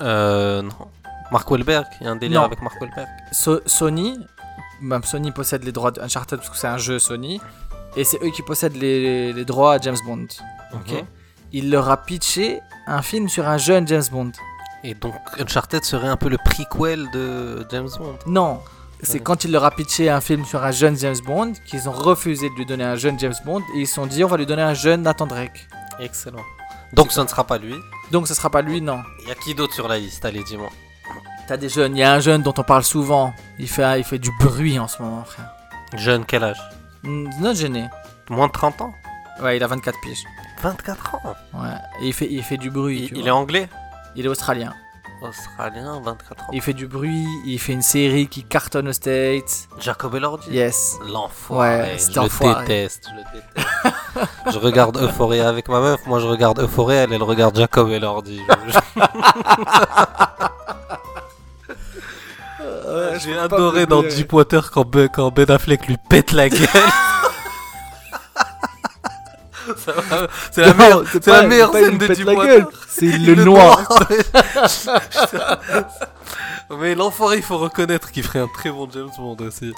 Euh, 0.00 0.62
non. 0.62 0.88
Mark 1.30 1.50
Wahlberg, 1.50 1.86
il 2.00 2.04
y 2.04 2.08
a 2.08 2.12
un 2.12 2.16
délire 2.16 2.42
avec 2.42 2.62
Mark 2.62 2.80
Wahlberg. 2.80 3.08
Sony, 3.32 4.18
même 4.80 5.02
Sony 5.04 5.30
possède 5.30 5.64
les 5.64 5.72
droits 5.72 5.90
d'Uncharted 5.90 6.38
parce 6.38 6.50
que 6.50 6.56
c'est 6.56 6.68
un 6.68 6.78
jeu 6.78 6.98
Sony, 6.98 7.40
et 7.96 8.04
c'est 8.04 8.22
eux 8.22 8.30
qui 8.30 8.42
possèdent 8.42 8.76
les, 8.76 9.44
droits 9.44 9.74
à 9.74 9.78
James 9.78 9.96
Bond. 10.06 10.28
Ok. 10.72 10.92
Mhm. 10.92 11.06
Il 11.52 11.70
leur 11.70 11.88
a 11.88 11.96
pitché 11.96 12.60
un 12.86 13.02
film 13.02 13.28
sur 13.28 13.48
un 13.48 13.58
jeune 13.58 13.86
James 13.88 14.04
Bond. 14.10 14.32
Et 14.84 14.94
donc 14.94 15.14
Uncharted 15.38 15.84
serait 15.84 16.08
un 16.08 16.16
peu 16.16 16.28
le 16.28 16.38
prequel 16.38 17.10
de 17.10 17.66
James 17.70 17.88
Bond 17.98 18.18
Non, 18.26 18.60
c'est 19.02 19.20
quand 19.20 19.44
il 19.44 19.52
leur 19.52 19.64
a 19.64 19.70
pitché 19.70 20.08
un 20.10 20.20
film 20.20 20.44
sur 20.44 20.64
un 20.64 20.70
jeune 20.70 20.96
James 20.96 21.16
Bond 21.24 21.52
qu'ils 21.66 21.88
ont 21.88 21.92
refusé 21.92 22.48
de 22.48 22.54
lui 22.54 22.66
donner 22.66 22.84
un 22.84 22.96
jeune 22.96 23.18
James 23.18 23.34
Bond 23.44 23.62
et 23.74 23.80
ils 23.80 23.86
se 23.86 23.94
sont 23.94 24.06
dit 24.06 24.24
on 24.24 24.28
va 24.28 24.36
lui 24.36 24.46
donner 24.46 24.62
un 24.62 24.74
jeune 24.74 25.02
Nathan 25.02 25.26
Drake. 25.26 25.68
Excellent. 25.98 26.44
Donc 26.92 27.12
ce 27.12 27.20
ne 27.20 27.26
sera 27.26 27.44
pas 27.44 27.58
lui 27.58 27.74
Donc 28.10 28.28
ce 28.28 28.34
sera 28.34 28.50
pas 28.50 28.62
lui, 28.62 28.80
non. 28.80 29.02
Il 29.22 29.28
y 29.28 29.30
a 29.30 29.34
qui 29.34 29.54
d'autre 29.54 29.74
sur 29.74 29.88
la 29.88 29.98
liste? 29.98 30.24
Allez, 30.24 30.42
dis-moi. 30.44 30.70
T'as 31.46 31.56
des 31.56 31.68
jeunes. 31.68 31.96
Il 31.96 32.00
y 32.00 32.02
a 32.02 32.12
un 32.12 32.20
jeune 32.20 32.42
dont 32.42 32.54
on 32.56 32.62
parle 32.62 32.84
souvent. 32.84 33.32
Il 33.58 33.68
fait, 33.68 34.00
il 34.00 34.04
fait 34.04 34.18
du 34.18 34.30
bruit 34.38 34.78
en 34.78 34.88
ce 34.88 35.00
moment, 35.02 35.24
frère. 35.24 35.50
Jeune, 35.94 36.24
quel 36.26 36.44
âge? 36.44 36.60
Notre 37.04 37.58
gêné. 37.58 37.88
Moins 38.28 38.48
de 38.48 38.52
30 38.52 38.82
ans? 38.82 38.92
Ouais, 39.40 39.56
il 39.56 39.62
a 39.62 39.66
24 39.66 39.98
piges. 40.02 40.24
24 40.62 41.14
ans? 41.14 41.34
Ouais. 41.54 41.68
Et 42.02 42.08
il 42.08 42.12
fait, 42.12 42.28
il 42.30 42.42
fait 42.42 42.56
du 42.58 42.70
bruit. 42.70 43.02
Il, 43.04 43.08
tu 43.08 43.14
il 43.14 43.20
vois. 43.20 43.28
est 43.28 43.32
anglais? 43.32 43.68
Il 44.16 44.26
est 44.26 44.28
australien. 44.28 44.74
Australien, 45.22 46.00
24 46.04 46.44
ans. 46.44 46.46
Il 46.52 46.60
fait 46.62 46.72
du 46.74 46.86
bruit. 46.86 47.26
Il 47.44 47.58
fait 47.58 47.72
une 47.72 47.82
série 47.82 48.28
qui 48.28 48.44
cartonne 48.44 48.88
aux 48.88 48.92
States. 48.92 49.68
Jacob 49.80 50.14
Elordi 50.14 50.50
Yes. 50.50 50.96
L'enfoiré, 51.12 51.80
Ouais, 51.80 51.96
je 51.98 52.20
le 52.20 52.60
déteste, 52.60 53.08
je 53.10 53.16
le 53.16 53.22
déteste. 53.32 54.28
je 54.52 54.58
regarde 54.58 54.96
Euphoria 54.96 55.48
avec 55.48 55.68
ma 55.68 55.80
meuf, 55.80 56.00
moi 56.06 56.20
je 56.20 56.26
regarde 56.26 56.60
Euphoria, 56.60 57.02
elle, 57.04 57.12
elle 57.12 57.22
regarde 57.22 57.56
Jacob 57.56 57.88
Elordi. 57.90 58.40
J'ai 63.20 63.36
adoré 63.36 63.86
dans 63.86 64.02
Deepwater 64.02 64.70
quand 64.70 64.88
Ben, 64.88 65.08
quand 65.08 65.30
ben 65.34 65.50
Affleck 65.50 65.86
lui 65.86 65.96
pète 66.08 66.32
la 66.32 66.48
gueule. 66.48 66.60
C'est 70.52 70.62
la 70.62 70.74
meilleure, 70.74 71.02
c'est 71.10 71.26
la 71.26 71.42
meilleure 71.42 71.72
scène 71.72 71.98
de 71.98 72.06
Deepwater. 72.06 72.66
C'est 72.88 73.06
le 73.18 73.34
noir. 73.44 73.80
Mais 76.78 76.94
l'enfoiré, 76.94 77.36
il 77.38 77.42
faut 77.42 77.58
reconnaître 77.58 78.10
qu'il 78.10 78.22
ferait 78.22 78.40
un 78.40 78.48
très 78.48 78.70
bon 78.70 78.88
James 78.92 79.10
Bond 79.16 79.36
aussi. 79.40 79.72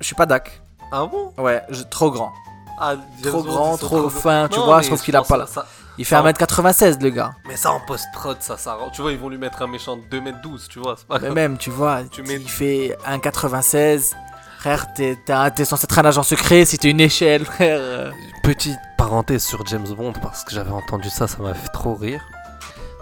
Je 0.00 0.06
suis 0.06 0.14
pas 0.14 0.26
d'ac. 0.26 0.60
Ah 0.90 1.06
bon? 1.06 1.32
Ouais, 1.38 1.62
je- 1.70 1.82
trop 1.84 2.10
grand. 2.10 2.32
ah, 2.80 2.96
Trop 3.22 3.42
grand, 3.42 3.76
trop 3.76 4.10
fin, 4.10 4.48
tu 4.48 4.58
vois, 4.58 4.82
je 4.82 4.88
trouve 4.88 5.02
qu'il 5.02 5.14
a 5.16 5.22
pas 5.22 5.46
ça- 5.46 5.66
Il 5.98 6.04
fait 6.04 6.16
Ça- 6.16 6.22
1m96, 6.22 6.98
le 7.00 7.10
gars. 7.10 7.32
Mais 7.46 7.56
ça 7.56 7.70
en 7.70 7.80
post-prod, 7.80 8.36
ça, 8.40 8.56
ça 8.56 8.74
rend- 8.74 8.90
Tu 8.90 9.02
vois, 9.02 9.12
ils 9.12 9.18
vont 9.18 9.28
lui 9.28 9.38
mettre 9.38 9.62
un 9.62 9.66
méchant 9.68 9.96
de 9.96 10.02
2m12, 10.10 10.66
tu 10.68 10.80
vois. 10.80 10.96
c'est 10.98 11.06
pas 11.06 11.18
Mais 11.20 11.30
même, 11.30 11.58
tu 11.58 11.70
vois, 11.70 12.00
Tu 12.10 12.22
mets- 12.22 12.36
il 12.36 12.48
fait 12.48 12.96
1,96. 13.06 14.14
Frère, 14.62 14.86
t'es 14.94 15.64
censé 15.64 15.86
être 15.86 15.98
un 15.98 16.04
agent 16.04 16.22
secret 16.22 16.64
si 16.64 16.78
t'es 16.78 16.88
une 16.88 17.00
échelle, 17.00 17.44
frère. 17.44 17.78
euh. 17.80 18.12
Petite 18.44 18.78
parenthèse 18.96 19.42
sur 19.44 19.66
James 19.66 19.88
Bond, 19.88 20.12
parce 20.22 20.44
que 20.44 20.52
j'avais 20.52 20.70
entendu 20.70 21.10
ça, 21.10 21.26
ça 21.26 21.38
m'a 21.42 21.52
fait 21.52 21.70
trop 21.70 21.96
rire. 21.96 22.24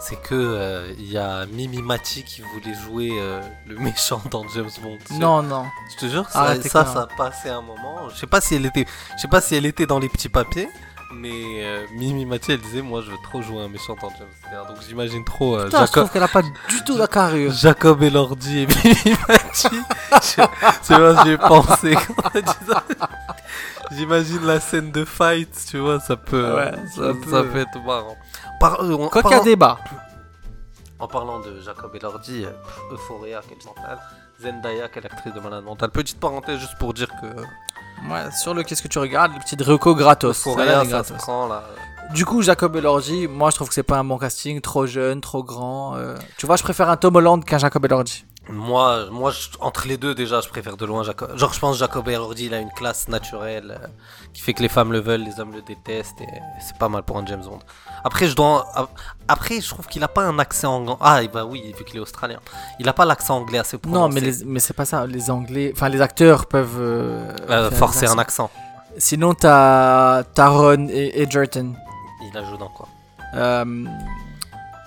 C'est 0.00 0.16
que 0.16 0.34
euh, 0.34 0.90
il 0.98 1.12
y 1.12 1.18
a 1.18 1.44
Mimi 1.44 1.82
Mati 1.82 2.22
qui 2.24 2.40
voulait 2.40 2.74
jouer 2.74 3.10
euh, 3.20 3.42
le 3.66 3.76
méchant 3.76 4.22
dans 4.30 4.48
James 4.54 4.70
Bond. 4.82 4.96
Non, 5.18 5.42
non. 5.42 5.66
Je 5.92 6.06
te 6.06 6.10
jure, 6.10 6.26
ça, 6.30 6.44
Arrêtez 6.44 6.70
ça, 6.70 6.86
ça 6.86 7.02
a 7.02 7.06
passé 7.14 7.50
un 7.50 7.60
moment. 7.60 8.08
Je 8.08 8.16
sais 8.16 8.26
pas 8.26 8.40
si 8.40 8.54
elle 8.54 8.64
était, 8.64 8.86
je 9.16 9.20
sais 9.20 9.28
pas 9.28 9.42
si 9.42 9.54
elle 9.54 9.66
était 9.66 9.84
dans 9.84 9.98
les 9.98 10.08
petits 10.08 10.30
papiers, 10.30 10.70
mais 11.12 11.64
euh, 11.64 11.86
Mimi 11.94 12.24
Mati, 12.24 12.52
elle 12.52 12.60
disait, 12.60 12.82
moi, 12.82 13.02
je 13.04 13.10
veux 13.10 13.16
trop 13.22 13.42
jouer 13.42 13.62
un 13.62 13.68
méchant 13.68 13.96
dans 14.00 14.10
James 14.10 14.28
Bond. 14.50 14.68
Donc 14.74 14.82
j'imagine 14.88 15.24
trop 15.24 15.56
euh, 15.56 15.64
Putain, 15.64 15.78
je 15.80 15.86
Jacob, 15.86 16.04
trouve 16.04 16.12
qu'elle 16.12 16.22
a 16.22 16.28
pas 16.28 16.42
du 16.42 16.84
tout 16.86 16.96
la 16.96 17.06
carrure. 17.08 17.52
Jacob 17.52 18.02
Elordi 18.02 18.60
et 18.60 18.66
Mimi 18.66 19.16
Mati. 19.28 19.68
Je- 20.12 20.42
C'est 20.82 20.98
moi, 20.98 21.16
j'y 21.24 21.30
ai 21.30 21.38
pensé 21.38 21.94
quand 21.94 22.14
on 22.34 22.38
a 22.38 22.40
dit 22.40 22.52
ça. 22.68 22.84
J'imagine 23.92 24.46
la 24.46 24.60
scène 24.60 24.92
de 24.92 25.04
fight, 25.04 25.50
tu 25.68 25.78
vois, 25.78 25.98
ça 26.00 26.16
peut, 26.16 26.54
Ouais, 26.54 26.72
ça, 26.94 26.96
ça 26.96 27.12
ça 27.30 27.42
peut. 27.42 27.48
peut 27.48 27.58
être 27.60 27.78
marrant. 27.84 28.16
Par, 28.60 28.80
euh, 28.82 28.94
en, 28.94 29.08
Quoi 29.08 29.22
qu'il 29.22 29.30
y 29.32 29.34
a 29.34 29.38
parlant, 29.38 29.44
débat. 29.44 29.78
en 31.00 31.08
parlant 31.08 31.40
de 31.40 31.60
Jacob 31.60 31.94
Elordi, 31.96 32.44
euh, 32.44 32.50
pff, 32.50 32.78
Euphoria, 32.92 33.40
quelle 33.48 33.58
mentale. 33.66 33.98
Zendaya, 34.40 34.88
quelle 34.88 35.06
actrice 35.06 35.34
de 35.34 35.40
malade 35.40 35.64
mentale. 35.64 35.90
Petite 35.90 36.20
parenthèse 36.20 36.60
juste 36.60 36.78
pour 36.78 36.94
dire 36.94 37.08
que 37.20 37.26
Ouais, 38.08 38.30
sur 38.32 38.54
le 38.54 38.62
qu'est-ce 38.62 38.82
que 38.82 38.88
tu 38.88 38.98
regardes, 38.98 39.32
le 39.34 39.38
petit 39.40 39.56
Reco 39.62 39.94
gratos. 39.94 40.44
Ça 40.90 41.04
se 41.04 41.12
prend 41.14 41.46
là. 41.48 41.64
Du 42.14 42.24
coup, 42.24 42.42
Jacob 42.42 42.74
Elordi, 42.74 43.28
moi 43.28 43.50
je 43.50 43.54
trouve 43.56 43.68
que 43.68 43.74
c'est 43.74 43.82
pas 43.84 43.98
un 43.98 44.04
bon 44.04 44.18
casting, 44.18 44.60
trop 44.60 44.84
jeune, 44.86 45.20
trop 45.20 45.44
grand. 45.44 45.96
euh. 45.96 46.16
Tu 46.38 46.46
vois, 46.46 46.56
je 46.56 46.62
préfère 46.62 46.88
un 46.88 46.96
Tom 46.96 47.14
Holland 47.14 47.44
qu'un 47.44 47.58
Jacob 47.58 47.84
Elordi. 47.84 48.24
Moi, 48.48 49.06
moi 49.12 49.30
je- 49.30 49.48
entre 49.60 49.86
les 49.86 49.96
deux, 49.96 50.14
déjà, 50.14 50.40
je 50.40 50.48
préfère 50.48 50.76
de 50.76 50.84
loin 50.84 51.04
Jacob. 51.04 51.36
Genre, 51.36 51.52
je 51.52 51.60
pense 51.60 51.76
Jacob 51.78 52.08
Elordi, 52.08 52.46
il 52.46 52.54
a 52.54 52.58
une 52.58 52.70
classe 52.72 53.06
naturelle 53.06 53.78
euh, 53.80 53.86
qui 54.32 54.40
fait 54.42 54.54
que 54.54 54.62
les 54.62 54.68
femmes 54.68 54.92
le 54.92 54.98
veulent, 54.98 55.22
les 55.22 55.38
hommes 55.38 55.52
le 55.52 55.62
détestent, 55.62 56.20
et 56.22 56.26
c'est 56.60 56.76
pas 56.78 56.88
mal 56.88 57.02
pour 57.02 57.18
un 57.18 57.26
James 57.26 57.42
Bond. 57.44 57.60
Après, 58.02 58.26
je 58.26 58.34
dois. 58.34 58.66
Après, 59.28 59.60
je 59.60 59.68
trouve 59.68 59.86
qu'il 59.86 60.02
a 60.02 60.08
pas 60.08 60.22
un 60.24 60.38
accent 60.38 60.76
anglais. 60.76 60.96
Ah, 61.00 61.20
bah 61.32 61.44
oui, 61.44 61.72
vu 61.78 61.84
qu'il 61.84 61.96
est 61.98 62.00
australien. 62.00 62.40
Il 62.80 62.88
a 62.88 62.92
pas 62.94 63.04
l'accent 63.04 63.36
anglais 63.36 63.58
assez 63.58 63.76
prononcé. 63.78 64.00
Non, 64.00 64.08
mais, 64.08 64.20
les- 64.20 64.44
mais 64.44 64.58
c'est 64.58 64.74
pas 64.74 64.86
ça. 64.86 65.06
Les 65.06 65.30
Anglais, 65.30 65.70
enfin 65.76 65.88
les 65.90 66.00
acteurs 66.00 66.46
peuvent 66.46 66.78
euh, 66.80 67.32
Euh, 67.50 67.70
forcer 67.70 68.06
un 68.06 68.18
accent. 68.18 68.50
Sinon, 68.96 69.34
t'as 69.34 70.24
Taron 70.24 70.88
et 70.88 71.22
Edgerton. 71.22 71.74
Il 72.22 72.36
a 72.36 72.42
joué 72.42 72.58
dans 72.58 72.68
quoi? 72.70 72.88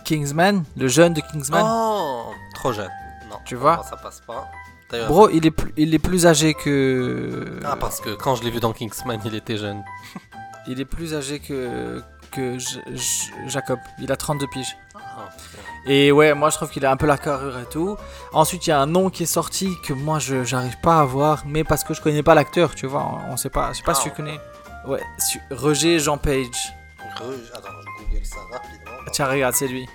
Kingsman, 0.06 0.64
le 0.76 0.88
jeune 0.88 1.14
de 1.14 1.22
Kingsman. 1.22 1.64
Oh, 1.66 2.32
trop 2.56 2.74
jeune. 2.74 2.90
Non, 3.34 3.40
Tu 3.46 3.56
vois 3.56 3.78
non, 3.78 3.84
ça 3.84 3.98
passe 3.98 4.22
pas. 4.22 4.50
Bro, 5.08 5.30
il 5.32 5.44
est, 5.48 5.52
plus, 5.52 5.74
il 5.76 5.94
est 5.96 6.00
plus 6.00 6.28
âgé 6.28 6.54
que. 6.54 7.60
Ah, 7.66 7.76
parce 7.76 8.00
que 8.00 8.12
quand 8.12 8.36
je 8.36 8.44
l'ai 8.44 8.52
vu 8.52 8.60
dans 8.60 8.74
Kingsman, 8.74 9.20
il 9.26 9.34
était 9.36 9.58
jeune. 9.58 9.84
Il 10.68 10.80
est 10.80 10.86
plus 10.86 11.14
âgé 11.14 11.40
que, 11.40 12.02
que 12.32 12.58
J- 12.58 12.80
J- 12.94 13.32
Jacob. 13.48 13.80
Il 14.00 14.10
a 14.14 14.16
32 14.16 14.48
piges. 14.48 14.78
Ah, 14.96 15.28
Et 15.86 16.10
ouais, 16.14 16.34
moi 16.34 16.50
je 16.52 16.56
trouve 16.56 16.70
qu'il 16.70 16.86
a 16.86 16.92
un 16.92 16.96
peu 16.96 17.06
la 17.06 17.18
carrure 17.18 17.60
et 17.60 17.66
tout. 17.66 17.98
Ensuite, 18.32 18.66
il 18.66 18.70
y 18.70 18.74
a 18.74 18.80
un 18.80 18.86
nom 18.86 19.10
qui 19.10 19.24
est 19.24 19.26
sorti 19.26 19.76
que 19.86 19.92
moi 19.92 20.20
je 20.20 20.46
j'arrive 20.46 20.80
pas 20.80 21.02
à 21.02 21.04
voir, 21.04 21.44
mais 21.46 21.66
parce 21.66 21.84
que 21.84 21.94
je 21.94 22.02
connais 22.02 22.24
pas 22.24 22.34
l'acteur, 22.34 22.76
tu 22.76 22.86
vois. 22.88 23.20
On, 23.30 23.36
sait 23.36 23.50
pas. 23.50 23.74
Je 23.74 23.80
sais 23.80 23.84
pas 23.84 23.92
Ah, 23.92 23.96
si 23.96 24.04
tu 24.04 24.10
ouais. 24.12 24.16
connais. 24.16 24.40
Ouais, 24.88 25.02
Roger 25.52 26.00
Jean 26.00 26.18
Page. 26.18 26.74
Attends, 27.02 27.26
je 27.82 28.04
google 28.06 28.26
ça 28.26 28.38
rapidement. 28.50 28.92
Tiens, 29.12 29.28
regarde, 29.28 29.56
c'est 29.56 29.68
lui. 29.68 29.86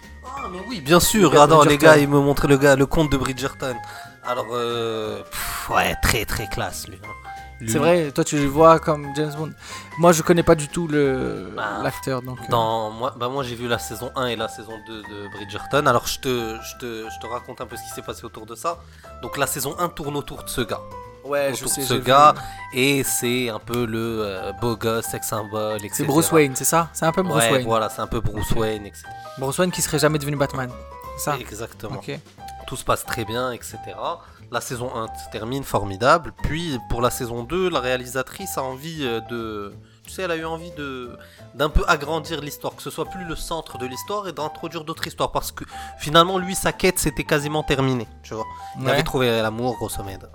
Ah, 0.45 0.49
mais 0.51 0.61
oui, 0.68 0.80
bien 0.80 1.01
sûr. 1.01 1.32
Le 1.32 1.41
Attends, 1.41 1.62
les 1.64 1.78
gars, 1.78 1.97
ils 1.99 2.09
me 2.09 2.18
montraient 2.20 2.49
le 2.49 2.57
gars, 2.59 2.76
le 2.76 2.86
comte 2.86 3.11
de 3.11 3.16
Bridgerton. 3.16 3.76
Alors, 4.24 4.47
euh, 4.53 5.22
pff, 5.22 5.70
ouais, 5.70 5.95
très 6.03 6.24
très 6.24 6.47
classe 6.49 6.86
lui. 6.89 6.99
hein. 7.05 7.09
Lui, 7.61 7.68
C'est 7.72 7.78
vrai, 7.78 8.12
toi 8.12 8.22
tu 8.22 8.36
le 8.39 8.47
vois 8.47 8.78
comme 8.78 9.09
James 9.16 9.32
Bond. 9.36 9.51
Moi 9.99 10.12
je 10.12 10.22
connais 10.22 10.45
pas 10.45 10.55
du 10.55 10.68
tout 10.68 10.86
le 10.86 11.53
Ah, 11.59 11.80
l'acteur 11.82 12.22
donc. 12.22 12.39
euh, 12.39 12.45
Dans 12.51 12.89
moi, 12.93 13.12
bah 13.18 13.28
moi 13.28 13.43
j'ai 13.43 13.57
vu 13.57 13.66
la 13.66 13.80
saison 13.80 14.12
1 14.14 14.26
et 14.26 14.36
la 14.36 14.47
saison 14.47 14.74
2 14.86 15.03
de 15.03 15.28
Bridgerton. 15.32 15.84
Alors 15.86 16.07
je 16.07 16.20
te, 16.20 16.28
je 16.62 16.78
te, 16.78 17.09
je 17.11 17.18
te 17.20 17.26
raconte 17.26 17.61
un 17.61 17.66
peu 17.66 17.74
ce 17.76 17.82
qui 17.82 17.89
s'est 17.89 18.03
passé 18.03 18.24
autour 18.24 18.47
de 18.47 18.55
ça. 18.55 18.78
Donc 19.22 19.36
la 19.36 19.49
saison 19.49 19.74
1 19.80 19.89
tourne 19.89 20.16
autour 20.16 20.45
de 20.45 20.49
ce 20.49 20.61
gars. 20.61 20.78
Ouais, 21.29 21.51
je 21.55 21.61
autour 21.64 21.72
sais. 21.72 21.81
de 21.83 21.87
ce 21.87 21.95
gars. 21.95 22.35
vu. 22.72 22.79
Et 22.79 23.05
c'est 23.05 23.49
un 23.49 23.59
peu 23.59 23.85
le 23.87 24.20
euh, 24.24 24.53
beau 24.53 24.76
gosse, 24.76 25.07
sex 25.07 25.26
symbole, 25.29 25.76
etc. 25.76 25.95
C'est 25.99 26.05
Bruce 26.05 26.31
Wayne, 26.33 26.55
c'est 26.57 26.64
ça? 26.64 26.89
C'est 26.93 27.07
un 27.07 27.12
peu 27.12 27.22
Bruce 27.22 27.45
ouais, 27.45 27.53
Wayne. 27.53 27.66
voilà, 27.66 27.89
c'est 27.89 28.01
un 28.01 28.07
peu 28.07 28.20
Bruce 28.20 28.51
Wayne, 28.53 28.87
etc. 28.87 29.05
Bruce 29.39 29.59
Wayne 29.59 29.70
qui 29.70 29.83
serait 29.83 29.99
jamais 29.99 30.18
devenu 30.18 30.37
Batman. 30.37 30.70
C'est 31.16 31.24
ça? 31.24 31.37
Exactement. 31.39 32.01
Tout 32.66 32.76
se 32.76 32.85
passe 32.85 33.05
très 33.05 33.24
bien, 33.24 33.53
etc. 33.53 33.79
La 34.51 34.61
saison 34.61 34.95
1 34.95 35.07
se 35.07 35.31
termine 35.31 35.62
formidable. 35.64 36.33
Puis 36.43 36.79
pour 36.91 37.03
la 37.03 37.11
saison 37.11 37.43
2, 37.43 37.68
la 37.70 37.81
réalisatrice 37.81 38.57
a 38.59 38.62
envie 38.62 39.01
euh, 39.03 39.20
de. 39.29 39.74
Tu 40.05 40.14
sais, 40.14 40.22
elle 40.22 40.31
a 40.31 40.37
eu 40.37 40.45
envie 40.47 40.70
de 40.70 41.18
d'un 41.55 41.68
peu 41.68 41.85
agrandir 41.87 42.41
l'histoire, 42.41 42.74
que 42.74 42.81
ce 42.83 42.89
soit 42.89 43.05
plus 43.05 43.24
le 43.24 43.37
centre 43.37 43.76
de 43.76 43.85
l'histoire 43.87 44.26
et 44.26 44.33
d'introduire 44.33 44.85
d'autres 44.85 45.07
histoires. 45.07 45.33
Parce 45.33 45.53
que 45.53 45.64
finalement, 45.99 46.39
lui, 46.39 46.55
sa 46.55 46.72
quête, 46.72 46.99
c'était 46.99 47.24
quasiment 47.24 47.62
terminé. 47.62 48.07
Tu 48.22 48.33
vois. 48.35 48.47
Il 48.79 48.85
Ouais. 48.87 48.93
avait 48.93 49.03
trouvé 49.03 49.43
l'amour, 49.43 49.76
grosso 49.76 50.03
modo. 50.03 50.26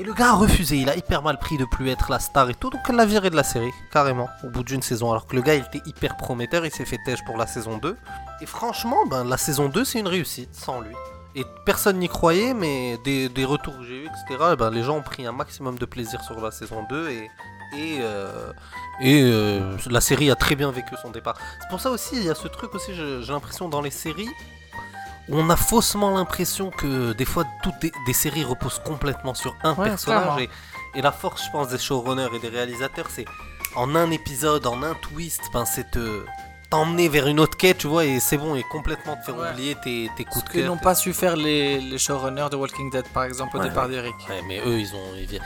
Et 0.00 0.02
le 0.02 0.14
gars 0.14 0.30
a 0.30 0.32
refusé, 0.32 0.76
il 0.76 0.88
a 0.88 0.96
hyper 0.96 1.22
mal 1.22 1.38
pris 1.38 1.58
de 1.58 1.66
plus 1.66 1.90
être 1.90 2.10
la 2.10 2.18
star 2.18 2.48
et 2.48 2.54
tout, 2.54 2.70
donc 2.70 2.80
elle 2.88 2.96
l'a 2.96 3.04
viré 3.04 3.28
de 3.28 3.36
la 3.36 3.42
série, 3.42 3.70
carrément, 3.92 4.30
au 4.42 4.48
bout 4.48 4.64
d'une 4.64 4.80
saison. 4.80 5.10
Alors 5.10 5.26
que 5.26 5.36
le 5.36 5.42
gars, 5.42 5.56
il 5.56 5.62
était 5.62 5.86
hyper 5.86 6.16
prometteur, 6.16 6.64
il 6.64 6.72
s'est 6.72 6.86
fait 6.86 6.96
têche 7.04 7.22
pour 7.26 7.36
la 7.36 7.46
saison 7.46 7.76
2. 7.76 7.94
Et 8.40 8.46
franchement, 8.46 9.04
ben, 9.10 9.24
la 9.24 9.36
saison 9.36 9.68
2, 9.68 9.84
c'est 9.84 9.98
une 9.98 10.08
réussite, 10.08 10.54
sans 10.54 10.80
lui. 10.80 10.94
Et 11.34 11.44
personne 11.66 11.98
n'y 11.98 12.08
croyait, 12.08 12.54
mais 12.54 12.96
des, 13.04 13.44
retours 13.44 13.76
que 13.76 13.84
j'ai 13.84 14.04
eu, 14.04 14.06
etc., 14.06 14.54
ben, 14.58 14.70
les 14.70 14.82
gens 14.82 14.96
ont 14.96 15.02
pris 15.02 15.26
un 15.26 15.32
maximum 15.32 15.78
de 15.78 15.84
plaisir 15.84 16.22
sur 16.22 16.40
la 16.40 16.50
saison 16.50 16.86
2 16.88 17.10
et, 17.10 17.30
et, 17.76 17.98
euh, 18.00 18.54
et 19.02 19.20
euh, 19.22 19.76
la 19.90 20.00
série 20.00 20.30
a 20.30 20.34
très 20.34 20.54
bien 20.54 20.70
vécu 20.70 20.94
son 21.02 21.10
départ. 21.10 21.36
C'est 21.60 21.68
pour 21.68 21.80
ça 21.80 21.90
aussi, 21.90 22.16
il 22.16 22.24
y 22.24 22.30
a 22.30 22.34
ce 22.34 22.48
truc 22.48 22.74
aussi, 22.74 22.94
j'ai 22.94 23.32
l'impression 23.32 23.68
dans 23.68 23.82
les 23.82 23.90
séries, 23.90 24.30
on 25.28 25.48
a 25.50 25.56
faussement 25.56 26.10
l'impression 26.10 26.70
que 26.70 27.12
des 27.12 27.24
fois 27.24 27.44
toutes 27.62 27.78
des, 27.80 27.92
des 28.06 28.12
séries 28.12 28.44
reposent 28.44 28.80
complètement 28.84 29.34
sur 29.34 29.54
un 29.62 29.74
Ouais, 29.74 29.90
personnage. 29.90 30.40
Et, 30.42 30.50
et 30.98 31.02
la 31.02 31.12
force, 31.12 31.44
je 31.44 31.50
pense, 31.50 31.68
des 31.68 31.78
showrunners 31.78 32.28
et 32.34 32.38
des 32.40 32.48
réalisateurs, 32.48 33.06
c'est 33.10 33.24
en 33.76 33.94
un 33.94 34.10
épisode, 34.10 34.66
en 34.66 34.82
un 34.82 34.94
twist, 34.94 35.42
ben, 35.52 35.64
c'est 35.64 35.90
te 35.92 36.24
t'emmener 36.70 37.08
vers 37.08 37.26
une 37.26 37.40
autre 37.40 37.56
quête, 37.56 37.78
tu 37.78 37.88
vois, 37.88 38.04
et 38.04 38.20
c'est 38.20 38.36
bon, 38.38 38.54
et 38.54 38.62
complètement 38.62 39.16
te 39.16 39.24
faire 39.24 39.36
Ouais. 39.36 39.50
oublier 39.50 39.76
tes, 39.82 40.08
tes 40.16 40.24
coups 40.24 40.44
Ce 40.44 40.48
de 40.50 40.52
cœur. 40.60 40.66
n'ont 40.68 40.76
tes- 40.76 40.84
pas 40.84 40.94
su 40.94 41.12
faire 41.12 41.36
les, 41.36 41.80
les 41.80 41.98
showrunners 41.98 42.48
de 42.50 42.56
Walking 42.56 42.90
Dead 42.90 43.06
par 43.08 43.24
exemple 43.24 43.56
au 43.56 43.60
Ouais, 43.60 43.68
départ 43.68 43.88
d'Eric. 43.88 44.14
Ouais, 44.28 44.40
mais 44.46 44.60
eux, 44.64 44.78
ils 44.78 44.94
ont, 44.94 45.14
ils 45.16 45.40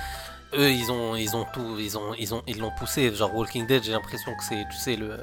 eux, 0.55 0.71
ils 0.71 0.93
ont, 0.93 1.17
ils 1.17 1.35
ont 1.35 1.47
tout, 1.53 1.77
ils 1.79 1.97
ont, 1.97 2.15
ils 2.19 2.35
ont, 2.35 2.43
ils 2.47 2.59
l'ont 2.59 2.73
poussé. 2.79 3.15
Genre 3.15 3.35
Walking 3.35 3.67
Dead, 3.67 3.83
j'ai 3.83 3.93
l'impression 3.93 4.33
que 4.37 4.45
c'est, 4.45 4.65
tu 4.71 4.77
sais, 4.77 4.97
le, 4.97 5.19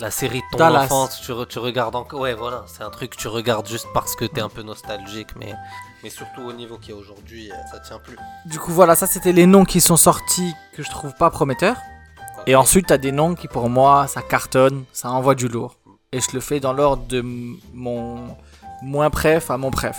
la 0.00 0.10
série 0.10 0.38
de 0.40 0.44
ton 0.52 0.58
Dallas. 0.58 0.84
enfance. 0.84 1.20
Tu, 1.20 1.32
re- 1.32 1.46
tu 1.46 1.58
regardes 1.58 1.96
encore, 1.96 2.20
ouais, 2.20 2.34
voilà, 2.34 2.64
c'est 2.66 2.82
un 2.82 2.90
truc 2.90 3.10
que 3.10 3.16
tu 3.16 3.28
regardes 3.28 3.66
juste 3.66 3.86
parce 3.94 4.14
que 4.16 4.24
t'es 4.24 4.40
un 4.40 4.48
peu 4.48 4.62
nostalgique, 4.62 5.28
mais, 5.36 5.52
mais 6.02 6.10
surtout 6.10 6.42
au 6.42 6.52
niveau 6.52 6.78
qu'il 6.78 6.94
y 6.94 6.96
a 6.96 7.00
aujourd'hui, 7.00 7.50
euh, 7.50 7.54
ça 7.72 7.80
tient 7.80 7.98
plus. 7.98 8.16
Du 8.46 8.58
coup 8.58 8.72
voilà, 8.72 8.94
ça 8.94 9.06
c'était 9.06 9.32
les 9.32 9.46
noms 9.46 9.64
qui 9.64 9.80
sont 9.80 9.96
sortis 9.96 10.54
que 10.74 10.82
je 10.82 10.90
trouve 10.90 11.14
pas 11.14 11.30
prometteurs. 11.30 11.76
Et 12.46 12.54
ensuite 12.54 12.86
t'as 12.86 12.98
des 12.98 13.12
noms 13.12 13.34
qui 13.34 13.48
pour 13.48 13.68
moi 13.68 14.06
ça 14.06 14.22
cartonne, 14.22 14.84
ça 14.92 15.10
envoie 15.10 15.34
du 15.34 15.48
lourd. 15.48 15.76
Et 16.12 16.20
je 16.20 16.28
le 16.32 16.40
fais 16.40 16.60
dans 16.60 16.72
l'ordre 16.72 17.04
de 17.06 17.20
mon 17.74 18.36
moins 18.80 19.10
pref 19.10 19.50
à 19.50 19.58
mon 19.58 19.70
pref. 19.70 19.98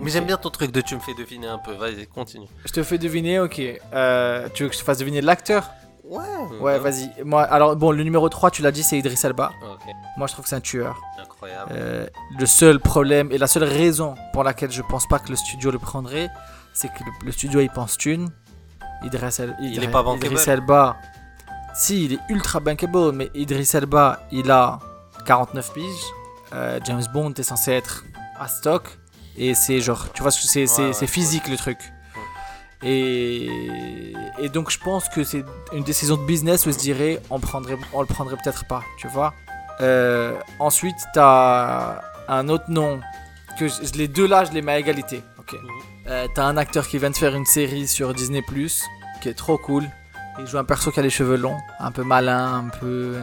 mais 0.00 0.10
j'aime 0.10 0.24
bien 0.24 0.36
ton 0.36 0.50
truc 0.50 0.70
de 0.70 0.80
tu 0.80 0.94
me 0.94 1.00
fais 1.00 1.12
deviner 1.14 1.48
un 1.48 1.58
peu. 1.58 1.72
Vas-y, 1.72 2.06
continue. 2.06 2.46
Je 2.64 2.72
te 2.72 2.82
fais 2.82 2.96
deviner, 2.96 3.40
ok. 3.40 3.60
Euh, 3.92 4.48
tu 4.54 4.62
veux 4.62 4.68
que 4.68 4.74
je 4.74 4.80
te 4.80 4.84
fasse 4.84 4.98
deviner 4.98 5.20
l'acteur? 5.20 5.68
Ouais. 6.10 6.58
Ouais, 6.60 6.78
vas-y. 6.78 7.10
Moi, 7.24 7.42
alors, 7.42 7.76
bon, 7.76 7.92
le 7.92 8.02
numéro 8.02 8.28
3, 8.28 8.50
tu 8.50 8.62
l'as 8.62 8.72
dit, 8.72 8.82
c'est 8.82 8.98
Idriss 8.98 9.24
Elba. 9.24 9.50
Moi, 10.16 10.26
je 10.26 10.32
trouve 10.32 10.42
que 10.44 10.48
c'est 10.48 10.56
un 10.56 10.60
tueur. 10.60 11.00
incroyable. 11.20 11.70
Euh, 11.74 12.06
le 12.38 12.46
seul 12.46 12.80
problème 12.80 13.30
et 13.32 13.38
la 13.38 13.46
seule 13.46 13.64
raison 13.64 14.14
pour 14.32 14.42
laquelle 14.44 14.70
je 14.70 14.82
pense 14.82 15.06
pas 15.06 15.18
que 15.18 15.28
le 15.30 15.36
studio 15.36 15.70
le 15.70 15.78
prendrait, 15.78 16.28
c'est 16.74 16.88
que 16.88 17.04
le, 17.04 17.10
le 17.26 17.32
studio 17.32 17.60
il 17.60 17.70
pense 17.70 17.96
thune. 17.96 18.28
Idriss, 19.04 19.40
El- 19.40 19.56
Il 19.60 19.72
Idriss- 19.74 19.84
est 19.84 19.88
pas 19.88 20.02
bankable. 20.02 20.26
Idriss 20.26 20.48
Elba, 20.48 20.96
si 21.74 22.04
il 22.06 22.12
est 22.14 22.18
ultra 22.28 22.60
bankable, 22.60 23.12
mais 23.12 23.30
Idriss 23.34 23.74
Elba 23.74 24.20
il 24.32 24.50
a 24.50 24.78
49 25.26 25.72
piges. 25.72 25.84
Euh, 26.52 26.80
James 26.84 27.04
Bond 27.14 27.32
est 27.38 27.42
censé 27.44 27.70
être 27.72 28.04
à 28.38 28.48
stock 28.48 28.98
et 29.36 29.54
c'est 29.54 29.80
genre, 29.80 30.12
tu 30.12 30.22
vois, 30.22 30.32
c'est 30.32 30.66
Ouais, 30.78 30.88
ouais, 31.00 31.06
physique 31.06 31.48
le 31.48 31.56
truc. 31.56 31.78
Et, 32.82 33.50
et 34.38 34.48
donc 34.48 34.70
je 34.70 34.78
pense 34.78 35.08
que 35.08 35.22
c'est 35.22 35.44
une 35.72 35.84
décision 35.84 36.16
de 36.16 36.24
business 36.24 36.64
où 36.66 36.72
je 36.72 36.78
dirais 36.78 37.20
on 37.30 37.38
prendrait, 37.38 37.76
on 37.92 38.00
le 38.00 38.06
prendrait 38.06 38.36
peut-être 38.42 38.66
pas, 38.66 38.82
tu 38.98 39.06
vois. 39.08 39.34
Euh, 39.80 40.38
ensuite, 40.58 40.96
t'as 41.14 42.00
un 42.28 42.48
autre 42.48 42.64
nom 42.68 43.00
que 43.58 43.66
je, 43.68 43.92
les 43.96 44.08
deux 44.08 44.26
là, 44.26 44.44
je 44.44 44.52
les 44.52 44.62
mets 44.62 44.72
à 44.72 44.78
égalité. 44.78 45.22
Ok. 45.38 45.52
Mhm. 45.54 45.60
Euh, 46.08 46.26
t'as 46.34 46.44
un 46.44 46.56
acteur 46.56 46.86
qui 46.88 46.98
vient 46.98 47.10
de 47.10 47.16
faire 47.16 47.34
une 47.34 47.44
série 47.46 47.86
sur 47.86 48.12
Disney 48.14 48.42
qui 49.22 49.28
est 49.28 49.34
trop 49.34 49.58
cool. 49.58 49.84
Il 50.38 50.46
joue 50.46 50.58
un 50.58 50.64
perso 50.64 50.90
qui 50.90 51.00
a 51.00 51.02
les 51.02 51.10
cheveux 51.10 51.36
longs, 51.36 51.58
un 51.78 51.92
peu 51.92 52.02
malin, 52.02 52.64
un 52.66 52.68
peu. 52.78 53.20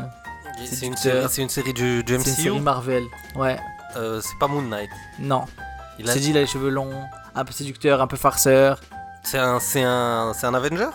C'est 0.65 0.85
une, 0.87 0.95
série, 0.97 1.41
une 1.41 1.49
série 1.49 1.73
du, 1.73 2.03
du 2.03 2.13
C'est 2.19 2.29
une 2.29 2.35
série 2.35 2.49
MCU. 2.57 2.61
Marvel. 2.61 3.03
Ouais. 3.35 3.57
Euh, 3.95 4.21
c'est 4.21 4.37
pas 4.39 4.47
Moon 4.47 4.61
Knight. 4.61 4.89
Non. 5.19 5.45
Il 5.99 6.09
a- 6.09 6.15
dit, 6.15 6.29
il 6.29 6.37
a 6.37 6.41
les 6.41 6.47
cheveux 6.47 6.69
longs, 6.69 6.93
un 7.35 7.45
peu 7.45 7.51
séducteur, 7.51 8.01
un 8.01 8.07
peu 8.07 8.17
farceur. 8.17 8.79
C'est 9.23 9.37
un, 9.39 9.59
c'est 9.59 9.83
un, 9.83 10.33
c'est 10.33 10.45
un 10.47 10.53
Avengers? 10.53 10.85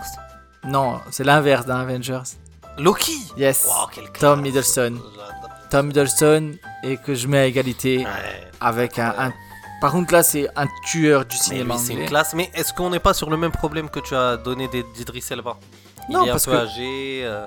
Non, 0.64 1.00
c'est 1.10 1.24
l'inverse 1.24 1.66
d'un 1.66 1.80
Avengers. 1.80 2.22
Loki. 2.78 3.18
Yes. 3.36 3.66
Wow, 3.66 3.88
quel 3.92 4.04
Tom 4.04 4.42
classe. 4.42 4.78
Tom 5.70 5.90
Hiddleston 5.90 6.52
et 6.84 6.96
que 6.98 7.14
je 7.14 7.26
mets 7.28 7.38
à 7.38 7.46
égalité 7.46 7.98
Ouais. 7.98 8.50
avec 8.60 8.98
un, 8.98 9.14
un- 9.18 9.32
Par 9.80 9.92
contre, 9.92 10.12
là, 10.12 10.22
c'est 10.22 10.48
un 10.56 10.66
tueur 10.86 11.24
du 11.24 11.36
cinéma 11.36 11.76
c'est 11.78 11.94
une 11.94 12.06
classe. 12.06 12.34
Mais 12.34 12.50
est-ce 12.54 12.72
qu'on 12.72 12.90
n'est 12.90 13.00
pas 13.00 13.14
sur 13.14 13.28
le 13.30 13.36
même 13.36 13.50
problème 13.52 13.88
que 13.90 14.00
tu 14.00 14.14
as 14.14 14.36
donné 14.36 14.68
d'Idriss 14.68 15.30
Elba? 15.30 15.56
Non, 16.08 16.22
Il 16.22 16.26
est 16.26 16.30
un 16.30 16.32
parce 16.34 16.44
peu 16.46 16.52
que- 16.52 16.56
âgé, 16.56 17.20
euh, 17.24 17.46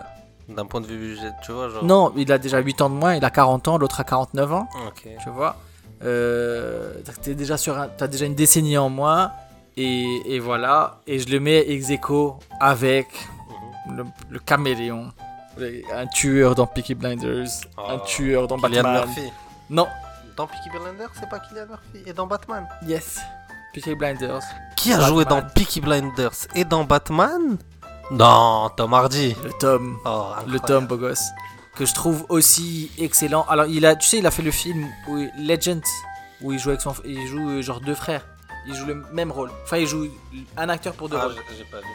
d'un 0.49 0.65
point 0.65 0.82
de 0.82 0.88
vue 0.88 0.97
budget, 0.97 1.32
tu 1.45 1.51
vois. 1.51 1.69
Genre... 1.69 1.84
Non, 1.84 2.13
il 2.15 2.32
a 2.32 2.38
déjà 2.38 2.59
8 2.59 2.82
ans 2.82 2.89
de 2.89 2.95
moins, 2.95 3.15
il 3.15 3.23
a 3.26 3.30
40 3.30 3.67
ans, 3.67 3.78
l'autre 3.78 3.99
a 3.99 4.03
49 4.03 4.51
ans, 4.53 4.67
Ok. 4.88 5.07
tu 5.23 5.30
vois? 5.30 5.55
Euh, 6.03 6.93
t'es 7.23 7.36
déjà 7.36 7.57
sur 7.57 7.78
un- 7.78 7.88
t'as 7.88 8.07
déjà 8.07 8.26
une 8.26 8.36
décennie 8.36 8.78
en 8.78 8.89
moins, 8.89 9.32
et, 9.78 10.36
et 10.36 10.39
voilà. 10.39 10.99
Et 11.07 11.19
je 11.19 11.28
le 11.30 11.39
mets 11.39 11.59
ex 11.69 11.89
aequo 11.89 12.39
avec 12.59 13.07
le, 13.91 14.03
le 14.30 14.39
caméléon, 14.39 15.11
un 15.93 16.07
tueur 16.07 16.55
dans 16.55 16.67
Peaky 16.67 16.95
Blinders, 16.95 17.47
un 17.78 17.95
Oh, 17.95 17.99
tueur 18.05 18.47
dans 18.47 18.57
Kylian 18.57 18.84
Batman. 18.84 19.05
Murphy. 19.07 19.32
Non, 19.69 19.88
Dans 20.36 20.47
Peaky 20.47 20.69
Blinders, 20.69 21.09
c'est 21.19 21.30
pas 21.30 21.39
Kylian 21.39 21.65
Murphy. 21.67 22.03
Et 22.09 22.13
dans 22.13 22.28
Batman. 22.28 22.67
yes, 22.86 23.19
Peaky 23.73 23.95
Blinders. 23.95 24.41
Qui 24.76 24.91
a 24.93 24.97
Batman. 24.97 25.13
joué 25.15 25.26
dans 25.26 25.41
Peaky 25.41 25.82
Blinders 25.82 26.47
et 26.55 26.65
dans 26.65 26.84
Batman? 26.84 27.57
Non, 28.11 28.69
Tom 28.78 28.93
Hardy. 28.93 29.36
Le 29.43 29.51
Tom, 29.59 29.97
Oh, 30.05 30.34
le. 30.47 30.59
Tom 30.59 30.86
beau 30.86 30.97
gosse, 30.97 31.23
que 31.76 31.86
je 31.86 31.93
trouve 31.93 32.26
aussi 32.30 32.91
excellent. 32.99 33.45
Alors 33.49 33.65
il 33.65 33.86
a, 33.86 33.95
tu 33.95 34.07
sais, 34.07 34.17
il 34.19 34.28
a 34.28 34.32
fait 34.32 34.43
le 34.43 34.51
film 34.51 34.88
où, 35.07 35.15
Legend, 35.39 35.82
où 36.41 36.51
il 36.53 36.59
joue 36.59 36.69
avec 36.69 36.82
son, 36.82 36.93
il 37.03 37.26
joue 37.28 37.49
euh, 37.49 37.61
genre 37.63 37.82
deux 37.82 37.95
frères. 37.95 38.26
Il 38.68 38.74
joue 38.76 38.86
le 38.86 39.05
même 39.13 39.32
rôle. 39.32 39.51
Enfin, 39.63 39.78
il 39.78 39.88
joue 39.88 40.07
un 40.57 40.70
acteur 40.70 40.93
pour 40.93 41.07
deux 41.09 41.18
Ah, 41.20 41.26
rôles. 41.26 41.36
j'ai 41.49 41.57
j'ai 41.57 41.63
pas 41.66 41.78
vu. 41.80 41.86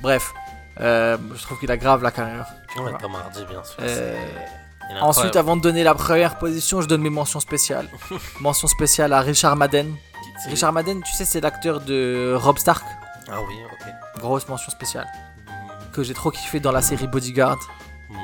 Bref, 0.00 0.32
euh, 0.80 1.16
je 1.34 1.42
trouve 1.42 1.58
qu'il 1.58 1.70
a 1.70 1.76
grave 1.76 2.02
la 2.02 2.10
carrière. 2.10 2.46
tu 2.72 2.80
Ouais, 2.80 2.90
vois. 2.90 2.98
Tom 2.98 3.14
Hardy, 3.14 3.44
bien 3.46 3.62
sûr. 3.64 3.76
Euh, 3.80 4.16
Ensuite, 5.00 5.36
avant 5.36 5.56
de 5.56 5.62
donner 5.62 5.84
la 5.84 5.94
première 5.94 6.36
position, 6.38 6.80
je 6.80 6.88
donne 6.88 7.00
mes 7.02 7.10
mentions 7.10 7.38
spéciales. 7.40 7.88
Mention 8.40 8.66
spéciale 8.66 9.12
à 9.12 9.20
Richard 9.20 9.54
Madden. 9.56 9.94
Richard 10.48 10.72
Madden, 10.72 11.02
tu 11.02 11.12
sais, 11.12 11.24
c'est 11.24 11.40
l'acteur 11.40 11.80
de 11.80 12.34
Rob 12.36 12.58
Stark. 12.58 12.84
Ah 13.30 13.36
oui, 13.46 13.54
ok. 13.72 14.20
Grosse 14.20 14.48
mention 14.48 14.70
spéciale. 14.72 15.06
Que 15.92 16.02
j'ai 16.02 16.14
trop 16.14 16.30
kiffé 16.30 16.58
dans 16.60 16.72
la 16.72 16.82
série 16.82 17.06
Bodyguard. 17.06 17.58
Ouais, 18.10 18.16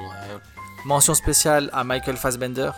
Mention 0.85 1.15
spéciale 1.15 1.71
à 1.73 1.85
Michael 1.85 2.17
Fassbender. 2.17 2.71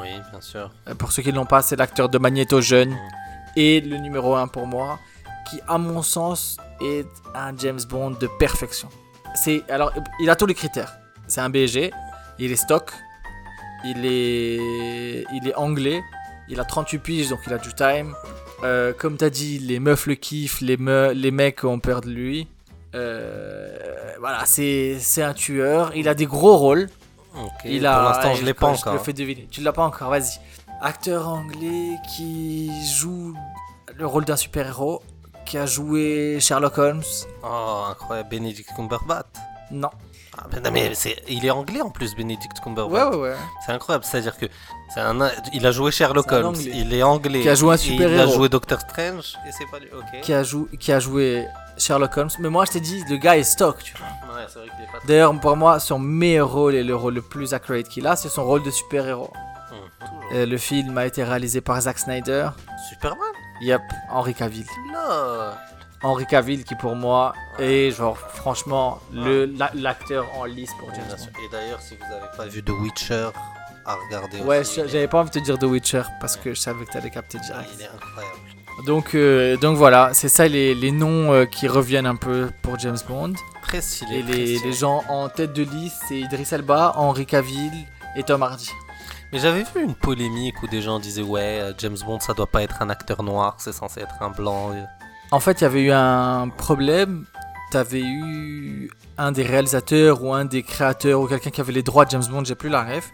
oui, 0.00 0.10
bien 0.30 0.40
sûr. 0.40 0.70
Euh, 0.88 0.94
Pour 0.94 1.10
ceux 1.12 1.22
qui 1.22 1.30
ne 1.32 1.36
l'ont 1.36 1.46
pas, 1.46 1.62
c'est 1.62 1.76
l'acteur 1.76 2.08
de 2.08 2.18
Magneto 2.18 2.60
jeune. 2.60 2.96
Et 3.56 3.80
le 3.80 3.96
numéro 3.98 4.34
1 4.34 4.48
pour 4.48 4.66
moi, 4.66 4.98
qui 5.50 5.60
à 5.68 5.78
mon 5.78 6.02
sens 6.02 6.56
est 6.80 7.06
un 7.34 7.56
James 7.56 7.80
Bond 7.88 8.12
de 8.12 8.26
perfection. 8.38 8.88
C'est 9.34 9.62
alors 9.70 9.92
il 10.20 10.28
a 10.30 10.36
tous 10.36 10.46
les 10.46 10.54
critères. 10.54 10.96
C'est 11.26 11.40
un 11.40 11.50
BG, 11.50 11.92
il 12.38 12.52
est 12.52 12.56
stock, 12.56 12.90
il 13.84 14.04
est 14.06 15.24
il 15.32 15.48
est 15.48 15.54
anglais, 15.54 16.02
il 16.48 16.58
a 16.60 16.64
38 16.64 16.98
piges 16.98 17.28
donc 17.28 17.40
il 17.46 17.52
a 17.52 17.58
du 17.58 17.72
time. 17.74 18.14
Euh, 18.62 18.92
comme 18.96 19.16
t'as 19.16 19.30
dit, 19.30 19.58
les 19.58 19.78
meufs 19.78 20.06
le 20.06 20.14
kiffent, 20.14 20.60
les, 20.62 20.76
me- 20.78 21.12
les 21.12 21.30
mecs 21.30 21.64
ont 21.64 21.80
peur 21.80 22.00
de 22.00 22.08
lui. 22.08 22.48
Euh, 22.94 23.76
voilà, 24.20 24.46
c'est 24.46 24.96
c'est 25.00 25.22
un 25.22 25.34
tueur. 25.34 25.92
Il 25.94 26.08
a 26.08 26.14
des 26.14 26.26
gros 26.26 26.56
rôles. 26.56 26.88
Ok, 27.36 27.50
Il 27.64 27.84
a, 27.84 27.94
Pour 27.98 28.08
l'instant, 28.10 28.34
je 28.34 28.44
l'ai 28.44 28.54
pas 28.54 28.72
Je 28.74 28.78
encore. 28.80 28.92
le 28.94 29.00
fais 29.00 29.12
deviner. 29.12 29.48
Tu 29.50 29.60
l'as 29.60 29.72
pas 29.72 29.84
encore, 29.84 30.08
vas-y. 30.10 30.38
Acteur 30.84 31.28
anglais 31.28 31.96
qui 32.14 32.70
joue 32.86 33.34
le 33.96 34.06
rôle 34.06 34.26
d'un 34.26 34.36
super-héros, 34.36 35.02
qui 35.46 35.56
a 35.56 35.64
joué 35.64 36.36
Sherlock 36.40 36.76
Holmes. 36.76 37.02
Oh, 37.42 37.84
incroyable. 37.90 38.28
Benedict 38.28 38.68
Cumberbatch. 38.76 39.26
Non. 39.70 39.88
Ah, 40.36 40.46
mais 40.52 40.60
non, 40.60 40.70
mais 40.72 40.92
il 41.28 41.46
est 41.46 41.50
anglais 41.50 41.80
en 41.80 41.88
plus, 41.90 42.14
Benedict 42.14 42.60
Cumberbatch. 42.62 42.92
Ouais, 43.14 43.16
ouais, 43.16 43.22
ouais. 43.30 43.36
C'est 43.64 43.72
incroyable, 43.72 44.04
c'est-à-dire 44.04 44.36
que 44.36 44.46
un, 44.96 45.30
il 45.54 45.64
a 45.66 45.70
joué 45.72 45.90
Sherlock 45.90 46.30
Holmes, 46.30 46.54
il 46.60 46.92
est 46.92 47.02
anglais, 47.02 47.40
Qui 47.40 47.48
a 47.48 47.54
joué 47.54 47.70
un 47.72 47.76
et 47.76 47.80
Il 47.80 47.92
super-héros. 47.92 48.30
a 48.30 48.34
joué 48.34 48.48
Doctor 48.50 48.80
Strange 48.80 49.38
et 49.48 49.52
c'est 49.52 49.66
pas 49.70 49.78
lui. 49.78 49.88
Ok. 49.96 50.20
Qui 50.22 50.34
a, 50.34 50.42
jou- 50.42 50.68
qui 50.78 50.92
a 50.92 50.98
joué 51.00 51.46
Sherlock 51.78 52.14
Holmes. 52.16 52.30
Mais 52.40 52.50
moi, 52.50 52.64
je 52.66 52.72
t'ai 52.72 52.80
dit, 52.80 53.02
le 53.08 53.16
gars 53.16 53.38
est 53.38 53.44
stock, 53.44 53.82
tu 53.82 53.94
vois. 53.96 54.34
Ouais, 54.36 54.42
c'est 54.48 54.58
vrai 54.58 54.68
qu'il 54.68 54.84
est 54.84 54.92
pas. 54.92 54.98
D'ailleurs, 55.06 55.40
pour 55.40 55.56
moi, 55.56 55.80
son 55.80 55.98
meilleur 55.98 56.50
rôle 56.52 56.74
et 56.74 56.82
le 56.84 56.94
rôle 56.94 57.14
le 57.14 57.22
plus 57.22 57.54
accurate 57.54 57.88
qu'il 57.88 58.06
a, 58.06 58.16
c'est 58.16 58.28
son 58.28 58.44
rôle 58.44 58.62
de 58.62 58.70
super-héros. 58.70 59.30
Hum, 59.32 59.32
toujours. 59.32 59.53
Euh, 60.32 60.46
le 60.46 60.56
film 60.58 60.96
a 60.98 61.06
été 61.06 61.22
réalisé 61.24 61.60
par 61.60 61.80
Zack 61.80 61.98
Snyder. 61.98 62.48
Superman? 62.90 63.18
Yep, 63.60 63.82
Henry 64.10 64.34
Cavill. 64.34 64.66
Henry 66.02 66.26
Cavill 66.26 66.64
qui 66.64 66.74
pour 66.74 66.96
moi 66.96 67.32
est 67.58 67.90
genre 67.90 68.18
franchement 68.18 68.98
le 69.12 69.46
la- 69.46 69.70
l'acteur 69.74 70.26
en 70.36 70.44
lice 70.44 70.72
pour 70.78 70.92
James 70.94 71.04
Bien 71.06 71.16
Bond. 71.16 71.32
Et 71.44 71.48
d'ailleurs, 71.50 71.80
si 71.80 71.96
vous 71.96 72.04
avez 72.14 72.36
pas 72.36 72.44
vu 72.46 72.62
The 72.62 72.70
Witcher, 72.70 73.28
à 73.86 73.94
regarder. 73.94 74.40
Ouais, 74.42 74.58
aussi. 74.60 74.80
je- 74.82 74.88
j'avais 74.88 75.08
pas 75.08 75.20
envie 75.20 75.30
de 75.30 75.38
te 75.38 75.44
dire 75.44 75.58
The 75.58 75.62
Witcher 75.64 76.02
parce 76.20 76.36
que 76.36 76.52
je 76.52 76.60
savais 76.60 76.84
que 76.84 76.92
t'allais 76.92 77.10
capter 77.10 77.38
direct. 77.38 77.70
il 77.74 77.82
est 77.82 77.88
incroyable. 77.88 78.36
Donc, 78.86 79.14
euh, 79.14 79.56
donc 79.56 79.76
voilà, 79.76 80.10
c'est 80.14 80.28
ça 80.28 80.48
les, 80.48 80.74
les 80.74 80.90
noms 80.90 81.32
euh, 81.32 81.44
qui 81.46 81.68
reviennent 81.68 82.06
un 82.06 82.16
peu 82.16 82.50
pour 82.60 82.76
James 82.78 82.98
Bond. 83.08 83.34
Très 83.62 83.80
stylé. 83.80 84.18
Et 84.18 84.22
très 84.24 84.32
les, 84.32 84.56
stylé. 84.56 84.70
les 84.70 84.76
gens 84.76 85.04
en 85.08 85.28
tête 85.28 85.52
de 85.52 85.62
liste, 85.62 86.02
c'est 86.08 86.18
Idris 86.18 86.48
Elba, 86.50 86.92
Henry 86.96 87.24
Cavill 87.24 87.72
et 88.16 88.22
Tom 88.24 88.42
Hardy. 88.42 88.68
Mais 89.34 89.40
j'avais 89.40 89.64
vu 89.64 89.82
une 89.82 89.96
polémique 89.96 90.62
où 90.62 90.68
des 90.68 90.80
gens 90.80 91.00
disaient 91.00 91.20
ouais, 91.20 91.58
euh, 91.60 91.72
James 91.78 91.96
Bond, 92.06 92.20
ça 92.20 92.34
doit 92.34 92.46
pas 92.46 92.62
être 92.62 92.80
un 92.82 92.88
acteur 92.88 93.24
noir, 93.24 93.56
c'est 93.58 93.72
censé 93.72 94.00
être 94.00 94.14
un 94.20 94.30
blanc. 94.30 94.70
En 95.32 95.40
fait, 95.40 95.60
il 95.60 95.64
y 95.64 95.66
avait 95.66 95.82
eu 95.82 95.90
un 95.90 96.48
problème. 96.50 97.24
T'avais 97.72 98.02
eu 98.02 98.92
un 99.18 99.32
des 99.32 99.42
réalisateurs 99.42 100.22
ou 100.22 100.32
un 100.32 100.44
des 100.44 100.62
créateurs 100.62 101.20
ou 101.20 101.26
quelqu'un 101.26 101.50
qui 101.50 101.60
avait 101.60 101.72
les 101.72 101.82
droits 101.82 102.04
de 102.04 102.10
James 102.10 102.22
Bond, 102.30 102.44
j'ai 102.44 102.54
plus 102.54 102.68
la 102.68 102.84
ref, 102.84 103.10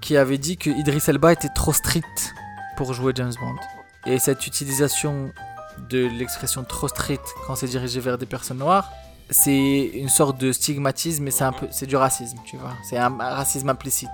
qui 0.00 0.16
avait 0.16 0.38
dit 0.38 0.56
que 0.56 0.70
Idris 0.70 1.02
Elba 1.06 1.34
était 1.34 1.50
trop 1.54 1.74
strict 1.74 2.34
pour 2.78 2.94
jouer 2.94 3.12
James 3.14 3.34
Bond. 3.38 3.56
Et 4.06 4.18
cette 4.18 4.46
utilisation 4.46 5.32
de 5.90 6.08
l'expression 6.18 6.64
trop 6.64 6.88
strict 6.88 7.26
quand 7.46 7.56
c'est 7.56 7.68
dirigé 7.68 8.00
vers 8.00 8.16
des 8.16 8.24
personnes 8.24 8.56
noires, 8.56 8.90
c'est 9.30 9.90
une 9.94 10.08
sorte 10.08 10.38
de 10.38 10.52
stigmatisme, 10.52 11.24
mais 11.24 11.30
c'est 11.30 11.44
un 11.44 11.52
peu, 11.52 11.66
c'est 11.70 11.86
du 11.86 11.96
racisme, 11.96 12.38
tu 12.44 12.56
vois. 12.56 12.72
C'est 12.88 12.96
un, 12.96 13.16
racisme 13.18 13.68
implicite. 13.68 14.10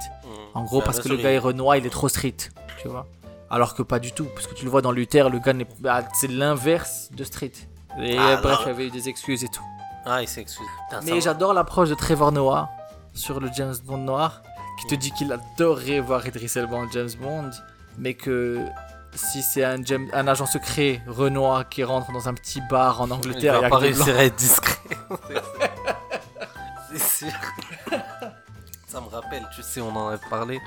En 0.55 0.65
gros, 0.65 0.83
parce 0.83 1.01
que 1.01 1.09
le 1.09 1.17
gars 1.17 1.31
est 1.31 1.39
Renoir, 1.39 1.77
il 1.77 1.87
est 1.87 1.91
trop 1.91 2.09
strict, 2.09 2.53
tu 2.81 2.89
vois. 2.89 3.07
Alors 3.51 3.75
que 3.75 3.83
pas 3.83 3.99
du 3.99 4.13
tout, 4.13 4.27
parce 4.35 4.47
que 4.47 4.55
tu 4.55 4.65
le 4.65 4.71
vois 4.71 4.83
dans 4.83 4.93
Luther, 4.93 5.29
le 5.29 5.39
gars 5.39 5.53
n'est 5.53 5.67
bah, 5.81 6.03
c'est 6.15 6.31
l'inverse 6.31 7.11
de 7.13 7.25
street. 7.25 7.53
Et 8.01 8.17
Ah, 8.19 8.39
bref, 8.43 8.61
non. 8.61 8.65
il 8.65 8.69
y 8.69 8.71
avait 8.71 8.87
eu 8.87 8.91
des 8.91 9.09
excuses 9.09 9.45
et 9.45 9.49
tout. 9.49 9.65
Ah, 10.07 10.23
il 10.23 10.29
s'excuse. 10.29 10.67
Mais 11.05 11.21
j'adore 11.21 11.53
l'approche 11.53 11.91
de 11.91 11.95
Trevor 11.95 12.33
Noah 12.33 12.71
sur 13.15 13.41
le 13.41 13.51
James 13.55 13.75
Bond 13.85 13.99
noir, 13.99 14.43
qui 14.81 14.87
te 14.87 14.95
dit 14.95 15.13
qu'il 15.13 15.31
adorerait 15.33 16.01
voir 16.01 16.27
Idris 16.27 16.53
Elba 16.57 16.77
en 16.77 16.91
James 16.91 17.11
Bond, 17.21 17.51
mais 17.99 18.15
que 18.15 18.65
si 19.15 19.43
c'est 19.43 19.65
un, 19.65 19.83
agent 20.27 20.47
secret 20.47 21.03
Renoir 21.07 21.69
qui 21.69 21.85
rentre 21.85 22.13
dans 22.13 22.29
un 22.29 22.35
petit 22.35 22.61
bar 22.61 23.01
en 23.01 23.11
Angleterre, 23.11 23.57
il 23.57 23.63
va 23.63 23.69
pas 23.69 23.79
réussir 23.79 24.17
à 24.17 24.25
être 24.25 24.37
discret. 24.37 24.79
c'est 26.91 27.27
sûr. 27.27 27.39
Ça 28.87 29.01
me 29.01 29.09
rappelle, 29.09 29.47
tu 29.55 29.63
sais, 29.63 29.81
on 29.81 29.95
en 29.95 30.09
avait 30.09 30.29
parlé 30.29 30.61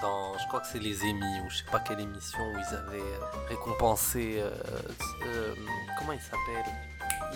dans, 0.00 0.38
je 0.38 0.46
crois 0.48 0.60
que 0.60 0.66
c'est 0.66 0.78
les 0.78 1.02
Emmy 1.02 1.40
ou 1.44 1.50
je 1.50 1.58
sais 1.58 1.64
pas 1.70 1.80
quelle 1.80 2.00
émission 2.00 2.38
où 2.38 2.58
ils 2.58 2.74
avaient 2.74 2.98
euh, 2.98 3.48
récompensé, 3.48 4.36
euh, 4.38 4.50
euh, 5.26 5.54
comment 5.98 6.12
il 6.12 6.20
s'appelle? 6.20 6.72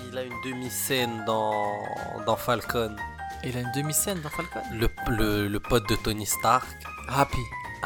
Il 0.09 0.19
a 0.19 0.23
une 0.23 0.41
demi-scène 0.45 1.25
dans, 1.25 1.83
dans 2.27 2.37
Falcon. 2.37 2.97
Il 3.45 3.57
a 3.57 3.61
une 3.61 3.73
demi-scène 3.73 4.21
dans 4.23 4.31
Falcon? 4.31 4.63
Le, 4.73 4.89
le, 5.09 5.49
le, 5.49 5.61
pote 5.61 5.89
de 5.89 5.97
Tony 5.97 6.27
Stark. 6.27 6.67
Happy. 7.09 7.39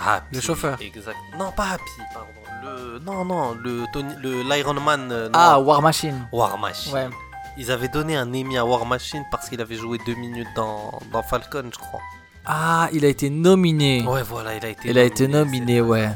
Happy. 0.05 0.35
Le 0.35 0.41
chauffeur. 0.41 0.79
Exact. 0.81 1.17
Non, 1.39 1.53
pas 1.53 1.73
Happy, 1.73 1.83
pardon. 2.13 2.29
Le, 2.65 2.99
non, 2.99 3.25
non, 3.25 3.55
le, 3.55 3.85
le 4.21 4.43
l'Iron 4.43 4.75
Man. 4.81 5.31
ah, 5.33 5.59
War 5.61 5.81
Machine. 5.83 6.27
War 6.33 6.59
Machine. 6.59 6.93
Ouais. 6.93 7.09
Ils 7.57 7.71
avaient 7.73 7.89
donné 7.89 8.17
un 8.17 8.29
Emmy 8.29 8.57
à 8.57 8.65
War 8.65 8.87
Machine 8.87 9.25
parce 9.31 9.49
qu'il 9.49 9.61
avait 9.61 9.75
joué 9.77 9.99
deux 10.07 10.15
minutes 10.15 10.49
dans, 10.55 10.99
dans 11.13 11.23
Falcon, 11.23 11.71
je 11.73 11.79
crois. 11.79 12.01
Ah, 12.47 12.89
il 12.93 13.05
a 13.05 13.09
été 13.09 13.31
nominé. 13.31 14.07
Ouais, 14.07 14.23
voilà, 14.23 14.55
il 14.57 14.65
a 14.65 14.69
été 14.69 14.89
il 14.89 14.97
a 14.99 15.03
été 15.03 15.27
nominé, 15.29 15.81
ouais. 15.81 16.09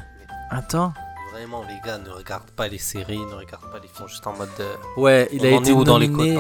Attends. 0.50 0.94
Vraiment, 1.32 1.62
les 1.68 1.78
gars, 1.84 1.98
ne 1.98 2.10
regardent 2.10 2.50
pas 2.52 2.68
les 2.68 2.78
séries, 2.78 3.18
ne 3.18 3.34
regardent 3.34 3.70
pas 3.72 3.80
les 3.82 3.88
films, 3.88 4.08
juste 4.08 4.26
en 4.26 4.34
mode. 4.34 4.48
Euh, 4.60 4.74
ouais, 4.96 5.28
il 5.32 5.44
a 5.44 5.50
été 5.50 5.72
nominé 5.72 5.84
dans 5.84 5.98
les 5.98 6.38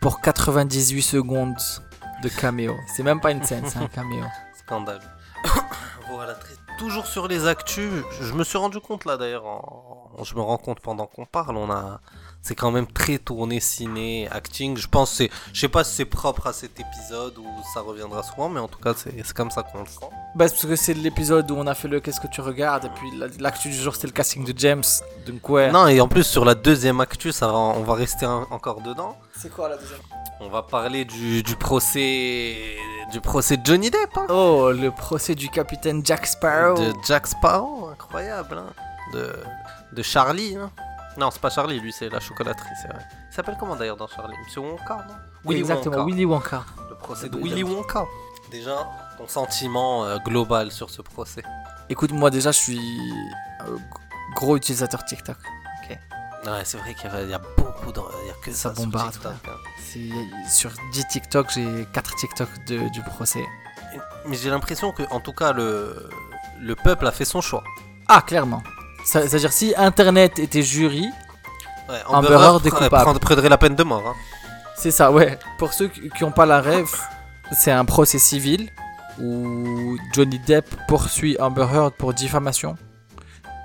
pour 0.00 0.20
98 0.20 1.02
secondes 1.02 1.56
de 2.22 2.28
caméo. 2.28 2.74
C'est 2.96 3.02
même 3.02 3.20
pas 3.20 3.32
une 3.32 3.42
scène, 3.44 3.64
c'est 3.66 3.78
un 3.78 3.86
caméo. 3.86 4.24
Scandale. 4.58 5.00
voilà, 6.10 6.34
toujours 6.78 7.06
sur 7.06 7.28
les 7.28 7.46
actus. 7.46 7.90
Je 8.20 8.32
me 8.32 8.44
suis 8.44 8.56
rendu 8.56 8.80
compte 8.80 9.04
là 9.04 9.16
d'ailleurs, 9.16 9.44
je 10.22 10.34
me 10.34 10.40
rends 10.40 10.56
compte 10.56 10.80
pendant 10.80 11.06
qu'on 11.06 11.26
parle, 11.26 11.56
on 11.56 11.70
a 11.70 12.00
c'est 12.40 12.54
quand 12.54 12.70
même 12.70 12.86
très 12.86 13.18
tourné 13.18 13.58
ciné, 13.60 14.28
acting. 14.30 14.76
Je 14.76 14.86
pense 14.86 15.10
c'est, 15.10 15.28
je 15.52 15.60
sais 15.60 15.68
pas 15.68 15.82
si 15.84 15.96
c'est 15.96 16.04
propre 16.04 16.46
à 16.46 16.52
cet 16.52 16.78
épisode 16.80 17.36
ou 17.36 17.46
ça 17.74 17.80
reviendra 17.80 18.22
souvent, 18.22 18.48
mais 18.48 18.60
en 18.60 18.68
tout 18.68 18.78
cas 18.78 18.94
c'est 18.96 19.32
comme 19.32 19.50
ça 19.50 19.64
qu'on 19.64 19.80
le 19.80 19.86
sent. 19.86 20.06
Bah 20.36 20.46
parce 20.48 20.64
que 20.64 20.76
c'est 20.76 20.94
l'épisode 20.94 21.50
où 21.50 21.56
on 21.56 21.66
a 21.66 21.74
fait 21.74 21.88
le 21.88 22.00
qu'est-ce 22.00 22.20
que 22.20 22.28
tu 22.28 22.40
regardes 22.40 22.84
et 22.84 22.90
puis 22.90 23.10
l'actu 23.40 23.68
du 23.68 23.76
jour 23.76 23.94
c'était 23.94 24.06
le 24.06 24.12
casting 24.12 24.44
de 24.44 24.56
James. 24.56 24.84
Donc 25.26 25.48
ouais. 25.48 25.72
Non 25.72 25.88
et 25.88 26.00
en 26.00 26.08
plus 26.08 26.24
sur 26.24 26.44
la 26.44 26.54
deuxième 26.54 27.00
actu 27.00 27.32
ça 27.32 27.48
va, 27.48 27.58
on 27.58 27.82
va 27.82 27.94
rester 27.94 28.24
encore 28.26 28.80
dedans. 28.82 29.16
C'est 29.36 29.52
quoi 29.52 29.68
la 29.68 29.76
deuxième? 29.76 30.00
On 30.40 30.48
va 30.48 30.62
parler 30.62 31.04
du, 31.04 31.42
du 31.42 31.56
procès 31.56 32.56
du 33.12 33.20
procès 33.20 33.56
de 33.56 33.66
Johnny 33.66 33.90
Depp. 33.90 34.16
Hein. 34.16 34.26
Oh 34.28 34.70
le 34.72 34.90
procès 34.90 35.34
du 35.34 35.48
capitaine 35.48 36.04
Jack 36.04 36.26
Sparrow. 36.26 36.76
De 36.78 36.92
Jack 37.06 37.26
Sparrow, 37.26 37.88
incroyable. 37.88 38.58
Hein. 38.58 38.72
De 39.12 39.32
de 39.92 40.02
Charlie. 40.02 40.56
Hein. 40.56 40.70
Non, 41.16 41.30
c'est 41.32 41.40
pas 41.40 41.50
Charlie, 41.50 41.80
lui, 41.80 41.92
c'est 41.92 42.08
la 42.08 42.20
chocolaterie, 42.20 42.68
c'est 42.80 42.88
vrai. 42.88 43.02
Il 43.30 43.34
s'appelle 43.34 43.56
comment 43.58 43.74
d'ailleurs 43.74 43.96
dans 43.96 44.06
Charlie? 44.06 44.36
Monsieur 44.44 44.60
Wonka, 44.60 45.04
non? 45.08 45.14
Willy 45.44 45.60
Exactement, 45.60 45.96
Wonka. 45.96 46.06
Willy 46.10 46.24
Wonka. 46.24 46.64
Le 46.90 46.94
procès 46.96 47.28
de 47.28 47.36
Willy 47.36 47.64
Wonka. 47.64 48.04
Déjà, 48.52 48.88
ton 49.16 49.26
sentiment 49.26 50.04
euh, 50.04 50.18
global 50.18 50.70
sur 50.70 50.90
ce 50.90 51.02
procès 51.02 51.42
Écoute, 51.88 52.12
moi 52.12 52.30
déjà, 52.30 52.52
je 52.52 52.58
suis 52.58 53.00
euh, 53.66 53.76
gros 54.36 54.56
utilisateur 54.56 55.04
TikTok. 55.04 55.36
Ouais, 56.46 56.62
c'est 56.64 56.78
vrai 56.78 56.94
qu'il 56.94 57.10
y, 57.10 57.34
a 57.34 57.40
beaucoup 57.56 57.92
de. 57.92 58.00
Il 58.22 58.28
y 58.28 58.30
a 58.30 58.34
que 58.42 58.52
ça, 58.52 58.70
bombarde. 58.70 59.12
Sur, 59.12 59.22
TikTok, 59.22 59.48
hein. 59.48 60.48
sur 60.48 60.70
10 60.92 61.08
TikTok, 61.08 61.50
j'ai 61.52 61.86
4 61.92 62.14
TikTok 62.16 62.48
de, 62.66 62.88
du 62.90 63.02
procès. 63.02 63.44
Mais 64.26 64.36
j'ai 64.36 64.50
l'impression 64.50 64.92
que, 64.92 65.02
en 65.10 65.20
tout 65.20 65.32
cas, 65.32 65.52
le, 65.52 66.08
le 66.60 66.74
peuple 66.76 67.06
a 67.06 67.12
fait 67.12 67.24
son 67.24 67.40
choix. 67.40 67.64
Ah, 68.08 68.22
clairement. 68.22 68.62
C'est-à-dire, 69.04 69.52
si 69.52 69.74
Internet 69.76 70.38
était 70.38 70.62
jury, 70.62 71.08
ouais, 71.88 71.96
Amber 72.06 72.34
Heard 72.34 72.66
est 72.66 72.70
coupable. 72.70 73.18
prendrait 73.18 73.48
la 73.48 73.58
peine 73.58 73.74
de 73.74 73.82
mort. 73.82 74.06
Hein. 74.06 74.14
C'est 74.76 74.90
ça, 74.90 75.10
ouais. 75.10 75.38
Pour 75.58 75.72
ceux 75.72 75.88
qui 75.88 76.22
n'ont 76.22 76.30
pas 76.30 76.46
la 76.46 76.60
rêve, 76.60 76.88
c'est 77.52 77.72
un 77.72 77.84
procès 77.84 78.18
civil 78.18 78.70
où 79.20 79.98
Johnny 80.12 80.38
Depp 80.38 80.68
poursuit 80.86 81.36
Amber 81.40 81.66
Heard 81.72 81.94
pour 81.94 82.14
diffamation 82.14 82.76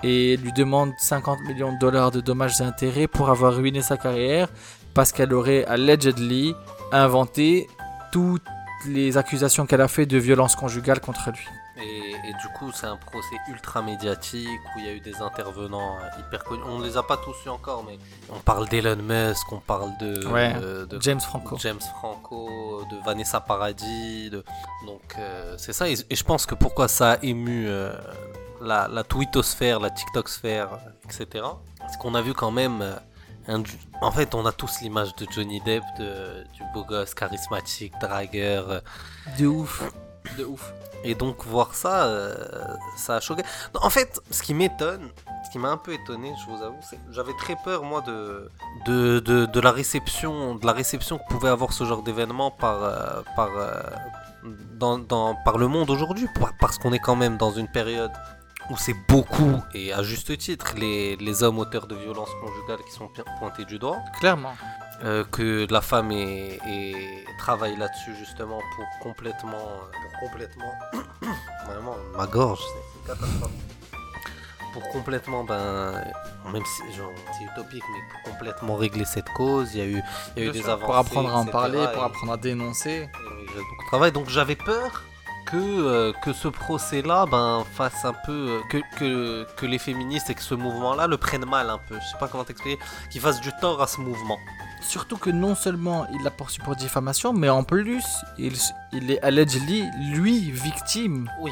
et 0.04 0.38
lui 0.38 0.52
demande 0.52 0.92
50 0.98 1.42
millions 1.48 1.74
de 1.74 1.80
dollars 1.80 2.12
de 2.12 2.22
dommages 2.22 2.62
et 2.62 2.64
intérêts 2.64 3.08
pour 3.08 3.30
avoir 3.30 3.56
ruiné 3.56 3.82
sa 3.82 3.98
carrière 3.98 4.50
parce 4.94 5.12
qu'elle 5.12 5.34
aurait 5.34 5.66
allegedly 5.66 6.54
inventé 6.92 7.68
toutes 8.12 8.44
les 8.88 9.18
accusations 9.18 9.66
qu'elle 9.66 9.82
a 9.82 9.88
fait 9.88 10.06
de 10.06 10.18
violence 10.18 10.56
conjugale 10.56 11.00
contre 11.00 11.32
lui. 11.32 11.48
Et, 11.82 12.34
du 12.40 12.48
coup, 12.50 12.72
c'est 12.72 12.86
un 12.86 12.98
procès 12.98 13.36
ultra 13.50 13.82
médiatique 13.82 14.48
où 14.76 14.80
il 14.80 14.86
y 14.86 14.90
a 14.90 14.94
eu 14.94 15.00
des 15.00 15.22
intervenants 15.22 15.98
euh, 15.98 16.20
hyper 16.20 16.44
connus. 16.44 16.62
On 16.66 16.80
ne 16.80 16.86
les 16.86 16.98
a 16.98 17.04
pas 17.04 17.18
tous 17.18 17.36
eu 17.46 17.50
encore, 17.50 17.84
mais 17.84 17.98
on 18.30 18.40
parle 18.40 18.70
d'Elon 18.70 18.96
Musk, 18.96 19.52
on 19.52 19.60
parle 19.60 19.90
de, 20.00 20.24
euh, 20.26 20.86
James 21.00 21.20
Franco, 21.20 21.58
James 21.60 21.82
Franco, 21.98 22.84
de 22.90 23.04
Vanessa 23.04 23.42
Paradis. 23.42 24.30
Donc 24.30 25.16
euh, 25.18 25.56
c'est 25.58 25.74
ça. 25.74 25.90
Et, 25.90 25.96
je 25.96 26.24
pense 26.24 26.46
que 26.46 26.56
pourquoi 26.56 26.88
ça 26.88 27.14
a 27.14 27.18
ému 27.24 27.68
la, 28.64 28.88
la 28.88 29.04
twittosphère, 29.04 29.80
la 29.80 29.90
TikToksphère, 29.90 30.80
etc. 31.06 31.46
C'est 31.90 31.98
qu'on 32.00 32.16
a 32.16 32.22
vu 32.22 32.34
quand 32.34 32.52
même. 32.52 32.84
En 34.02 34.12
fait, 34.12 34.34
on 34.36 34.46
a 34.46 34.52
tous 34.52 34.82
l'image 34.82 35.16
de 35.16 35.28
Johnny 35.30 35.60
Depp, 35.62 35.84
de, 36.00 36.44
du 36.54 36.64
beau 36.74 36.86
gosse 36.86 37.14
charismatique, 37.14 37.94
dragueur. 38.00 38.82
De 39.38 39.48
ouf. 39.48 39.84
De 40.38 40.46
ouf. 40.46 40.74
Et 41.04 41.16
donc 41.16 41.44
voir 41.46 41.76
ça, 41.76 42.06
euh, 42.06 42.34
ça 42.96 43.18
a 43.18 43.20
choqué. 43.20 43.44
en 43.76 43.90
fait, 43.90 44.22
ce 44.32 44.42
qui 44.42 44.54
m'étonne, 44.54 45.10
ce 45.46 45.50
qui 45.52 45.60
m'a 45.60 45.70
un 45.70 45.78
peu 45.78 45.94
étonné, 45.94 46.34
je 46.40 46.50
vous 46.50 46.64
avoue, 46.64 46.80
c'est 46.82 46.98
j'avais 47.12 47.34
très 47.34 47.58
peur 47.58 47.84
moi 47.84 48.02
de 48.02 48.50
de, 48.86 49.20
de, 49.20 49.60
la 49.60 49.72
réception, 49.72 50.56
de 50.56 50.66
la 50.66 50.72
réception 50.72 51.18
que 51.18 51.24
pouvait 51.30 51.50
avoir 51.50 51.74
ce 51.74 51.84
genre 51.84 52.04
d'événement 52.04 52.52
par 52.52 52.84
euh, 52.84 53.22
par 53.36 53.50
euh, 53.58 53.82
dans, 54.76 54.98
dans, 54.98 55.36
par 55.44 55.58
le 55.58 55.68
monde 55.68 55.90
aujourd'hui, 55.90 56.28
parce 56.60 56.78
qu'on 56.78 56.94
est 56.94 57.00
quand 57.00 57.16
même 57.16 57.38
dans 57.38 57.52
une 57.52 57.68
période 57.68 58.12
où 58.70 58.78
c'est 58.78 58.96
beaucoup, 59.08 59.62
et 59.74 59.94
à 59.94 60.04
juste 60.04 60.38
titre, 60.38 60.74
les, 60.78 61.16
les 61.18 61.44
hommes 61.44 61.60
auteurs 61.60 61.88
de 61.88 61.96
violences 61.96 62.34
conjugales 62.42 62.84
qui 62.86 62.92
sont 62.92 63.10
pointés 63.40 63.66
du 63.66 63.80
doigt. 63.80 64.00
Clairement. 64.20 64.54
Euh, 65.04 65.26
que 65.26 65.68
la 65.70 65.82
femme 65.82 66.12
est, 66.12 66.60
travaille 67.38 67.76
là-dessus 67.76 68.16
justement 68.16 68.60
pour 68.76 68.86
complètement, 69.02 69.82
pour 69.92 70.30
complètement, 70.30 70.74
vraiment 71.66 71.96
ma 72.16 72.26
gorge, 72.26 72.62
c'est 72.62 73.08
catastrophe. 73.12 73.52
Pour 74.72 74.88
complètement, 74.90 75.44
ben, 75.44 75.94
même 76.52 76.64
si 76.66 76.82
c'est 76.94 77.44
utopique, 77.44 77.84
mais 77.92 78.00
pour 78.12 78.32
complètement 78.32 78.76
régler 78.76 79.06
cette 79.06 79.30
cause, 79.30 79.76
il 79.76 79.78
y 79.78 79.82
a 79.82 79.86
eu, 79.86 80.02
y 80.38 80.42
a 80.42 80.46
eu 80.46 80.52
des 80.52 80.68
avancées. 80.68 80.86
Pour 80.86 80.96
apprendre 80.96 81.30
à 81.30 81.38
en 81.38 81.46
parler, 81.46 81.86
pour 81.94 82.04
apprendre 82.04 82.34
à 82.34 82.38
dénoncer. 82.38 83.10
beaucoup 83.56 83.84
de 83.84 83.88
travail, 83.88 84.12
donc 84.12 84.30
j'avais 84.30 84.56
peur 84.56 85.04
que, 85.46 85.58
euh, 85.58 86.14
que 86.24 86.34
ce 86.34 86.48
procès-là 86.48 87.26
ben, 87.26 87.64
fasse 87.74 88.06
un 88.06 88.14
peu. 88.14 88.62
Euh, 88.74 88.80
que, 88.98 89.46
que, 89.56 89.66
les 89.66 89.78
féministes 89.78 90.30
et 90.30 90.36
que 90.36 90.42
ce 90.42 90.56
mouvement-là 90.56 91.08
le 91.08 91.18
prennent 91.18 91.46
mal 91.46 91.70
un 91.70 91.80
peu. 91.90 91.96
Je 91.96 92.12
sais 92.12 92.18
pas 92.20 92.28
comment 92.28 92.44
t'expliquer. 92.44 92.80
Qu'ils 93.10 93.22
fassent 93.22 93.42
du 93.42 93.52
tort 93.62 93.82
à 93.82 93.88
ce 93.88 94.02
mouvement. 94.02 94.38
Surtout 94.82 95.18
que 95.18 95.30
non 95.30 95.56
seulement 95.56 96.08
il 96.14 96.24
l'a 96.24 96.32
poursuivi 96.32 96.66
pour 96.66 96.76
diffamation, 96.76 97.34
mais 97.34 97.50
en 97.50 97.64
plus, 97.64 98.04
il, 98.38 98.54
il 98.92 99.12
est 99.12 99.22
allegedly, 99.22 99.86
lui, 100.12 100.52
victime 100.52 101.30
oui, 101.40 101.52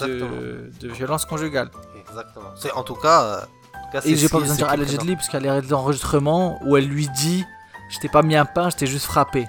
de, 0.00 0.70
de 0.80 0.88
violence 0.88 1.24
conjugale. 1.24 1.70
Exactement. 2.08 2.50
C'est 2.56 2.72
en 2.72 2.82
tout 2.82 2.94
cas. 2.94 3.22
Euh, 3.22 4.00
et 4.04 4.16
j'ai 4.16 4.28
pas 4.28 4.38
besoin 4.38 4.54
de 4.54 4.58
dire 4.58 4.68
allegedly, 4.68 5.14
parce 5.14 5.32
a 5.32 5.60
l'enregistrement 5.60 6.58
où 6.64 6.76
elle 6.76 6.86
lui 6.86 7.08
dit 7.08 7.44
Je 7.90 7.98
t'ai 8.00 8.08
pas 8.08 8.22
mis 8.22 8.34
un 8.34 8.44
pain, 8.44 8.70
je 8.70 8.76
t'ai 8.76 8.86
juste 8.86 9.06
frappé. 9.06 9.46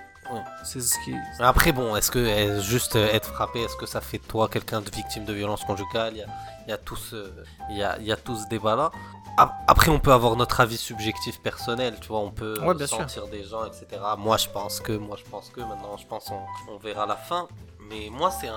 C'est 0.66 0.82
ce 0.82 1.00
qui. 1.06 1.14
Après, 1.40 1.72
bon, 1.72 1.96
est-ce 1.96 2.12
que 2.12 2.60
juste 2.62 2.96
être 2.96 3.30
frappé, 3.34 3.62
est-ce 3.62 3.76
que 3.78 3.86
ça 3.86 4.02
fait 4.02 4.18
de 4.18 4.24
toi 4.26 4.50
quelqu'un 4.50 4.82
de 4.82 4.90
victime 4.90 5.24
de 5.24 5.34
violence 5.34 5.64
conjugale? 5.64 6.14
Il 6.14 6.20
y 6.20 6.24
a, 6.24 6.28
il 6.68 6.70
y 6.72 6.74
a 6.74 6.78
tout 6.78 6.96
ce, 6.96 7.32
il 7.70 7.78
y 7.78 7.84
a, 7.84 7.98
il 8.00 8.06
y 8.06 8.12
a 8.12 8.18
tout 8.18 8.36
ce 8.36 8.48
débat-là. 8.48 8.92
Après, 9.38 9.90
on 9.92 10.00
peut 10.00 10.14
avoir 10.14 10.36
notre 10.38 10.62
avis 10.62 10.78
subjectif 10.78 11.42
personnel, 11.42 11.98
tu 12.00 12.08
vois, 12.08 12.20
on 12.20 12.32
peut 12.32 12.56
sentir 12.88 13.28
des 13.28 13.44
gens, 13.44 13.66
etc. 13.66 13.86
Moi, 14.18 14.38
je 14.38 14.48
pense 14.48 14.80
que, 14.80 14.94
moi, 14.94 15.18
je 15.18 15.30
pense 15.30 15.50
que, 15.50 15.60
maintenant, 15.60 15.98
je 15.98 16.08
pense 16.08 16.32
on, 16.32 16.74
on 16.74 16.78
verra 16.78 17.06
la 17.06 17.18
fin. 17.18 17.48
Mais 17.90 18.10
moi, 18.10 18.32
c'est 18.32 18.48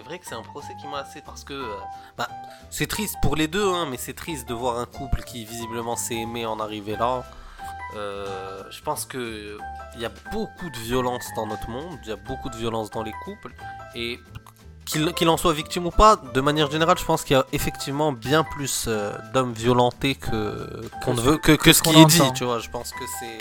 vrai 0.00 0.18
que 0.18 0.26
c'est 0.26 0.34
un 0.34 0.42
procès 0.42 0.74
qui 0.80 0.86
m'a 0.86 0.98
assez 0.98 1.22
parce 1.22 1.44
que, 1.44 1.54
euh, 1.54 1.76
bah, 2.18 2.28
c'est 2.68 2.86
triste 2.86 3.16
pour 3.22 3.36
les 3.36 3.48
deux, 3.48 3.66
hein, 3.66 3.86
mais 3.90 3.96
c'est 3.96 4.12
triste 4.12 4.46
de 4.48 4.54
voir 4.54 4.78
un 4.78 4.84
couple 4.84 5.22
qui 5.22 5.44
visiblement 5.44 5.96
s'est 5.96 6.16
aimé 6.16 6.44
en 6.44 6.60
arriver 6.60 6.96
là. 6.96 7.24
Euh, 7.94 8.62
je 8.70 8.80
pense 8.82 9.04
que 9.04 9.58
il 9.94 10.00
y 10.00 10.06
a 10.06 10.12
beaucoup 10.32 10.70
de 10.70 10.78
violence 10.78 11.24
dans 11.36 11.46
notre 11.46 11.68
monde, 11.68 11.98
il 12.04 12.08
y 12.08 12.12
a 12.12 12.16
beaucoup 12.16 12.48
de 12.48 12.56
violence 12.56 12.90
dans 12.90 13.02
les 13.02 13.12
couples, 13.24 13.52
et 13.94 14.18
qu'il 14.84 15.28
en 15.28 15.36
soit 15.36 15.52
victime 15.52 15.86
ou 15.86 15.90
pas, 15.90 16.16
de 16.16 16.40
manière 16.40 16.70
générale, 16.70 16.98
je 16.98 17.04
pense 17.04 17.22
qu'il 17.22 17.36
y 17.36 17.38
a 17.38 17.46
effectivement 17.52 18.12
bien 18.12 18.44
plus 18.44 18.86
euh, 18.88 19.12
d'hommes 19.32 19.52
violentés 19.52 20.14
que 20.14 20.82
qu'on 21.04 21.14
ne 21.14 21.20
veut 21.20 21.38
que, 21.38 21.52
que, 21.52 21.72
ce 21.72 21.82
qui 21.82 21.98
est 21.98 22.04
dit. 22.04 22.32
Tu 22.34 22.44
vois, 22.44 22.58
je 22.58 22.68
pense 22.68 22.90
que 22.92 23.04
c'est 23.20 23.38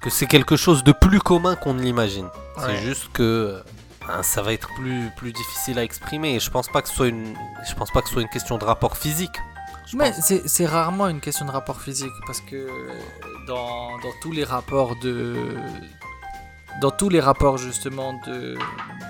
que 0.00 0.10
c'est 0.10 0.26
quelque 0.26 0.56
chose 0.56 0.84
de 0.84 0.92
plus 0.92 1.20
commun 1.20 1.56
qu'on 1.56 1.74
ne 1.74 1.82
l'imagine. 1.82 2.28
C'est 2.58 2.78
juste 2.78 3.10
que 3.12 3.62
hein, 4.08 4.22
ça 4.22 4.42
va 4.42 4.52
être 4.52 4.68
plus 4.74 5.10
plus 5.16 5.32
difficile 5.32 5.78
à 5.78 5.84
exprimer. 5.84 6.34
Et 6.34 6.40
je 6.40 6.50
pense 6.50 6.68
pas 6.68 6.82
que 6.82 6.88
ce 6.88 6.94
soit 6.94 7.08
une 7.08 7.34
je 7.68 7.74
pense 7.74 7.90
pas 7.90 8.00
que 8.00 8.08
ce 8.08 8.14
soit 8.14 8.22
une 8.22 8.28
question 8.28 8.58
de 8.58 8.64
rapport 8.64 8.96
physique. 8.96 9.36
Mais 9.94 10.12
c'est 10.12 10.66
rarement 10.66 11.08
une 11.08 11.20
question 11.20 11.46
de 11.46 11.50
rapport 11.50 11.80
physique 11.80 12.12
parce 12.26 12.42
que 12.42 12.68
dans, 13.48 13.98
tous 14.20 14.30
les 14.32 14.44
rapports 14.44 14.94
de 14.96 15.34
dans 16.80 16.90
tous 16.90 17.08
les 17.08 17.20
rapports 17.20 17.58
justement 17.58 18.12
de, 18.26 18.56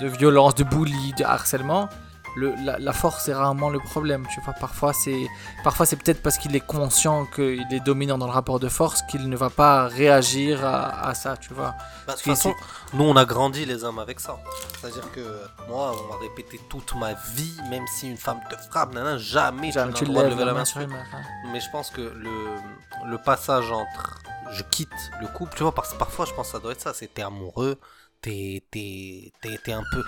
de 0.00 0.06
violence, 0.06 0.54
de 0.54 0.64
bully, 0.64 1.12
de 1.18 1.24
harcèlement, 1.24 1.88
le, 2.36 2.54
la, 2.56 2.92
force 2.92 3.28
est 3.28 3.34
rarement 3.34 3.70
le 3.70 3.80
problème, 3.80 4.26
tu 4.32 4.40
vois. 4.40 4.54
Parfois, 4.54 4.92
c'est 4.92 5.26
parfois 5.64 5.86
c'est 5.86 5.96
peut-être 5.96 6.22
parce 6.22 6.38
qu'il 6.38 6.54
est 6.54 6.66
conscient 6.66 7.26
qu'il 7.26 7.66
est 7.72 7.80
dominant 7.80 8.18
dans 8.18 8.26
le 8.26 8.32
rapport 8.32 8.60
de 8.60 8.68
force 8.68 9.02
qu'il 9.02 9.28
ne 9.28 9.36
va 9.36 9.50
pas 9.50 9.86
réagir 9.88 10.64
à, 10.64 11.14
ça, 11.14 11.36
tu 11.36 11.54
vois. 11.54 11.74
Bah, 12.06 12.12
de 12.14 12.18
toute 12.18 12.22
façon, 12.22 12.54
nous, 12.94 13.04
on 13.04 13.16
a 13.16 13.24
grandi 13.24 13.64
les 13.64 13.84
hommes 13.84 13.98
avec 13.98 14.20
ça. 14.20 14.38
C'est-à-dire 14.80 15.10
que 15.12 15.20
moi, 15.68 15.92
on 15.92 16.12
m'a 16.12 16.20
répété 16.20 16.60
toute 16.68 16.94
ma 16.94 17.14
vie, 17.34 17.56
même 17.70 17.86
si 17.86 18.08
une 18.08 18.16
femme 18.16 18.40
te 18.50 18.56
frappe, 18.56 18.94
jamais, 19.18 19.72
jamais 19.72 19.92
tu, 19.92 20.04
le 20.04 20.12
lever 20.12 20.44
la 20.44 20.54
main 20.54 20.64
sur. 20.64 20.80
Hein. 20.80 20.88
Mais 21.52 21.60
je 21.60 21.70
pense 21.70 21.90
que 21.90 22.00
le, 22.00 23.10
le 23.10 23.18
passage 23.18 23.70
entre 23.70 24.18
je 24.52 24.62
quitte 24.62 24.88
le 25.20 25.26
couple, 25.26 25.56
tu 25.56 25.62
vois, 25.62 25.74
parce 25.74 25.92
que 25.92 25.98
parfois, 25.98 26.24
je 26.24 26.32
pense 26.32 26.46
que 26.46 26.52
ça 26.52 26.58
doit 26.58 26.72
être 26.72 26.80
ça. 26.80 26.94
C'était 26.94 27.22
amoureux 27.22 27.78
t'es, 28.20 28.62
t'es, 28.70 29.72
un 29.72 29.84
peu. 29.92 30.04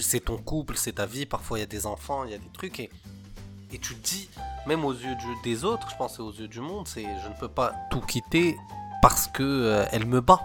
c'est 0.00 0.20
ton 0.20 0.38
couple, 0.38 0.76
c'est 0.76 0.92
ta 0.92 1.06
vie, 1.06 1.26
parfois 1.26 1.58
il 1.58 1.60
y 1.60 1.64
a 1.64 1.66
des 1.66 1.86
enfants, 1.86 2.24
il 2.24 2.30
y 2.30 2.34
a 2.34 2.38
des 2.38 2.52
trucs, 2.52 2.80
et, 2.80 2.90
et 3.72 3.78
tu 3.78 3.94
te 3.94 4.06
dis, 4.06 4.28
même 4.66 4.84
aux 4.84 4.92
yeux 4.92 5.16
des 5.42 5.64
autres, 5.64 5.88
je 5.90 5.96
pense, 5.96 6.18
et 6.18 6.22
aux 6.22 6.32
yeux 6.32 6.48
du 6.48 6.60
monde, 6.60 6.86
c'est 6.88 7.04
je 7.22 7.28
ne 7.28 7.34
peux 7.38 7.48
pas 7.48 7.72
tout 7.90 8.00
quitter 8.00 8.56
parce 9.02 9.26
que 9.26 9.42
euh, 9.42 9.84
elle 9.92 10.06
me 10.06 10.20
bat. 10.20 10.40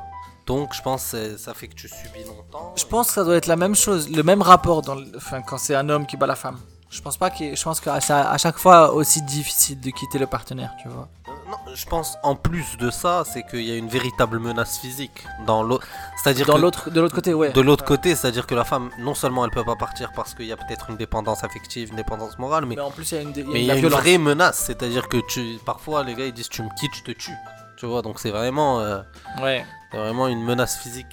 Donc 0.46 0.74
je 0.74 0.82
pense 0.82 1.12
que 1.12 1.38
ça 1.38 1.54
fait 1.54 1.68
que 1.68 1.76
tu 1.76 1.88
subis 1.88 2.24
longtemps. 2.26 2.74
Je 2.76 2.84
pense 2.84 3.08
que 3.08 3.14
ça 3.14 3.24
doit 3.24 3.36
être 3.36 3.48
la 3.48 3.56
même 3.56 3.76
chose, 3.76 4.10
le 4.10 4.24
même 4.24 4.42
rapport 4.42 4.82
dans 4.82 4.98
enfin, 5.16 5.42
quand 5.42 5.60
c'est 5.60 5.76
un 5.76 5.88
homme 5.90 6.08
qui 6.08 6.18
bat 6.18 6.26
la 6.26 6.36
femme. 6.36 6.60
Je 6.90 7.02
pense 7.02 7.18
pas 7.18 7.30
que 7.30 7.56
je 7.56 7.64
pense 7.64 7.80
qu'à 7.80 7.94
à 7.94 8.38
chaque 8.38 8.58
fois 8.58 8.94
aussi 8.94 9.22
difficile 9.22 9.80
de 9.80 9.92
quitter 9.92 10.18
le 10.18 10.26
partenaire, 10.26 10.72
tu 10.82 10.88
vois. 10.90 11.08
Euh, 11.28 11.32
non, 11.52 11.58
je 11.76 11.86
pense 11.86 12.18
en 12.24 12.36
plus 12.36 12.78
de 12.78 12.90
ça, 12.90 13.24
c'est 13.32 13.44
qu'il 13.44 13.62
y 13.62 13.72
a 13.72 13.76
une 13.76 13.90
véritable 13.90 14.40
menace 14.40 14.80
physique 14.80 15.24
dans 15.46 15.62
l'autre. 15.62 15.88
C'est-à-dire 16.22 16.48
dans 16.48 16.58
l'autre, 16.58 16.90
de 16.90 17.00
l'autre 17.00 17.14
côté, 17.14 17.34
ouais. 17.34 17.52
De 17.52 17.62
l'autre 17.62 17.86
côté, 17.86 18.16
c'est-à-dire 18.16 18.48
que 18.48 18.56
la 18.56 18.66
femme, 18.66 18.90
non 19.00 19.14
seulement 19.14 19.46
elle 19.46 19.52
peut 19.52 19.64
pas 19.64 19.76
partir 19.76 20.12
parce 20.16 20.34
qu'il 20.34 20.48
y 20.48 20.52
a 20.52 20.58
peut-être 20.58 20.90
une 20.90 20.98
dépendance 20.98 21.44
affective, 21.44 21.90
une 21.90 21.96
dépendance 21.96 22.40
morale, 22.40 22.66
mais, 22.66 22.80
en 22.80 22.90
plus 22.90 23.12
il 23.12 23.16
y 23.16 23.18
a 23.20 23.22
une, 23.22 23.34
mais 23.52 23.62
il 23.62 23.66
y 23.66 23.72
a 23.72 23.76
une 23.76 23.88
vraie 23.88 24.18
menace. 24.18 24.58
C'est-à-dire 24.58 25.08
que 25.08 25.18
tu, 25.28 25.60
parfois 25.64 26.04
les 26.04 26.16
gars 26.16 26.26
ils 26.26 26.34
disent 26.34 26.50
tu 26.50 26.64
me 26.64 26.70
quittes, 26.76 26.96
je 26.96 27.04
te 27.04 27.12
tue. 27.12 27.38
Tu 27.78 27.86
vois, 27.86 28.02
donc 28.02 28.20
c'est 28.20 28.32
vraiment. 28.32 28.82
Euh, 28.82 29.02
ouais. 29.42 29.64
C'est 29.92 29.98
vraiment 29.98 30.28
une 30.28 30.44
menace 30.44 30.78
physique 30.78 31.08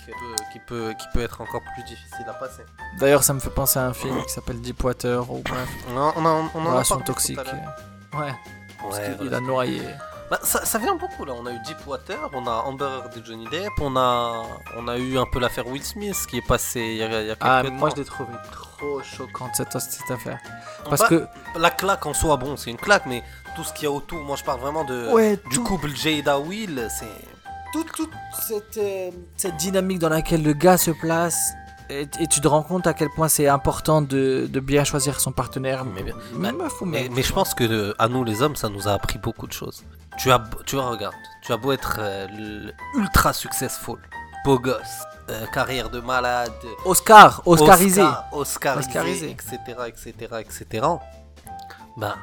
qui 0.53 0.59
peut, 0.59 0.93
qui 0.99 1.07
peut 1.15 1.23
être 1.23 1.41
encore 1.41 1.63
plus 1.75 1.83
difficile 1.85 2.27
à 2.29 2.35
passer. 2.35 2.63
D'ailleurs, 2.99 3.25
ça 3.25 3.33
me 3.33 3.41
fait 3.41 3.51
penser 3.51 3.79
à 3.79 3.87
un 3.87 3.95
film 3.95 4.23
qui 4.25 4.31
s'appelle 4.31 4.61
Deepwater 4.61 5.31
ou 5.31 5.43
bref. 5.43 5.69
Non, 5.95 6.13
on 6.17 6.27
a, 6.27 6.51
on 6.55 6.67
a 6.67 6.71
Relation 6.73 7.01
toxique. 7.01 7.39
Ouais. 7.39 8.35
Parce 8.79 9.01
qu'il 9.19 9.33
a 9.33 9.41
noyé. 9.41 9.83
Bah, 10.31 10.41
ça, 10.43 10.65
ça, 10.65 10.79
vient 10.79 10.97
beaucoup 10.97 11.25
là. 11.25 11.35
On 11.39 11.47
a 11.47 11.53
eu 11.53 11.59
Deepwater, 11.61 12.19
on 12.33 12.47
a 12.47 12.51
Amber 12.51 12.99
de 13.15 13.25
Johnny 13.25 13.47
Depp, 13.49 13.73
on 13.81 13.97
a, 13.97 14.43
on 14.77 14.89
a 14.89 14.99
eu 14.99 15.19
un 15.19 15.27
peu 15.27 15.39
l'affaire 15.39 15.69
Will 15.69 15.85
Smith 15.85 16.17
qui 16.29 16.39
est 16.39 16.47
passée 16.47 16.81
il 16.81 16.97
y 16.97 17.03
a, 17.05 17.23
il 17.23 17.29
y 17.29 17.31
a 17.31 17.37
quelques 17.37 17.41
ah. 17.41 17.63
Moi 17.71 17.91
je 17.91 18.01
l'ai 18.01 18.05
trouvé 18.05 18.33
trop 18.51 19.01
choquante 19.03 19.55
cette, 19.55 19.79
cette 19.79 20.11
affaire. 20.11 20.39
Parce 20.91 21.03
bah, 21.03 21.09
que. 21.09 21.27
La 21.57 21.71
claque 21.71 22.05
en 22.07 22.13
soi, 22.13 22.37
bon, 22.37 22.57
c'est 22.57 22.71
une 22.71 22.77
claque, 22.77 23.07
mais 23.07 23.23
tout 23.55 23.63
ce 23.63 23.73
qu'il 23.73 23.85
y 23.85 23.87
a 23.87 23.91
autour, 23.93 24.21
moi 24.21 24.37
je 24.37 24.43
parle 24.43 24.61
vraiment 24.61 24.85
de, 24.85 25.39
du 25.49 25.61
couple 25.61 25.95
Jada 25.95 26.41
Will, 26.41 26.89
c'est 26.91 27.07
toute, 27.73 28.11
cette, 28.47 28.79
euh, 28.79 29.11
cette, 29.37 29.57
dynamique 29.57 29.99
dans 29.99 30.09
laquelle 30.09 30.43
le 30.43 30.53
gars 30.53 30.77
se 30.77 30.91
place, 30.91 31.53
et, 31.89 32.07
tu 32.29 32.41
te 32.41 32.49
rends 32.49 32.63
compte 32.63 32.87
à 32.87 32.95
quel 32.95 33.11
point 33.11 33.29
c'est 33.29 33.47
important 33.47 34.03
de, 34.03 34.49
de, 34.51 34.61
bien 34.61 34.85
choisir 34.85 35.21
son 35.21 35.33
partenaire. 35.33 35.85
Mais, 35.85 36.05
mais, 36.35 37.09
mais, 37.09 37.23
je 37.23 37.33
pense 37.33 37.55
que 37.55 37.65
euh, 37.65 37.95
à 37.99 38.09
nous 38.09 38.25
les 38.25 38.43
hommes, 38.43 38.57
ça 38.57 38.69
nous 38.69 38.89
a 38.89 38.93
appris 38.93 39.19
beaucoup 39.19 39.47
de 39.47 39.53
choses. 39.53 39.85
Tu 40.19 40.31
as, 40.31 40.43
tu 40.65 40.77
vois, 40.77 40.89
regarde, 40.91 41.15
tu 41.43 41.53
as 41.53 41.57
beau 41.57 41.73
être 41.73 41.99
euh, 42.01 42.71
ultra 42.95 43.33
successful, 43.33 43.99
beau 44.45 44.59
gosse, 44.59 45.05
carrière 45.53 45.91
de 45.91 46.01
malade, 46.01 46.53
Oscar, 46.85 47.43
Oscarisé, 47.45 48.05
Oscarisé, 48.33 49.31
etc., 49.31 49.59
etc., 49.89 50.13
etc. 50.41 50.87
Ben, 51.97 52.15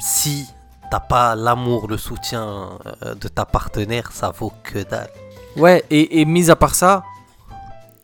si 0.00 0.48
t'as 0.92 1.00
pas 1.00 1.34
l'amour, 1.34 1.88
le 1.88 1.96
soutien 1.96 2.78
euh, 3.02 3.14
de 3.14 3.26
ta 3.26 3.46
partenaire, 3.46 4.12
ça 4.12 4.28
vaut 4.28 4.52
que 4.62 4.80
dalle. 4.80 5.08
Ouais, 5.56 5.82
et, 5.88 6.20
et 6.20 6.26
mis 6.26 6.50
à 6.50 6.56
part 6.56 6.74
ça, 6.74 7.02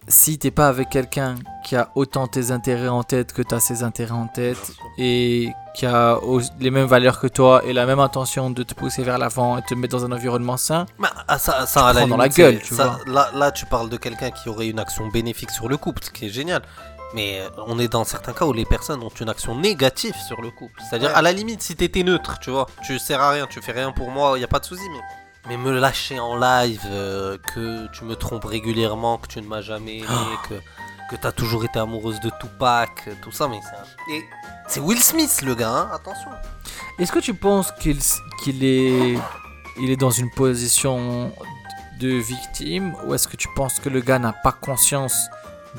si 0.08 0.38
t'es 0.38 0.50
pas 0.50 0.68
avec 0.68 0.88
quelqu'un 0.88 1.34
qui 1.66 1.76
a 1.76 1.90
autant 1.94 2.26
tes 2.28 2.50
intérêts 2.50 2.88
en 2.88 3.02
tête 3.02 3.34
que 3.34 3.42
t'as 3.42 3.60
ses 3.60 3.82
intérêts 3.82 4.12
en 4.12 4.26
tête 4.26 4.72
et 4.96 5.52
qui 5.74 5.84
a 5.84 6.18
les 6.60 6.70
mêmes 6.70 6.86
valeurs 6.86 7.20
que 7.20 7.26
toi 7.26 7.60
et 7.66 7.74
la 7.74 7.84
même 7.84 8.00
intention 8.00 8.48
de 8.48 8.62
te 8.62 8.72
pousser 8.72 9.02
vers 9.02 9.18
l'avant 9.18 9.58
et 9.58 9.62
te 9.62 9.74
mettre 9.74 9.98
dans 9.98 10.06
un 10.06 10.12
environnement 10.12 10.56
sain, 10.56 10.86
bah, 10.98 11.10
ah, 11.28 11.38
ça, 11.38 11.66
ça 11.66 11.92
la 11.92 12.06
dans 12.06 12.16
la 12.16 12.30
gueule. 12.30 12.58
Tu 12.62 12.72
vois. 12.72 13.00
Là, 13.06 13.28
là, 13.34 13.50
tu 13.52 13.66
parles 13.66 13.90
de 13.90 13.98
quelqu'un 13.98 14.30
qui 14.30 14.48
aurait 14.48 14.68
une 14.68 14.78
action 14.78 15.08
bénéfique 15.08 15.50
sur 15.50 15.68
le 15.68 15.76
couple, 15.76 16.04
ce 16.04 16.10
qui 16.10 16.24
est 16.24 16.30
génial. 16.30 16.62
Mais 17.14 17.40
euh, 17.40 17.48
on 17.66 17.78
est 17.78 17.88
dans 17.88 18.04
certains 18.04 18.32
cas 18.32 18.44
où 18.44 18.52
les 18.52 18.64
personnes 18.64 19.02
ont 19.02 19.08
une 19.08 19.28
action 19.28 19.54
négative 19.54 20.14
sur 20.26 20.42
le 20.42 20.50
couple. 20.50 20.80
C'est-à-dire, 20.88 21.16
à 21.16 21.22
la 21.22 21.32
limite, 21.32 21.62
si 21.62 21.74
t'étais 21.74 22.02
neutre, 22.02 22.38
tu 22.40 22.50
vois, 22.50 22.66
tu 22.84 22.98
sers 22.98 23.20
à 23.20 23.30
rien, 23.30 23.46
tu 23.46 23.62
fais 23.62 23.72
rien 23.72 23.92
pour 23.92 24.10
moi, 24.10 24.34
il 24.36 24.40
y 24.40 24.44
a 24.44 24.48
pas 24.48 24.60
de 24.60 24.64
souci, 24.64 24.84
mais. 24.90 25.00
Mais 25.48 25.56
me 25.56 25.78
lâcher 25.78 26.18
en 26.20 26.36
live, 26.36 26.82
euh, 26.86 27.38
que 27.54 27.86
tu 27.92 28.04
me 28.04 28.16
trompes 28.16 28.44
régulièrement, 28.44 29.16
que 29.16 29.28
tu 29.28 29.40
ne 29.40 29.46
m'as 29.46 29.62
jamais 29.62 29.98
aimé, 29.98 30.06
oh. 30.10 30.48
que, 30.48 30.54
que 31.10 31.18
t'as 31.18 31.32
toujours 31.32 31.64
été 31.64 31.78
amoureuse 31.78 32.20
de 32.20 32.30
Tupac, 32.38 33.08
tout 33.22 33.32
ça, 33.32 33.48
mais 33.48 33.60
c'est. 33.62 34.12
Et 34.14 34.24
c'est 34.66 34.80
Will 34.80 35.02
Smith, 35.02 35.40
le 35.42 35.54
gars, 35.54 35.70
hein, 35.70 35.90
attention. 35.94 36.28
Est-ce 36.98 37.12
que 37.12 37.20
tu 37.20 37.32
penses 37.32 37.72
qu'il 37.72 37.98
qu'il 38.42 38.62
est. 38.62 39.18
Il 39.80 39.90
est 39.90 39.96
dans 39.96 40.10
une 40.10 40.30
position 40.30 41.32
de 41.98 42.08
victime, 42.08 42.94
ou 43.06 43.14
est-ce 43.14 43.28
que 43.28 43.36
tu 43.36 43.48
penses 43.54 43.80
que 43.80 43.88
le 43.88 44.00
gars 44.00 44.18
n'a 44.18 44.32
pas 44.32 44.52
conscience 44.52 45.28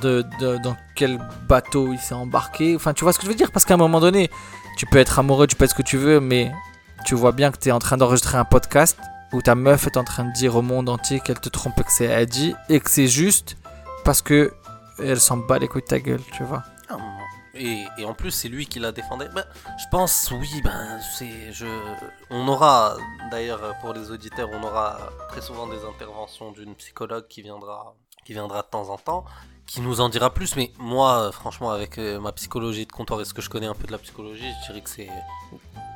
de, 0.02 0.26
dans 0.64 0.76
quel 0.96 1.20
bateau 1.48 1.94
il 1.94 2.00
s'est 2.00 2.14
embarqué. 2.14 2.76
Enfin, 2.76 2.94
tu 2.94 3.04
vois 3.04 3.14
ce 3.14 3.20
que 3.20 3.26
je 3.26 3.30
veux 3.30 3.36
dire? 3.36 3.52
Parce 3.52 3.66
qu'à 3.66 3.76
un 3.76 3.78
moment 3.78 4.00
donné, 4.00 4.30
tu 4.78 4.86
peux 4.86 4.98
être 4.98 5.20
amoureux, 5.20 5.48
tu 5.48 5.56
peux 5.56 5.66
être 5.66 5.72
ce 5.72 5.76
que 5.76 5.82
tu 5.82 5.98
veux, 5.98 6.20
mais 6.20 6.52
tu 7.06 7.16
vois 7.16 7.32
bien 7.32 7.52
que 7.52 7.58
tu 7.58 7.70
es 7.70 7.72
en 7.72 7.80
train 7.80 7.98
d'enregistrer 7.98 8.38
un 8.38 8.46
podcast 8.46 8.98
où 9.34 9.42
ta 9.42 9.56
meuf 9.56 9.86
est 9.86 9.98
en 9.98 10.04
train 10.04 10.26
de 10.26 10.34
dire 10.34 10.56
au 10.56 10.62
monde 10.62 10.90
entier 10.90 11.20
qu'elle 11.20 11.40
te 11.40 11.50
trompe, 11.50 11.76
que 11.84 11.92
c'est 11.92 12.06
Eddie 12.06 12.56
et 12.68 12.80
que 12.80 12.90
c'est 12.90 13.08
juste 13.08 13.58
parce 14.04 14.22
que 14.22 14.54
elle 14.98 15.20
s'en 15.20 15.38
bat 15.38 15.60
les 15.60 15.68
couilles 15.68 15.82
de 15.82 15.88
ta 15.88 16.00
gueule, 16.00 16.22
tu 16.34 16.44
vois. 16.44 16.64
Et, 17.56 17.86
et, 17.98 18.06
en 18.06 18.14
plus, 18.14 18.32
c'est 18.32 18.48
lui 18.48 18.68
qui 18.68 18.80
la 18.80 18.94
défendait. 18.94 19.28
Ben, 19.36 19.44
je 19.78 19.86
pense, 19.92 20.32
oui, 20.32 20.62
ben. 20.64 21.00
Je... 21.52 21.66
On 22.30 22.48
aura, 22.48 22.96
d'ailleurs, 23.32 23.76
pour 23.82 23.92
les 23.94 24.12
auditeurs, 24.12 24.50
on 24.54 24.64
aura 24.64 24.98
très 25.28 25.42
souvent 25.42 25.68
des 25.68 25.84
interventions 25.84 26.52
d'une 26.52 26.74
psychologue 26.76 27.28
qui 27.28 27.42
viendra, 27.42 27.96
qui 28.26 28.34
viendra 28.34 28.62
de 28.62 28.68
temps 28.68 28.90
en 28.90 28.98
temps 28.98 29.26
qui 29.70 29.82
nous 29.82 30.02
en 30.02 30.10
dira 30.10 30.34
plus. 30.34 30.56
Mais 30.56 30.72
moi, 30.80 31.20
euh, 31.20 31.32
franchement, 31.32 31.70
avec 31.70 31.98
euh, 31.98 32.20
ma 32.20 32.32
psychologie 32.32 32.86
de 32.86 32.92
comptoir 32.92 33.22
et 33.22 33.26
ce 33.26 33.34
que 33.34 33.42
je 33.42 33.50
connais 33.50 33.68
un 33.68 33.76
peu 33.76 33.86
de 33.86 33.92
la 33.92 34.00
psychologie, 34.00 34.52
je 34.62 34.68
dirais 34.68 34.82
que 34.82 34.90
c'est 34.90 35.10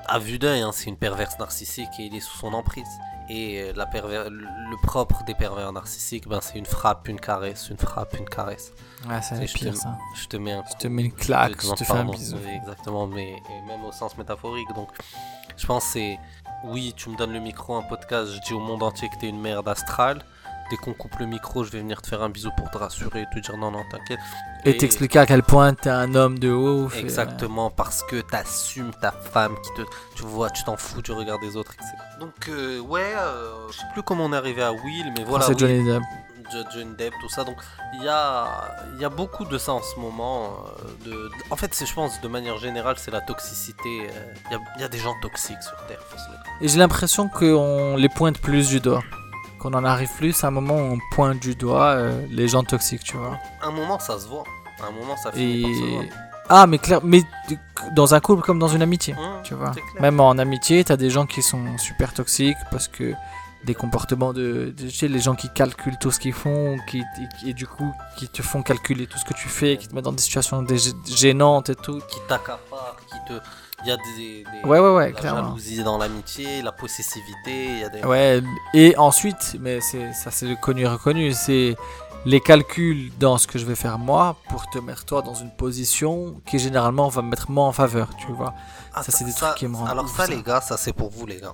à 0.06 0.20
vue 0.20 0.38
d'œil, 0.38 0.62
hein, 0.62 0.72
c'est 0.72 0.90
une 0.90 0.98
perverse 0.98 1.40
narcissique 1.40 1.90
et 1.98 2.04
il 2.04 2.16
est 2.16 2.20
sous 2.20 2.38
son 2.38 2.54
emprise. 2.54 2.88
Et 3.30 3.62
euh, 3.62 3.74
la 3.76 3.86
perver 3.86 4.28
le 4.30 4.82
propre 4.84 5.24
des 5.24 5.34
pervers 5.34 5.72
narcissiques, 5.72 6.28
ben, 6.28 6.40
c'est 6.42 6.60
une 6.60 6.66
frappe, 6.66 7.08
une 7.08 7.20
caresse, 7.20 7.70
une 7.70 7.78
frappe, 7.78 8.16
une 8.20 8.28
caresse. 8.28 8.74
Ouais, 9.08 9.22
c'est 9.22 9.40
pire 9.46 9.76
ça. 9.76 9.98
Je 10.16 10.28
te 10.28 10.38
mets 10.38 10.52
un 10.52 10.64
Je 10.70 10.78
te 10.78 10.88
mets 10.88 11.04
une 11.04 11.14
claque, 11.14 11.62
je 11.62 11.72
te 11.74 11.84
fais 11.84 11.94
un 11.94 12.06
bisou. 12.06 12.38
Exactement, 12.54 13.08
mais 13.08 13.42
même 13.66 13.84
au 13.86 13.92
sens 13.92 14.18
métaphorique. 14.18 14.68
Donc, 14.76 14.90
je 15.56 15.66
pense 15.66 15.86
c'est 15.86 16.20
oui, 16.66 16.94
tu 16.96 17.10
me 17.10 17.18
donnes 17.18 17.34
le 17.34 17.40
micro, 17.40 17.76
un 17.76 17.82
podcast, 17.82 18.32
je 18.32 18.40
dis 18.42 18.54
au 18.54 18.60
monde 18.60 18.84
entier 18.84 19.10
que 19.10 19.16
t'es 19.20 19.30
une 19.30 19.42
merde 19.42 19.68
astrale 19.68 20.24
dès 20.70 20.78
qu'on 20.78 20.94
coupe 20.94 21.18
le 21.20 21.26
micro, 21.26 21.64
je 21.64 21.72
vais 21.72 21.80
venir 21.80 22.02
te 22.02 22.08
faire 22.08 22.22
un 22.22 22.30
bisou 22.30 22.50
pour 22.58 22.70
te 22.72 22.78
rassurer 22.78 23.22
et 23.22 23.26
te 23.34 23.40
dire 23.40 23.58
non, 23.58 23.72
non, 23.72 23.84
t'inquiète. 23.90 24.20
Et, 24.66 24.78
t'expliquer 24.78 25.20
à 25.20 25.26
quel 25.26 25.44
point 25.44 25.74
t'es 25.74 25.90
un 25.90 26.16
homme 26.16 26.40
de 26.40 26.50
ouf. 26.50 26.98
Exactement, 26.98 27.70
parce 27.70 28.04
que 28.04 28.22
t'assumes 28.22 28.92
ta 29.02 29.12
femme 29.12 29.56
qui 29.62 29.82
te. 29.82 29.88
Tu 30.16 30.24
vois, 30.24 30.50
tu 30.50 30.64
t'en 30.64 30.78
fous 30.78 31.02
du 31.02 31.12
regard 31.12 31.40
des 31.40 31.58
autres, 31.58 31.74
etc. 31.74 31.92
Donc, 32.20 32.50
euh, 32.50 32.80
ouais, 32.80 33.14
euh, 33.18 33.68
je 33.72 33.78
sais 33.78 33.86
plus 33.94 34.04
comment 34.04 34.26
on 34.26 34.34
est 34.34 34.38
arrivé 34.38 34.64
à 34.64 34.72
Will, 34.72 35.14
mais 35.18 35.24
voilà. 35.26 35.46
C'est 35.46 35.58
Johnny 35.58 35.84
Depp. 35.86 36.04
Johnny 36.72 36.96
Depp, 36.96 37.14
tout 37.20 37.30
ça. 37.30 37.44
Donc, 37.44 37.58
il 37.96 38.04
y 38.04 38.08
a, 38.08 38.76
y 39.00 39.04
a 39.06 39.10
beaucoup 39.10 39.44
de 39.44 39.58
ça 39.58 39.74
en 39.74 39.82
ce 39.82 40.00
moment. 40.00 40.66
Euh, 41.06 41.10
de, 41.10 41.32
en 41.50 41.56
fait, 41.56 41.76
je 41.86 41.94
pense, 41.94 42.22
de 42.22 42.28
manière 42.28 42.58
générale, 42.58 42.96
c'est 42.98 43.12
la 43.12 43.22
toxicité. 43.22 44.10
Il 44.52 44.58
y, 44.78 44.82
y, 44.82 44.84
a 44.84 44.88
des 44.88 45.00
gens 45.00 45.16
toxiques 45.22 45.64
sur 45.64 45.76
Terre, 45.88 46.00
Et 46.62 46.68
j'ai 46.68 46.78
l'impression 46.78 47.28
qu'on 47.28 47.96
les 47.98 48.10
pointe 48.10 48.40
plus 48.40 48.70
du 48.70 48.80
doigt 48.80 49.04
qu'on 49.64 49.74
en 49.74 49.86
arrive 49.86 50.10
plus 50.18 50.44
à 50.44 50.48
un 50.48 50.52
moment 50.52 50.76
où 50.76 50.94
on 50.94 51.00
pointe 51.12 51.40
du 51.40 51.56
doigt 51.56 51.94
euh, 51.94 52.26
les 52.30 52.50
gens 52.50 52.64
toxiques, 52.64 53.04
tu 53.04 53.16
vois. 53.16 53.40
un 53.62 53.72
moment, 53.72 53.98
ça 53.98 54.20
se 54.20 54.28
voit. 54.28 54.44
un 54.86 54.92
moment, 54.92 55.16
ça 55.16 55.32
finit 55.32 55.62
Et... 55.62 55.74
se 55.74 56.14
Ah, 56.50 56.68
mais 56.68 56.78
clair, 56.78 57.00
mais 57.04 57.24
dans 57.96 58.14
un 58.14 58.20
couple 58.20 58.44
comme 58.44 58.60
dans 58.60 58.68
une 58.68 58.82
amitié, 58.82 59.14
mmh, 59.14 59.44
tu 59.44 59.54
vois. 59.54 59.72
Même 60.02 60.20
en 60.20 60.32
amitié, 60.32 60.84
t'as 60.84 60.98
des 60.98 61.10
gens 61.10 61.26
qui 61.26 61.42
sont 61.42 61.78
super 61.78 62.14
toxiques 62.14 62.58
parce 62.72 62.90
que 62.90 63.14
des 63.64 63.74
comportements 63.74 64.34
de, 64.34 64.74
tu 64.78 64.92
sais, 64.92 65.08
les 65.08 65.20
gens 65.20 65.36
qui 65.36 65.50
calculent 65.50 65.98
tout 65.98 66.12
ce 66.12 66.20
qu'ils 66.20 66.34
font, 66.34 66.78
qui, 66.90 67.02
et, 67.46 67.54
du 67.54 67.66
coup, 67.66 67.94
qui 68.18 68.28
te 68.28 68.42
font 68.42 68.62
calculer 68.62 69.08
tout 69.08 69.18
ce 69.18 69.24
que 69.24 69.34
tu 69.34 69.48
fais, 69.48 69.78
qui 69.78 69.88
te 69.88 69.96
mettent 69.96 70.04
dans 70.04 70.12
des 70.12 70.22
situations 70.22 70.66
gênantes 71.06 71.70
et 71.70 71.76
tout. 71.76 72.00
Qui 72.10 72.20
t'accaparent, 72.28 72.98
qui 73.08 73.34
te 73.34 73.40
Il 73.86 73.90
y 73.90 73.92
a 73.92 73.98
des, 73.98 74.44
des 74.44 74.68
ouais, 74.68 74.80
ouais, 74.80 74.90
ouais, 74.96 75.06
la 75.08 75.12
clairement. 75.12 75.44
jalousie 75.44 75.84
dans 75.84 75.98
l'amitié, 75.98 76.62
la 76.62 76.72
possessivité, 76.72 77.66
il 77.66 77.80
y 77.80 77.84
a 77.84 77.90
des... 77.90 78.02
Ouais, 78.04 78.42
et 78.74 78.96
ensuite, 78.98 79.58
mais 79.60 79.82
c'est 79.82 80.14
ça 80.14 80.32
c'est 80.32 80.56
connu 80.60 80.84
et 80.84 80.88
reconnu, 80.88 81.34
c'est 81.34 81.76
les 82.26 82.40
calculs 82.40 83.12
dans 83.20 83.38
ce 83.38 83.46
que 83.48 83.60
je 83.60 83.66
vais 83.66 83.76
faire 83.76 84.00
moi 84.00 84.38
pour 84.48 84.70
te 84.70 84.80
mettre 84.80 85.04
toi 85.04 85.22
dans 85.22 85.34
une 85.34 85.52
position 85.52 86.40
qui 86.46 86.60
généralement 86.60 87.10
va 87.10 87.22
me 87.22 87.30
mettre 87.30 87.52
moi 87.52 87.66
en 87.66 87.74
faveur, 87.74 88.08
tu 88.18 88.32
vois. 88.32 88.54
Ah, 88.94 89.04
ça, 89.04 89.12
c'est 89.12 89.26
des 89.26 89.34
trucs 89.34 89.56
qui 89.56 89.68
me 89.68 89.76
rendent 89.76 89.90
Alors 89.90 90.06
ouf, 90.06 90.16
ça, 90.16 90.26
ça. 90.28 90.32
les 90.32 90.42
gars, 90.42 90.62
ça 90.62 90.78
c'est 90.78 90.94
pour 90.94 91.10
vous, 91.10 91.26
les 91.26 91.42
gars. 91.42 91.54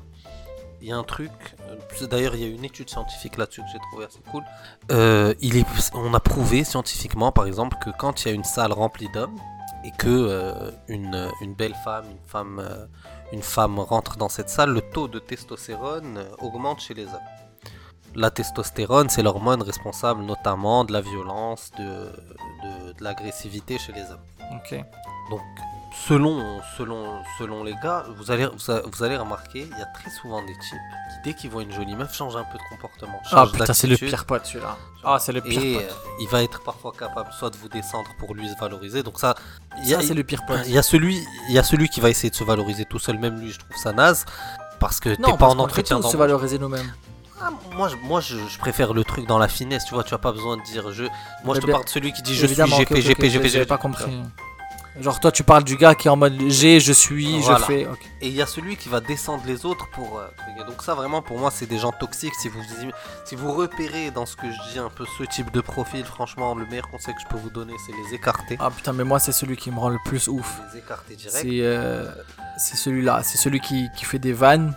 Il 0.81 0.87
y 0.87 0.91
a 0.93 0.97
un 0.97 1.03
truc, 1.03 1.31
euh, 1.69 2.07
d'ailleurs 2.07 2.35
il 2.35 2.41
y 2.41 2.45
a 2.45 2.47
une 2.47 2.63
étude 2.63 2.89
scientifique 2.89 3.37
là-dessus 3.37 3.61
que 3.61 3.67
j'ai 3.73 3.79
trouvé 3.91 4.05
assez 4.05 4.19
cool. 4.31 4.43
Euh, 4.91 5.33
il 5.41 5.57
est, 5.57 5.65
on 5.93 6.13
a 6.13 6.19
prouvé 6.21 6.63
scientifiquement, 6.63 7.31
par 7.33 7.47
exemple, 7.47 7.75
que 7.83 7.89
quand 7.89 8.23
il 8.23 8.27
y 8.27 8.31
a 8.31 8.33
une 8.35 8.43
salle 8.45 8.71
remplie 8.71 9.09
d'hommes 9.13 9.35
et 9.83 9.91
que 9.91 10.07
euh, 10.07 10.71
une, 10.87 11.29
une 11.41 11.53
belle 11.53 11.75
femme, 11.83 12.05
une 12.09 12.27
femme, 12.27 12.59
euh, 12.59 12.85
une 13.31 13.41
femme 13.41 13.79
rentre 13.79 14.17
dans 14.17 14.29
cette 14.29 14.49
salle, 14.49 14.71
le 14.71 14.81
taux 14.81 15.07
de 15.07 15.19
testostérone 15.19 16.17
euh, 16.17 16.35
augmente 16.39 16.81
chez 16.81 16.93
les 16.93 17.05
hommes. 17.05 17.29
La 18.15 18.31
testostérone, 18.31 19.09
c'est 19.09 19.21
l'hormone 19.21 19.61
responsable 19.61 20.23
notamment 20.23 20.83
de 20.83 20.93
la 20.93 21.01
violence, 21.01 21.71
de, 21.77 21.83
de, 21.83 22.93
de 22.93 23.03
l'agressivité 23.03 23.77
chez 23.77 23.93
les 23.93 24.01
hommes. 24.01 24.25
Ok. 24.55 24.83
Donc, 25.29 25.41
selon, 26.07 26.61
selon, 26.77 27.21
selon 27.37 27.63
les 27.63 27.75
gars, 27.83 28.05
vous 28.17 28.31
allez, 28.31 28.47
vous, 28.47 29.03
allez 29.03 29.17
remarquer, 29.17 29.61
il 29.71 29.77
y 29.77 29.81
a 29.81 29.85
très 29.85 30.09
souvent 30.09 30.41
des 30.41 30.53
types 30.53 30.79
qui, 31.09 31.15
dès 31.23 31.33
qu'ils 31.35 31.49
voient 31.49 31.63
une 31.63 31.71
jolie 31.71 31.95
meuf, 31.95 32.15
changent 32.15 32.35
un 32.35 32.43
peu 32.45 32.57
de 32.57 32.63
comportement. 32.69 33.19
Ah 33.31 33.45
putain, 33.51 33.73
c'est 33.73 33.87
le 33.87 33.97
pire 33.97 34.25
pote 34.25 34.45
celui-là. 34.45 34.77
Ah, 35.03 35.17
c'est 35.19 35.31
le 35.31 35.41
pire 35.41 35.61
Et 35.61 35.73
pote. 35.75 35.97
il 36.19 36.27
va 36.27 36.43
être 36.43 36.61
parfois 36.63 36.91
capable 36.97 37.31
soit 37.33 37.49
de 37.49 37.57
vous 37.57 37.69
descendre 37.69 38.09
pour 38.19 38.33
lui 38.33 38.49
se 38.49 38.57
valoriser. 38.59 39.03
Donc 39.03 39.19
ça, 39.19 39.35
Ça, 39.85 40.01
c'est 40.01 40.13
le 40.13 40.23
pire 40.23 40.45
pote. 40.45 40.59
il 40.65 40.71
y 40.73 40.77
a 40.77 40.83
celui, 40.83 41.17
il 41.49 41.55
y 41.55 41.59
a 41.59 41.63
celui 41.63 41.89
qui 41.89 41.99
va 41.99 42.09
essayer 42.09 42.29
de 42.29 42.35
se 42.35 42.43
valoriser 42.43 42.85
tout 42.85 42.99
seul. 42.99 43.17
Même 43.19 43.39
lui, 43.39 43.51
je 43.51 43.59
trouve 43.59 43.75
ça 43.77 43.91
naze 43.93 44.25
parce 44.79 44.99
que 44.99 45.09
t'es 45.09 45.33
pas 45.37 45.47
en 45.47 45.59
entretien 45.59 45.99
tous 45.99 46.11
se 46.11 46.17
valoriser 46.17 46.57
nous-mêmes. 46.59 46.91
Ah, 47.41 47.51
moi, 47.73 47.87
je, 47.87 47.95
moi 48.05 48.19
je, 48.19 48.35
je 48.49 48.57
préfère 48.59 48.93
le 48.93 49.03
truc 49.05 49.25
dans 49.25 49.37
la 49.37 49.47
finesse. 49.47 49.85
Tu 49.85 49.93
vois, 49.93 50.03
tu 50.03 50.13
as 50.13 50.17
pas 50.17 50.31
besoin 50.33 50.57
de 50.57 50.61
dire 50.63 50.91
je. 50.91 51.05
Moi, 51.45 51.55
je 51.55 51.61
te 51.61 51.65
bien- 51.65 51.73
parle 51.75 51.85
de 51.85 51.89
celui 51.89 52.11
qui 52.11 52.21
dit 52.21 52.35
je 52.35 52.45
suis 52.45 52.55
GP, 52.55 52.63
ok, 52.65 52.71
ok, 52.81 52.81
GP, 52.81 52.91
ok, 52.91 53.01
GP, 53.23 53.25
J'avais 53.29 53.49
GP. 53.49 53.67
pas 53.67 53.77
compris. 53.77 54.11
Genre 55.01 55.19
toi 55.19 55.31
tu 55.31 55.43
parles 55.43 55.63
du 55.63 55.77
gars 55.77 55.95
qui 55.95 56.07
est 56.07 56.11
en 56.11 56.17
mode 56.17 56.35
j'ai, 56.47 56.79
je 56.81 56.91
suis, 56.91 57.39
Voilà. 57.39 57.59
je 57.59 57.63
fais. 57.63 57.87
Et 58.21 58.27
il 58.27 58.33
y 58.35 58.41
a 58.41 58.45
celui 58.45 58.75
qui 58.75 58.89
va 58.89 58.99
descendre 58.99 59.43
les 59.45 59.65
autres 59.65 59.87
pour. 59.91 60.19
euh, 60.19 60.27
donc 60.67 60.81
ça 60.81 60.93
vraiment 60.93 61.21
pour 61.21 61.39
moi 61.39 61.51
c'est 61.51 61.65
des 61.67 61.77
gens 61.77 61.91
toxiques. 61.91 62.35
Si 62.35 62.49
vous 62.49 62.59
si 63.25 63.35
vous 63.35 63.53
repérez 63.53 64.11
dans 64.11 64.25
ce 64.25 64.35
que 64.35 64.47
je 64.51 64.73
dis 64.73 64.79
un 64.79 64.89
peu 64.89 65.05
ce 65.17 65.23
type 65.23 65.51
de 65.51 65.61
profil, 65.61 66.03
franchement 66.03 66.53
le 66.53 66.65
meilleur 66.65 66.89
conseil 66.89 67.13
que 67.15 67.21
je 67.21 67.27
peux 67.27 67.37
vous 67.37 67.49
donner 67.49 67.73
c'est 67.85 67.93
les 67.93 68.13
écarter. 68.15 68.57
Ah 68.59 68.69
putain 68.69 68.91
mais 68.93 69.03
moi 69.05 69.19
c'est 69.19 69.31
celui 69.31 69.55
qui 69.55 69.71
me 69.71 69.79
rend 69.79 69.89
le 69.89 69.99
plus 70.03 70.27
ouf. 70.27 70.59
Les 70.73 70.79
écarter 70.79 71.15
direct. 71.15 71.37
C'est 71.37 71.59
euh, 71.61 72.05
celui-là, 72.57 73.21
c'est 73.23 73.37
celui 73.37 73.61
qui, 73.61 73.87
qui 73.95 74.03
fait 74.05 74.19
des 74.19 74.33
vannes 74.33 74.75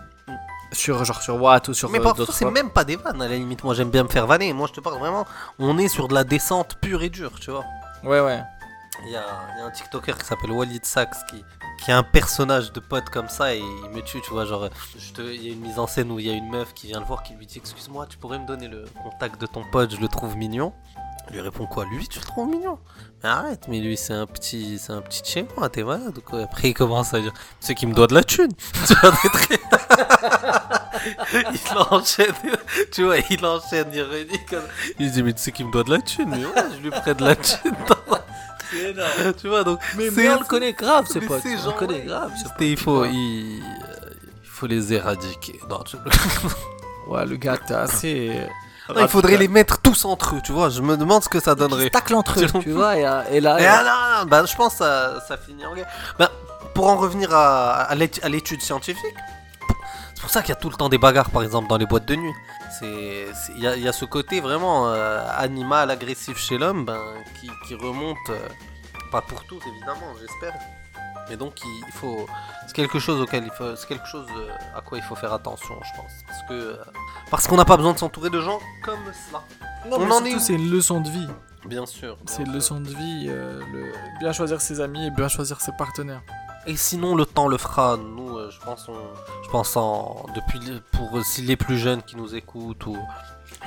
sur 0.72 1.04
genre 1.04 1.20
sur 1.20 1.42
Watt 1.42 1.68
ou 1.68 1.74
sur 1.74 1.90
Mais 1.90 1.98
euh, 1.98 2.02
parfois 2.02 2.26
c'est 2.30 2.50
même 2.50 2.70
pas 2.70 2.84
des 2.84 2.96
vannes 2.96 3.20
à 3.20 3.28
la 3.28 3.34
limite. 3.36 3.62
Moi 3.64 3.74
j'aime 3.74 3.90
bien 3.90 4.04
me 4.04 4.08
faire 4.08 4.26
vanner. 4.26 4.52
Moi 4.52 4.68
je 4.68 4.72
te 4.74 4.80
parle 4.80 4.98
vraiment. 4.98 5.26
On 5.58 5.76
est 5.78 5.88
sur 5.88 6.06
de 6.08 6.14
la 6.14 6.24
descente 6.24 6.76
pure 6.80 7.02
et 7.02 7.10
dure, 7.10 7.32
tu 7.40 7.50
vois. 7.50 7.64
Ouais 8.04 8.20
ouais. 8.20 8.40
Il 9.04 9.10
y 9.12 9.16
a, 9.16 9.24
il 9.58 9.62
un 9.62 9.70
TikToker 9.70 10.16
qui 10.16 10.24
s'appelle 10.26 10.52
Walid 10.52 10.84
Sachs 10.84 11.26
qui, 11.28 11.44
qui 11.84 11.90
a 11.92 11.98
un 11.98 12.02
personnage 12.02 12.72
de 12.72 12.80
pote 12.80 13.10
comme 13.10 13.28
ça 13.28 13.54
et 13.54 13.58
il 13.58 13.90
me 13.90 14.00
tue, 14.00 14.20
tu 14.22 14.30
vois. 14.30 14.44
Genre, 14.44 14.68
il 15.18 15.42
y 15.46 15.50
a 15.50 15.52
une 15.52 15.60
mise 15.60 15.78
en 15.78 15.86
scène 15.86 16.10
où 16.10 16.18
il 16.18 16.26
y 16.26 16.30
a 16.30 16.34
une 16.34 16.48
meuf 16.50 16.72
qui 16.74 16.86
vient 16.86 17.00
le 17.00 17.06
voir 17.06 17.22
qui 17.22 17.34
lui 17.34 17.46
dit 17.46 17.58
Excuse-moi, 17.58 18.06
tu 18.08 18.16
pourrais 18.18 18.38
me 18.38 18.46
donner 18.46 18.68
le 18.68 18.84
contact 19.02 19.40
de 19.40 19.46
ton 19.46 19.64
pote, 19.64 19.94
je 19.94 20.00
le 20.00 20.08
trouve 20.08 20.36
mignon. 20.36 20.72
Il 21.30 21.34
lui 21.34 21.40
répond 21.40 21.66
quoi 21.66 21.84
Lui, 21.84 22.08
tu 22.08 22.18
le 22.18 22.24
trouves 22.24 22.48
mignon? 22.48 22.78
Mais 23.22 23.28
arrête, 23.28 23.66
mais 23.68 23.78
lui, 23.80 23.96
c'est 23.96 24.12
un 24.12 24.26
petit 24.26 24.78
c'est 24.78 24.92
un 24.92 25.00
petit 25.02 25.22
chez 25.24 25.46
moi, 25.56 25.68
t'es 25.68 25.84
malade 25.84 26.18
ou 26.18 26.20
quoi? 26.20 26.42
Après, 26.42 26.70
il 26.70 26.74
commence 26.74 27.14
à 27.14 27.20
dire 27.20 27.32
C'est 27.60 27.74
qui 27.76 27.86
me 27.86 27.94
doit 27.94 28.06
de 28.08 28.14
la 28.14 28.24
thune 28.24 28.50
Tu 28.86 28.94
vois, 28.94 29.12
Il 31.34 31.78
enchaîne, 31.90 32.34
tu 32.92 33.04
vois, 33.04 33.16
il 33.30 33.44
enchaîne 33.46 33.92
ironique. 33.92 34.46
comme- 34.48 34.62
Il 34.98 35.10
dit 35.10 35.22
Mais 35.22 35.32
tu 35.32 35.40
sais 35.42 35.52
qui 35.52 35.64
me 35.64 35.70
doit 35.72 35.84
de 35.84 35.90
la 35.90 36.00
thune 36.00 36.28
Mais 36.30 36.44
ouais, 36.44 36.64
je 36.76 36.80
lui 36.82 36.90
prête 36.90 37.18
de 37.18 37.24
la 37.24 37.36
thune. 37.36 37.74
tu 39.40 39.48
vois, 39.48 39.64
donc. 39.64 39.80
Mais, 39.96 40.10
c'est- 40.10 40.28
on 40.28 40.38
le 40.40 40.44
connaît 40.46 40.72
grave 40.72 41.06
ce 41.06 41.18
mais 41.18 41.26
pote. 41.26 41.42
ces 41.42 41.50
On 41.50 41.52
le 41.52 41.58
gens, 41.58 41.72
connaît 41.72 41.94
ouais, 42.00 42.06
grave 42.06 42.30
il 42.60 42.76
faut, 42.76 43.04
il, 43.04 43.62
euh, 43.62 44.10
il 44.42 44.48
faut 44.48 44.66
les 44.66 44.92
éradiquer. 44.92 45.60
Non, 45.68 45.80
tu- 45.82 45.96
Ouais 47.08 47.26
le 47.26 47.36
gars 47.36 47.56
t'es 47.58 47.74
assez. 47.74 48.30
Non, 48.88 49.00
il 49.02 49.08
faudrait 49.08 49.36
les 49.36 49.48
mettre 49.48 49.80
tous 49.80 50.04
entre 50.04 50.36
eux, 50.36 50.40
tu 50.44 50.52
vois. 50.52 50.68
Je 50.68 50.82
me 50.82 50.96
demande 50.96 51.22
ce 51.24 51.28
que 51.28 51.40
ça 51.40 51.54
donnerait. 51.54 51.88
tacle 51.90 52.14
entre 52.14 52.40
eux, 52.40 52.46
tu 52.60 52.70
vois 52.72 52.96
et, 52.96 53.06
euh, 53.06 53.22
et 53.30 53.40
là. 53.40 53.56
Ah, 53.60 54.20
non, 54.22 54.28
bah, 54.28 54.44
je 54.44 54.54
pense 54.56 54.72
que 54.74 54.78
ça, 54.78 55.20
ça 55.26 55.36
finit 55.36 55.64
en 55.66 55.74
guerre. 55.74 55.86
Bah, 56.18 56.30
pour 56.74 56.88
en 56.88 56.96
revenir 56.96 57.34
à, 57.34 57.72
à 57.82 57.94
l'étu- 57.94 58.20
à 58.22 58.28
l'étude 58.28 58.60
scientifique, 58.60 59.04
c'est 59.14 59.41
pour 60.22 60.30
ça 60.30 60.40
qu'il 60.40 60.48
y 60.48 60.52
a 60.52 60.56
tout 60.56 60.70
le 60.70 60.76
temps 60.76 60.88
des 60.88 60.98
bagarres, 60.98 61.30
par 61.30 61.42
exemple, 61.42 61.68
dans 61.68 61.76
les 61.76 61.86
boîtes 61.86 62.06
de 62.06 62.16
nuit. 62.16 62.32
C'est, 62.78 63.26
c'est- 63.34 63.52
il 63.56 63.62
y, 63.62 63.66
a, 63.66 63.76
il 63.76 63.82
y 63.82 63.88
a 63.88 63.92
ce 63.92 64.04
côté 64.06 64.40
vraiment 64.40 64.88
euh, 64.88 65.22
animal, 65.36 65.90
agressif 65.90 66.38
chez 66.38 66.56
l'homme, 66.58 66.84
ben, 66.86 67.00
qui, 67.40 67.50
qui 67.66 67.74
remonte, 67.74 68.16
euh, 68.30 68.48
pas 69.10 69.20
pour 69.20 69.44
tous 69.44 69.60
évidemment, 69.66 70.14
j'espère. 70.20 70.54
Mais 71.28 71.36
donc 71.36 71.60
il, 71.64 71.84
il 71.86 71.92
faut, 71.92 72.26
c'est 72.66 72.72
quelque 72.74 72.98
chose 72.98 73.20
auquel 73.20 73.44
il 73.44 73.50
faut, 73.52 73.76
c'est 73.76 73.86
quelque 73.86 74.06
chose 74.08 74.26
euh, 74.36 74.48
à 74.76 74.80
quoi 74.80 74.98
il 74.98 75.04
faut 75.04 75.14
faire 75.14 75.32
attention, 75.32 75.74
je 75.84 76.00
pense, 76.00 76.10
parce 76.26 76.42
que 76.48 76.52
euh, 76.52 76.76
parce 77.30 77.46
qu'on 77.46 77.56
n'a 77.56 77.64
pas 77.64 77.76
besoin 77.76 77.92
de 77.92 77.98
s'entourer 77.98 78.28
de 78.30 78.40
gens 78.40 78.58
comme 78.84 78.98
cela. 79.28 79.40
Non, 79.88 79.96
On 79.96 80.00
mais 80.00 80.06
en 80.06 80.10
surtout, 80.16 80.26
est 80.28 80.34
où 80.34 80.38
c'est 80.40 80.54
une 80.54 80.70
leçon 80.70 81.00
de 81.00 81.08
vie. 81.08 81.28
Bien 81.64 81.86
sûr. 81.86 82.16
C'est 82.26 82.42
une 82.42 82.52
leçon 82.52 82.80
de 82.80 82.88
vie. 82.88 83.26
le... 83.28 83.92
Bien 84.18 84.32
choisir 84.32 84.60
ses 84.60 84.80
amis 84.80 85.06
et 85.06 85.10
bien 85.10 85.28
choisir 85.28 85.60
ses 85.60 85.70
partenaires. 85.78 86.22
Et 86.66 86.76
sinon, 86.76 87.14
le 87.16 87.26
temps 87.26 87.48
le 87.48 87.56
fera. 87.58 87.96
Nous, 87.96 88.36
euh, 88.36 88.50
je 88.50 88.60
pense, 88.60 88.88
on- 88.88 89.42
je 89.44 89.50
pense 89.50 89.76
en, 89.76 90.26
depuis 90.34 90.60
pour 90.92 91.18
euh, 91.18 91.22
si 91.22 91.42
les 91.42 91.56
plus 91.56 91.76
jeunes 91.78 92.02
qui 92.02 92.16
nous 92.16 92.34
écoutent 92.34 92.86
ou 92.86 92.96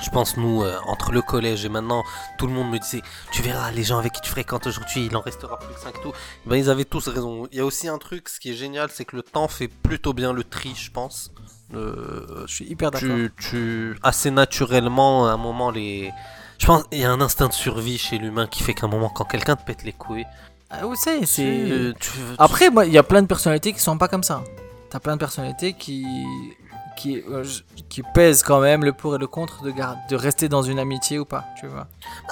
je 0.01 0.09
pense 0.09 0.35
nous 0.37 0.63
euh, 0.63 0.77
entre 0.87 1.11
le 1.11 1.21
collège 1.21 1.65
et 1.65 1.69
maintenant, 1.69 2.03
tout 2.37 2.47
le 2.47 2.53
monde 2.53 2.69
me 2.71 2.79
disait, 2.79 3.01
tu 3.31 3.41
verras 3.41 3.71
les 3.71 3.83
gens 3.83 3.97
avec 3.97 4.13
qui 4.13 4.21
tu 4.21 4.29
fréquentes 4.29 4.65
aujourd'hui, 4.67 5.05
il 5.07 5.15
en 5.15 5.19
restera 5.21 5.59
plus 5.59 5.73
que 5.73 5.79
5 5.79 5.95
et 5.97 6.01
tout. 6.01 6.13
Ben 6.45 6.55
ils 6.55 6.69
avaient 6.69 6.85
tous 6.85 7.07
raison. 7.09 7.47
Il 7.51 7.57
y 7.57 7.61
a 7.61 7.65
aussi 7.65 7.87
un 7.89 7.97
truc, 7.97 8.29
ce 8.29 8.39
qui 8.39 8.51
est 8.51 8.55
génial, 8.55 8.89
c'est 8.91 9.05
que 9.05 9.15
le 9.17 9.23
temps 9.23 9.47
fait 9.49 9.67
plutôt 9.67 10.13
bien 10.13 10.31
le 10.33 10.43
tri, 10.43 10.73
je 10.75 10.89
pense. 10.91 11.31
Je 11.71 12.45
suis 12.47 12.65
hyper 12.65 12.91
d'accord. 12.91 13.09
tu, 13.09 13.33
tu 13.37 13.97
assez 14.03 14.31
naturellement 14.31 15.27
à 15.27 15.31
un 15.31 15.37
moment 15.37 15.71
les 15.71 16.11
je 16.59 16.67
pense 16.67 16.83
il 16.91 16.99
y 16.99 17.03
a 17.05 17.11
un 17.11 17.19
instinct 17.19 17.47
de 17.47 17.53
survie 17.53 17.97
chez 17.97 18.17
l'humain 18.17 18.47
qui 18.47 18.63
fait 18.63 18.73
qu'à 18.73 18.85
un 18.85 18.89
moment 18.89 19.09
quand 19.09 19.25
quelqu'un 19.25 19.55
te 19.57 19.63
pète 19.65 19.83
les 19.83 19.91
couilles 19.91 20.25
Ah, 20.69 20.85
ouais, 20.87 20.95
c'est. 20.95 21.25
c'est- 21.25 21.93
tu, 21.99 22.11
tu- 22.11 22.19
Après, 22.37 22.69
moi, 22.69 22.85
il 22.85 22.91
y 22.93 22.97
a 22.97 23.03
plein 23.03 23.21
de 23.21 23.27
personnalités 23.27 23.71
qui 23.73 23.79
sont 23.79 23.97
pas 23.97 24.07
comme 24.07 24.23
ça. 24.23 24.43
T'as 24.89 24.99
plein 24.99 25.13
de 25.15 25.19
personnalités 25.19 25.73
qui 25.73 26.05
qui 26.97 27.21
euh, 27.29 27.43
qui 27.89 28.01
pèsent 28.13 28.41
quand 28.41 28.61
même 28.61 28.83
le 28.85 28.93
pour 28.93 29.15
et 29.15 29.17
le 29.17 29.27
contre 29.27 29.63
de 29.63 29.71
gar- 29.71 29.97
de 30.09 30.15
rester 30.15 30.47
dans 30.47 30.61
une 30.63 30.79
amitié 30.79 31.19
ou 31.19 31.25
pas, 31.25 31.43
tu 31.59 31.67
vois. 31.67 31.87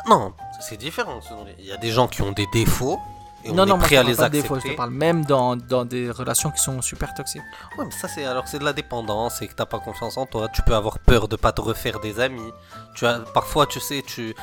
Non, 0.08 0.34
c'est 0.62 0.78
différent. 0.78 1.20
Il 1.60 1.66
y 1.66 1.72
a 1.74 1.78
des 1.78 1.92
gens 1.92 2.08
qui 2.08 2.22
ont 2.22 2.32
des 2.32 2.48
défauts 2.54 2.98
et 3.44 3.50
on 3.50 3.56
non 3.56 3.64
est 3.64 3.68
non, 3.68 3.76
moi, 3.78 3.86
prêt 3.86 3.96
je 3.96 4.00
à 4.00 4.04
les 4.04 4.16
pas 4.16 4.24
accepter. 4.26 4.42
défauts, 4.42 4.60
je 4.66 4.72
te 4.72 4.78
parle 4.78 4.92
même 4.92 5.26
dans, 5.26 5.58
dans 5.58 5.84
des 5.84 6.10
relations 6.10 6.50
qui 6.50 6.62
sont 6.64 6.82
super 6.82 7.14
toxiques. 7.14 7.42
Ouais, 7.78 7.84
mais 7.84 7.92
ça 7.92 8.08
c'est 8.08 8.24
alors 8.24 8.48
c'est 8.48 8.60
de 8.60 8.64
la 8.64 8.72
dépendance 8.72 9.42
et 9.42 9.48
que 9.48 9.54
t'as 9.54 9.66
pas 9.66 9.80
confiance 9.80 10.16
en 10.16 10.26
toi. 10.26 10.48
Tu 10.48 10.62
peux 10.62 10.76
avoir 10.76 10.98
peur 11.00 11.28
de 11.28 11.36
pas 11.36 11.52
te 11.52 11.60
refaire 11.60 12.00
des 12.00 12.22
amis. 12.22 12.52
Tu 12.96 13.06
as 13.06 13.20
parfois, 13.20 13.66
tu 13.68 13.82
sais, 13.82 14.02
tu 14.08 14.34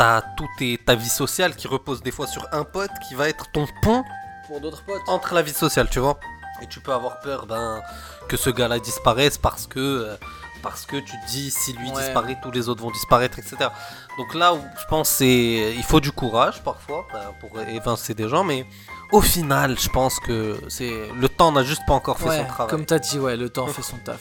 as 0.00 0.22
toute 0.36 0.84
ta 0.84 0.94
vie 0.94 1.08
sociale 1.08 1.54
qui 1.56 1.68
repose 1.68 2.02
des 2.02 2.10
fois 2.10 2.26
sur 2.26 2.46
un 2.52 2.64
pote 2.64 2.90
qui 3.08 3.14
va 3.14 3.28
être 3.28 3.50
ton 3.52 3.66
pont 3.82 4.02
Pour 4.46 4.60
d'autres 4.60 4.82
potes. 4.84 5.02
entre 5.08 5.34
la 5.34 5.42
vie 5.42 5.52
sociale, 5.52 5.88
tu 5.90 5.98
vois. 6.00 6.18
Et 6.62 6.66
tu 6.66 6.80
peux 6.80 6.92
avoir 6.92 7.20
peur 7.20 7.46
ben, 7.46 7.80
que 8.28 8.36
ce 8.36 8.50
gars-là 8.50 8.78
disparaisse 8.78 9.38
parce 9.38 9.66
que, 9.66 9.78
euh, 9.80 10.16
parce 10.62 10.84
que 10.84 10.96
tu 10.96 11.12
te 11.18 11.26
dis 11.28 11.50
si 11.50 11.72
lui 11.72 11.90
Ouais. 11.90 11.96
disparaît, 12.02 12.38
tous 12.42 12.50
les 12.50 12.68
autres 12.68 12.82
vont 12.82 12.90
disparaître, 12.90 13.38
etc. 13.38 13.56
Donc 14.18 14.34
là 14.34 14.52
où 14.52 14.60
je 14.78 14.84
pense 14.90 15.08
c'est 15.08 15.74
il 15.74 15.82
faut 15.82 16.00
du 16.00 16.12
courage 16.12 16.62
parfois 16.62 17.06
ben, 17.14 17.32
pour 17.40 17.58
évincer 17.60 18.12
des 18.12 18.28
gens, 18.28 18.44
mais 18.44 18.66
au 19.12 19.22
final, 19.22 19.78
je 19.78 19.88
pense 19.88 20.20
que 20.20 20.60
c'est 20.68 21.08
le 21.18 21.28
temps 21.30 21.50
n'a 21.52 21.62
juste 21.64 21.82
pas 21.86 21.94
encore 21.94 22.18
fait 22.18 22.28
Ouais, 22.28 22.38
son 22.40 22.44
travail. 22.46 22.70
comme 22.70 22.84
t'as 22.84 22.98
dit, 22.98 23.18
ouais, 23.18 23.36
le 23.38 23.48
temps 23.48 23.66
fait 23.68 23.82
son 23.82 23.96
taf. 23.98 24.20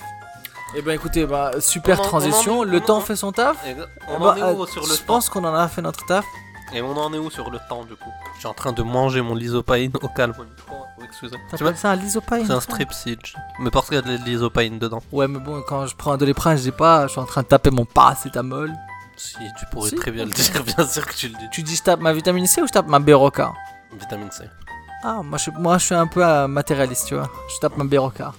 Et 0.76 0.82
ben 0.82 0.92
écoutez, 0.94 1.26
bah, 1.26 1.52
super 1.60 2.00
On 2.00 2.02
en- 2.02 2.04
on 2.04 2.06
en 2.06 2.10
transition, 2.10 2.64
le 2.64 2.78
on 2.78 2.82
temps 2.82 2.98
en- 2.98 3.02
fait 3.02 3.16
son 3.16 3.32
taf. 3.32 3.58
Et 3.68 3.76
on 4.08 4.20
Bah, 4.20 4.32
en 4.34 4.36
est 4.38 4.42
où 4.54 4.64
euh, 4.64 4.68
sur 4.68 4.82
le 4.82 4.88
je 4.94 4.98
temps 5.00 5.04
pense 5.08 5.30
qu'on 5.30 5.44
en 5.44 5.54
a 5.56 5.68
fait 5.68 5.82
notre 5.82 6.06
taf. 6.06 6.26
Et 6.74 6.82
on 6.84 6.96
en 6.96 7.12
est 7.14 7.18
où 7.18 7.32
sur 7.32 7.50
le 7.50 7.58
temps 7.68 7.84
du 7.84 7.96
coup 7.96 8.12
Je 8.36 8.40
suis 8.40 8.48
en 8.48 8.54
train 8.54 8.72
de 8.72 8.84
manger 8.84 9.22
mon 9.24 9.34
lysopaïne 9.34 9.92
au 10.04 10.08
calme. 10.08 10.34
Oh, 10.72 10.76
excusez. 11.04 11.36
Tu 11.36 11.42
vois, 11.58 11.58
T'appelles 11.72 11.78
ça 11.78 11.90
un 11.92 11.96
lysopaïne 11.96 12.46
C'est 12.46 12.52
un 12.52 12.56
toi 12.60 12.62
strepsils. 12.62 13.18
Mais 13.60 13.72
parce 13.72 13.88
qu'il 13.88 13.96
y 13.96 13.98
a 13.98 14.04
de 14.04 14.10
la 14.12 14.18
lysopaïne 14.18 14.78
dedans. 14.78 15.02
Ouais, 15.12 15.28
mais 15.28 15.40
bon, 15.40 15.64
quand 15.68 15.88
je 15.88 15.96
prends 15.96 16.12
un 16.12 16.18
doliprane, 16.18 16.56
je 16.58 16.64
dis 16.64 16.72
pas, 16.72 17.08
je 17.08 17.12
suis 17.14 17.20
en 17.22 17.26
train 17.26 17.42
de 17.42 17.48
taper 17.48 17.72
mon 17.72 17.86
paracétamol. 17.86 18.72
Si, 19.18 19.36
tu 19.58 19.66
pourrais 19.72 19.90
Si. 19.90 19.96
très 19.96 20.12
bien 20.12 20.26
le 20.26 20.32
dire, 20.32 20.64
bien 20.64 20.86
sûr 20.88 21.06
que 21.08 21.14
tu 21.16 21.28
le 21.30 21.34
dis. 21.40 21.50
Tu 21.52 21.64
dis 21.64 21.76
je 21.76 21.82
tape 21.84 22.00
ma 22.02 22.14
vitamine 22.14 22.46
C 22.46 22.62
ou 22.62 22.68
je 22.68 22.72
tape 22.72 22.88
ma 22.88 23.00
Béroca 23.00 23.52
Vitamine 24.00 24.32
C. 24.32 24.44
Ah, 25.04 25.22
moi 25.24 25.38
je, 25.38 25.44
suis- 25.44 25.52
moi 25.58 25.78
je 25.80 25.86
suis 25.86 25.96
un 25.96 26.08
peu 26.08 26.24
euh, 26.24 26.48
matérialiste, 26.48 27.08
tu 27.08 27.16
vois. 27.16 27.30
Je 27.54 27.60
tape 27.60 27.76
ma 27.78 27.84
Béroca. 27.86 28.34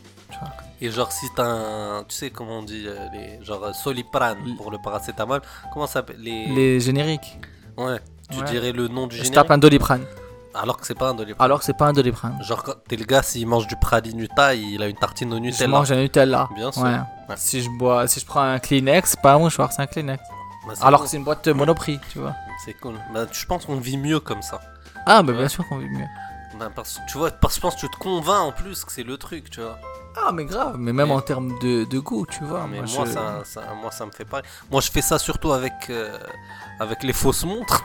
Et 0.83 0.91
genre, 0.91 1.12
si 1.12 1.26
t'as 1.37 1.45
un. 1.45 2.05
Tu 2.05 2.14
sais 2.14 2.31
comment 2.31 2.59
on 2.59 2.62
dit 2.62 2.85
euh, 2.87 2.97
les, 3.12 3.45
Genre 3.45 3.62
euh, 3.64 3.72
Soliprane 3.72 4.39
L- 4.47 4.57
pour 4.57 4.70
le 4.70 4.78
paracétamol. 4.83 5.41
Comment 5.72 5.87
ça 5.87 5.95
s'appelle 5.95 6.16
les... 6.20 6.47
Les 6.47 6.81
génériques. 6.81 7.39
Ouais. 7.76 7.99
Tu 8.31 8.39
Ouais. 8.39 8.45
dirais 8.45 8.72
le 8.72 8.89
nom 8.89 9.07
du 9.07 9.16
Je 9.16 9.22
générique 9.24 9.35
tape 9.35 9.51
un 9.51 9.59
doliprane. 9.59 10.05
Alors 10.55 10.78
que 10.78 10.87
c'est 10.87 10.95
pas 10.99 11.11
un 11.11 11.14
doliprane. 11.14 11.45
Alors 11.45 11.59
que 11.59 11.64
c'est 11.64 11.76
pas 11.76 11.87
un 11.87 11.93
doliprane. 11.93 12.39
Genre, 12.43 12.62
quand 12.62 12.74
t'es 12.89 12.97
le 12.97 13.05
gars, 13.05 13.22
s'il 13.22 13.47
mange 13.47 13.66
du 13.66 13.76
pralinuta, 13.76 14.55
il 14.55 14.83
a 14.83 14.87
une 14.89 14.97
tartine 14.97 15.33
au 15.33 15.37
Je 15.37 15.41
Nutella. 15.43 15.68
mange 15.68 15.93
un 15.93 15.97
Nutella. 15.97 16.49
Bien 16.55 16.72
sûr. 16.72 16.83
Ouais. 16.83 16.91
Ouais. 17.28 17.35
Si 17.37 17.61
je 17.62 17.68
bois, 17.70 18.07
si 18.09 18.18
je 18.20 18.26
prends 18.26 18.41
un 18.43 18.59
Kleenex, 18.59 19.11
c'est 19.11 19.20
pas 19.20 19.35
un 19.35 19.39
mouchoir, 19.39 19.72
c'est 19.72 19.83
un 19.83 19.87
Kleenex. 19.87 20.22
Bah, 20.66 20.72
c'est 20.74 20.85
Alors 20.85 21.01
cool. 21.01 21.05
que 21.07 21.11
c'est 21.11 21.16
une 21.18 21.24
boîte 21.24 21.47
Monoprix, 21.49 22.01
tu 22.11 22.18
vois. 22.18 22.35
C'est 22.64 22.74
cool. 22.74 22.95
Bah, 23.14 23.26
je 23.31 23.47
pense 23.47 23.64
qu'on 23.66 23.76
vit 23.76 23.97
mieux 23.97 24.18
comme 24.20 24.43
ça. 24.43 24.61
Ah, 25.07 25.22
bah 25.22 25.33
bien 25.33 25.49
sûr 25.49 25.66
qu'on 25.68 25.78
vit 25.78 25.89
mieux. 25.89 26.05
Bah, 26.59 26.68
parce, 26.74 27.01
tu 27.09 27.16
vois, 27.18 27.31
parce 27.31 27.55
que 27.55 27.57
je 27.57 27.61
pense 27.62 27.74
que 27.76 27.81
tu 27.81 27.89
te 27.91 27.97
convaincs 27.97 28.43
en 28.43 28.53
plus 28.53 28.85
que 28.85 28.93
c'est 28.93 29.03
le 29.05 29.16
truc, 29.16 29.51
tu 29.51 29.61
vois. 29.61 29.78
Ah, 30.17 30.33
mais 30.33 30.45
grave, 30.45 30.77
mais 30.79 30.93
même 30.93 31.09
Mais- 31.09 31.15
en 31.15 31.21
termes 31.21 31.59
de, 31.61 31.85
de 31.85 31.99
goût, 31.99 32.27
tu 32.27 32.45
vois. 32.45 32.67
Mais 32.71 32.79
moi, 32.79 32.87
moi, 32.97 33.05
je- 33.07 33.13
ça, 33.13 33.41
ça- 33.45 33.63
moi, 33.81 33.91
ça 33.91 34.07
me 34.07 34.11
fait 34.11 34.25
pareil. 34.25 34.45
Moi, 34.71 34.81
je 34.81 34.91
fais 34.91 35.03
ça 35.03 35.19
surtout 35.19 35.53
avec, 35.53 35.73
euh, 35.89 36.17
avec 36.81 37.03
les 37.03 37.13
fausses 37.13 37.45
montres. 37.45 37.83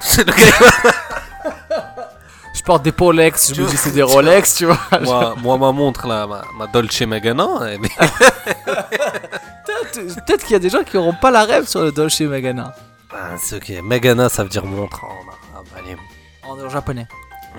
Je 2.53 2.61
porte 2.63 2.83
des 2.83 2.91
Polex, 2.91 3.49
je 3.49 3.53
Tu 3.55 3.61
me 3.61 3.67
dis 3.67 3.77
c'est 3.77 3.91
des 3.91 4.01
Rolex, 4.03 4.55
tu 4.55 4.65
vois. 4.65 4.77
moi, 5.01 5.35
moi, 5.41 5.57
ma 5.57 5.71
montre, 5.71 6.07
là, 6.07 6.25
ma, 6.25 6.41
ma 6.57 6.67
Dolce 6.67 7.01
elle 7.01 7.13
est- 7.13 7.19
Peut-être 10.25 10.41
qu'il 10.43 10.51
y 10.51 10.55
a 10.55 10.59
des 10.59 10.69
gens 10.69 10.83
qui 10.83 10.97
auront 10.97 11.13
pas 11.13 11.31
la 11.31 11.43
rêve 11.45 11.67
sur 11.67 11.81
le 11.81 11.91
Dolce 11.91 12.21
Gabbana. 12.21 12.73
Ah, 13.13 13.35
c'est 13.37 13.55
ok. 13.57 13.81
Megana, 13.83 14.27
ça 14.29 14.43
veut 14.43 14.49
dire 14.49 14.65
montre 14.65 15.03
en 15.05 15.53
arabe. 15.53 15.67
Allez. 15.77 15.95
En 16.43 16.69
japonais. 16.69 17.07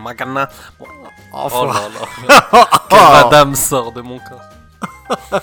Magana. 0.03 0.49
Oh, 0.79 0.85
Oh 1.33 1.67
là 1.67 1.89
là. 2.29 2.69
Quelle 2.91 2.99
madame 3.25 3.55
sort 3.55 3.93
de 3.93 4.03
mon 4.03 4.19
corps. 4.19 4.41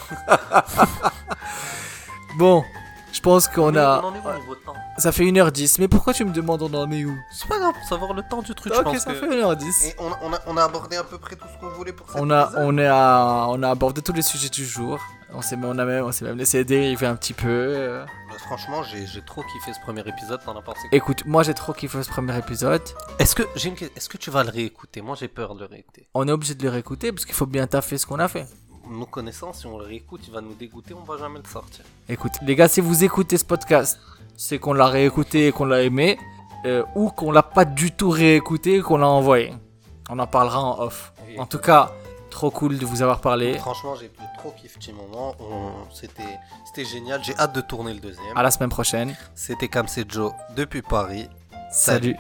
Bon, 2.38 2.64
je 3.12 3.20
pense 3.20 3.48
qu'on 3.48 3.76
a. 3.76 4.02
On 4.02 4.08
en 4.08 4.16
est 4.16 4.18
où 4.20 4.28
au 4.28 4.40
niveau 4.40 4.56
de 4.56 4.60
temps 4.62 4.74
Ça 4.98 5.12
fait 5.12 5.24
1h10, 5.24 5.76
mais 5.80 5.88
pourquoi 5.88 6.14
tu 6.14 6.26
me 6.26 6.32
demandes 6.32 6.64
on 6.64 6.74
en 6.74 6.92
est 6.92 7.06
où? 7.06 7.16
C'est 7.32 7.48
pas 7.48 7.60
grave 7.60 7.74
pour 7.74 7.88
savoir 7.88 8.14
le 8.14 8.24
temps 8.28 8.42
du 8.42 8.56
truc, 8.56 8.74
je 8.74 8.80
Ok, 8.80 8.86
pense 8.86 8.98
ça 9.00 9.14
que- 9.14 9.20
fait 9.20 9.28
1h10. 9.28 9.86
Et 9.90 9.96
on, 10.00 10.12
a- 10.12 10.20
on 10.24 10.34
a, 10.34 10.40
on 10.48 10.58
a 10.58 10.64
abordé 10.64 10.96
à 10.98 11.04
peu 11.04 11.20
près 11.20 11.36
tout 11.36 11.46
ce 11.54 11.60
qu'on 11.60 11.70
voulait 11.76 11.94
pour 11.94 12.10
cette 12.10 12.20
On 12.20 12.32
a, 12.32 12.52
on, 12.58 12.76
est 12.80 12.88
à- 12.88 13.46
on 13.50 13.62
a 13.62 13.70
abordé 13.70 14.02
tous 14.02 14.14
les 14.14 14.24
sujets 14.24 14.50
du 14.50 14.66
jour. 14.66 15.00
On 15.36 15.42
s'est 15.42 15.58
on 15.64 15.78
a 15.80 15.86
même, 15.86 16.06
on 16.06 16.12
s'est 16.12 16.26
même 16.26 16.38
laissé 16.38 16.64
dériver 16.64 17.06
un 17.08 17.16
petit 17.16 17.34
peu. 17.34 18.04
Bah, 18.30 18.36
Franchement, 18.46 18.82
j'ai 18.84 19.06
trop 19.26 19.42
kiffé 19.44 19.74
ce 19.74 19.80
premier 19.80 20.02
épisode, 20.08 20.40
t'en 20.44 20.56
as 20.58 20.62
pensé 20.62 20.80
quoi? 20.82 20.90
Écoute, 20.92 21.24
moi 21.26 21.42
j'ai 21.44 21.54
trop 21.56 21.74
kiffé 21.74 22.02
ce 22.04 22.10
premier 22.10 22.38
épisode. 22.38 22.82
Est-ce 23.20 23.36
que, 23.36 23.44
une 23.66 23.76
que- 23.76 23.86
est-ce 23.96 24.10
que 24.10 24.18
tu 24.18 24.30
vas 24.32 24.44
le 24.44 24.50
réécouter? 24.50 25.02
Moi, 25.02 25.16
j'ai 25.20 25.28
peur 25.28 25.54
de 25.56 25.62
le 25.62 25.66
réécouter. 25.68 26.08
On 26.16 26.28
est 26.28 26.32
obligé 26.32 26.54
de 26.56 26.64
le 26.64 26.70
réécouter 26.70 27.12
parce 27.12 27.26
qu'il 27.26 27.34
faut 27.36 27.46
bien 27.48 27.66
taffer 27.68 27.98
ce 28.00 28.06
qu'on 28.08 28.20
a 28.20 28.28
fait. 28.28 28.48
Nous 28.90 29.06
connaissant, 29.06 29.54
si 29.54 29.66
on 29.66 29.78
le 29.78 29.86
réécoute, 29.86 30.22
il 30.28 30.34
va 30.34 30.42
nous 30.42 30.54
dégoûter, 30.54 30.94
on 30.94 31.04
va 31.04 31.18
jamais 31.18 31.40
le 31.44 31.50
sortir. 31.50 31.86
Écoute, 32.10 32.34
les 32.42 32.56
gars, 32.56 32.68
si 32.68 32.82
vous 32.82 33.04
écoutez 33.04 33.38
ce 33.38 33.46
podcast, 33.46 34.00
c'est 34.36 34.60
qu'on 34.60 34.74
l'a 34.74 34.88
réécouté 34.88 35.48
et 35.48 35.52
qu'on 35.52 35.66
l'a 35.66 35.82
aimé, 35.84 36.20
euh, 36.66 36.84
ou 36.96 37.10
qu'on 37.10 37.32
l'a 37.32 37.44
pas 37.44 37.66
du 37.66 37.92
tout 37.92 38.10
réécouté 38.10 38.76
et 38.78 38.82
qu'on 38.82 38.98
l'a 38.98 39.08
envoyé. 39.08 39.54
On 40.10 40.20
en 40.20 40.28
parlera 40.28 40.60
en 40.62 40.80
off. 40.82 41.14
Et- 41.30 41.40
En 41.40 41.46
tout 41.46 41.60
cas, 41.60 41.92
trop 42.30 42.52
cool 42.52 42.78
de 42.78 42.86
vous 42.86 43.02
avoir 43.02 43.22
parlé. 43.22 43.58
Franchement, 43.58 43.96
j'ai 43.96 44.12
trop 44.38 44.52
kiff 44.52 44.78
petit 44.78 44.92
moment. 44.92 45.34
C'était 45.94 46.24
c'était 46.66 46.84
génial. 46.86 47.24
J'ai 47.24 47.36
hâte 47.38 47.54
de 47.56 47.62
tourner 47.62 47.94
le 47.94 48.00
deuxième. 48.00 48.36
À 48.38 48.44
la 48.44 48.52
semaine 48.52 48.70
prochaine. 48.70 49.16
C'était 49.36 49.68
Kamse 49.70 50.00
Joe 50.10 50.34
depuis 50.56 50.82
Paris. 50.82 51.30
Salut. 51.72 52.18